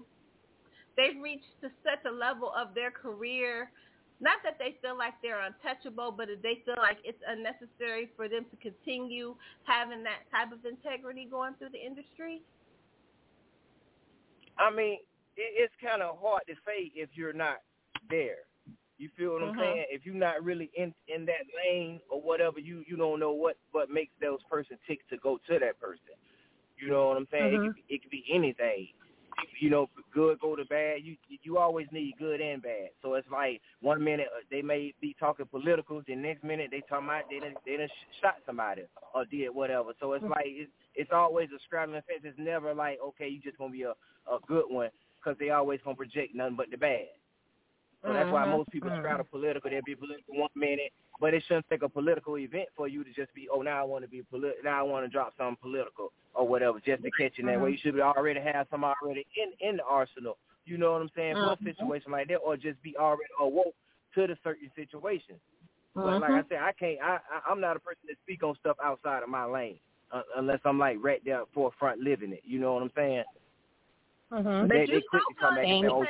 they've 0.96 1.20
reached 1.22 1.52
to 1.62 1.68
such 1.84 2.04
a 2.06 2.14
level 2.14 2.52
of 2.56 2.74
their 2.74 2.90
career 2.90 3.70
not 4.22 4.38
that 4.44 4.56
they 4.58 4.78
feel 4.80 4.96
like 4.96 5.14
they're 5.20 5.42
untouchable, 5.42 6.14
but 6.16 6.28
they 6.42 6.62
feel 6.64 6.78
like 6.78 6.98
it's 7.04 7.20
unnecessary 7.26 8.08
for 8.16 8.28
them 8.28 8.46
to 8.50 8.56
continue 8.62 9.34
having 9.64 10.02
that 10.04 10.30
type 10.30 10.52
of 10.54 10.64
integrity 10.64 11.26
going 11.28 11.54
through 11.58 11.70
the 11.74 11.84
industry? 11.84 12.40
I 14.58 14.70
mean, 14.70 14.98
it's 15.36 15.74
kind 15.82 16.02
of 16.02 16.18
hard 16.22 16.42
to 16.46 16.54
say 16.64 16.92
if 16.94 17.10
you're 17.14 17.32
not 17.32 17.58
there. 18.10 18.46
You 18.98 19.08
feel 19.18 19.32
what 19.32 19.42
I'm 19.42 19.50
uh-huh. 19.50 19.60
saying? 19.60 19.84
If 19.90 20.06
you're 20.06 20.14
not 20.14 20.44
really 20.44 20.70
in 20.76 20.94
in 21.08 21.26
that 21.26 21.42
lane 21.58 21.98
or 22.08 22.22
whatever, 22.22 22.60
you 22.60 22.84
you 22.86 22.96
don't 22.96 23.18
know 23.18 23.32
what 23.32 23.56
what 23.72 23.90
makes 23.90 24.12
those 24.20 24.38
person 24.48 24.78
tick 24.86 25.00
to 25.10 25.16
go 25.16 25.38
to 25.48 25.58
that 25.58 25.80
person. 25.80 26.14
You 26.78 26.90
know 26.90 27.08
what 27.08 27.16
I'm 27.16 27.26
saying? 27.32 27.54
Uh-huh. 27.54 27.64
It 27.64 27.66
could 27.66 27.74
be, 27.74 27.94
it 27.94 28.02
could 28.02 28.10
be 28.10 28.24
anything. 28.32 28.88
You 29.60 29.70
know, 29.70 29.88
good 30.12 30.40
go 30.40 30.56
to 30.56 30.64
bad. 30.64 31.00
You 31.02 31.16
you 31.42 31.58
always 31.58 31.86
need 31.92 32.14
good 32.18 32.40
and 32.40 32.62
bad. 32.62 32.90
So 33.02 33.14
it's 33.14 33.28
like 33.30 33.60
one 33.80 34.02
minute 34.02 34.28
uh, 34.34 34.40
they 34.50 34.62
may 34.62 34.94
be 35.00 35.14
talking 35.18 35.46
political, 35.46 36.02
the 36.06 36.16
next 36.16 36.44
minute 36.44 36.68
they 36.70 36.82
talking 36.88 37.08
about 37.08 37.24
they 37.30 37.38
done, 37.38 37.54
they 37.66 37.76
done 37.76 37.88
shot 38.20 38.36
somebody 38.46 38.82
or 39.14 39.24
did 39.24 39.50
whatever. 39.50 39.92
So 40.00 40.12
it's 40.14 40.24
like 40.24 40.46
it's 40.46 40.70
it's 40.94 41.10
always 41.12 41.48
a 41.54 41.58
scrabbling 41.66 42.02
fence. 42.06 42.22
It's 42.24 42.38
never 42.38 42.74
like 42.74 42.98
okay, 43.08 43.28
you 43.28 43.40
just 43.40 43.58
gonna 43.58 43.72
be 43.72 43.82
a 43.82 43.94
a 44.30 44.38
good 44.46 44.64
one 44.68 44.90
because 45.18 45.38
they 45.38 45.50
always 45.50 45.80
gonna 45.84 45.96
project 45.96 46.34
nothing 46.34 46.56
but 46.56 46.70
the 46.70 46.76
bad. 46.76 47.06
So 48.04 48.12
that's 48.12 48.30
why 48.30 48.44
most 48.46 48.70
people 48.70 48.90
mm-hmm. 48.90 49.00
straddle 49.00 49.26
political. 49.30 49.70
They'll 49.70 49.82
be 49.84 49.94
political 49.94 50.34
one 50.34 50.50
minute, 50.56 50.92
but 51.20 51.34
it 51.34 51.42
shouldn't 51.46 51.66
take 51.70 51.82
a 51.82 51.88
political 51.88 52.36
event 52.36 52.68
for 52.76 52.88
you 52.88 53.04
to 53.04 53.12
just 53.12 53.32
be, 53.32 53.48
oh, 53.52 53.62
now 53.62 53.80
I 53.80 53.84
want 53.84 54.04
to 54.04 54.10
be 54.10 54.22
political. 54.22 54.64
Now 54.64 54.80
I 54.80 54.82
want 54.82 55.06
to 55.06 55.08
drop 55.08 55.34
something 55.38 55.56
political 55.62 56.12
or 56.34 56.48
whatever, 56.48 56.80
just 56.84 57.02
to 57.04 57.10
catch 57.18 57.34
you 57.36 57.46
that 57.46 57.60
way. 57.60 57.70
You 57.70 57.78
should 57.80 57.94
be 57.94 58.00
already 58.00 58.40
have 58.40 58.66
some 58.70 58.84
already 58.84 59.24
in 59.36 59.68
in 59.68 59.76
the 59.76 59.84
arsenal. 59.84 60.36
You 60.64 60.78
know 60.78 60.92
what 60.92 61.02
I'm 61.02 61.10
saying? 61.14 61.34
For 61.34 61.52
a 61.52 61.58
situation 61.64 62.10
like 62.12 62.28
that, 62.28 62.36
or 62.36 62.56
just 62.56 62.82
be 62.82 62.96
already 62.96 63.30
awoke 63.40 63.74
to 64.14 64.26
the 64.26 64.36
certain 64.42 64.70
situation. 64.74 65.36
But 65.94 66.20
like 66.20 66.30
I 66.30 66.42
said, 66.48 66.58
I 66.58 66.72
can't. 66.72 66.98
I, 67.02 67.18
I 67.30 67.50
I'm 67.50 67.60
not 67.60 67.76
a 67.76 67.80
person 67.80 68.02
that 68.08 68.16
speak 68.24 68.42
on 68.42 68.56
stuff 68.60 68.76
outside 68.82 69.22
of 69.22 69.28
my 69.28 69.44
lane 69.44 69.78
uh, 70.12 70.22
unless 70.36 70.60
I'm 70.64 70.78
like 70.78 70.98
right 71.00 71.22
there 71.24 71.42
forefront 71.54 72.00
living 72.00 72.32
it. 72.32 72.42
You 72.44 72.60
know 72.60 72.74
what 72.74 72.82
I'm 72.82 72.92
saying? 72.94 73.24
Mm-hmm. 74.32 74.68
They, 74.68 74.86
they 74.86 75.02
quick 75.10 75.22
to 75.28 75.34
come 75.38 75.54
back 75.56 75.66
and 75.66 75.84
say, 75.84 75.88
"Oh, 75.88 75.98
what 75.98 76.08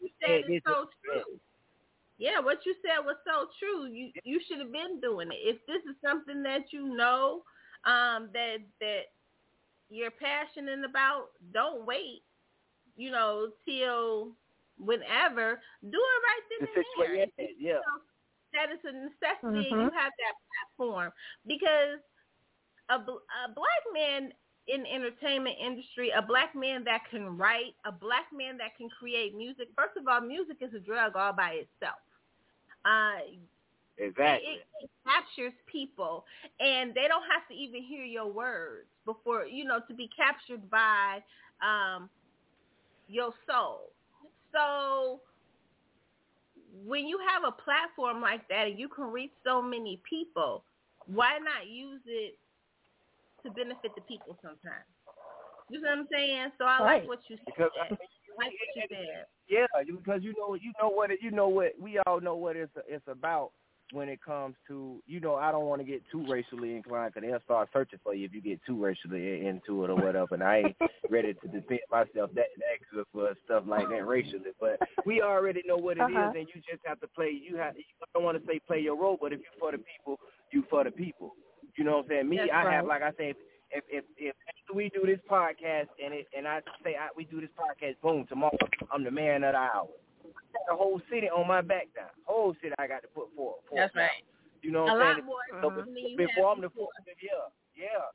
you 0.00 0.10
said 0.26 0.42
is 0.50 0.62
so 0.66 0.86
true." 1.04 1.38
Yeah, 2.18 2.40
what 2.40 2.58
you 2.66 2.74
said 2.82 3.04
was 3.06 3.16
so 3.24 3.46
true. 3.58 3.86
You 3.86 4.10
you 4.24 4.40
should 4.46 4.58
have 4.58 4.72
been 4.72 5.00
doing 5.00 5.28
it. 5.30 5.38
If 5.38 5.64
this 5.66 5.82
is 5.88 5.96
something 6.04 6.42
that 6.42 6.72
you 6.72 6.96
know 6.96 7.42
um, 7.86 8.28
that 8.34 8.58
that 8.80 9.14
you're 9.88 10.10
passionate 10.10 10.84
about, 10.84 11.30
don't 11.54 11.86
wait. 11.86 12.22
You 12.96 13.12
know 13.12 13.48
till 13.64 14.32
whenever. 14.76 15.60
Do 15.80 15.96
it 15.96 16.20
right 16.26 16.44
then 16.50 16.68
the 16.74 17.12
and 17.14 17.32
there. 17.38 17.48
Yeah. 17.54 17.54
You 17.56 17.72
know, 17.74 17.98
that 18.52 18.72
is 18.74 18.82
a 18.82 18.92
necessity. 18.92 19.70
Mm-hmm. 19.70 19.80
You 19.80 19.90
have 19.94 20.10
that 20.10 20.34
platform 20.50 21.12
because 21.46 22.02
a, 22.90 22.96
a 22.98 23.46
black 23.54 23.82
man 23.94 24.32
in 24.72 24.86
entertainment 24.86 25.56
industry, 25.64 26.10
a 26.16 26.22
black 26.22 26.54
man 26.54 26.84
that 26.84 27.02
can 27.10 27.36
write, 27.36 27.74
a 27.84 27.92
black 27.92 28.26
man 28.32 28.56
that 28.58 28.76
can 28.76 28.88
create 28.88 29.36
music. 29.36 29.68
First 29.76 29.96
of 29.96 30.06
all, 30.06 30.20
music 30.20 30.58
is 30.60 30.72
a 30.74 30.78
drug 30.78 31.16
all 31.16 31.32
by 31.32 31.64
itself. 31.66 31.98
Uh, 32.84 33.26
exactly. 33.98 34.48
It, 34.48 34.84
it, 34.84 34.90
captures 35.04 35.52
people, 35.66 36.24
and 36.60 36.94
they 36.94 37.08
don't 37.08 37.24
have 37.32 37.48
to 37.48 37.54
even 37.54 37.82
hear 37.82 38.04
your 38.04 38.30
words 38.30 38.86
before 39.04 39.44
you 39.44 39.64
know 39.64 39.80
to 39.88 39.94
be 39.94 40.08
captured 40.16 40.70
by 40.70 41.18
um, 41.60 42.08
your 43.08 43.32
soul. 43.48 43.90
So 44.52 45.20
when 46.86 47.06
you 47.06 47.18
have 47.28 47.42
a 47.42 47.52
platform 47.52 48.20
like 48.20 48.46
that 48.48 48.68
and 48.68 48.78
you 48.78 48.88
can 48.88 49.04
reach 49.04 49.32
so 49.44 49.60
many 49.60 50.00
people, 50.08 50.62
why 51.06 51.38
not 51.38 51.68
use 51.68 52.00
it 52.06 52.38
to 53.42 53.50
benefit 53.50 53.92
the 53.94 54.02
people 54.02 54.36
sometimes. 54.42 54.88
You 55.70 55.80
know 55.80 55.90
what 55.90 55.98
I'm 55.98 56.08
saying? 56.10 56.48
So 56.58 56.64
I 56.64 56.82
right. 56.82 57.00
like 57.00 57.08
what 57.08 57.20
you 57.28 57.36
said. 57.36 57.54
I, 57.58 57.62
mean, 57.62 57.70
I 57.78 58.44
like 58.44 58.52
what 58.52 58.70
you 58.74 58.82
said. 58.90 59.24
Yeah, 59.48 59.66
because 59.86 60.22
you 60.22 60.34
know 60.36 60.54
you 60.54 60.72
know 60.80 60.88
what 60.88 61.10
it, 61.10 61.20
you 61.22 61.30
know 61.30 61.48
what 61.48 61.72
we 61.80 61.98
all 62.06 62.20
know 62.20 62.34
what 62.34 62.56
it's 62.56 62.72
it's 62.88 63.06
about 63.06 63.50
when 63.92 64.08
it 64.08 64.20
comes 64.22 64.54
to 64.68 65.02
you 65.06 65.20
know 65.20 65.34
I 65.36 65.52
don't 65.52 65.66
want 65.66 65.80
to 65.80 65.86
get 65.86 66.02
too 66.10 66.24
racially 66.28 66.74
inclined 66.74 67.14
because 67.14 67.28
they'll 67.28 67.40
start 67.44 67.68
searching 67.72 67.98
for 68.02 68.14
you 68.14 68.26
if 68.26 68.34
you 68.34 68.40
get 68.40 68.60
too 68.66 68.82
racially 68.82 69.46
into 69.46 69.84
it 69.84 69.90
or 69.90 69.96
whatever. 69.96 70.34
And 70.34 70.42
I 70.42 70.58
ain't 70.58 70.76
ready 71.10 71.34
to 71.34 71.48
defend 71.48 71.80
myself 71.90 72.30
that 72.34 72.46
extra 72.72 73.04
for 73.12 73.34
stuff 73.44 73.64
like 73.66 73.88
that 73.88 74.06
racially. 74.06 74.42
But 74.60 74.80
we 75.06 75.22
already 75.22 75.62
know 75.66 75.76
what 75.76 75.98
it 75.98 76.02
uh-huh. 76.02 76.30
is, 76.30 76.36
and 76.36 76.48
you 76.54 76.60
just 76.68 76.82
have 76.84 77.00
to 77.00 77.08
play. 77.08 77.30
You 77.30 77.56
have 77.58 77.74
I 77.76 78.06
don't 78.14 78.24
want 78.24 78.40
to 78.40 78.46
say 78.46 78.60
play 78.66 78.80
your 78.80 78.96
role, 78.96 79.18
but 79.20 79.32
if 79.32 79.40
you're 79.40 79.60
for 79.60 79.72
the 79.72 79.78
people, 79.78 80.18
you 80.52 80.64
for 80.68 80.84
the 80.84 80.90
people. 80.90 81.34
You 81.76 81.84
know 81.84 81.98
what 81.98 82.04
I'm 82.04 82.08
saying? 82.08 82.28
Me, 82.28 82.36
That's 82.38 82.50
I 82.52 82.64
right. 82.64 82.74
have 82.74 82.86
like 82.86 83.02
I 83.02 83.12
said, 83.16 83.34
if 83.70 83.84
if 83.88 84.04
if 84.16 84.34
we 84.74 84.90
do 84.90 85.02
this 85.06 85.20
podcast 85.30 85.88
and 86.02 86.14
it 86.14 86.26
and 86.36 86.46
I 86.46 86.60
say 86.84 86.96
I, 86.96 87.08
we 87.16 87.24
do 87.24 87.40
this 87.40 87.50
podcast, 87.56 88.00
boom, 88.02 88.26
tomorrow 88.28 88.56
I'm 88.92 89.04
the 89.04 89.10
man 89.10 89.44
of 89.44 89.52
the 89.52 89.58
hour. 89.58 89.88
the 90.68 90.76
whole 90.76 91.00
city 91.10 91.28
on 91.28 91.46
my 91.46 91.60
back 91.60 91.88
now. 91.96 92.10
Whole 92.24 92.54
city 92.62 92.74
I 92.78 92.86
got 92.86 93.02
to 93.02 93.08
put 93.08 93.34
forward. 93.36 93.62
That's 93.74 93.94
now. 93.94 94.02
right. 94.02 94.24
You 94.62 94.72
know 94.72 94.84
what 94.84 95.00
I'm 95.00 95.16
saying? 95.16 95.26
More, 95.26 95.40
so 95.62 95.70
mm-hmm. 95.70 96.16
before 96.16 96.52
I'm 96.52 96.60
the 96.60 96.68
fourth, 96.70 96.92
yeah, 97.22 97.48
yeah. 97.76 98.12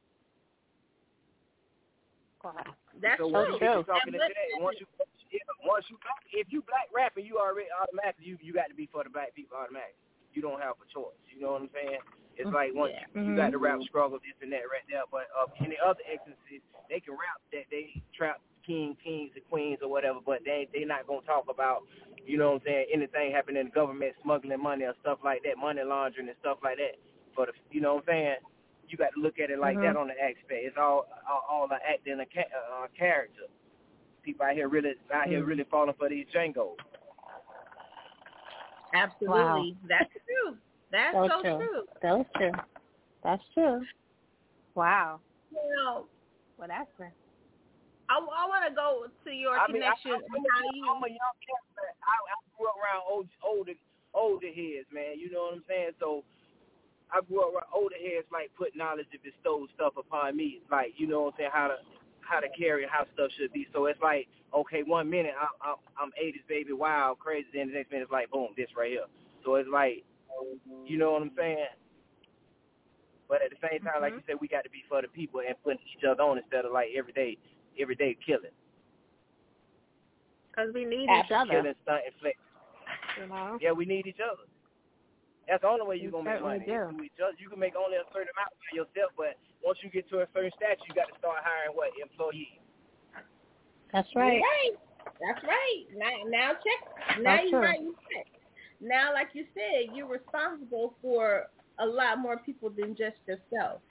That's 3.02 3.18
so 3.18 3.28
once 3.28 3.50
you 3.54 3.60
get 3.60 3.74
talking 3.90 4.14
to 4.14 4.22
today, 4.22 4.54
once 4.62 4.78
you 4.80 4.86
yeah, 5.34 5.42
once 5.66 5.86
you 5.90 5.98
if 6.38 6.48
you 6.54 6.62
black 6.70 6.86
rapping, 6.94 7.26
you 7.26 7.42
already 7.42 7.68
automatically 7.74 8.30
you 8.30 8.38
you 8.42 8.54
got 8.54 8.70
to 8.70 8.78
be 8.78 8.88
for 8.94 9.04
the 9.04 9.10
black 9.10 9.34
people 9.34 9.58
automatically. 9.58 9.98
You 10.38 10.44
don't 10.46 10.62
have 10.62 10.78
a 10.78 10.88
choice. 10.94 11.18
You 11.34 11.42
know 11.42 11.58
what 11.58 11.66
I'm 11.66 11.74
saying? 11.74 12.04
It's 12.38 12.52
like 12.52 12.72
once 12.76 12.94
yeah. 12.96 13.08
you, 13.22 13.32
you 13.32 13.36
got 13.36 13.52
the 13.52 13.58
rap 13.58 13.80
struggle, 13.88 14.20
this 14.20 14.36
and 14.42 14.52
that 14.52 14.68
right 14.72 14.84
there. 14.90 15.04
But 15.12 15.28
uh, 15.36 15.48
in 15.64 15.72
the 15.72 15.80
other 15.84 16.04
instances, 16.08 16.62
they 16.90 17.00
can 17.00 17.14
rap 17.16 17.40
that 17.52 17.66
they 17.72 18.02
trap 18.16 18.42
king, 18.66 18.98
kings, 19.04 19.32
and 19.36 19.46
queens 19.50 19.80
or 19.82 19.90
whatever, 19.90 20.20
but 20.26 20.40
they 20.46 20.68
they 20.74 20.84
not 20.86 21.08
gonna 21.08 21.26
talk 21.26 21.46
about, 21.50 21.84
you 22.26 22.38
know 22.38 22.54
what 22.58 22.62
I'm 22.62 22.68
saying, 22.68 22.86
anything 22.94 23.32
happening 23.32 23.62
in 23.62 23.68
the 23.68 23.76
government, 23.76 24.14
smuggling 24.24 24.62
money 24.62 24.84
or 24.86 24.94
stuff 25.02 25.20
like 25.24 25.44
that, 25.44 25.58
money 25.58 25.82
laundering 25.84 26.28
and 26.28 26.38
stuff 26.42 26.60
like 26.64 26.78
that. 26.78 27.00
For 27.36 27.46
the, 27.48 27.54
you 27.72 27.82
know 27.82 27.96
what 27.96 28.10
I'm 28.10 28.14
saying? 28.14 28.36
you 28.88 28.98
got 28.98 29.10
to 29.16 29.20
look 29.22 29.40
at 29.40 29.50
it 29.50 29.60
like 29.60 29.78
Mm-hmm. 29.78 29.94
that 29.94 30.00
on 30.00 30.08
the 30.08 30.14
aspect. 30.14 30.62
It's 30.62 30.78
all 30.78 31.08
all, 31.30 31.44
all 31.50 31.68
the 31.68 31.76
acting 31.82 32.20
a 32.20 32.26
ca- 32.26 32.54
uh, 32.54 32.88
character. 32.98 33.50
People 34.24 34.46
out 34.46 34.54
here 34.54 34.68
really 34.70 34.94
out 35.14 35.28
here 35.28 35.42
Mm. 35.42 35.48
really 35.48 35.64
falling 35.70 35.96
for 35.98 36.10
these 36.10 36.28
Django. 36.34 36.76
Absolutely. 38.94 39.76
That's 39.90 40.10
true. 40.26 40.58
That's 40.96 41.12
So 41.12 41.28
so, 41.28 41.42
true. 41.44 41.60
true. 41.60 41.84
That's 42.00 42.30
true. 42.40 42.56
That's 43.24 43.44
true. 43.54 43.84
Wow. 44.80 45.20
You 45.52 45.60
know, 45.76 46.08
Well, 46.58 46.72
that's 46.72 46.88
good. 46.98 47.12
I, 48.08 48.16
I 48.16 48.44
want 48.48 48.64
to 48.64 48.72
go 48.72 49.08
to 49.10 49.32
your 49.34 49.58
I 49.60 49.68
mean, 49.68 49.84
I, 49.84 49.92
connection. 49.98 50.24
I'm, 50.24 50.24
and 50.24 50.46
how 50.46 50.62
you, 50.72 50.84
I'm 50.88 51.04
a 51.04 51.10
young 51.12 51.36
cat, 51.44 51.64
but 51.76 51.90
I, 52.06 52.16
I 52.16 52.36
grew 52.56 52.70
up 52.72 52.80
around 52.80 53.04
old, 53.12 53.28
older 53.44 53.76
older 54.16 54.48
heads, 54.48 54.88
man. 54.94 55.20
You 55.20 55.32
know 55.32 55.52
what 55.52 55.60
I'm 55.60 55.66
saying? 55.68 56.00
So 56.00 56.24
I 57.12 57.20
grew 57.28 57.44
up 57.44 57.52
around 57.52 57.72
older 57.76 58.00
heads, 58.00 58.30
like 58.32 58.54
put 58.56 58.78
knowledge 58.78 59.10
and 59.12 59.20
bestowed 59.20 59.68
stuff 59.76 60.00
upon 60.00 60.38
me, 60.38 60.62
like 60.72 60.94
you 60.96 61.08
know 61.12 61.28
what 61.28 61.36
I'm 61.36 61.50
saying, 61.50 61.52
how 61.52 61.68
to 61.76 61.78
how 62.22 62.40
to 62.40 62.48
carry 62.56 62.84
and 62.88 62.92
how 62.94 63.04
stuff 63.14 63.32
should 63.36 63.52
be. 63.52 63.68
So 63.74 63.86
it's 63.88 64.00
like, 64.02 64.30
okay, 64.54 64.84
one 64.86 65.10
minute 65.10 65.34
I, 65.36 65.50
I'm 65.66 65.82
I'm 65.98 66.12
80s 66.16 66.46
baby, 66.48 66.72
wild, 66.72 67.20
crazy, 67.20 67.48
then 67.52 67.68
the 67.68 67.74
next 67.74 67.92
minute 67.92 68.08
it's 68.08 68.14
like, 68.16 68.30
boom, 68.30 68.54
this 68.56 68.70
right 68.78 68.92
here. 68.96 69.10
So 69.44 69.56
it's 69.56 69.70
like, 69.70 70.06
you 70.86 70.98
know 70.98 71.12
what 71.14 71.22
I'm 71.22 71.32
saying? 71.38 71.66
But 73.28 73.42
at 73.42 73.50
the 73.50 73.58
same 73.68 73.82
time, 73.82 74.02
like 74.02 74.14
Mhm. 74.14 74.18
you 74.18 74.24
said, 74.28 74.40
we 74.40 74.48
got 74.48 74.64
to 74.64 74.70
be 74.70 74.84
for 74.88 75.02
the 75.02 75.08
people 75.08 75.42
and 75.42 75.56
putting 75.64 75.82
each 75.88 76.04
other 76.04 76.22
on 76.22 76.38
instead 76.38 76.66
of 76.66 76.72
like 76.72 76.92
everyday 76.96 77.38
everyday 77.80 78.14
killing. 78.26 78.54
Because 80.52 80.74
we 80.74 80.86
need 80.86 81.10
each 81.10 81.32
other. 81.32 81.52
Killing, 81.52 81.76
stunt, 81.84 82.04
and 82.06 82.16
flex. 82.22 82.38
You 83.20 83.28
know? 83.28 83.58
Yeah, 83.60 83.72
we 83.72 83.86
need 83.86 84.08
each 84.08 84.20
other. 84.22 84.44
That's 85.48 85.62
the 85.62 85.68
only 85.68 85.86
way 85.86 85.98
you're 85.98 86.12
gonna 86.12 86.24
make 86.32 86.42
money. 86.42 86.66
certainly 86.66 87.06
is 87.06 87.12
each 87.12 87.20
other. 87.20 87.36
You 87.38 87.50
can 87.50 87.60
make 87.60 87.76
only 87.76 87.98
a 87.98 88.06
certain 88.14 88.30
amount 88.34 88.50
by 88.62 88.72
yourself, 88.74 89.12
but 89.18 89.38
once 89.64 89.78
you 89.84 89.90
get 89.90 90.10
to 90.10 90.22
a 90.22 90.28
certain 90.34 90.52
stature, 90.58 90.86
you 90.88 90.96
got 90.96 91.10
to 91.12 91.18
start 91.20 91.44
hiring 91.44 91.76
what 91.76 91.92
employees. 92.02 92.60
That's 93.92 94.08
You're 94.14 94.24
right. 94.24 94.42
right. 94.42 94.76
That's 95.22 95.44
right. 95.44 95.86
Now, 95.96 96.12
now 96.28 96.50
check. 96.54 97.22
Now 97.22 97.38
That's 97.38 97.50
you're 97.50 97.62
true. 97.62 97.70
right. 97.70 97.82
You 97.82 97.96
check. 98.10 98.28
Now, 98.82 99.14
like 99.14 99.30
you 99.34 99.46
said, 99.54 99.96
you're 99.96 100.08
responsible 100.08 100.96
for 101.02 101.48
a 101.80 101.86
lot 101.86 102.20
more 102.20 102.38
people 102.40 102.70
than 102.70 102.96
just 102.96 103.18
yourself. 103.28 103.82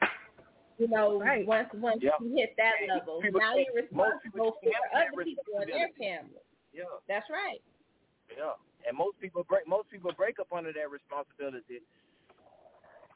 You 0.79 0.89
know, 0.89 1.19
Right. 1.19 1.47
once 1.47 1.69
once 1.75 2.03
Yeah. 2.03 2.19
you 2.21 2.35
hit 2.35 2.57
that 2.57 2.75
Yeah, 2.83 2.99
level, 2.99 3.23
people 3.23 3.41
now 3.41 3.55
you're 3.57 3.75
responsible 3.75 4.53
for 4.53 4.71
don't 4.71 4.75
have 4.75 4.91
that 4.93 5.09
other 5.15 5.25
people 5.25 5.61
in 5.63 5.69
their 5.69 5.89
responsibility. 5.89 6.19
family. 6.19 6.41
Yeah, 6.73 6.85
That's 7.07 7.31
right. 7.31 7.63
yeah. 8.37 8.55
And 8.87 8.97
most 8.99 9.19
people 9.21 9.45
break. 9.45 9.67
Most 9.69 9.89
people 9.91 10.13
break 10.13 10.39
up 10.41 10.53
under 10.53 10.73
that 10.73 10.91
responsibility. 10.91 11.81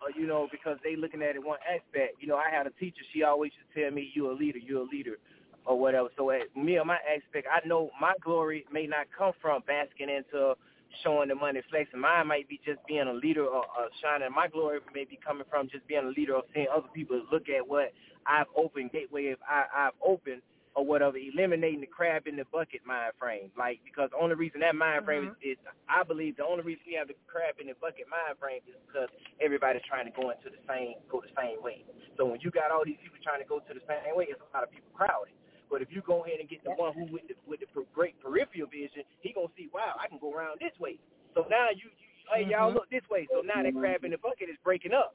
Uh, 0.01 0.07
you 0.17 0.27
know, 0.27 0.47
because 0.53 0.79
they 0.85 0.95
looking 0.95 1.23
at 1.23 1.35
it 1.35 1.43
one 1.43 1.59
aspect. 1.67 2.23
You 2.23 2.29
know, 2.29 2.37
I 2.37 2.51
had 2.51 2.67
a 2.67 2.71
teacher. 2.79 3.03
She 3.13 3.25
always 3.25 3.53
used 3.59 3.75
to 3.75 3.83
tell 3.83 3.91
me, 3.91 4.13
"You 4.15 4.31
a 4.31 4.33
leader. 4.33 4.59
You 4.59 4.81
a 4.83 4.87
leader." 4.87 5.19
Or 5.67 5.79
whatever. 5.79 6.09
So 6.17 6.31
at 6.31 6.55
me 6.57 6.79
or 6.79 6.85
my 6.85 6.99
aspect, 7.05 7.47
I 7.51 7.67
know 7.67 7.91
my 8.01 8.15
glory 8.23 8.65
may 8.73 8.87
not 8.87 9.11
come 9.11 9.33
from 9.43 9.63
basking 9.67 10.09
into 10.09 10.57
showing 11.03 11.29
the 11.29 11.35
money, 11.35 11.61
flexing. 11.71 12.01
Mine 12.01 12.27
might 12.27 12.49
be 12.49 12.61
just 12.65 12.81
being 12.87 13.07
a 13.09 13.13
leader 13.13 13.45
or, 13.45 13.65
or 13.65 13.89
shining. 14.03 14.29
My 14.35 14.49
glory 14.49 14.81
may 14.95 15.05
be 15.05 15.19
coming 15.25 15.45
from 15.51 15.69
just 15.69 15.87
being 15.87 16.05
a 16.05 16.09
leader 16.09 16.35
or 16.35 16.43
seeing 16.55 16.67
other 16.75 16.89
people 16.95 17.23
look 17.31 17.49
at 17.49 17.67
what 17.67 17.93
I've 18.27 18.51
opened, 18.57 18.93
gateway 18.93 19.27
if 19.27 19.39
I, 19.49 19.65
I've 19.75 19.99
opened 20.05 20.43
or 20.79 20.87
whatever, 20.87 21.19
eliminating 21.19 21.81
the 21.81 21.91
crab 21.91 22.27
in 22.27 22.37
the 22.37 22.47
bucket 22.53 22.87
mind 22.87 23.13
frame. 23.19 23.51
Like 23.59 23.81
because 23.85 24.11
the 24.15 24.23
only 24.23 24.37
reason 24.37 24.61
that 24.61 24.79
mind 24.79 25.05
frame 25.05 25.35
mm-hmm. 25.35 25.43
is, 25.43 25.59
is, 25.59 25.75
I 25.91 26.07
believe 26.07 26.37
the 26.37 26.47
only 26.47 26.63
reason 26.63 26.87
we 26.87 26.95
have 26.95 27.09
the 27.09 27.19
crab 27.27 27.59
in 27.59 27.67
the 27.67 27.75
bucket 27.83 28.07
mind 28.07 28.39
frame 28.39 28.63
is 28.63 28.79
because 28.87 29.11
everybody's 29.43 29.83
trying 29.91 30.07
to 30.07 30.15
go 30.15 30.31
into 30.31 30.55
the 30.55 30.63
same, 30.71 30.95
go 31.11 31.19
the 31.19 31.35
same 31.35 31.59
way. 31.67 31.83
So 32.15 32.31
when 32.31 32.39
you 32.47 32.55
got 32.55 32.71
all 32.71 32.87
these 32.87 33.01
people 33.03 33.19
trying 33.27 33.43
to 33.43 33.49
go 33.49 33.59
to 33.59 33.73
the 33.75 33.83
same 33.91 34.15
way, 34.15 34.31
it's 34.31 34.39
a 34.39 34.51
lot 34.55 34.63
of 34.63 34.71
people 34.71 34.95
crowded. 34.95 35.35
But 35.71 35.83
if 35.83 35.89
you 35.91 36.03
go 36.07 36.25
ahead 36.25 36.41
and 36.41 36.49
get 36.49 36.65
the 36.65 36.71
one 36.71 36.95
who 36.95 37.05
with 37.13 37.29
the 37.29 37.35
with 37.47 37.61
the 37.61 37.67
per- 37.67 37.89
great 37.95 38.19
peripheral 38.21 38.69
vision, 38.69 39.05
he 39.21 39.33
gonna 39.33 39.49
see, 39.57 39.69
wow, 39.73 39.95
I 40.01 40.09
can 40.09 40.19
go 40.19 40.33
around 40.33 40.61
this 40.61 40.73
way. 40.81 40.99
So 41.35 41.47
now 41.51 41.69
you, 41.71 41.93
you 41.93 42.09
hey 42.35 42.47
y'all 42.51 42.73
look 42.73 42.89
this 42.91 43.05
way. 43.11 43.29
So 43.31 43.41
now 43.41 43.63
that 43.63 43.75
crab 43.75 44.05
in 44.05 44.11
the 44.13 44.19
bucket 44.19 44.49
is 44.49 44.57
breaking 44.65 44.93
up. 44.93 45.15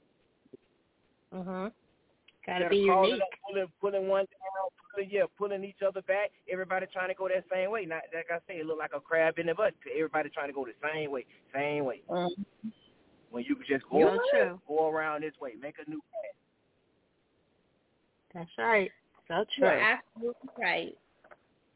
Mhm. 1.34 1.72
Gotta 2.46 2.70
be 2.70 2.78
unique. 2.78 3.22
up, 3.22 3.30
pulling, 3.48 3.68
pulling 3.80 4.08
one 4.08 4.26
down, 4.26 4.70
pulling, 4.94 5.10
yeah, 5.10 5.24
pulling 5.38 5.64
each 5.64 5.82
other 5.82 6.02
back. 6.04 6.32
Everybody 6.52 6.86
trying 6.92 7.08
to 7.08 7.16
go 7.16 7.28
that 7.28 7.46
same 7.52 7.72
way. 7.72 7.86
Not 7.86 8.04
like 8.14 8.30
I 8.30 8.40
say, 8.48 8.60
it 8.60 8.66
look 8.66 8.78
like 8.78 8.92
a 8.94 9.00
crab 9.00 9.40
in 9.40 9.48
the 9.48 9.56
bucket. 9.56 9.76
Everybody 9.96 10.30
trying 10.30 10.50
to 10.50 10.54
go 10.54 10.66
the 10.66 10.76
same 10.84 11.10
way, 11.10 11.26
same 11.54 11.86
way. 11.86 12.02
Mhm. 12.10 12.46
When 13.32 13.44
you 13.46 13.56
could 13.56 13.66
just 13.66 13.88
go, 13.90 14.20
true. 14.30 14.62
go 14.68 14.90
around 14.90 15.24
this 15.24 15.40
way, 15.40 15.56
make 15.56 15.80
a 15.80 15.90
new 15.90 16.02
path. 16.12 16.36
That's 18.34 18.58
right. 18.58 18.92
So 19.28 19.46
true. 19.58 19.68
You're 19.68 19.80
absolutely 19.80 20.50
right. 20.60 20.98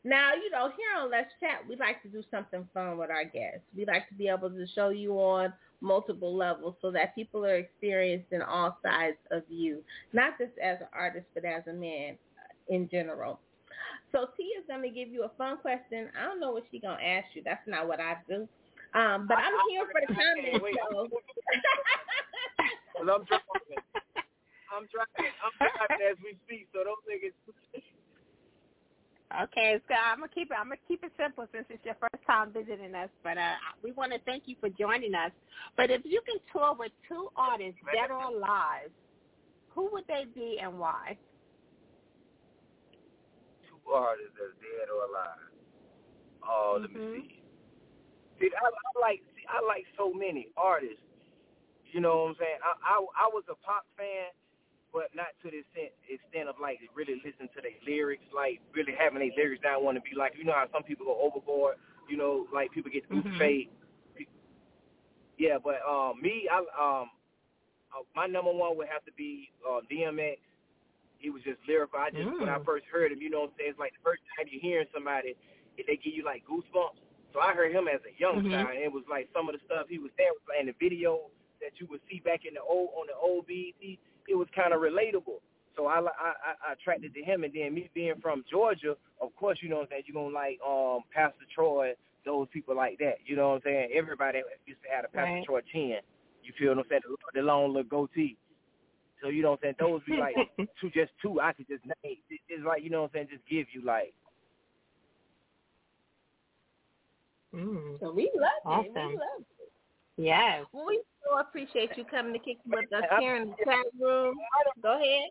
Now, 0.03 0.33
you 0.33 0.49
know, 0.51 0.69
here 0.69 1.01
on 1.01 1.11
Let's 1.11 1.31
Chat, 1.39 1.67
we 1.67 1.75
like 1.75 2.01
to 2.03 2.07
do 2.07 2.23
something 2.31 2.67
fun 2.73 2.97
with 2.97 3.09
our 3.09 3.25
guests. 3.25 3.61
We 3.75 3.85
like 3.85 4.07
to 4.09 4.15
be 4.15 4.29
able 4.29 4.49
to 4.49 4.65
show 4.73 4.89
you 4.89 5.13
on 5.19 5.51
multiple 5.81 6.35
levels 6.35 6.75
so 6.81 6.91
that 6.91 7.13
people 7.13 7.45
are 7.45 7.55
experienced 7.55 8.31
in 8.31 8.41
all 8.41 8.77
sides 8.83 9.17
of 9.31 9.43
you, 9.49 9.83
not 10.13 10.37
just 10.37 10.57
as 10.63 10.77
an 10.79 10.87
artist, 10.93 11.25
but 11.33 11.43
as 11.43 11.63
a 11.67 11.73
man 11.73 12.17
in 12.69 12.87
general. 12.89 13.39
So 14.11 14.27
T 14.37 14.43
is 14.43 14.63
going 14.67 14.81
to 14.83 14.89
give 14.89 15.09
you 15.09 15.23
a 15.23 15.31
fun 15.37 15.57
question. 15.57 16.09
I 16.17 16.25
don't 16.25 16.39
know 16.39 16.51
what 16.51 16.63
she's 16.71 16.81
going 16.81 16.97
to 16.97 17.05
ask 17.05 17.27
you. 17.33 17.41
That's 17.43 17.67
not 17.67 17.87
what 17.87 17.99
I 17.99 18.15
do. 18.29 18.47
Um, 18.93 19.27
but 19.27 19.37
I'm 19.37 19.53
here 19.69 19.85
for 19.91 20.01
the 20.07 20.13
comments. 20.15 20.63
Wait, 20.63 20.75
So. 20.95 21.09
I'm 24.73 24.85
driving. 24.91 25.33
I'm 25.43 25.55
driving. 25.59 26.03
As 26.11 26.17
we 26.23 26.37
speak, 26.45 26.67
so 26.73 26.83
don't 26.83 27.01
think 27.05 27.23
it's. 27.23 27.37
Okay, 29.43 29.75
so 29.87 29.93
I'm 29.93 30.19
gonna 30.23 30.31
keep 30.31 30.51
it. 30.51 30.57
I'm 30.57 30.71
gonna 30.71 30.79
keep 30.87 31.03
it 31.03 31.11
simple 31.19 31.45
since 31.51 31.65
it's 31.69 31.83
your 31.83 31.99
first 31.99 32.23
time 32.25 32.53
visiting 32.53 32.95
us. 32.95 33.09
But 33.23 33.37
uh, 33.37 33.59
we 33.83 33.91
want 33.91 34.13
to 34.13 34.19
thank 34.23 34.43
you 34.47 34.55
for 34.59 34.69
joining 34.69 35.13
us. 35.15 35.31
But 35.75 35.91
if 35.91 36.01
you 36.05 36.21
can 36.23 36.39
tour 36.51 36.75
with 36.79 36.91
two 37.07 37.27
artists, 37.35 37.79
dead 37.91 38.09
or 38.11 38.23
alive, 38.23 38.87
who 39.75 39.89
would 39.91 40.05
they 40.07 40.25
be 40.33 40.59
and 40.63 40.79
why? 40.79 41.17
Two 43.67 43.91
artists 43.91 44.31
that's 44.39 44.55
dead 44.63 44.87
or 44.87 45.11
alive. 45.11 45.51
Oh, 46.47 46.77
let 46.79 46.89
Mhm. 46.89 46.95
me 46.95 47.21
see. 47.27 47.43
See, 48.39 48.51
I, 48.55 48.65
I 48.67 48.99
like 49.01 49.19
see, 49.35 49.43
I 49.49 49.59
like 49.65 49.85
so 49.97 50.13
many 50.13 50.47
artists. 50.55 51.03
You 51.91 51.99
know 51.99 52.23
what 52.23 52.29
I'm 52.29 52.35
saying? 52.39 52.59
I 52.63 52.73
I, 52.95 52.95
I 53.25 53.27
was 53.27 53.43
a 53.49 53.55
pop 53.55 53.85
fan, 53.97 54.31
but 54.93 55.09
not 55.15 55.33
to 55.43 55.51
the 55.51 55.59
extent, 55.63 55.91
extent 56.09 56.49
of 56.49 56.55
like 56.61 56.79
really 56.95 57.21
listening 57.25 57.49
to 57.55 57.61
their 57.61 57.77
lyrics, 57.85 58.25
like 58.35 58.61
really 58.73 58.93
having 58.97 59.19
their 59.19 59.35
lyrics 59.37 59.63
down, 59.63 59.83
want 59.83 59.97
to 59.97 60.03
be 60.05 60.15
like 60.17 60.33
you 60.37 60.43
know 60.45 60.53
how 60.55 60.67
some 60.73 60.83
people 60.83 61.05
go 61.05 61.19
overboard. 61.21 61.77
You 62.09 62.17
know, 62.17 62.47
like 62.53 62.71
people 62.71 62.91
get 62.91 63.07
too 63.09 63.23
Mhm. 63.23 63.37
fake. 63.39 63.71
Yeah, 65.37 65.57
but 65.63 65.81
um, 65.87 66.21
me, 66.21 66.49
I 66.51 66.59
um, 66.77 67.09
uh, 67.93 68.03
my 68.15 68.27
number 68.27 68.51
one 68.51 68.77
would 68.77 68.87
have 68.89 69.05
to 69.05 69.13
be 69.13 69.51
uh, 69.67 69.81
DMX. 69.91 70.39
He 71.17 71.29
was 71.29 71.43
just 71.43 71.59
lyrical. 71.67 71.99
I 71.99 72.09
just 72.11 72.29
when 72.37 72.49
I 72.49 72.57
Mm. 72.57 72.65
first 72.65 72.85
heard 72.91 73.11
him, 73.11 73.21
you 73.21 73.29
know 73.29 73.41
what 73.47 73.53
I'm 73.53 73.57
saying? 73.57 73.71
It's 73.71 73.79
like 73.79 73.93
the 73.93 74.05
first 74.05 74.21
time 74.37 74.47
you're 74.49 74.61
hearing 74.61 74.87
somebody, 74.93 75.35
if 75.77 75.85
they 75.87 75.97
give 75.97 76.13
you 76.13 76.25
like 76.25 76.43
goosebumps. 76.45 77.01
So 77.33 77.39
I 77.41 77.53
heard 77.53 77.71
him 77.73 77.87
as 77.87 78.01
a 78.07 78.13
young 78.19 78.41
Mhm. 78.41 78.51
child, 78.51 78.75
and 78.77 78.83
it 78.85 78.91
was 78.93 79.03
like 79.09 79.29
some 79.33 79.49
of 79.49 79.55
the 79.55 79.61
stuff 79.65 79.87
he 79.89 79.99
was 79.99 80.11
there 80.17 80.31
and 80.57 80.69
the 80.69 80.75
video 80.79 81.29
that 81.61 81.77
you 81.79 81.87
would 81.89 82.01
see 82.09 82.19
back 82.21 82.45
in 82.47 82.53
the 82.53 82.61
old 82.61 82.91
on 82.97 83.07
the 83.07 83.17
old 83.17 83.47
BET, 83.47 83.97
it 84.27 84.35
was 84.35 84.47
kind 84.55 84.73
of 84.73 84.81
relatable. 84.81 85.39
So 85.75 85.85
I, 85.87 85.99
I 85.99 86.01
I 86.01 86.69
I 86.69 86.73
attracted 86.73 87.13
to 87.13 87.21
him, 87.23 87.43
and 87.43 87.53
then 87.53 87.73
me 87.73 87.89
being 87.93 88.15
from 88.21 88.43
Georgia, 88.49 88.95
of 89.21 89.35
course, 89.35 89.59
you 89.61 89.69
know 89.69 89.77
what 89.77 89.83
I'm 89.83 89.89
saying. 89.91 90.03
You're 90.07 90.21
gonna 90.21 90.33
like 90.33 90.59
um 90.67 91.01
Pastor 91.13 91.45
Troy, 91.53 91.93
those 92.25 92.47
people 92.51 92.75
like 92.75 92.97
that. 92.99 93.17
You 93.25 93.35
know 93.35 93.49
what 93.49 93.55
I'm 93.55 93.61
saying? 93.63 93.89
Everybody 93.93 94.41
used 94.65 94.81
to 94.83 94.89
have 94.95 95.05
a 95.05 95.09
Pastor 95.09 95.33
Right. 95.35 95.45
Troy 95.45 95.61
chin. 95.71 95.99
You 96.43 96.53
feel 96.57 96.69
what 96.69 96.79
I'm 96.79 96.83
saying? 96.89 97.01
The, 97.33 97.41
the 97.41 97.45
long 97.45 97.73
little 97.73 97.83
goatee. 97.83 98.37
So 99.21 99.29
you 99.29 99.41
know 99.41 99.51
what 99.51 99.59
I'm 99.63 99.75
saying? 99.79 99.91
Those 99.91 100.01
be 100.07 100.17
like 100.17 100.35
two, 100.81 100.89
just 100.91 101.11
two. 101.21 101.39
I 101.41 101.53
could 101.53 101.67
just 101.67 101.83
name. 101.85 102.17
It's 102.29 102.65
like 102.65 102.83
you 102.83 102.89
know 102.89 103.03
what 103.03 103.11
I'm 103.13 103.27
saying? 103.27 103.27
Just 103.31 103.47
give 103.49 103.67
you 103.73 103.85
like. 103.85 104.13
Mm. 107.53 107.99
So 107.99 108.11
we 108.13 108.31
love 108.35 108.85
it. 108.85 108.91
We 108.93 109.15
love 109.17 109.41
it. 109.41 109.56
Yes. 110.17 110.65
Well, 110.73 110.85
we 110.87 111.01
so 111.23 111.39
appreciate 111.39 111.95
you 111.95 112.03
coming 112.05 112.33
to 112.33 112.39
kick 112.39 112.57
with 112.65 112.91
us 112.91 113.03
here 113.19 113.35
in 113.37 113.49
the 113.49 113.55
chat 113.63 113.85
room. 114.01 114.35
Go 114.81 114.95
ahead. 114.95 115.29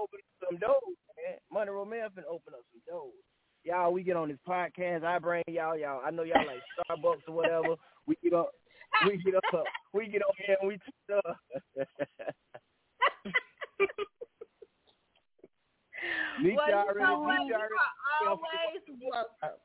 open 0.00 0.20
some 0.48 0.58
doors, 0.58 0.96
man. 1.16 1.38
Money 1.52 1.70
Romel 1.70 2.06
finna 2.10 2.26
open 2.30 2.54
up 2.54 2.64
some 2.72 2.82
doors. 2.88 3.12
Y'all, 3.64 3.92
we 3.92 4.02
get 4.02 4.16
on 4.16 4.28
this 4.28 4.38
podcast. 4.46 5.04
I 5.04 5.18
bring 5.18 5.42
y'all, 5.48 5.76
y'all. 5.76 6.02
I 6.04 6.10
know 6.10 6.22
y'all 6.22 6.44
like 6.46 6.62
Starbucks 6.90 7.28
or 7.28 7.34
whatever. 7.34 7.74
We 8.06 8.16
get 8.22 8.34
up, 8.34 8.50
we 9.06 9.16
get 9.18 9.34
up, 9.36 9.64
we 9.92 10.08
get 10.08 10.22
on 10.22 10.34
here 10.44 10.56
and 10.60 10.68
we 10.68 10.78
talk. 11.08 11.36
Meet 16.42 16.56
well, 16.56 16.70
y'all 16.70 16.86
you 16.94 17.00
know 17.00 17.14
already. 17.14 17.22
what? 17.22 17.38
Meet 17.38 17.46
You 17.46 17.52
y'all 17.52 17.60
are 17.62 18.26
already. 18.26 18.42
always 18.42 18.98
welcome. 19.12 19.58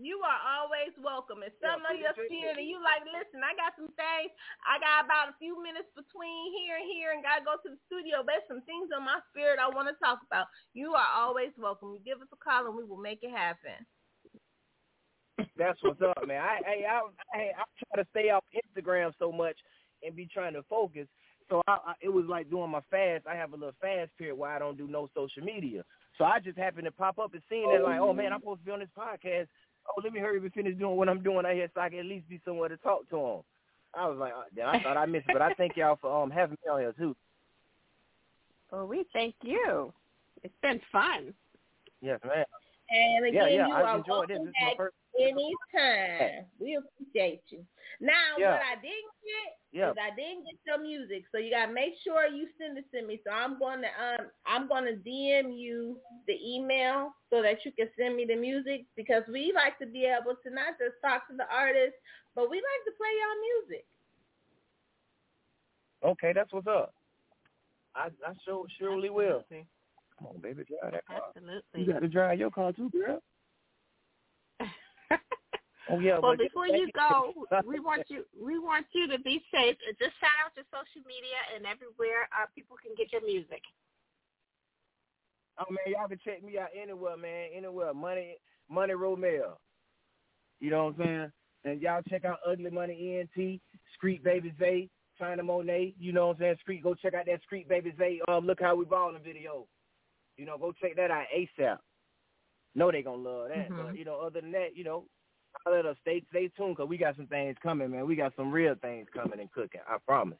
You 0.00 0.24
are 0.24 0.40
always 0.56 0.96
welcome. 0.96 1.44
If 1.44 1.52
some 1.60 1.84
Yeah, 1.84 1.92
of 1.92 2.00
your 2.00 2.10
appreciate 2.16 2.40
spirit 2.40 2.56
it. 2.56 2.60
and 2.64 2.68
you 2.72 2.80
like, 2.80 3.04
listen, 3.04 3.44
I 3.44 3.52
got 3.52 3.76
some 3.76 3.92
things. 4.00 4.32
I 4.64 4.80
got 4.80 5.04
about 5.04 5.28
a 5.28 5.36
few 5.36 5.60
minutes 5.60 5.92
between 5.92 6.56
here 6.56 6.80
and 6.80 6.88
here 6.88 7.12
and 7.12 7.20
gotta 7.20 7.44
go 7.44 7.60
to 7.60 7.68
the 7.68 7.80
studio. 7.84 8.24
There's 8.24 8.48
some 8.48 8.64
things 8.64 8.88
on 8.96 9.04
my 9.04 9.20
spirit 9.28 9.60
I 9.60 9.68
want 9.68 9.92
to 9.92 9.96
talk 10.00 10.24
about. 10.24 10.48
You 10.72 10.96
are 10.96 11.10
always 11.20 11.52
welcome. 11.60 11.92
You 11.92 12.00
give 12.00 12.24
us 12.24 12.32
a 12.32 12.40
call 12.40 12.64
and 12.64 12.76
we 12.76 12.84
will 12.84 12.96
make 12.96 13.20
it 13.20 13.30
happen. 13.30 13.84
That's 15.60 15.76
what's 15.84 16.00
up, 16.00 16.24
man. 16.26 16.40
I 16.40 16.64
hey, 16.64 16.86
I 16.88 17.04
hey, 17.36 17.52
I 17.52 17.64
try 17.84 18.02
to 18.02 18.08
stay 18.08 18.30
off 18.30 18.44
Instagram 18.56 19.12
so 19.18 19.30
much 19.30 19.56
and 20.02 20.16
be 20.16 20.24
trying 20.24 20.54
to 20.54 20.62
focus. 20.64 21.08
So 21.50 21.60
I, 21.68 21.76
I 21.84 21.94
it 22.00 22.08
was 22.08 22.24
like 22.24 22.48
doing 22.48 22.70
my 22.70 22.80
fast. 22.90 23.26
I 23.26 23.36
have 23.36 23.52
a 23.52 23.56
little 23.56 23.76
fast 23.80 24.16
period 24.16 24.36
where 24.36 24.50
I 24.50 24.58
don't 24.58 24.78
do 24.78 24.86
no 24.86 25.10
social 25.14 25.44
media. 25.44 25.84
So 26.16 26.24
I 26.24 26.38
just 26.38 26.58
happened 26.58 26.84
to 26.84 26.92
pop 26.92 27.18
up 27.18 27.32
and 27.34 27.42
seen 27.48 27.70
that 27.72 27.82
like, 27.82 28.00
oh 28.00 28.12
man, 28.12 28.32
I'm 28.32 28.40
oh. 28.44 28.56
supposed 28.56 28.60
to 28.60 28.66
be 28.66 28.72
on 28.72 28.80
this 28.80 28.88
podcast. 28.96 29.46
Oh, 29.88 30.00
let 30.02 30.12
me 30.12 30.20
hurry 30.20 30.38
up 30.38 30.44
and 30.44 30.52
finish 30.52 30.76
doing 30.78 30.96
what 30.96 31.08
I'm 31.08 31.22
doing 31.22 31.44
out 31.46 31.54
here 31.54 31.70
so 31.74 31.80
I 31.80 31.88
can 31.88 31.98
at 32.00 32.06
least 32.06 32.28
be 32.28 32.40
somewhere 32.44 32.68
to 32.68 32.76
talk 32.78 33.08
to 33.10 33.16
them. 33.16 33.42
I 33.94 34.08
was 34.08 34.18
like, 34.18 34.32
oh, 34.34 34.44
I 34.66 34.82
thought 34.82 34.96
I 34.96 35.06
missed 35.06 35.28
it, 35.28 35.32
but 35.32 35.42
I 35.42 35.52
thank 35.54 35.76
y'all 35.76 35.98
for 36.00 36.22
um 36.22 36.30
having 36.30 36.56
me 36.64 36.70
on 36.70 36.80
here 36.80 36.92
too. 36.92 37.16
Well, 38.70 38.86
we 38.86 39.04
thank 39.12 39.34
you. 39.42 39.92
It's 40.42 40.54
been 40.62 40.80
fun. 40.92 41.34
Yes, 42.00 42.20
man. 42.24 42.44
And 42.90 43.24
again, 43.26 43.34
Yeah, 43.34 43.46
yeah, 43.48 43.66
you 43.68 43.74
I 43.74 43.82
are 43.82 44.02
welcome 44.02 44.28
This 44.28 44.38
is 44.40 44.54
my 44.60 44.68
back 44.68 44.76
first. 44.76 44.94
anytime. 45.18 46.46
We 46.58 46.76
appreciate 46.76 47.42
you. 47.48 47.64
Now, 48.00 48.36
Yeah. 48.38 48.52
what 48.52 48.62
I 48.62 48.74
didn't 48.76 49.14
get 49.22 49.58
Yeah. 49.72 49.90
is 49.92 49.98
I 49.98 50.10
didn't 50.16 50.44
get 50.44 50.58
your 50.66 50.78
music, 50.78 51.24
so 51.30 51.38
you 51.38 51.50
gotta 51.50 51.72
make 51.72 51.96
sure 52.02 52.26
you 52.26 52.48
send 52.58 52.78
it 52.78 52.90
to 52.90 53.02
me. 53.02 53.20
So 53.24 53.30
I'm 53.30 53.58
going 53.58 53.82
to 53.82 53.88
um 54.02 54.30
I'm 54.46 54.66
going 54.66 54.84
to 54.86 54.96
DM 54.96 55.56
you 55.56 56.00
the 56.26 56.36
email 56.44 57.14
so 57.30 57.42
that 57.42 57.64
you 57.64 57.72
can 57.72 57.88
send 57.96 58.16
me 58.16 58.24
the 58.24 58.36
music 58.36 58.86
because 58.96 59.22
we 59.28 59.52
like 59.54 59.78
to 59.78 59.86
be 59.86 60.04
able 60.06 60.34
to 60.42 60.50
not 60.50 60.78
just 60.78 60.96
talk 61.02 61.28
to 61.28 61.36
the 61.36 61.46
artist, 61.52 61.94
but 62.34 62.50
we 62.50 62.56
like 62.56 62.84
to 62.86 62.92
play 62.98 63.12
y'all 63.20 63.40
music. 63.68 63.86
Okay, 66.02 66.32
that's 66.32 66.52
what's 66.52 66.66
up. 66.66 66.94
I 67.94 68.08
I 68.26 68.34
sure 68.44 68.66
surely 68.78 69.10
will. 69.10 69.44
Come 70.20 70.28
on, 70.36 70.40
baby, 70.40 70.64
drive 70.68 70.92
that 70.92 71.06
car. 71.06 71.22
Absolutely. 71.34 71.80
You 71.80 71.92
got 71.92 72.00
to 72.00 72.08
drive 72.08 72.38
your 72.38 72.50
car 72.50 72.72
too, 72.72 72.90
girl. 72.90 73.20
Oh 75.90 75.98
yeah. 75.98 76.20
well, 76.22 76.36
but 76.36 76.38
before 76.38 76.68
you 76.68 76.88
go, 76.94 77.32
we 77.66 77.80
want 77.80 78.04
you 78.06 78.24
we 78.40 78.60
want 78.60 78.86
you 78.92 79.08
to 79.08 79.18
be 79.18 79.42
safe. 79.50 79.74
And 79.88 79.98
Just 79.98 80.14
shout 80.20 80.30
out 80.46 80.54
your 80.54 80.64
social 80.70 81.02
media 81.02 81.34
and 81.56 81.66
everywhere 81.66 82.30
uh, 82.30 82.46
people 82.54 82.76
can 82.80 82.94
get 82.96 83.12
your 83.12 83.26
music. 83.26 83.62
Oh 85.58 85.66
man, 85.68 85.82
y'all 85.88 86.06
can 86.06 86.20
check 86.24 86.44
me 86.44 86.58
out 86.58 86.68
anywhere, 86.80 87.16
man. 87.16 87.48
Anywhere. 87.56 87.92
Money 87.92 88.36
Money 88.68 88.94
Romel. 88.94 89.58
You 90.60 90.70
know 90.70 90.84
what 90.84 90.94
I'm 91.00 91.04
saying? 91.04 91.32
And 91.64 91.82
y'all 91.82 92.02
check 92.08 92.24
out 92.24 92.38
Ugly 92.48 92.70
Money 92.70 93.18
ENT, 93.18 93.60
Street 93.96 94.22
Baby 94.22 94.54
Zay, 94.60 94.88
China 95.18 95.42
Monet. 95.42 95.94
You 95.98 96.12
know 96.12 96.28
what 96.28 96.36
I'm 96.36 96.40
saying? 96.40 96.56
Street. 96.60 96.84
Go 96.84 96.94
check 96.94 97.14
out 97.14 97.26
that 97.26 97.42
Street 97.42 97.68
Baby 97.68 97.92
Zay. 97.98 98.20
Um, 98.28 98.46
look 98.46 98.60
how 98.60 98.76
we 98.76 98.84
ballin' 98.84 99.20
video. 99.24 99.66
You 100.40 100.46
know, 100.46 100.56
go 100.56 100.72
check 100.72 100.96
that 100.96 101.10
out 101.10 101.26
ASAP. 101.36 101.76
Know 102.74 102.90
they 102.90 103.02
gonna 103.02 103.20
love 103.20 103.50
that. 103.50 103.68
Mhm. 103.68 103.84
But 103.84 103.96
you 103.98 104.06
know, 104.06 104.20
other 104.20 104.40
than 104.40 104.52
that, 104.52 104.74
you 104.74 104.84
know, 104.84 105.06
I 105.66 105.70
let 105.70 105.84
us 105.84 105.98
stay 106.00 106.22
stay 106.30 106.48
tuned 106.48 106.76
because 106.76 106.88
we 106.88 106.96
got 106.96 107.16
some 107.16 107.26
things 107.26 107.58
coming, 107.62 107.90
man. 107.90 108.06
We 108.06 108.16
got 108.16 108.34
some 108.36 108.50
real 108.50 108.74
things 108.76 109.06
coming 109.10 109.38
and 109.38 109.52
cooking. 109.52 109.82
I 109.86 109.98
promise. 109.98 110.38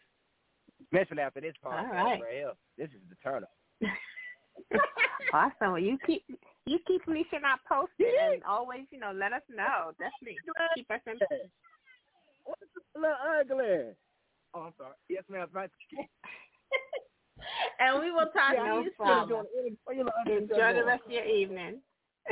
Especially 0.84 1.20
after 1.20 1.42
this 1.42 1.52
part 1.62 1.86
right. 1.92 2.18
right 2.22 2.32
here. 2.32 2.52
This 2.78 2.88
is 2.88 3.02
the 3.10 3.16
turn 3.16 3.44
up. 3.44 3.52
awesome. 5.34 5.72
Well, 5.72 5.78
you 5.78 5.98
keep 6.06 6.24
you 6.64 6.78
keep 6.86 7.04
Felicia 7.04 7.36
I 7.44 7.56
posted, 7.68 8.14
and 8.32 8.42
always 8.44 8.86
you 8.90 9.00
know 9.00 9.12
let 9.12 9.34
us 9.34 9.42
know. 9.50 9.92
Definitely 9.98 10.38
keep 10.76 10.90
us 10.90 11.00
in. 11.06 11.18
What's 12.44 12.62
a 12.96 12.98
little 12.98 13.16
ugly? 13.38 13.94
Oh, 14.54 14.60
I'm 14.62 14.72
sorry. 14.78 14.94
Yes, 15.10 15.24
ma'am. 15.28 15.46
Right. 17.80 17.88
And 17.88 18.02
we 18.04 18.10
will 18.10 18.30
talk 18.32 18.54
Yeah, 18.54 18.74
to 18.74 18.82
you 18.84 18.90
problem. 18.96 19.46
soon. 19.54 19.76
You 19.96 20.36
Enjoy 20.36 20.74
the 20.74 20.84
rest 20.84 21.04
of 21.06 21.10
your 21.10 21.24
evening. 21.24 21.80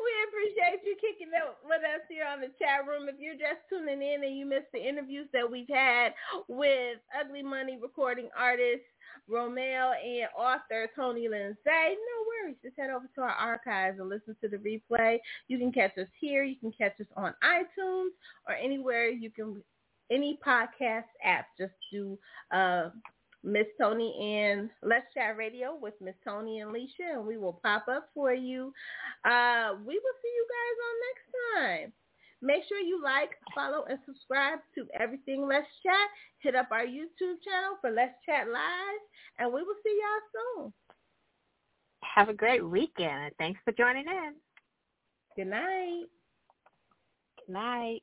we 0.00 0.10
appreciate 0.28 0.80
you 0.84 0.96
kicking 1.00 1.28
it 1.28 1.44
with 1.64 1.82
us 1.84 2.00
here 2.08 2.24
on 2.24 2.40
the 2.40 2.50
chat 2.58 2.86
room. 2.86 3.08
If 3.08 3.16
you're 3.20 3.34
just 3.34 3.68
tuning 3.68 4.02
in 4.02 4.24
and 4.24 4.36
you 4.36 4.46
missed 4.46 4.72
the 4.72 4.80
interviews 4.80 5.28
that 5.32 5.50
we've 5.50 5.68
had 5.68 6.14
with 6.48 6.98
Ugly 7.18 7.42
Money 7.42 7.78
recording 7.80 8.30
artist 8.38 8.82
Romel 9.30 9.92
and 10.02 10.28
author 10.36 10.88
Tony 10.96 11.28
Lindsay, 11.28 11.58
no 11.66 12.16
worries. 12.26 12.56
Just 12.62 12.76
head 12.78 12.90
over 12.90 13.06
to 13.14 13.20
our 13.20 13.28
archives 13.30 13.98
and 14.00 14.08
listen 14.08 14.36
to 14.40 14.48
the 14.48 14.56
replay. 14.56 15.18
You 15.48 15.58
can 15.58 15.72
catch 15.72 15.96
us 15.98 16.08
here. 16.20 16.44
You 16.44 16.56
can 16.56 16.72
catch 16.72 16.98
us 17.00 17.06
on 17.16 17.34
iTunes 17.44 18.10
or 18.46 18.54
anywhere 18.54 19.08
you 19.08 19.30
can, 19.30 19.62
any 20.10 20.38
podcast 20.46 21.04
app. 21.24 21.46
Just 21.58 21.74
do 21.92 22.18
uh, 22.52 22.90
Miss 23.42 23.66
Toni 23.80 24.14
and 24.20 24.70
Let's 24.82 25.06
Chat 25.14 25.36
Radio 25.36 25.76
with 25.80 25.94
Miss 26.00 26.14
Toni 26.26 26.60
and 26.60 26.72
Lissha, 26.72 27.14
and 27.14 27.26
we 27.26 27.36
will 27.36 27.60
pop 27.62 27.86
up 27.88 28.08
for 28.14 28.34
you. 28.34 28.72
Uh, 29.24 29.74
we 29.86 29.94
will 29.94 30.16
see 30.22 30.32
you 30.34 30.46
guys 30.56 30.76
on 30.86 30.94
next 31.06 31.26
time. 31.54 31.92
Make 32.42 32.64
sure 32.68 32.78
you 32.78 33.00
like, 33.02 33.30
follow, 33.54 33.84
and 33.88 33.98
subscribe 34.04 34.58
to 34.74 34.86
Everything 34.98 35.46
Let's 35.48 35.66
Chat. 35.82 36.08
Hit 36.40 36.54
up 36.54 36.68
our 36.70 36.84
YouTube 36.84 37.40
channel 37.42 37.78
for 37.80 37.90
Let's 37.90 38.14
Chat 38.26 38.46
Live, 38.48 39.00
and 39.38 39.52
we 39.52 39.62
will 39.62 39.76
see 39.82 39.98
y'all 39.98 40.64
soon. 40.64 40.72
Have 42.02 42.28
a 42.28 42.34
great 42.34 42.64
weekend. 42.66 43.24
and 43.24 43.32
Thanks 43.38 43.60
for 43.64 43.72
joining 43.72 44.06
in. 44.06 44.34
Good 45.36 45.48
night. 45.48 46.04
Good 47.46 47.52
night. 47.52 48.02